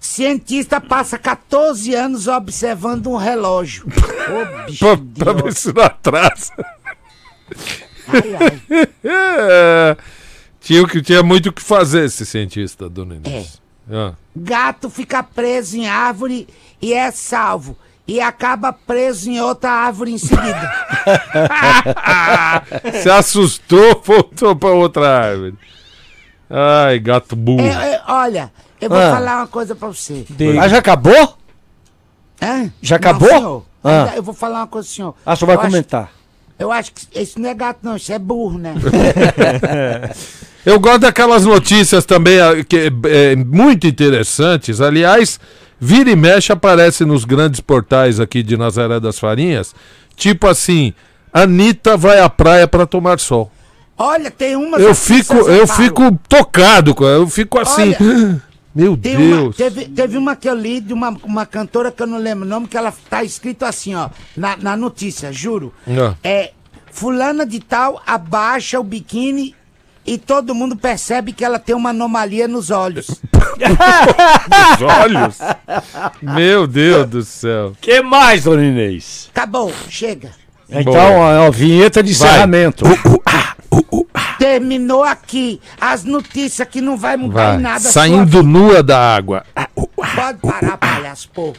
Cientista 0.00 0.80
passa 0.80 1.16
14 1.16 1.94
anos 1.94 2.26
observando 2.26 3.06
um 3.08 3.16
relógio. 3.16 3.86
Ô, 3.86 4.66
bicho 4.66 4.84
Pra, 5.14 5.32
pra 5.32 5.42
ver 5.42 5.52
se 5.54 5.72
não 5.72 5.82
atrasa. 5.84 6.52
Ai, 8.08 8.88
É, 9.04 9.96
tinha, 10.60 10.84
tinha 11.02 11.22
muito 11.22 11.50
o 11.50 11.52
que 11.52 11.62
fazer 11.62 12.04
esse 12.06 12.26
cientista, 12.26 12.88
dona 12.88 13.14
Inês. 13.16 13.60
Ah. 13.90 14.12
Gato 14.34 14.90
fica 14.90 15.22
preso 15.22 15.76
em 15.76 15.86
árvore 15.88 16.48
e 16.82 16.92
é 16.92 17.10
salvo. 17.10 17.76
E 18.08 18.20
acaba 18.20 18.72
preso 18.72 19.30
em 19.30 19.40
outra 19.40 19.70
árvore 19.70 20.12
em 20.12 20.18
seguida. 20.18 20.72
Se 23.02 23.08
assustou, 23.10 24.00
voltou 24.04 24.56
pra 24.56 24.70
outra 24.70 25.08
árvore. 25.30 25.54
Ai, 26.48 26.98
gato 26.98 27.36
burro. 27.36 27.60
É, 27.60 27.94
é, 27.94 28.02
olha, 28.08 28.50
eu 28.80 28.88
vou 28.88 28.98
Ah. 28.98 29.10
falar 29.12 29.36
uma 29.36 29.46
coisa 29.46 29.74
pra 29.76 29.86
você. 29.88 30.26
Ah, 30.60 30.66
já 30.68 30.78
acabou? 30.78 31.36
Hã? 32.42 32.72
Já 32.82 32.96
Não, 32.98 33.08
acabou? 33.08 33.28
senhor. 33.28 33.64
Ah. 33.84 34.00
Ainda- 34.04 34.16
Eu 34.16 34.22
vou 34.24 34.34
falar 34.34 34.58
uma 34.60 34.66
coisa, 34.66 34.88
senhor. 34.88 35.14
Ah, 35.24 35.36
só 35.36 35.46
vai 35.46 35.54
Eu 35.54 35.60
acho- 35.60 35.70
comentar. 35.70 36.10
eu 36.58 36.72
acho 36.72 36.92
que 36.92 37.20
isso 37.20 37.38
não 37.40 37.48
é 37.48 37.54
gato, 37.54 37.78
não. 37.82 37.94
Isso 37.96 38.12
é 38.12 38.18
burro, 38.18 38.58
né? 38.58 38.74
Eu 40.64 40.78
gosto 40.78 41.00
daquelas 41.00 41.44
notícias 41.44 42.04
também 42.04 42.40
ah, 42.40 42.62
que 42.62 42.92
é, 43.04 43.36
muito 43.36 43.86
interessantes. 43.86 44.80
Aliás, 44.80 45.40
vira 45.78 46.10
e 46.10 46.16
mexe 46.16 46.52
aparece 46.52 47.04
nos 47.04 47.24
grandes 47.24 47.60
portais 47.60 48.20
aqui 48.20 48.42
de 48.42 48.56
Nazaré 48.56 49.00
das 49.00 49.18
Farinhas. 49.18 49.74
Tipo 50.16 50.46
assim, 50.46 50.92
Anitta 51.32 51.96
vai 51.96 52.20
à 52.20 52.28
praia 52.28 52.68
para 52.68 52.86
tomar 52.86 53.18
sol. 53.18 53.50
Olha, 53.96 54.30
tem 54.30 54.56
uma. 54.56 54.78
Eu 54.78 54.94
fico, 54.94 55.34
eu 55.34 55.66
fico 55.66 56.18
tocado, 56.28 56.94
eu 57.06 57.26
fico 57.26 57.58
assim. 57.58 57.94
Olha, 58.00 58.42
Meu 58.74 58.96
Tem 58.96 59.16
uma, 59.16 59.36
Deus. 59.36 59.56
teve, 59.56 59.84
teve 59.86 60.16
uma 60.16 60.36
que 60.36 60.48
eu 60.48 60.54
li 60.54 60.80
de 60.80 60.92
uma, 60.92 61.08
uma 61.24 61.44
cantora 61.44 61.90
que 61.90 62.00
eu 62.00 62.06
não 62.06 62.18
lembro 62.18 62.46
o 62.46 62.48
nome, 62.48 62.68
que 62.68 62.76
ela 62.76 62.94
tá 63.08 63.24
escrito 63.24 63.64
assim, 63.64 63.96
ó, 63.96 64.08
na, 64.36 64.56
na 64.56 64.76
notícia, 64.76 65.32
juro. 65.32 65.74
Ah. 65.88 66.14
É, 66.22 66.52
fulana 66.92 67.44
de 67.44 67.58
tal 67.58 68.00
abaixa 68.06 68.78
o 68.78 68.84
biquíni 68.84 69.56
e 70.06 70.18
todo 70.18 70.54
mundo 70.54 70.76
percebe 70.76 71.32
que 71.32 71.44
ela 71.44 71.58
tem 71.58 71.74
uma 71.74 71.90
anomalia 71.90 72.48
nos 72.48 72.70
olhos. 72.70 73.06
Nos 73.60 74.82
olhos? 74.82 75.38
Meu 76.22 76.66
Deus 76.66 77.08
do 77.08 77.22
céu. 77.22 77.72
que 77.80 78.00
mais, 78.02 78.44
dona 78.44 78.64
Inês? 78.64 79.28
Acabou, 79.34 79.72
chega. 79.88 80.30
Então, 80.68 80.94
ó, 81.18 81.46
ó, 81.46 81.50
vinheta 81.50 82.02
de 82.02 82.12
encerramento. 82.12 82.84
Terminou 84.38 85.04
aqui. 85.04 85.60
As 85.80 86.04
notícias 86.04 86.66
que 86.68 86.80
não 86.80 86.96
vai 86.96 87.16
mudar 87.16 87.48
Vai. 87.50 87.56
em 87.56 87.60
nada. 87.60 87.88
a 87.88 87.92
Saindo 87.92 88.42
nua 88.42 88.82
da 88.82 89.14
água. 89.16 89.44
sua- 89.54 89.86
Pode 90.14 90.38
parar, 90.38 90.76
palhaço, 90.78 91.28
pouco. 91.32 91.58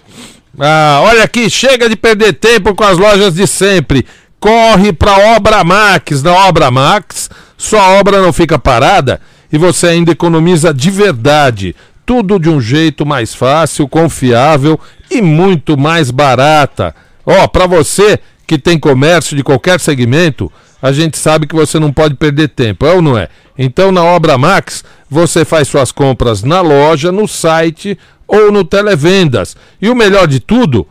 Ah, 0.59 0.99
olha 1.03 1.23
aqui, 1.23 1.49
chega 1.49 1.87
de 1.87 1.95
perder 1.95 2.33
tempo 2.33 2.73
com 2.75 2.83
as 2.83 2.97
lojas 2.97 3.33
de 3.35 3.45
sempre. 3.47 4.05
Corre 4.41 4.91
para 4.91 5.35
Obra 5.37 5.63
Max. 5.63 6.23
Na 6.23 6.47
Obra 6.47 6.71
Max, 6.71 7.29
sua 7.55 7.99
obra 7.99 8.21
não 8.21 8.33
fica 8.33 8.57
parada 8.57 9.21
e 9.53 9.57
você 9.57 9.87
ainda 9.87 10.11
economiza 10.11 10.73
de 10.73 10.89
verdade. 10.89 11.75
Tudo 12.05 12.39
de 12.39 12.49
um 12.49 12.59
jeito 12.59 13.05
mais 13.05 13.33
fácil, 13.35 13.87
confiável 13.87 14.77
e 15.09 15.21
muito 15.21 15.77
mais 15.77 16.09
barata. 16.09 16.93
Ó, 17.25 17.47
para 17.47 17.67
você 17.67 18.19
que 18.47 18.57
tem 18.57 18.79
comércio 18.79 19.37
de 19.37 19.43
qualquer 19.43 19.79
segmento, 19.79 20.51
a 20.81 20.91
gente 20.91 21.17
sabe 21.17 21.45
que 21.45 21.55
você 21.55 21.79
não 21.79 21.93
pode 21.93 22.15
perder 22.15 22.49
tempo, 22.49 22.85
é 22.85 22.93
ou 22.93 23.01
não 23.01 23.17
é? 23.17 23.29
Então 23.55 23.91
na 23.91 24.03
Obra 24.03 24.37
Max, 24.37 24.83
você 25.07 25.45
faz 25.45 25.67
suas 25.67 25.91
compras 25.91 26.41
na 26.41 26.59
loja, 26.59 27.11
no 27.11 27.27
site 27.27 27.97
ou 28.27 28.51
no 28.51 28.65
televendas. 28.65 29.55
E 29.79 29.87
o 29.87 29.95
melhor 29.95 30.27
de 30.27 30.39
tudo, 30.39 30.87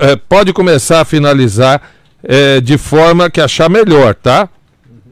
eh, 0.00 0.16
pode 0.28 0.52
começar 0.52 1.00
a 1.00 1.04
finalizar 1.04 1.80
eh, 2.24 2.60
de 2.60 2.78
forma 2.78 3.30
que 3.30 3.40
achar 3.40 3.68
melhor, 3.68 4.14
tá? 4.14 4.48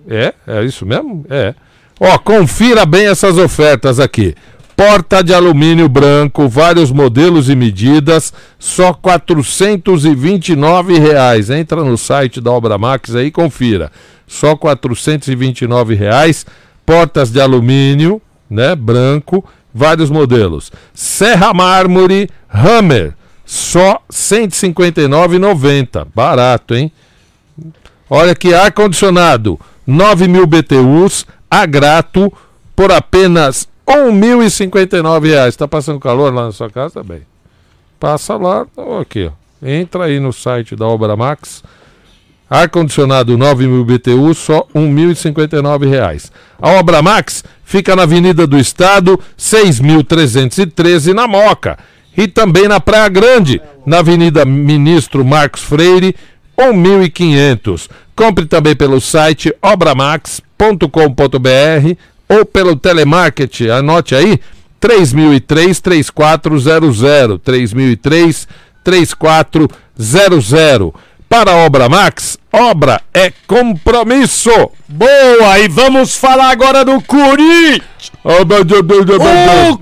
É, 0.09 0.33
é 0.47 0.65
isso 0.65 0.87
mesmo? 0.87 1.25
É. 1.31 1.55
Ó, 1.99 2.17
confira 2.19 2.87
bem 2.87 3.07
essas 3.07 3.37
ofertas 3.37 3.99
aqui. 4.01 4.35
Porta 4.75 5.23
de 5.23 5.35
alumínio 5.35 5.91
branco, 5.91 6.49
vários 6.49 6.91
modelos 6.91 7.51
e 7.51 7.55
medidas, 7.55 8.33
só 8.59 8.95
429 8.95 10.99
reais. 10.99 11.51
Entra 11.51 11.85
no 11.85 11.99
site 11.99 12.41
da 12.41 12.51
Obra 12.51 12.79
Max 12.79 13.15
aí 13.15 13.27
e 13.27 13.31
confira. 13.31 13.93
Só 14.27 14.57
429 14.57 15.95
reais. 15.95 16.47
Portas 16.87 17.31
de 17.31 17.41
alumínio, 17.41 18.23
né, 18.49 18.75
branco, 18.75 19.45
vários 19.73 20.09
modelos. 20.09 20.73
Serra 20.95 21.53
Mármore 21.53 22.31
Hammer, 22.49 23.15
só 23.51 23.95
R$ 23.95 23.99
159,90. 24.13 26.07
Barato, 26.15 26.73
hein? 26.73 26.93
Olha 28.09 28.33
que 28.33 28.55
ar-condicionado, 28.55 29.59
9 29.85 30.29
mil 30.29 30.47
BTUs, 30.47 31.27
a 31.51 31.67
grato, 31.67 32.33
por 32.77 32.93
apenas 32.93 33.69
1.059 33.85 35.25
reais. 35.25 35.57
Tá 35.57 35.67
passando 35.67 35.99
calor 35.99 36.33
lá 36.33 36.45
na 36.45 36.53
sua 36.53 36.71
casa? 36.71 36.95
Tá 36.95 37.03
bem. 37.03 37.23
Passa 37.99 38.37
lá, 38.37 38.65
ó, 38.77 39.01
aqui, 39.01 39.29
ó. 39.29 39.33
Entra 39.67 40.05
aí 40.05 40.21
no 40.21 40.33
site 40.33 40.77
da 40.77 40.87
Obra 40.87 41.17
Max. 41.17 41.65
Ar-condicionado 42.49 43.37
9 43.37 43.67
mil 43.67 43.85
BTU, 43.85 44.33
só 44.33 44.65
1.059 44.73 45.91
reais. 45.91 46.31
A 46.63 46.71
Obra 46.79 47.03
Max 47.03 47.43
fica 47.65 47.97
na 47.97 48.05
Avenida 48.05 48.47
do 48.47 48.57
Estado, 48.57 49.19
6.313, 49.37 51.13
na 51.13 51.27
Moca. 51.27 51.77
E 52.17 52.29
também 52.29 52.69
na 52.69 52.81
Praia 52.81 53.09
Grande, 53.09 53.61
na 53.87 53.99
Avenida 53.99 54.45
Ministro 54.45 55.25
Marcos 55.25 55.63
Freire, 55.63 56.15
1.500. 56.59 57.89
Compre 58.15 58.45
também 58.45 58.77
pelo 58.77 59.01
site 59.01 59.55
obramax.com.br 59.63 61.97
ou 62.29 62.45
pelo 62.45 62.77
telemarketing, 62.77 63.69
anote 63.69 64.15
aí, 64.15 64.39
3003 64.79 65.81
3400, 65.81 67.41
3003 67.43 68.47
3400. 68.85 70.93
Para 71.31 71.53
a 71.53 71.57
Obra 71.65 71.89
Max, 71.89 72.37
obra 72.53 73.01
é 73.15 73.33
compromisso. 73.47 74.51
Boa, 74.89 75.61
e 75.61 75.69
vamos 75.69 76.17
falar 76.17 76.51
agora 76.51 76.85
do 76.85 77.01
Corinthians. 77.01 78.11
O 78.25 78.45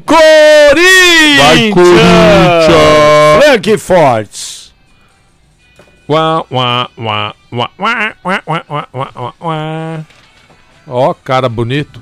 Corinthians! 0.05 1.39
Vai, 1.39 1.70
Corinthians! 1.70 2.66
Frankfurt. 3.41 4.31
Uá, 6.07 6.45
uá, 6.51 6.91
uá, 6.99 7.35
uá, 7.51 7.70
uá, 7.79 8.15
uá, 8.23 8.43
uá, 8.47 8.62
uá, 8.69 8.89
uá, 8.93 9.09
uá, 9.15 9.35
uá. 9.41 10.01
Ó, 10.87 11.15
cara 11.15 11.49
bonito. 11.49 11.99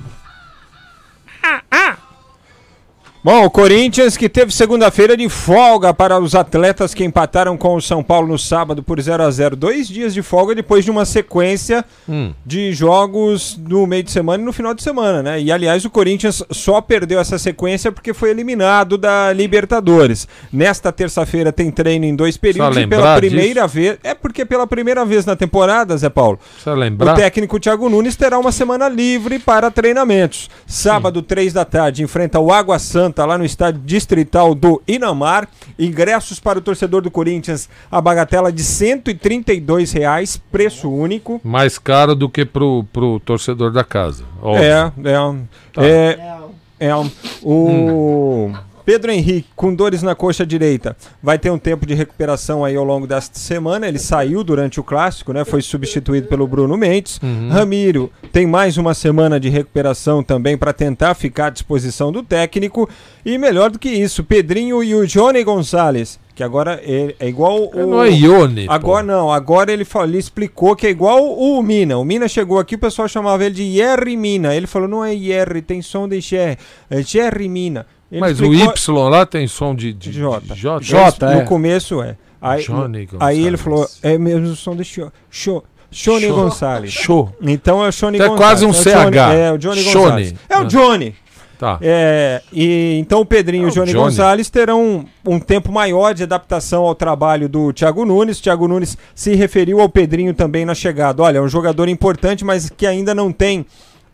Bom, 3.27 3.43
o 3.43 3.49
Corinthians 3.49 4.15
que 4.15 4.29
teve 4.29 4.53
segunda-feira 4.53 5.17
de 5.17 5.27
folga 5.27 5.93
para 5.93 6.17
os 6.17 6.33
atletas 6.33 6.93
que 6.93 7.03
empataram 7.03 7.57
com 7.57 7.75
o 7.75 7.81
São 7.81 8.01
Paulo 8.01 8.29
no 8.29 8.39
sábado 8.39 8.81
por 8.81 9.01
0 9.01 9.21
a 9.21 9.29
0 9.29 9.57
Dois 9.57 9.85
dias 9.85 10.13
de 10.13 10.21
folga 10.21 10.55
depois 10.55 10.85
de 10.85 10.91
uma 10.91 11.03
sequência 11.03 11.83
Hum. 12.07 12.31
de 12.45 12.71
jogos 12.71 13.59
no 13.67 13.85
meio 13.85 14.03
de 14.03 14.11
semana 14.11 14.41
e 14.41 14.45
no 14.45 14.53
final 14.53 14.73
de 14.73 14.81
semana, 14.81 15.21
né? 15.21 15.41
E 15.41 15.51
aliás, 15.51 15.83
o 15.83 15.89
Corinthians 15.89 16.41
só 16.51 16.79
perdeu 16.79 17.19
essa 17.19 17.37
sequência 17.37 17.91
porque 17.91 18.13
foi 18.13 18.29
eliminado 18.29 18.97
da 18.97 19.33
Libertadores. 19.33 20.25
Nesta 20.49 20.89
terça-feira 20.89 21.51
tem 21.51 21.69
treino 21.69 22.05
em 22.05 22.15
dois 22.15 22.37
períodos 22.37 22.77
e 22.77 22.87
pela 22.87 23.17
primeira 23.17 23.67
vez. 23.67 23.97
É 24.05 24.13
porque 24.13 24.45
pela 24.45 24.65
primeira 24.65 25.03
vez 25.03 25.25
na 25.25 25.35
temporada, 25.35 25.97
Zé 25.97 26.07
Paulo, 26.07 26.39
o 26.65 27.13
técnico 27.13 27.59
Thiago 27.59 27.89
Nunes 27.89 28.15
terá 28.15 28.39
uma 28.39 28.53
semana 28.53 28.87
livre 28.87 29.37
para 29.37 29.69
treinamentos. 29.69 30.49
Sábado, 30.65 31.21
três 31.21 31.51
da 31.51 31.65
tarde, 31.65 32.03
enfrenta 32.03 32.39
o 32.39 32.53
Água 32.53 32.79
Santa 32.79 33.16
lá 33.25 33.37
no 33.37 33.45
estádio 33.45 33.81
distrital 33.85 34.53
do 34.53 34.81
Inamar. 34.87 35.47
Ingressos 35.77 36.39
para 36.39 36.59
o 36.59 36.61
torcedor 36.61 37.01
do 37.01 37.11
Corinthians, 37.11 37.69
a 37.91 38.01
bagatela 38.01 38.51
de 38.51 38.63
132 38.63 39.91
reais, 39.91 40.37
preço 40.51 40.89
único. 40.89 41.39
Mais 41.43 41.77
caro 41.77 42.15
do 42.15 42.27
que 42.29 42.45
pro, 42.45 42.85
pro 42.91 43.19
torcedor 43.19 43.71
da 43.71 43.83
casa. 43.83 44.23
óbvio. 44.41 44.63
É, 44.63 44.91
é. 45.03 45.35
Tá. 45.73 45.85
É, 45.85 46.37
é 46.79 46.95
o 46.95 48.51
Pedro 48.87 49.11
Henrique, 49.11 49.49
com 49.53 49.75
dores 49.75 50.01
na 50.01 50.15
coxa 50.15 50.45
direita, 50.45 50.95
vai 51.21 51.37
ter 51.37 51.51
um 51.51 51.59
tempo 51.59 51.85
de 51.85 51.93
recuperação 51.93 52.63
aí 52.63 52.73
ao 52.73 52.85
longo 52.85 53.05
desta 53.05 53.37
semana. 53.37 53.85
Ele 53.85 53.99
saiu 53.99 54.45
durante 54.45 54.79
o 54.79 54.83
clássico, 54.83 55.33
né? 55.33 55.43
Foi 55.43 55.61
substituído 55.61 56.29
pelo 56.29 56.47
Bruno 56.47 56.77
Mendes. 56.77 57.19
Uhum. 57.21 57.49
Ramiro 57.49 58.09
tem 58.31 58.47
mais 58.47 58.77
uma 58.77 58.93
semana 58.93 59.41
de 59.41 59.49
recuperação 59.49 60.23
também 60.23 60.57
para 60.57 60.71
tentar 60.71 61.15
ficar 61.15 61.47
à 61.47 61.49
disposição 61.49 62.13
do 62.13 62.23
técnico. 62.23 62.89
E 63.25 63.37
melhor 63.37 63.71
do 63.71 63.77
que 63.77 63.89
isso, 63.89 64.23
Pedrinho 64.23 64.81
e 64.81 64.95
o 64.95 65.05
Johnny 65.05 65.43
Gonçalves. 65.43 66.17
Que 66.33 66.43
agora 66.43 66.79
é, 66.81 67.13
é 67.19 67.27
igual 67.27 67.69
o. 67.73 67.87
Não 67.87 68.01
é 68.01 68.11
Ione, 68.11 68.67
Agora 68.69 69.03
não, 69.03 69.33
agora 69.33 69.73
ele, 69.73 69.83
falou, 69.83 70.07
ele 70.07 70.19
explicou 70.19 70.75
que 70.77 70.87
é 70.87 70.89
igual 70.91 71.35
o 71.35 71.61
Mina. 71.61 71.97
O 71.97 72.05
Mina 72.05 72.27
chegou 72.27 72.59
aqui, 72.59 72.75
o 72.75 72.79
pessoal 72.79 73.07
chamava 73.07 73.43
ele 73.43 73.55
de 73.55 73.63
Yerry 73.63 74.15
Mina. 74.15 74.55
Ele 74.55 74.67
falou: 74.67 74.87
não 74.87 75.03
é 75.03 75.13
Yerry, 75.13 75.61
tem 75.61 75.81
som 75.81 76.07
de 76.07 76.21
Cher. 76.21 76.57
É 76.89 77.01
Jerry 77.01 77.49
Mina. 77.49 77.85
Ele 78.11 78.21
Mas 78.21 78.39
o 78.39 78.45
explicou- 78.45 78.73
Y 78.75 79.09
lá 79.09 79.25
tem 79.25 79.47
som 79.47 79.75
de, 79.75 79.91
de 79.93 80.11
J. 80.11 80.39
de 80.41 80.55
J. 80.55 80.79
J, 80.83 81.35
no 81.35 81.45
começo 81.45 82.01
é. 82.01 82.15
Aí, 82.41 82.63
Johnny 82.63 83.07
aí 83.19 83.39
ele 83.45 83.57
Gonçalves. 83.57 83.61
falou: 83.61 83.87
é 84.03 84.17
mesmo 84.17 84.47
o 84.47 84.55
som 84.55 84.75
de 84.75 84.83
Show. 84.85 85.11
Show. 85.29 85.63
Shone 85.91 86.21
Show. 86.27 86.35
Gonçalves. 86.35 86.91
Show. 86.93 87.35
Então 87.41 87.83
é 87.83 87.87
o 87.87 87.91
Shone 87.91 88.17
Então 88.17 88.27
é 88.27 88.29
Gonçalves. 88.29 88.59
quase 88.61 88.65
um 88.65 88.69
É 88.69 88.71
o 88.71 89.01
Johnny- 89.01 89.17
CH. 89.17 89.33
É 89.33 89.51
o 89.51 89.57
Johnny 89.57 89.81
Shone. 89.83 89.93
Gonçalves. 89.95 90.33
É 90.49 90.57
o 90.57 90.61
Ah. 90.61 90.63
Johnny. 90.65 91.15
Tá. 91.57 91.79
É, 91.81 92.41
e 92.53 92.99
então 92.99 93.19
o 93.21 93.25
Pedrinho 93.25 93.63
e 93.63 93.71
o 93.71 93.73
Johnny, 93.73 93.91
Johnny. 93.91 94.03
Gonçalves 94.03 94.47
terão 94.49 94.79
um, 95.25 95.33
um 95.35 95.39
tempo 95.39 95.71
maior 95.71 96.13
de 96.13 96.21
adaptação 96.21 96.83
ao 96.83 96.93
trabalho 96.93 97.49
do 97.49 97.73
Thiago 97.73 98.05
Nunes. 98.05 98.39
Thiago 98.39 98.67
Nunes 98.67 98.95
se 99.15 99.33
referiu 99.33 99.81
ao 99.81 99.89
Pedrinho 99.89 100.35
também 100.35 100.65
na 100.65 100.75
chegada. 100.75 101.23
Olha, 101.23 101.39
é 101.39 101.41
um 101.41 101.47
jogador 101.49 101.87
importante, 101.89 102.45
mas 102.45 102.69
que 102.69 102.85
ainda 102.85 103.15
não 103.15 103.31
tem 103.31 103.65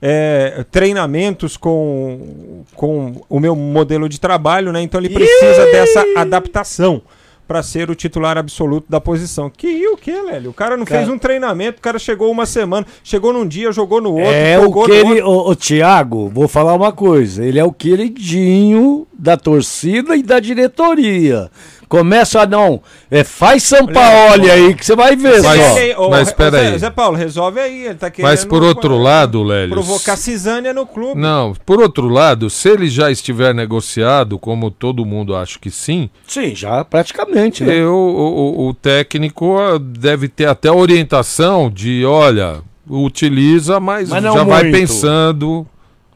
é, 0.06 0.66
treinamentos 0.70 1.56
com, 1.56 2.64
com 2.76 3.22
o 3.30 3.40
meu 3.40 3.56
modelo 3.56 4.10
de 4.10 4.20
trabalho, 4.20 4.74
né? 4.74 4.82
Então 4.82 5.00
ele 5.00 5.08
precisa 5.10 5.66
dessa 5.68 6.04
adaptação 6.18 7.02
para 7.48 7.64
ser 7.64 7.90
o 7.90 7.96
titular 7.96 8.38
absoluto 8.38 8.86
da 8.90 9.00
posição. 9.00 9.50
Que 9.50 9.88
o 9.88 9.96
que, 9.96 10.12
Lélio? 10.12 10.52
O 10.52 10.54
cara 10.54 10.76
não 10.76 10.86
Cara- 10.86 11.02
fez 11.02 11.14
um 11.14 11.18
treinamento, 11.18 11.80
o 11.80 11.82
cara 11.82 11.98
chegou 12.00 12.30
uma 12.30 12.46
semana, 12.46 12.86
chegou 13.02 13.32
num 13.32 13.48
dia, 13.48 13.72
jogou 13.72 14.02
no 14.02 14.12
outro, 14.14 14.26
É 14.30 14.60
o 14.60 14.72
que 14.84 14.92
ele. 14.92 15.22
O, 15.22 15.50
o 15.50 15.56
Thiago, 15.56 16.28
vou 16.30 16.50
falar 16.50 16.74
uma 16.74 16.92
coisa. 16.92 17.46
Ele 17.46 17.60
é 17.60 17.64
o 17.64 17.72
queridinho 17.72 19.08
da 19.18 19.38
torcida 19.38 20.18
e 20.18 20.24
da 20.24 20.40
diretoria. 20.40 21.50
Começa 21.94 22.41
a 22.41 22.48
não. 22.48 22.82
É, 23.11 23.24
faz 23.24 23.61
São 23.61 23.86
Paulo 23.86 24.52
aí 24.52 24.74
que 24.74 24.84
você 24.84 24.95
vai 24.95 25.15
ver. 25.15 25.44
Mas- 25.44 25.61
só. 25.95 26.02
Ô, 26.02 26.10
mas 26.10 26.28
espera 26.30 26.57
aí. 26.57 26.80
Zé 26.80 26.90
Paulo, 26.90 27.15
resolve 27.15 27.60
aí. 27.60 27.86
Ele 27.86 27.94
tá 27.94 28.10
querendo 28.10 28.32
Mas 28.32 28.44
por 28.44 28.64
outro 28.64 28.98
lado, 28.98 29.44
Lélio. 29.44 29.70
provocar 29.76 30.18
cisânia 30.18 30.74
no 30.74 30.88
clube. 30.88 31.22
Não, 31.22 31.53
por 31.64 31.80
outro 31.80 32.07
lado, 32.10 32.49
se 32.49 32.68
ele 32.68 32.90
já 32.90 33.11
estiver 33.11 33.53
negociado, 33.53 34.40
como 34.40 34.72
todo 34.72 35.06
mundo 35.06 35.36
acha 35.36 35.60
que 35.60 35.70
sim, 35.70 36.10
Sim, 36.28 36.56
já 36.56 36.84
praticamente, 36.84 37.64
né? 37.64 37.76
eu, 37.76 37.94
o, 37.94 38.64
o- 38.64 38.68
o 38.70 38.74
técnico 38.74 39.56
ah, 39.60 39.78
deve 39.80 40.28
ter 40.28 40.48
até 40.48 40.70
a 40.70 40.74
orientação 40.74 41.70
de, 41.70 42.03
olha, 42.06 42.61
utiliza, 42.90 43.80
mas, 43.80 44.10
Mas 44.10 44.24
não 44.24 44.34
já 44.34 44.44
vai 44.44 44.64
muito. 44.64 44.80
pensando, 44.80 45.68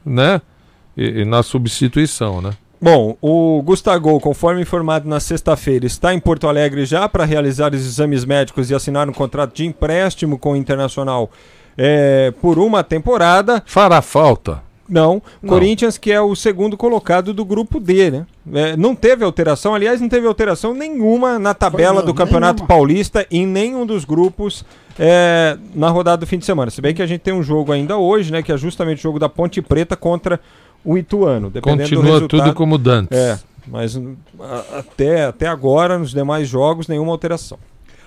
né, 0.04 0.40
e- 0.96 1.20
e 1.20 1.24
na 1.24 1.44
substituição, 1.44 2.40
né? 2.42 2.50
Bom, 2.80 3.16
o 3.20 3.60
Gustavo, 3.62 4.20
conforme 4.20 4.62
informado 4.62 5.08
na 5.08 5.18
sexta-feira, 5.18 5.84
está 5.84 6.14
em 6.14 6.20
Porto 6.20 6.46
Alegre 6.46 6.84
já 6.84 7.08
para 7.08 7.24
realizar 7.24 7.74
os 7.74 7.84
exames 7.84 8.24
médicos 8.24 8.70
e 8.70 8.74
assinar 8.74 9.08
um 9.08 9.12
contrato 9.12 9.54
de 9.54 9.66
empréstimo 9.66 10.38
com 10.38 10.52
o 10.52 10.56
Internacional 10.56 11.28
é, 11.76 12.32
por 12.40 12.56
uma 12.58 12.84
temporada. 12.84 13.62
Fará 13.66 14.00
falta. 14.00 14.62
Não, 14.88 15.22
Não. 15.42 15.50
Corinthians 15.50 15.98
que 15.98 16.10
é 16.10 16.20
o 16.20 16.34
segundo 16.34 16.74
colocado 16.76 17.34
do 17.34 17.44
grupo 17.44 17.78
D, 17.78 18.10
né? 18.10 18.26
É, 18.54 18.76
não 18.76 18.94
teve 18.94 19.22
alteração, 19.22 19.74
aliás, 19.74 20.00
não 20.00 20.08
teve 20.08 20.26
alteração 20.26 20.72
nenhuma 20.72 21.38
na 21.38 21.52
tabela 21.52 21.96
Foi, 21.96 22.02
do 22.04 22.08
não, 22.08 22.14
Campeonato 22.14 22.62
nenhuma. 22.62 22.68
Paulista 22.68 23.26
em 23.30 23.46
nenhum 23.46 23.84
dos 23.84 24.06
grupos 24.06 24.64
é, 24.98 25.58
na 25.74 25.90
rodada 25.90 26.18
do 26.18 26.26
fim 26.26 26.38
de 26.38 26.46
semana. 26.46 26.70
Se 26.70 26.80
bem 26.80 26.94
que 26.94 27.02
a 27.02 27.06
gente 27.06 27.20
tem 27.20 27.34
um 27.34 27.42
jogo 27.42 27.70
ainda 27.70 27.98
hoje, 27.98 28.32
né? 28.32 28.42
Que 28.42 28.50
é 28.50 28.56
justamente 28.56 29.00
o 29.00 29.02
jogo 29.02 29.18
da 29.18 29.28
Ponte 29.28 29.60
Preta 29.60 29.94
contra 29.94 30.40
o 30.84 30.96
Ituano. 30.98 31.50
Dependendo 31.50 31.88
do 31.90 31.96
Continua 31.96 32.28
tudo 32.28 32.54
como 32.54 32.78
dantes. 32.78 33.16
É, 33.16 33.38
mas 33.66 34.00
a- 34.40 34.78
até, 34.78 35.24
até 35.26 35.46
agora, 35.46 35.98
nos 35.98 36.10
demais 36.12 36.48
jogos, 36.48 36.88
nenhuma 36.88 37.12
alteração. 37.12 37.58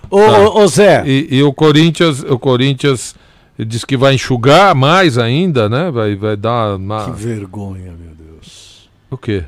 Ô, 0.09 0.17
Tá. 0.19 0.39
ô, 0.39 0.59
ô, 0.63 0.67
Zé. 0.67 1.03
E, 1.05 1.27
e 1.37 1.43
o 1.43 1.53
Corinthians, 1.53 2.23
o 2.23 2.37
Corinthians 2.39 3.15
diz 3.57 3.85
que 3.85 3.95
vai 3.95 4.15
enxugar 4.15 4.73
mais 4.75 5.17
ainda, 5.17 5.69
né? 5.69 5.91
Vai, 5.91 6.15
vai 6.15 6.35
dar 6.35 6.75
uma. 6.75 7.05
Que 7.05 7.11
vergonha, 7.11 7.93
meu 7.97 8.13
Deus. 8.17 8.89
O 9.09 9.17
quê? 9.17 9.43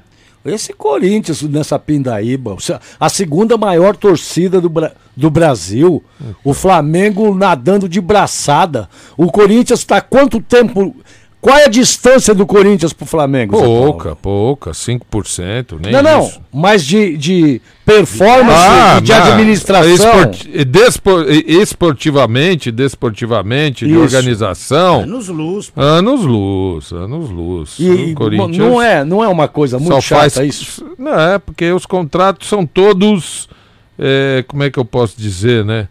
Esse 0.45 0.73
Corinthians 0.73 1.41
nessa 1.43 1.79
pindaíba, 1.79 2.57
a 2.99 3.07
segunda 3.07 3.57
maior 3.57 3.95
torcida 3.95 4.59
do, 4.59 4.67
Bra- 4.69 4.91
do 5.15 5.29
Brasil, 5.31 6.03
o 6.43 6.53
Flamengo 6.53 7.33
nadando 7.33 7.87
de 7.87 8.01
braçada. 8.01 8.89
O 9.15 9.31
Corinthians 9.31 9.79
está 9.79 10.01
quanto 10.01 10.41
tempo? 10.41 10.93
Qual 11.43 11.57
é 11.57 11.65
a 11.65 11.67
distância 11.67 12.33
do 12.33 12.45
Corinthians 12.45 12.93
pro 12.93 13.05
Flamengo? 13.05 13.57
Zé 13.57 13.61
Paulo? 13.63 13.85
Pouca, 13.91 14.15
pouca, 14.15 14.71
5%, 14.71 15.77
nem 15.83 15.91
Não, 15.91 16.01
não, 16.01 16.25
isso. 16.25 16.39
mas 16.53 16.85
de, 16.85 17.17
de 17.17 17.61
performance 17.85 18.97
e 18.99 19.01
de 19.01 19.11
administração. 19.11 19.93
esporti- 19.93 20.63
despo- 20.65 21.21
esportivamente, 21.45 22.71
desportivamente, 22.71 23.85
de 23.85 23.91
Isso. 23.91 24.01
organização. 24.01 25.01
Anos 25.01 25.27
luz. 25.27 25.71
Anos 25.75 26.21
luz, 26.21 26.91
anos 26.93 27.29
luz. 27.29 27.75
E, 27.77 27.89
O 27.89 28.15
Corinthians 28.15 28.57
não, 28.57 28.81
é, 28.81 29.03
não 29.03 29.21
é 29.23 29.27
uma 29.27 29.47
coisa 29.49 29.77
muito 29.77 29.91
só 29.95 29.99
chata 30.01 30.29
faz- 30.29 30.37
isso? 30.47 30.85
Não, 30.97 31.19
é 31.19 31.37
porque 31.39 31.71
os 31.73 31.85
contratos 31.85 32.47
são 32.47 32.65
todos. 32.65 33.49
é, 33.99 34.43
como 34.47 34.63
é 34.63 34.71
que 34.71 34.79
eu 34.79 34.85
posso 34.85 35.15
dizer, 35.17 35.63
né? 35.65 35.87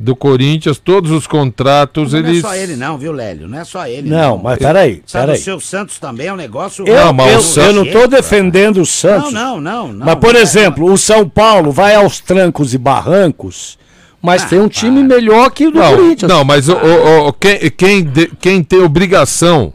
Do 0.00 0.14
Corinthians, 0.14 0.78
todos 0.78 1.10
os 1.10 1.26
contratos, 1.26 2.12
Não 2.12 2.20
eles. 2.20 2.38
é 2.38 2.40
só 2.42 2.54
ele 2.54 2.76
não, 2.76 2.96
viu, 2.96 3.10
Lélio? 3.10 3.48
Não 3.48 3.58
é 3.58 3.64
só 3.64 3.84
ele. 3.88 4.08
Não, 4.08 4.38
mas 4.38 4.56
peraí, 4.56 5.02
peraí. 5.12 5.36
o 5.36 5.42
seu 5.42 5.58
Santos 5.58 5.98
também 5.98 6.28
é 6.28 6.32
um 6.32 6.36
negócio... 6.36 6.86
Eu, 6.86 6.94
eu, 6.94 7.12
mas 7.12 7.56
o 7.56 7.60
eu 7.60 7.72
não 7.72 7.82
estou 7.82 8.02
Santos- 8.02 8.16
defendendo 8.16 8.80
o 8.80 8.86
Santos. 8.86 9.32
Não, 9.32 9.60
não, 9.60 9.88
não. 9.88 9.92
não 9.92 10.06
mas, 10.06 10.14
por 10.14 10.34
não 10.34 10.38
é- 10.38 10.42
exemplo, 10.44 10.92
o 10.92 10.96
São 10.96 11.28
Paulo 11.28 11.72
vai 11.72 11.96
aos 11.96 12.20
trancos 12.20 12.72
e 12.74 12.78
barrancos, 12.78 13.76
mas 14.22 14.44
Ah, 14.44 14.46
tem 14.46 14.60
um 14.60 14.68
time 14.68 15.02
melhor 15.02 15.50
que 15.50 15.66
o 15.66 15.72
do 15.72 15.80
Não, 15.80 15.96
Corinthians. 15.96 16.30
não 16.30 16.44
mas 16.44 16.68
o, 16.68 16.74
o- 16.76 17.26
o- 17.28 17.32
quem, 17.32 17.58
quem, 17.70 18.04
de- 18.04 18.30
quem 18.40 18.62
tem 18.62 18.80
obrigação 18.80 19.72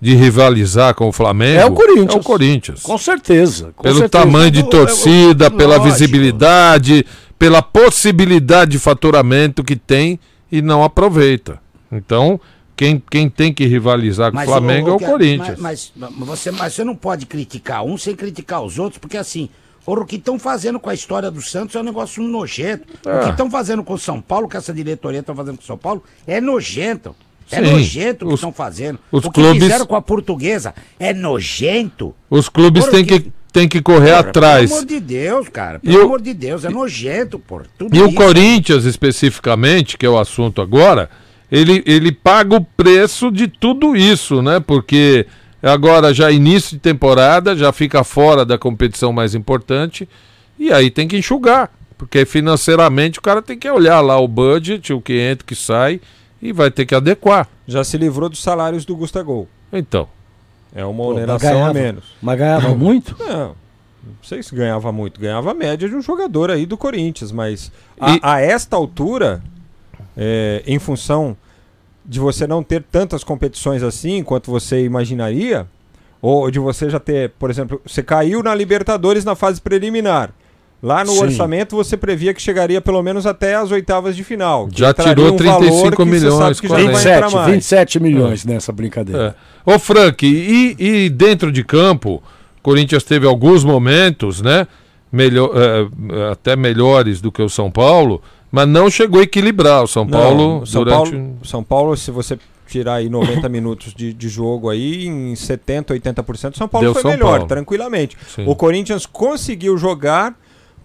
de 0.00 0.14
rivalizar 0.14 0.94
com 0.94 1.08
o 1.08 1.12
Flamengo 1.12 1.60
É 1.60 1.66
o 1.66 1.72
Corinthians. 1.72 2.14
É 2.14 2.18
o 2.18 2.22
Corinthians. 2.22 2.82
Com 2.82 2.96
certeza. 2.96 3.72
com 3.76 3.82
Pelo 3.82 3.98
certeza. 3.98 4.24
tamanho 4.24 4.50
de 4.50 4.60
Eu- 4.60 4.64
eu- 4.64 4.70
torcida, 4.70 5.50
pela 5.50 5.76
lógico. 5.76 5.84
visibilidade, 5.90 7.04
pela 7.38 7.62
possibilidade 7.62 8.72
de 8.72 8.78
faturamento 8.78 9.62
que 9.64 9.76
tem 9.76 10.18
e 10.50 10.62
não 10.62 10.82
aproveita. 10.84 11.60
Então, 11.90 12.40
quem, 12.76 13.02
quem 13.10 13.28
tem 13.28 13.52
que 13.52 13.66
rivalizar 13.66 14.32
com 14.32 14.38
o 14.38 14.44
Flamengo 14.44 14.90
é 14.90 14.92
o 14.92 14.98
que- 14.98 15.04
Corinthians. 15.06 15.58
Mas, 15.58 15.92
mas, 15.96 16.10
mas 16.16 16.28
você, 16.28 16.50
mas 16.50 16.74
você 16.74 16.84
não 16.84 16.94
pode 16.96 17.26
criticar 17.26 17.84
um 17.84 17.96
sem 17.98 18.14
criticar 18.14 18.62
os 18.62 18.78
outros, 18.78 18.98
porque 18.98 19.16
assim, 19.16 19.48
o 19.84 20.04
que 20.04 20.16
estão 20.16 20.38
fazendo 20.38 20.78
com 20.80 20.90
a 20.90 20.94
história 20.94 21.30
do 21.30 21.40
Santos 21.40 21.74
é 21.76 21.80
um 21.80 21.84
negócio 21.84 22.22
nojento. 22.22 22.86
O 23.04 23.08
É. 23.08 23.24
que 23.24 23.30
estão 23.30 23.50
fazendo 23.50 23.82
com 23.84 23.94
o 23.94 23.98
São 23.98 24.20
Paulo, 24.20 24.48
que 24.48 24.56
essa 24.56 24.72
diretoria 24.74 25.20
está 25.20 25.34
fazendo 25.34 25.56
com 25.56 25.62
o 25.62 25.66
São 25.66 25.78
Paulo, 25.78 26.02
é 26.26 26.40
nojento. 26.40 27.14
É 27.50 27.62
Sim, 27.64 27.70
nojento 27.70 28.24
o 28.24 28.28
que 28.28 28.34
os- 28.34 28.40
estão 28.40 28.52
fazendo. 28.52 28.98
os 29.12 29.24
o 29.24 29.30
que 29.30 29.40
clubes- 29.40 29.62
fizeram 29.62 29.86
com 29.86 29.94
a 29.94 30.02
portuguesa 30.02 30.74
é 30.98 31.14
nojento. 31.14 32.12
Os 32.28 32.48
clubes 32.48 32.84
têm 32.88 33.04
que, 33.04 33.30
têm 33.56 33.66
que 33.68 33.80
correr 33.80 34.10
Porra, 34.16 34.20
atrás. 34.20 34.68
Pelo 34.70 34.80
amor 34.80 34.86
de 34.88 35.00
Deus, 35.00 35.48
cara. 35.48 35.80
E 35.82 35.86
Pelo 35.88 36.00
o- 36.00 36.04
amor 36.04 36.20
de 36.20 36.34
Deus, 36.34 36.64
é 36.64 36.68
nojento, 36.68 37.38
pô. 37.38 37.62
Tudo 37.78 37.96
E 37.96 38.02
o 38.02 38.06
isso. 38.08 38.14
Corinthians, 38.14 38.84
especificamente, 38.84 39.96
que 39.96 40.04
é 40.04 40.08
o 40.10 40.18
assunto 40.18 40.60
agora, 40.60 41.08
ele, 41.50 41.82
ele 41.86 42.12
paga 42.12 42.56
o 42.56 42.60
preço 42.64 43.30
de 43.30 43.48
tudo 43.48 43.96
isso, 43.96 44.42
né? 44.42 44.60
Porque 44.60 45.26
agora 45.62 46.12
já 46.12 46.30
é 46.30 46.34
início 46.34 46.76
de 46.76 46.78
temporada, 46.80 47.56
já 47.56 47.72
fica 47.72 48.04
fora 48.04 48.44
da 48.44 48.58
competição 48.58 49.12
mais 49.12 49.34
importante, 49.34 50.08
e 50.58 50.70
aí 50.72 50.90
tem 50.90 51.08
que 51.08 51.16
enxugar. 51.16 51.70
Porque 51.96 52.26
financeiramente 52.26 53.18
o 53.18 53.22
cara 53.22 53.40
tem 53.40 53.58
que 53.58 53.70
olhar 53.70 54.02
lá 54.02 54.18
o 54.20 54.28
budget, 54.28 54.92
o 54.92 55.00
que 55.00 55.14
entra, 55.18 55.44
o 55.44 55.46
que 55.46 55.54
sai, 55.54 55.98
e 56.42 56.52
vai 56.52 56.70
ter 56.70 56.84
que 56.84 56.94
adequar. 56.94 57.48
Já 57.66 57.82
se 57.82 57.96
livrou 57.96 58.28
dos 58.28 58.42
salários 58.42 58.84
do 58.84 58.94
Gustavo. 58.94 59.48
Então. 59.72 60.06
É 60.76 60.84
uma 60.84 61.02
Pô, 61.02 61.10
oneração 61.10 61.50
ganhava- 61.52 61.70
a 61.70 61.74
menos. 61.74 62.04
Mas 62.22 62.38
ganhava 62.38 62.68
muito? 62.74 63.16
Não. 63.18 63.48
Não 63.48 64.14
sei 64.22 64.40
se 64.42 64.54
ganhava 64.54 64.92
muito. 64.92 65.20
Ganhava 65.20 65.50
a 65.50 65.54
média 65.54 65.88
de 65.88 65.94
um 65.96 66.02
jogador 66.02 66.50
aí 66.50 66.64
do 66.66 66.76
Corinthians, 66.76 67.32
mas 67.32 67.72
a, 68.00 68.12
E- 68.14 68.20
a 68.22 68.40
esta 68.40 68.76
altura, 68.76 69.42
é, 70.16 70.62
em 70.66 70.78
função 70.78 71.36
de 72.04 72.20
você 72.20 72.46
não 72.46 72.62
ter 72.62 72.82
tantas 72.84 73.24
competições 73.24 73.82
assim 73.82 74.22
quanto 74.22 74.48
você 74.50 74.84
imaginaria, 74.84 75.66
ou 76.22 76.50
de 76.50 76.58
você 76.60 76.88
já 76.88 77.00
ter, 77.00 77.30
por 77.30 77.50
exemplo, 77.50 77.80
você 77.84 78.02
caiu 78.02 78.42
na 78.42 78.54
Libertadores 78.54 79.24
na 79.24 79.34
fase 79.34 79.60
preliminar. 79.60 80.30
Lá 80.86 81.04
no 81.04 81.10
Sim. 81.14 81.22
orçamento 81.22 81.74
você 81.74 81.96
previa 81.96 82.32
que 82.32 82.40
chegaria 82.40 82.80
pelo 82.80 83.02
menos 83.02 83.26
até 83.26 83.56
as 83.56 83.72
oitavas 83.72 84.14
de 84.14 84.22
final. 84.22 84.68
que 84.68 84.78
Já 84.78 84.94
tirou 84.94 85.34
um 85.34 85.36
valor 85.36 85.36
35 85.36 85.90
que 85.90 85.96
você 85.96 86.04
milhões, 86.04 86.34
sabe 86.36 86.60
que 86.60 86.68
já 86.68 86.78
não 86.78 86.84
vai 86.84 86.94
27, 86.94 87.16
entrar 87.16 87.30
mais. 87.30 87.52
27 87.54 88.00
milhões 88.00 88.44
nessa 88.44 88.70
brincadeira. 88.70 89.36
É. 89.66 89.74
Ô 89.74 89.80
Frank, 89.80 90.24
e, 90.24 90.76
e 90.78 91.10
dentro 91.10 91.50
de 91.50 91.64
campo, 91.64 92.22
o 92.58 92.62
Corinthians 92.62 93.02
teve 93.02 93.26
alguns 93.26 93.64
momentos, 93.64 94.40
né? 94.40 94.68
Melhor, 95.10 95.50
é, 95.56 96.30
até 96.30 96.54
melhores 96.54 97.20
do 97.20 97.32
que 97.32 97.42
o 97.42 97.48
São 97.48 97.68
Paulo, 97.68 98.22
mas 98.52 98.68
não 98.68 98.88
chegou 98.88 99.18
a 99.18 99.24
equilibrar 99.24 99.82
o 99.82 99.88
São 99.88 100.04
Não, 100.04 100.16
Paulo 100.20 100.66
São 100.66 100.84
durante. 100.84 101.10
Paulo, 101.10 101.38
São 101.42 101.64
Paulo, 101.64 101.96
se 101.96 102.12
você 102.12 102.38
tirar 102.68 102.94
aí 102.94 103.08
90 103.08 103.48
minutos 103.50 103.92
de, 103.92 104.12
de 104.12 104.28
jogo 104.28 104.70
aí, 104.70 105.08
em 105.08 105.34
70, 105.34 105.94
80%, 105.94 106.56
São 106.56 106.68
Paulo 106.68 106.86
Deu 106.86 106.92
foi 106.92 107.02
São 107.02 107.10
melhor, 107.10 107.30
Paulo. 107.38 107.46
tranquilamente. 107.48 108.16
Sim. 108.28 108.44
O 108.46 108.54
Corinthians 108.54 109.04
conseguiu 109.04 109.76
jogar 109.76 110.32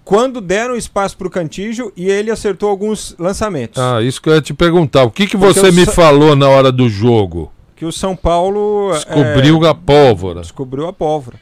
quando 0.03 0.41
deram 0.41 0.75
espaço 0.75 1.17
para 1.17 1.27
o 1.27 1.29
Cantígio 1.31 1.91
e 1.95 2.09
ele 2.09 2.31
acertou 2.31 2.69
alguns 2.69 3.15
lançamentos. 3.19 3.81
Ah, 3.81 4.01
isso 4.01 4.21
que 4.21 4.29
eu 4.29 4.35
ia 4.35 4.41
te 4.41 4.53
perguntar. 4.53 5.03
O 5.03 5.11
que, 5.11 5.27
que 5.27 5.37
Porque 5.37 5.59
você 5.59 5.71
me 5.71 5.85
Sa- 5.85 5.91
falou 5.91 6.35
na 6.35 6.49
hora 6.49 6.71
do 6.71 6.89
jogo? 6.89 7.51
Que 7.75 7.85
o 7.85 7.91
São 7.91 8.15
Paulo 8.15 8.91
Descobriu 8.93 9.65
é, 9.65 9.69
a 9.69 9.73
pólvora. 9.73 10.41
descobriu 10.41 10.87
a 10.87 10.93
pólvora. 10.93 11.37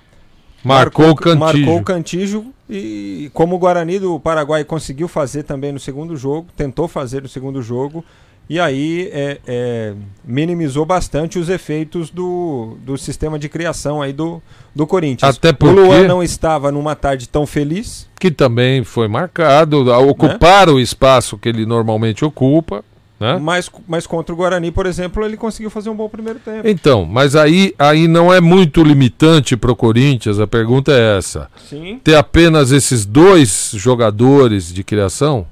Marcou 0.64 1.10
o 1.12 1.16
Cantígio. 1.16 1.40
Marcou 1.66 1.78
o 1.80 1.84
Cantígio 1.84 2.46
e 2.70 3.32
como 3.34 3.56
o 3.56 3.60
Guarani 3.60 3.98
do 3.98 4.20
Paraguai 4.20 4.64
conseguiu 4.64 5.08
fazer 5.08 5.44
também 5.44 5.72
no 5.72 5.80
segundo 5.80 6.16
jogo, 6.18 6.48
tentou 6.56 6.88
fazer 6.88 7.22
no 7.22 7.30
segundo 7.30 7.62
jogo, 7.62 8.04
e 8.50 8.60
aí 8.60 9.10
é, 9.14 9.38
é, 9.46 9.94
minimizou 10.26 10.84
bastante 10.86 11.38
os 11.38 11.50
efeitos 11.50 12.10
do, 12.10 12.78
do 12.84 12.98
sistema 12.98 13.38
de 13.38 13.48
criação 13.48 14.02
aí 14.02 14.12
do, 14.12 14.42
do 14.74 14.88
Corinthians. 14.88 15.36
Até 15.38 15.52
o 15.52 15.54
porque- 15.54 15.80
Luan 15.80 16.08
não 16.08 16.24
estava 16.24 16.72
numa 16.72 16.96
tarde 16.96 17.30
tão 17.30 17.46
feliz. 17.46 18.10
Que 18.20 18.32
também 18.32 18.84
foi 18.84 19.08
marcado, 19.08 19.92
a 19.94 20.00
ocupar 20.00 20.68
o 20.68 20.80
espaço 20.80 21.38
que 21.38 21.48
ele 21.48 21.66
normalmente 21.66 22.26
ocupa. 22.26 22.84
Né? 23.20 23.38
Mas, 23.38 23.70
mas 23.86 24.08
contra 24.08 24.34
o 24.34 24.38
Guarani, 24.38 24.72
por 24.72 24.86
exemplo, 24.86 25.24
ele 25.26 25.36
conseguiu 25.36 25.70
fazer 25.70 25.90
um 25.90 25.96
bom 25.96 26.08
primeiro 26.08 26.40
tempo. 26.40 26.68
Então, 26.68 27.06
mas 27.06 27.36
aí, 27.36 27.76
aí 27.78 28.08
não 28.08 28.34
é 28.34 28.40
muito 28.40 28.82
limitante 28.82 29.58
para 29.58 29.72
o 29.72 29.76
Corinthians, 29.76 30.40
a 30.40 30.48
pergunta 30.48 30.92
é 30.94 31.18
essa. 31.18 31.50
Sim. 31.70 32.00
Ter 32.02 32.16
apenas 32.16 32.72
esses 32.72 33.06
dois 33.06 33.72
jogadores 33.76 34.74
de 34.74 34.84
criação? 34.86 35.46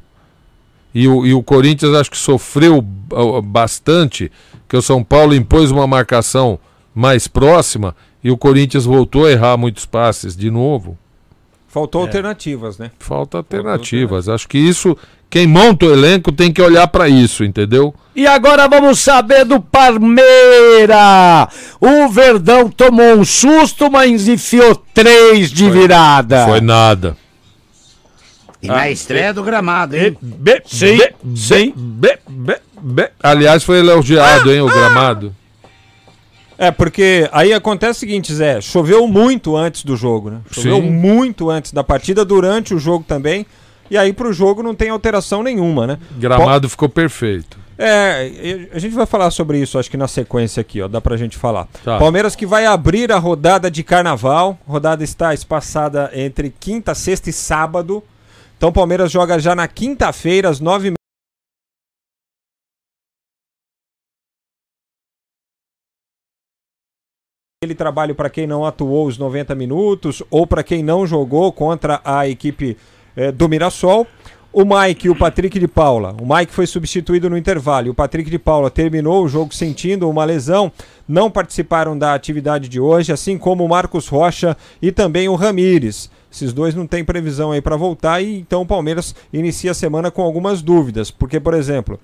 E 0.93 1.07
o, 1.07 1.25
e 1.25 1.33
o 1.33 1.43
Corinthians 1.43 1.93
acho 1.93 2.11
que 2.11 2.17
sofreu 2.17 2.83
ah, 3.13 3.41
bastante, 3.41 4.31
que 4.67 4.75
o 4.75 4.81
São 4.81 5.03
Paulo 5.03 5.35
impôs 5.35 5.71
uma 5.71 5.85
marcação 5.85 6.59
mais 6.93 7.27
próxima 7.27 7.95
e 8.23 8.31
o 8.31 8.37
Corinthians 8.37 8.85
voltou 8.85 9.25
a 9.25 9.31
errar 9.31 9.57
muitos 9.57 9.85
passes 9.85 10.35
de 10.35 10.49
novo. 10.49 10.97
Faltou 11.67 12.01
alternativas, 12.01 12.77
né? 12.77 12.91
Falta 12.97 13.37
alternativas. 13.37 14.27
Acho 14.27 14.47
que 14.47 14.57
isso, 14.57 14.97
quem 15.29 15.45
monta 15.45 15.85
o 15.85 15.91
elenco 15.91 16.31
tem 16.31 16.51
que 16.51 16.61
olhar 16.61 16.87
para 16.87 17.07
isso, 17.07 17.43
entendeu? 17.43 17.93
E 18.15 18.25
agora 18.25 18.67
vamos 18.67 18.99
saber 18.99 19.45
do 19.45 19.61
Parmeira. 19.61 21.47
O 21.79 22.09
Verdão 22.09 22.69
tomou 22.69 23.17
um 23.17 23.23
susto, 23.23 23.91
mas 23.91 24.27
enfiou 24.27 24.75
três 24.93 25.51
de 25.51 25.69
virada. 25.69 26.47
Foi 26.47 26.61
nada. 26.61 27.15
E 28.61 28.67
na 28.67 28.89
estreia 28.89 29.33
do 29.33 29.43
gramado, 29.43 29.95
hein? 29.95 30.17
Sim, 30.65 30.99
sim. 31.35 31.73
Aliás, 33.21 33.63
foi 33.63 33.79
elogiado, 33.79 34.51
hein, 34.51 34.61
o 34.61 34.67
gramado. 34.67 35.35
É, 36.57 36.71
porque 36.71 37.29
aí 37.31 37.53
acontece 37.53 37.97
o 37.97 37.99
seguinte, 37.99 38.33
Zé, 38.33 38.59
choveu 38.61 39.07
muito 39.07 39.55
antes 39.55 39.83
do 39.83 39.95
jogo, 39.95 40.31
né? 40.31 40.39
Choveu 40.49 40.81
Sim. 40.81 40.89
muito 40.89 41.51
antes 41.51 41.71
da 41.71 41.83
partida, 41.83 42.25
durante 42.25 42.73
o 42.73 42.79
jogo 42.79 43.05
também. 43.07 43.45
E 43.91 43.97
aí 43.97 44.11
pro 44.11 44.33
jogo 44.33 44.63
não 44.63 44.73
tem 44.73 44.89
alteração 44.89 45.43
nenhuma, 45.43 45.85
né? 45.85 45.99
Gramado 46.17 46.67
ficou 46.67 46.89
perfeito. 46.89 47.57
É, 47.77 48.69
a 48.73 48.79
gente 48.79 48.95
vai 48.95 49.05
falar 49.05 49.29
sobre 49.29 49.59
isso, 49.59 49.77
acho 49.77 49.89
que 49.89 49.97
na 49.97 50.07
sequência 50.07 50.59
aqui, 50.59 50.81
ó, 50.81 50.87
dá 50.87 50.99
pra 50.99 51.15
gente 51.15 51.37
falar. 51.37 51.67
Tá. 51.85 51.99
Palmeiras 51.99 52.35
que 52.35 52.45
vai 52.45 52.65
abrir 52.65 53.11
a 53.11 53.19
rodada 53.19 53.69
de 53.69 53.83
carnaval. 53.83 54.57
A 54.67 54.71
rodada 54.71 55.03
está 55.03 55.33
espaçada 55.33 56.09
entre 56.13 56.51
quinta, 56.59 56.95
sexta 56.95 57.29
e 57.29 57.33
sábado. 57.33 58.03
Então 58.57 58.69
o 58.69 58.73
Palmeiras 58.73 59.11
joga 59.11 59.37
já 59.37 59.55
na 59.55 59.67
quinta-feira, 59.67 60.49
às 60.49 60.59
nove 60.59 60.89
e 60.89 60.93
aquele 67.63 67.75
trabalho 67.75 68.15
para 68.15 68.29
quem 68.29 68.47
não 68.47 68.65
atuou 68.65 69.05
os 69.05 69.17
90 69.17 69.53
minutos 69.53 70.23
ou 70.31 70.47
para 70.47 70.63
quem 70.63 70.81
não 70.81 71.05
jogou 71.05 71.51
contra 71.51 72.01
a 72.03 72.27
equipe 72.27 72.75
eh, 73.15 73.31
do 73.31 73.47
Mirassol. 73.47 74.07
O 74.51 74.63
Mike 74.63 75.05
e 75.05 75.09
o 75.09 75.15
Patrick 75.15 75.59
de 75.59 75.67
Paula. 75.67 76.15
O 76.19 76.25
Mike 76.25 76.51
foi 76.51 76.65
substituído 76.65 77.29
no 77.29 77.37
intervalo. 77.37 77.87
e 77.87 77.89
O 77.91 77.93
Patrick 77.93 78.29
de 78.29 78.39
Paula 78.39 78.71
terminou 78.71 79.23
o 79.23 79.27
jogo 79.27 79.53
sentindo 79.53 80.09
uma 80.09 80.25
lesão. 80.25 80.71
Não 81.07 81.29
participaram 81.29 81.97
da 81.97 82.15
atividade 82.15 82.67
de 82.67 82.79
hoje, 82.79 83.11
assim 83.11 83.37
como 83.37 83.63
o 83.63 83.69
Marcos 83.69 84.07
Rocha 84.07 84.57
e 84.81 84.91
também 84.91 85.27
o 85.27 85.35
Ramires. 85.35 86.09
Esses 86.31 86.53
dois 86.53 86.75
não 86.75 86.85
têm 86.85 87.03
previsão 87.03 87.51
aí 87.51 87.61
para 87.61 87.75
voltar 87.75 88.21
e 88.21 88.39
então 88.39 88.61
o 88.61 88.65
Palmeiras 88.65 89.15
inicia 89.31 89.71
a 89.71 89.73
semana 89.73 90.11
com 90.11 90.21
algumas 90.21 90.61
dúvidas, 90.61 91.09
porque 91.09 91.39
por 91.39 91.53
exemplo, 91.53 91.99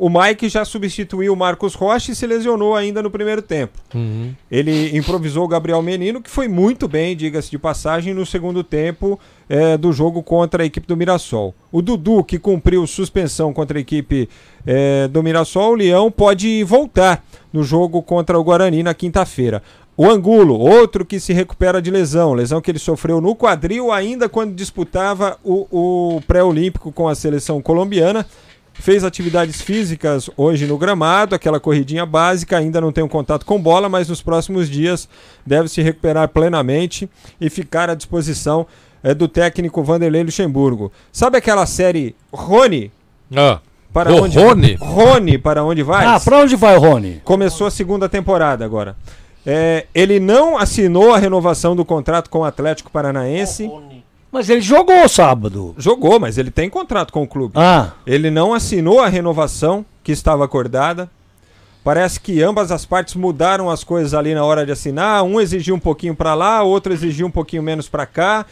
o 0.00 0.08
Mike 0.08 0.48
já 0.48 0.64
substituiu 0.64 1.34
o 1.34 1.36
Marcos 1.36 1.74
Rocha 1.74 2.10
e 2.10 2.14
se 2.14 2.26
lesionou 2.26 2.74
ainda 2.74 3.02
no 3.02 3.10
primeiro 3.10 3.42
tempo. 3.42 3.78
Uhum. 3.94 4.32
Ele 4.50 4.96
improvisou 4.96 5.44
o 5.44 5.48
Gabriel 5.48 5.82
Menino, 5.82 6.22
que 6.22 6.30
foi 6.30 6.48
muito 6.48 6.88
bem, 6.88 7.14
diga-se 7.14 7.50
de 7.50 7.58
passagem, 7.58 8.14
no 8.14 8.24
segundo 8.24 8.64
tempo 8.64 9.20
eh, 9.46 9.76
do 9.76 9.92
jogo 9.92 10.22
contra 10.22 10.62
a 10.62 10.66
equipe 10.66 10.86
do 10.86 10.96
Mirassol. 10.96 11.54
O 11.70 11.82
Dudu, 11.82 12.24
que 12.24 12.38
cumpriu 12.38 12.86
suspensão 12.86 13.52
contra 13.52 13.76
a 13.76 13.80
equipe 13.82 14.26
eh, 14.66 15.06
do 15.08 15.22
Mirassol, 15.22 15.72
o 15.72 15.76
Leão 15.76 16.10
pode 16.10 16.64
voltar 16.64 17.22
no 17.52 17.62
jogo 17.62 18.02
contra 18.02 18.38
o 18.38 18.42
Guarani 18.42 18.82
na 18.82 18.94
quinta-feira. 18.94 19.62
O 20.02 20.08
Angulo, 20.08 20.58
outro 20.58 21.04
que 21.04 21.20
se 21.20 21.34
recupera 21.34 21.82
de 21.82 21.90
lesão, 21.90 22.32
lesão 22.32 22.58
que 22.62 22.70
ele 22.70 22.78
sofreu 22.78 23.20
no 23.20 23.36
quadril 23.36 23.92
ainda 23.92 24.30
quando 24.30 24.54
disputava 24.54 25.36
o, 25.44 25.66
o 25.70 26.22
pré-olímpico 26.22 26.90
com 26.90 27.06
a 27.06 27.14
seleção 27.14 27.60
colombiana. 27.60 28.24
Fez 28.72 29.04
atividades 29.04 29.60
físicas 29.60 30.30
hoje 30.38 30.66
no 30.66 30.78
gramado, 30.78 31.34
aquela 31.34 31.60
corridinha 31.60 32.06
básica, 32.06 32.56
ainda 32.56 32.80
não 32.80 32.90
tem 32.90 33.04
um 33.04 33.08
contato 33.08 33.44
com 33.44 33.60
bola, 33.60 33.90
mas 33.90 34.08
nos 34.08 34.22
próximos 34.22 34.70
dias 34.70 35.06
deve 35.44 35.68
se 35.68 35.82
recuperar 35.82 36.30
plenamente 36.30 37.06
e 37.38 37.50
ficar 37.50 37.90
à 37.90 37.94
disposição 37.94 38.66
eh, 39.04 39.12
do 39.12 39.28
técnico 39.28 39.84
Vanderlei 39.84 40.22
Luxemburgo. 40.22 40.90
Sabe 41.12 41.36
aquela 41.36 41.66
série 41.66 42.16
Rony? 42.32 42.90
Ah. 43.36 43.60
Para 43.92 44.14
O 44.14 44.22
onde 44.22 44.38
Rony? 44.38 44.78
Rony, 44.80 45.36
para 45.36 45.62
onde 45.62 45.82
vai? 45.82 46.06
Ah, 46.06 46.18
pra 46.18 46.38
onde 46.38 46.56
vai 46.56 46.74
o 46.74 46.80
Rony? 46.80 47.20
Começou 47.22 47.66
a 47.66 47.70
segunda 47.70 48.08
temporada 48.08 48.64
agora. 48.64 48.96
É, 49.46 49.86
ele 49.94 50.20
não 50.20 50.58
assinou 50.58 51.12
a 51.12 51.18
renovação 51.18 51.74
do 51.74 51.84
contrato 51.84 52.28
com 52.28 52.40
o 52.40 52.44
Atlético 52.44 52.90
Paranaense. 52.90 53.70
Mas 54.30 54.48
ele 54.48 54.60
jogou 54.60 55.08
sábado. 55.08 55.74
Jogou, 55.76 56.20
mas 56.20 56.38
ele 56.38 56.50
tem 56.50 56.70
contrato 56.70 57.12
com 57.12 57.22
o 57.22 57.26
clube. 57.26 57.54
Ah. 57.56 57.92
Ele 58.06 58.30
não 58.30 58.54
assinou 58.54 59.00
a 59.00 59.08
renovação 59.08 59.84
que 60.04 60.12
estava 60.12 60.44
acordada. 60.44 61.10
Parece 61.82 62.20
que 62.20 62.42
ambas 62.42 62.70
as 62.70 62.84
partes 62.84 63.14
mudaram 63.14 63.70
as 63.70 63.82
coisas 63.82 64.12
ali 64.12 64.34
na 64.34 64.44
hora 64.44 64.66
de 64.66 64.72
assinar. 64.72 65.24
Um 65.24 65.40
exigiu 65.40 65.74
um 65.74 65.80
pouquinho 65.80 66.14
para 66.14 66.34
lá, 66.34 66.62
outro 66.62 66.92
exigiu 66.92 67.26
um 67.26 67.30
pouquinho 67.30 67.62
menos 67.62 67.88
para 67.88 68.06
cá. 68.06 68.46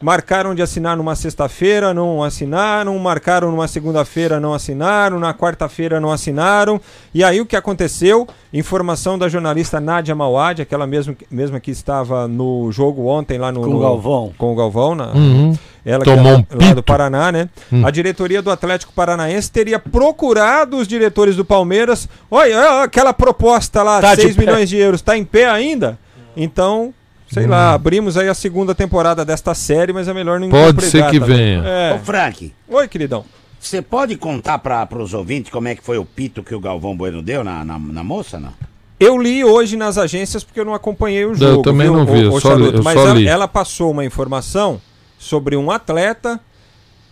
Marcaram 0.00 0.54
de 0.54 0.60
assinar 0.60 0.94
numa 0.96 1.14
sexta-feira, 1.16 1.94
não 1.94 2.22
assinaram. 2.22 2.98
Marcaram 2.98 3.50
numa 3.50 3.66
segunda-feira, 3.66 4.38
não 4.38 4.52
assinaram. 4.52 5.18
Na 5.18 5.32
quarta-feira, 5.32 5.98
não 5.98 6.12
assinaram. 6.12 6.78
E 7.14 7.24
aí 7.24 7.40
o 7.40 7.46
que 7.46 7.56
aconteceu? 7.56 8.28
Informação 8.52 9.18
da 9.18 9.26
jornalista 9.28 9.80
Nádia 9.80 10.14
Mauad, 10.14 10.60
aquela 10.60 10.86
mesmo, 10.86 11.16
mesma 11.30 11.58
que 11.58 11.70
estava 11.70 12.28
no 12.28 12.70
jogo 12.70 13.06
ontem 13.06 13.38
lá 13.38 13.50
no. 13.50 13.62
Com 13.62 13.66
o 13.68 13.72
no- 13.74 13.80
Galvão. 13.80 14.32
Com 14.36 14.52
o 14.52 14.54
Galvão, 14.54 14.94
na, 14.94 15.06
Uhum. 15.12 15.56
ela 15.84 16.04
Tomou 16.04 16.44
que 16.44 16.54
é 16.54 16.56
um 16.64 16.68
lá, 16.68 16.74
do. 16.74 16.82
Paraná, 16.82 17.32
né? 17.32 17.48
Hum. 17.72 17.86
A 17.86 17.90
diretoria 17.90 18.42
do 18.42 18.50
Atlético 18.50 18.92
Paranaense 18.92 19.50
teria 19.50 19.78
procurado 19.78 20.76
os 20.76 20.86
diretores 20.86 21.36
do 21.36 21.44
Palmeiras. 21.44 22.06
Olha, 22.30 22.56
olha 22.58 22.82
aquela 22.82 23.14
proposta 23.14 23.82
lá, 23.82 24.00
Tá 24.02 24.14
de 24.14 24.22
6 24.22 24.36
pé. 24.36 24.42
milhões 24.44 24.68
de 24.68 24.76
euros, 24.76 25.00
tá 25.00 25.16
em 25.16 25.24
pé 25.24 25.48
ainda? 25.48 25.98
Então, 26.36 26.92
sei 27.28 27.44
Hum. 27.46 27.50
lá, 27.50 27.72
abrimos 27.74 28.16
aí 28.16 28.28
a 28.28 28.34
segunda 28.34 28.74
temporada 28.74 29.24
desta 29.24 29.54
série, 29.54 29.92
mas 29.92 30.08
é 30.08 30.14
melhor 30.14 30.38
não 30.40 30.48
Pode 30.48 30.84
ser 30.84 31.04
que 31.10 31.18
também. 31.20 31.36
venha. 31.60 31.62
É. 31.66 31.94
Ô, 31.94 31.98
Frank. 32.04 32.52
Oi, 32.68 32.88
queridão. 32.88 33.24
Você 33.58 33.82
pode 33.82 34.16
contar 34.16 34.58
para 34.58 34.86
os 35.02 35.12
ouvintes 35.14 35.50
como 35.50 35.66
é 35.68 35.74
que 35.74 35.82
foi 35.82 35.98
o 35.98 36.04
pito 36.04 36.42
que 36.42 36.54
o 36.54 36.60
Galvão 36.60 36.96
Bueno 36.96 37.20
deu 37.22 37.42
na, 37.42 37.64
na, 37.64 37.78
na 37.78 38.04
moça, 38.04 38.38
não? 38.38 38.52
Eu 38.98 39.18
li 39.18 39.44
hoje 39.44 39.76
nas 39.76 39.98
agências 39.98 40.42
porque 40.44 40.58
eu 40.60 40.64
não 40.64 40.72
acompanhei 40.72 41.24
o 41.24 41.30
Eu 41.30 41.34
jogo. 41.34 41.62
também 41.62 41.86
viu, 41.88 41.96
não 41.96 42.06
vi, 42.06 42.22
eu 42.22 42.32
ô 42.32 42.40
só 42.40 42.54
li- 42.54 42.60
Charuto? 42.60 42.78
eu 42.78 42.82
mas 42.84 42.94
só 42.94 43.00
ela, 43.08 43.14
li. 43.14 43.26
ela 43.26 43.48
passou 43.48 43.90
uma 43.90 44.04
informação 44.04 44.80
sobre 45.18 45.56
um 45.56 45.70
atleta 45.70 46.40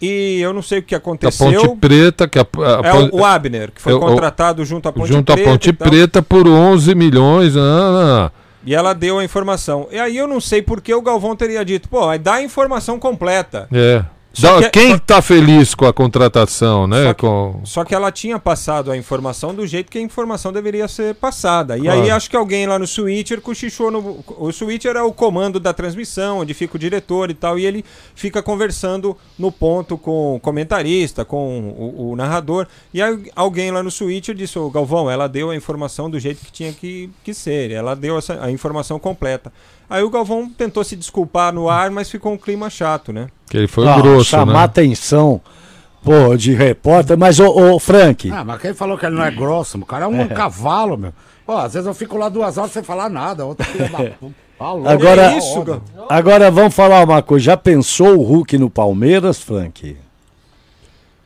e 0.00 0.38
eu 0.40 0.52
não 0.52 0.62
sei 0.62 0.78
o 0.78 0.82
que 0.82 0.92
Da 0.92 0.98
aconteceu. 0.98 1.60
Ponte 1.60 1.76
Preta, 1.80 2.28
que 2.28 2.38
a, 2.38 2.42
a- 2.42 2.86
É 2.88 2.94
o, 2.94 3.16
o 3.20 3.24
Abner, 3.24 3.70
que 3.72 3.80
foi 3.82 3.92
É 3.92 3.96
o- 3.96 4.00
contratado 4.00 4.64
junto 4.64 4.88
à 4.88 4.92
Ponte 4.92 5.08
junto 5.08 5.32
Preta. 5.32 5.48
à 5.48 5.52
Ponte. 5.52 5.72
Preta 5.72 6.22
por 6.22 6.46
11 6.48 6.94
milhões. 6.94 7.54
Ah, 7.56 8.30
E 8.64 8.74
ela 8.74 8.94
deu 8.94 9.18
a 9.18 9.24
informação. 9.24 9.88
E 9.90 9.98
aí 9.98 10.16
eu 10.16 10.26
não 10.26 10.40
sei 10.40 10.62
por 10.62 10.80
que 10.80 10.94
o 10.94 11.02
Galvão 11.02 11.36
teria 11.36 11.64
dito, 11.64 11.88
pô, 11.88 12.16
dar 12.18 12.34
a 12.34 12.42
informação 12.42 12.98
completa. 12.98 13.68
é. 13.72 14.04
Só 14.34 14.60
que- 14.62 14.70
quem 14.70 14.98
tá 14.98 15.22
feliz 15.22 15.74
com 15.74 15.86
a 15.86 15.92
contratação, 15.92 16.86
né? 16.86 17.14
Com... 17.14 17.60
Só 17.64 17.84
que 17.84 17.94
ela 17.94 18.10
tinha 18.10 18.38
passado 18.38 18.90
a 18.90 18.96
informação 18.96 19.54
do 19.54 19.66
jeito 19.66 19.90
que 19.90 19.98
a 19.98 20.00
informação 20.00 20.52
deveria 20.52 20.88
ser 20.88 21.14
passada. 21.14 21.78
E 21.78 21.82
Claro. 21.82 22.02
aí 22.02 22.10
acho 22.10 22.28
que 22.28 22.36
alguém 22.36 22.66
lá 22.66 22.78
no 22.78 22.86
Switcher 22.86 23.40
cochichou 23.40 23.90
no. 23.90 24.24
O 24.38 24.50
Switcher 24.52 24.96
é 24.96 25.02
o 25.02 25.12
comando 25.12 25.60
da 25.60 25.72
transmissão, 25.72 26.40
onde 26.40 26.52
fica 26.52 26.76
o 26.76 26.78
diretor 26.78 27.30
e 27.30 27.34
tal, 27.34 27.58
e 27.58 27.64
ele 27.64 27.84
fica 28.14 28.42
conversando 28.42 29.16
no 29.38 29.52
ponto 29.52 29.96
com 29.96 30.36
o 30.36 30.40
comentarista, 30.40 31.24
com 31.24 31.60
o, 31.70 32.10
o 32.10 32.16
narrador. 32.16 32.66
E 32.92 33.00
aí 33.00 33.30
alguém 33.36 33.70
lá 33.70 33.82
no 33.82 33.90
Switcher 33.90 34.34
disse, 34.34 34.58
ô 34.58 34.68
Galvão, 34.68 35.10
ela 35.10 35.28
deu 35.28 35.50
a 35.50 35.56
informação 35.56 36.10
do 36.10 36.18
jeito 36.18 36.44
que 36.44 36.50
tinha 36.50 36.72
que, 36.72 37.08
que 37.22 37.32
ser. 37.32 37.70
Ela 37.70 37.94
deu 37.94 38.18
essa, 38.18 38.42
a 38.44 38.50
informação 38.50 38.98
completa. 38.98 39.52
Aí 39.88 40.02
o 40.02 40.10
Galvão 40.10 40.48
tentou 40.48 40.82
se 40.82 40.96
desculpar 40.96 41.52
no 41.52 41.68
ar, 41.68 41.90
mas 41.90 42.10
ficou 42.10 42.32
um 42.32 42.36
clima 42.38 42.68
chato, 42.70 43.12
né? 43.12 43.26
Que 43.48 43.58
ele 43.58 43.68
foi 43.68 43.86
Ah, 43.86 43.96
grosso, 44.00 44.24
chamar 44.24 44.52
né? 44.60 44.64
atenção, 44.64 45.40
pô, 46.02 46.36
de 46.36 46.52
repórter. 46.54 47.16
Mas, 47.18 47.38
ô, 47.38 47.48
ô 47.74 47.78
Frank, 47.78 48.30
Ah, 48.30 48.44
mas 48.44 48.60
quem 48.60 48.72
falou 48.74 48.96
que 48.98 49.04
ele 49.06 49.14
não 49.16 49.24
é 49.24 49.30
grosso? 49.30 49.78
O 49.78 49.86
cara 49.86 50.04
é 50.06 50.08
um 50.08 50.20
É. 50.22 50.26
cavalo, 50.28 50.96
meu. 50.96 51.12
Pô, 51.46 51.56
às 51.56 51.74
vezes 51.74 51.86
eu 51.86 51.94
fico 51.94 52.16
lá 52.16 52.28
duas 52.28 52.56
horas 52.56 52.72
sem 52.72 52.82
falar 52.82 53.08
nada. 53.10 53.44
Da 53.44 53.54
puta. 53.54 54.44
Falou. 54.58 54.88
agora, 54.88 55.30
Que 55.32 55.38
isso, 55.38 55.82
agora 56.08 56.50
vamos 56.50 56.74
falar 56.74 57.04
uma 57.04 57.20
coisa. 57.20 57.44
Já 57.44 57.56
pensou 57.56 58.16
o 58.18 58.22
Hulk 58.22 58.56
no 58.56 58.70
Palmeiras, 58.70 59.40
Frank? 59.42 59.96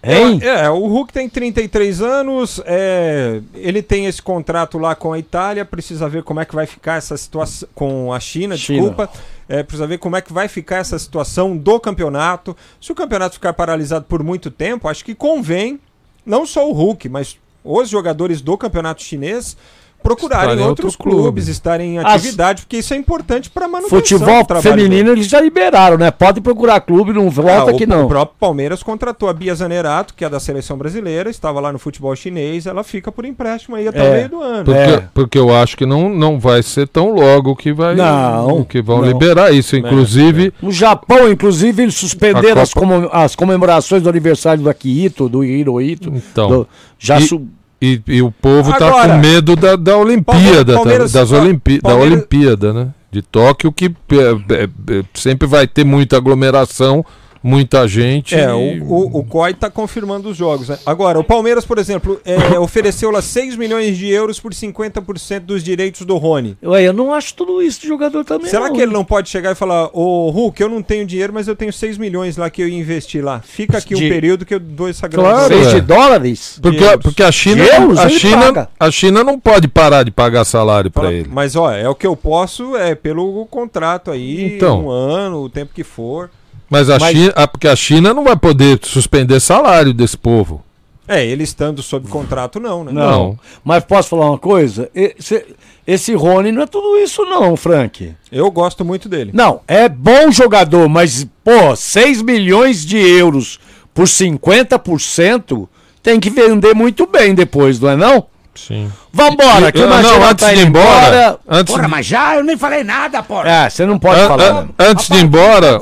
Hein? 0.02 0.38
É, 0.42 0.66
é, 0.66 0.70
o 0.70 0.86
Hulk 0.86 1.12
tem 1.12 1.28
33 1.28 2.00
anos, 2.00 2.62
é, 2.64 3.40
ele 3.54 3.82
tem 3.82 4.06
esse 4.06 4.22
contrato 4.22 4.78
lá 4.78 4.94
com 4.94 5.12
a 5.12 5.18
Itália, 5.18 5.64
precisa 5.64 6.08
ver 6.08 6.22
como 6.22 6.38
é 6.38 6.44
que 6.44 6.54
vai 6.54 6.66
ficar 6.66 6.96
essa 6.96 7.16
situação 7.16 7.68
com 7.74 8.12
a 8.12 8.20
China, 8.20 8.56
China. 8.56 8.80
desculpa. 8.80 9.10
É, 9.48 9.62
precisa 9.62 9.86
ver 9.86 9.98
como 9.98 10.14
é 10.14 10.20
que 10.20 10.32
vai 10.32 10.46
ficar 10.46 10.76
essa 10.76 10.98
situação 10.98 11.56
do 11.56 11.80
campeonato. 11.80 12.56
Se 12.80 12.92
o 12.92 12.94
campeonato 12.94 13.34
ficar 13.34 13.54
paralisado 13.54 14.04
por 14.04 14.22
muito 14.22 14.50
tempo, 14.50 14.86
acho 14.88 15.04
que 15.04 15.14
convém, 15.14 15.80
não 16.24 16.46
só 16.46 16.68
o 16.68 16.72
Hulk, 16.72 17.08
mas 17.08 17.36
os 17.64 17.88
jogadores 17.88 18.40
do 18.40 18.56
campeonato 18.56 19.02
chinês 19.02 19.56
procurarem 20.02 20.44
Estarem 20.44 20.64
em 20.64 20.68
outros 20.68 20.86
outro 20.94 21.02
clube. 21.02 21.22
clubes, 21.22 21.48
estarem 21.48 21.94
em 21.94 21.98
As- 21.98 22.06
atividade, 22.14 22.62
porque 22.62 22.78
isso 22.78 22.94
é 22.94 22.96
importante 22.96 23.50
para 23.50 23.66
manutenção 23.68 23.98
Futebol 23.98 24.60
feminino 24.62 25.10
eles 25.10 25.26
já 25.26 25.40
liberaram, 25.40 25.96
né? 25.98 26.10
Pode 26.10 26.40
procurar 26.40 26.80
clube, 26.80 27.12
não 27.12 27.28
volta 27.28 27.70
ah, 27.70 27.74
que 27.74 27.84
o, 27.84 27.88
não. 27.88 28.04
O 28.04 28.08
próprio 28.08 28.36
Palmeiras 28.38 28.82
contratou 28.82 29.28
a 29.28 29.32
Bia 29.32 29.54
Zanerato, 29.54 30.14
que 30.14 30.24
é 30.24 30.28
da 30.28 30.40
seleção 30.40 30.76
brasileira, 30.78 31.28
estava 31.28 31.60
lá 31.60 31.72
no 31.72 31.78
futebol 31.78 32.14
chinês, 32.16 32.66
ela 32.66 32.82
fica 32.84 33.10
por 33.12 33.24
empréstimo 33.24 33.76
aí 33.76 33.88
até 33.88 34.02
o 34.08 34.12
meio 34.12 34.28
do 34.28 34.42
ano. 34.42 34.64
Porque, 34.64 35.02
porque 35.14 35.38
eu 35.38 35.54
acho 35.54 35.76
que 35.76 35.84
não, 35.84 36.08
não 36.08 36.38
vai 36.38 36.62
ser 36.62 36.86
tão 36.88 37.10
logo 37.12 37.54
que 37.56 37.72
vai 37.72 37.94
Não, 37.94 38.64
que 38.64 38.80
vão 38.80 38.98
não. 38.98 39.04
liberar 39.08 39.52
isso. 39.52 39.74
É, 39.76 39.78
Inclusive, 39.78 40.52
No 40.62 40.70
Japão, 40.72 41.30
inclusive, 41.30 41.82
eles 41.82 41.94
suspenderam 41.94 42.60
as, 42.62 42.72
comem- 42.72 43.08
as 43.12 43.34
comemorações 43.34 44.02
do 44.02 44.08
aniversário 44.08 44.62
do 44.62 44.68
Akihito, 44.70 45.28
do 45.28 45.44
Hirohito. 45.44 46.10
Então, 46.14 46.48
do- 46.48 46.68
já 46.98 47.18
e, 47.18 47.26
su- 47.26 47.46
e, 47.80 48.00
e 48.06 48.22
o 48.22 48.30
povo 48.30 48.72
tá 48.76 48.88
Agora- 48.88 49.12
com 49.14 49.18
medo 49.18 49.54
da, 49.56 49.76
da 49.76 49.96
Olimpíada, 49.96 50.72
tá? 50.72 50.78
Palmeiras- 50.78 51.12
das 51.12 51.32
ó, 51.32 51.40
Olimpi 51.40 51.76
da 51.80 51.90
Palmeiras- 51.90 52.12
Olimpíada, 52.18 52.72
né? 52.72 52.88
De 53.10 53.22
Tóquio, 53.22 53.72
que 53.72 53.86
é, 53.86 54.54
é, 54.54 54.64
é, 54.98 55.04
sempre 55.14 55.48
vai 55.48 55.66
ter 55.66 55.84
muita 55.84 56.16
aglomeração 56.16 57.04
muita 57.42 57.86
gente. 57.88 58.34
É, 58.34 58.48
e- 58.50 58.80
o, 58.80 58.84
o, 58.84 59.18
o 59.20 59.24
COI 59.24 59.54
tá 59.54 59.70
confirmando 59.70 60.28
os 60.28 60.36
jogos. 60.36 60.68
né? 60.68 60.78
Agora, 60.84 61.18
o 61.18 61.24
Palmeiras, 61.24 61.64
por 61.64 61.78
exemplo, 61.78 62.20
é, 62.24 62.56
ofereceu 62.58 63.10
lá 63.10 63.20
6 63.22 63.56
milhões 63.56 63.96
de 63.96 64.08
euros 64.08 64.38
por 64.40 64.52
50% 64.52 65.40
dos 65.40 65.62
direitos 65.62 66.02
do 66.06 66.16
Rony. 66.16 66.56
Ué, 66.62 66.82
eu 66.82 66.92
não 66.92 67.12
acho 67.12 67.34
tudo 67.34 67.62
isso 67.62 67.80
de 67.80 67.88
jogador 67.88 68.24
também. 68.24 68.48
Será 68.50 68.66
não, 68.68 68.72
que 68.74 68.80
ele 68.80 68.92
não 68.92 69.04
pode 69.04 69.28
chegar 69.28 69.52
e 69.52 69.54
falar, 69.54 69.88
ô 69.92 70.30
Hulk, 70.30 70.60
eu 70.60 70.68
não 70.68 70.82
tenho 70.82 71.06
dinheiro, 71.06 71.32
mas 71.32 71.48
eu 71.48 71.56
tenho 71.56 71.72
6 71.72 71.98
milhões 71.98 72.36
lá 72.36 72.48
que 72.50 72.62
eu 72.62 72.68
ia 72.68 72.78
investir 72.78 73.24
lá. 73.24 73.40
Fica 73.40 73.78
aqui 73.78 73.94
De- 73.94 74.06
um 74.06 74.08
período 74.08 74.44
que 74.44 74.54
eu 74.54 74.60
dou 74.60 74.88
essa 74.88 75.06
grana. 75.08 75.28
Claro, 75.30 75.48
Seis 75.54 75.66
é. 75.68 75.74
de 75.74 75.80
dólares? 75.80 76.58
Porque, 76.62 76.84
euros. 76.84 77.02
porque 77.02 77.22
a 77.22 77.32
China, 77.32 77.64
De 77.64 77.70
euros, 77.70 77.98
a, 77.98 78.08
China, 78.08 78.36
paga. 78.46 78.68
a 78.78 78.90
China 78.90 79.24
não 79.24 79.38
pode 79.38 79.68
parar 79.68 80.02
de 80.02 80.10
pagar 80.10 80.44
salário 80.44 80.90
pra 80.90 81.04
Fala, 81.04 81.14
ele. 81.14 81.28
Mas 81.32 81.56
ó, 81.56 81.70
é 81.72 81.88
o 81.88 81.94
que 81.94 82.06
eu 82.06 82.16
posso, 82.16 82.76
é 82.76 82.94
pelo 82.94 83.46
contrato 83.46 84.10
aí, 84.10 84.56
Então. 84.56 84.84
um 84.86 84.90
ano, 84.90 85.42
o 85.42 85.48
tempo 85.50 85.72
que 85.74 85.84
for. 85.84 86.30
Mas 86.70 86.90
a 86.90 86.98
Mas- 86.98 87.16
China, 87.16 87.32
porque 87.48 87.68
a 87.68 87.76
China 87.76 88.12
não 88.14 88.24
vai 88.24 88.36
poder 88.36 88.78
suspender 88.82 89.40
salário 89.40 89.92
desse 89.94 90.16
povo. 90.16 90.62
É, 91.06 91.24
ele 91.24 91.42
estando 91.42 91.82
sob 91.82 92.06
contrato, 92.08 92.60
não, 92.60 92.84
né? 92.84 92.92
Não. 92.92 93.38
Mas 93.64 93.82
posso 93.82 94.10
falar 94.10 94.28
uma 94.28 94.36
coisa? 94.38 94.90
Esse, 94.94 95.42
esse 95.86 96.12
Rony 96.14 96.52
não 96.52 96.60
é 96.60 96.66
tudo 96.66 96.98
isso, 96.98 97.24
não, 97.24 97.56
Frank. 97.56 98.14
Eu 98.30 98.50
gosto 98.50 98.84
muito 98.84 99.08
dele. 99.08 99.30
Não, 99.32 99.62
é 99.66 99.88
bom 99.88 100.30
jogador, 100.30 100.86
mas, 100.86 101.26
pô, 101.42 101.74
6 101.74 102.20
milhões 102.20 102.84
de 102.84 102.98
euros 102.98 103.58
por 103.94 104.06
50% 104.06 105.66
tem 106.02 106.20
que 106.20 106.28
vender 106.28 106.74
muito 106.74 107.06
bem 107.06 107.34
depois, 107.34 107.80
não 107.80 107.88
é 107.88 107.96
não? 107.96 108.26
Sim. 108.66 108.90
Vambora, 109.12 109.70
que 109.70 109.78
o 109.78 109.82
não, 109.82 109.88
Marcelo 109.88 110.24
antes 110.24 110.44
tá 110.46 110.52
de 110.52 110.58
ir 110.58 110.62
indo 110.62 110.68
embora, 110.78 111.38
antes 111.48 111.72
Porra, 111.74 111.84
de- 111.86 111.90
mas 111.90 112.06
já 112.06 112.36
eu 112.36 112.42
nem 112.44 112.56
falei 112.56 112.82
nada, 112.82 113.22
porra. 113.22 113.48
É, 113.48 113.70
você 113.70 113.86
não 113.86 113.98
pode 113.98 114.20
An- 114.20 114.26
falar. 114.28 114.44
an- 114.44 114.54
mano. 114.54 114.74
antes 114.78 115.08
de 115.08 115.16
ir 115.16 115.22
embora, 115.22 115.80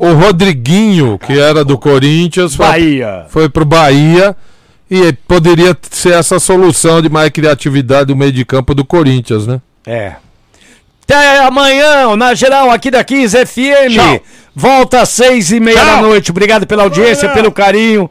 o 0.00 0.12
Rodriguinho, 0.14 1.18
que 1.18 1.38
era 1.38 1.64
do 1.64 1.78
Corinthians, 1.78 2.54
foi- 2.54 2.66
Bahia. 2.66 3.26
foi 3.28 3.48
pro 3.48 3.64
Bahia 3.64 4.36
e 4.90 5.12
poderia 5.26 5.76
ser 5.90 6.14
essa 6.14 6.38
solução 6.38 7.00
de 7.02 7.08
mais 7.08 7.30
criatividade 7.30 8.06
do 8.06 8.16
meio 8.16 8.32
de 8.32 8.44
campo 8.44 8.74
do 8.74 8.84
Corinthians, 8.84 9.46
né? 9.46 9.60
É. 9.86 10.12
Até 11.10 11.38
amanhã, 11.38 12.14
na 12.16 12.34
geral, 12.34 12.70
aqui 12.70 12.90
da 12.90 13.02
15 13.02 13.46
FM. 13.46 13.94
Tchau. 13.94 14.20
Volta 14.54 15.00
às 15.00 15.08
seis 15.08 15.50
e 15.50 15.58
meia 15.58 15.78
Tchau. 15.78 15.86
da 15.86 16.02
noite. 16.02 16.30
Obrigado 16.30 16.66
pela 16.66 16.82
audiência, 16.82 17.30
pelo 17.30 17.50
carinho. 17.50 18.10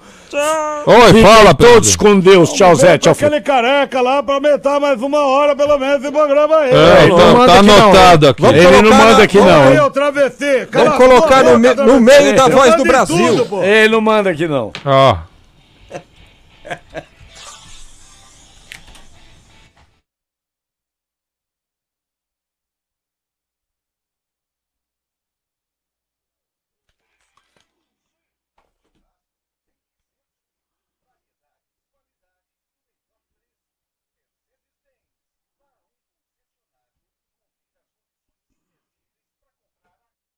Oi, 0.86 1.08
Fiquem 1.08 1.22
fala, 1.24 1.54
todos 1.54 1.96
Pedro. 1.96 2.14
com 2.14 2.20
Deus. 2.20 2.52
Tchau, 2.54 2.74
Zé. 2.76 2.98
Tchau, 2.98 3.12
Aquele 3.14 3.40
careca 3.42 4.02
lá 4.02 4.24
pra 4.24 4.36
aumentar 4.36 4.80
mais 4.80 5.00
uma 5.00 5.20
hora, 5.28 5.56
pelo 5.56 5.78
menos, 5.78 6.02
esse 6.04 6.12
programa 6.12 6.56
aí. 6.58 6.72
É, 6.72 7.08
não 7.08 7.18
tá, 7.18 7.26
manda 7.34 7.46
tá 7.54 7.60
aqui 7.60 7.68
não, 7.68 7.76
anotado 7.84 8.26
hein? 8.26 8.32
aqui. 8.32 8.42
Vamos 8.42 8.58
Ele 8.66 8.82
não 8.82 8.98
manda 8.98 9.24
aqui 9.24 9.38
não, 9.38 9.62
Aí, 9.64 9.74
hein? 9.74 9.80
ô 9.80 9.92
travesti. 9.92 10.68
Vamos 10.72 10.96
colocar 10.98 11.44
no, 11.44 11.60
me- 11.60 11.74
no 11.76 12.02
meio 12.02 12.36
da 12.36 12.48
voz 12.48 12.76
do 12.76 12.82
em 12.82 12.88
Brasil. 12.88 13.46
tudo. 13.46 13.64
Ele 13.64 13.90
não 13.90 14.02
manda 14.02 14.32
aqui 14.32 14.48
não. 14.48 14.72
Ó. 14.84 15.18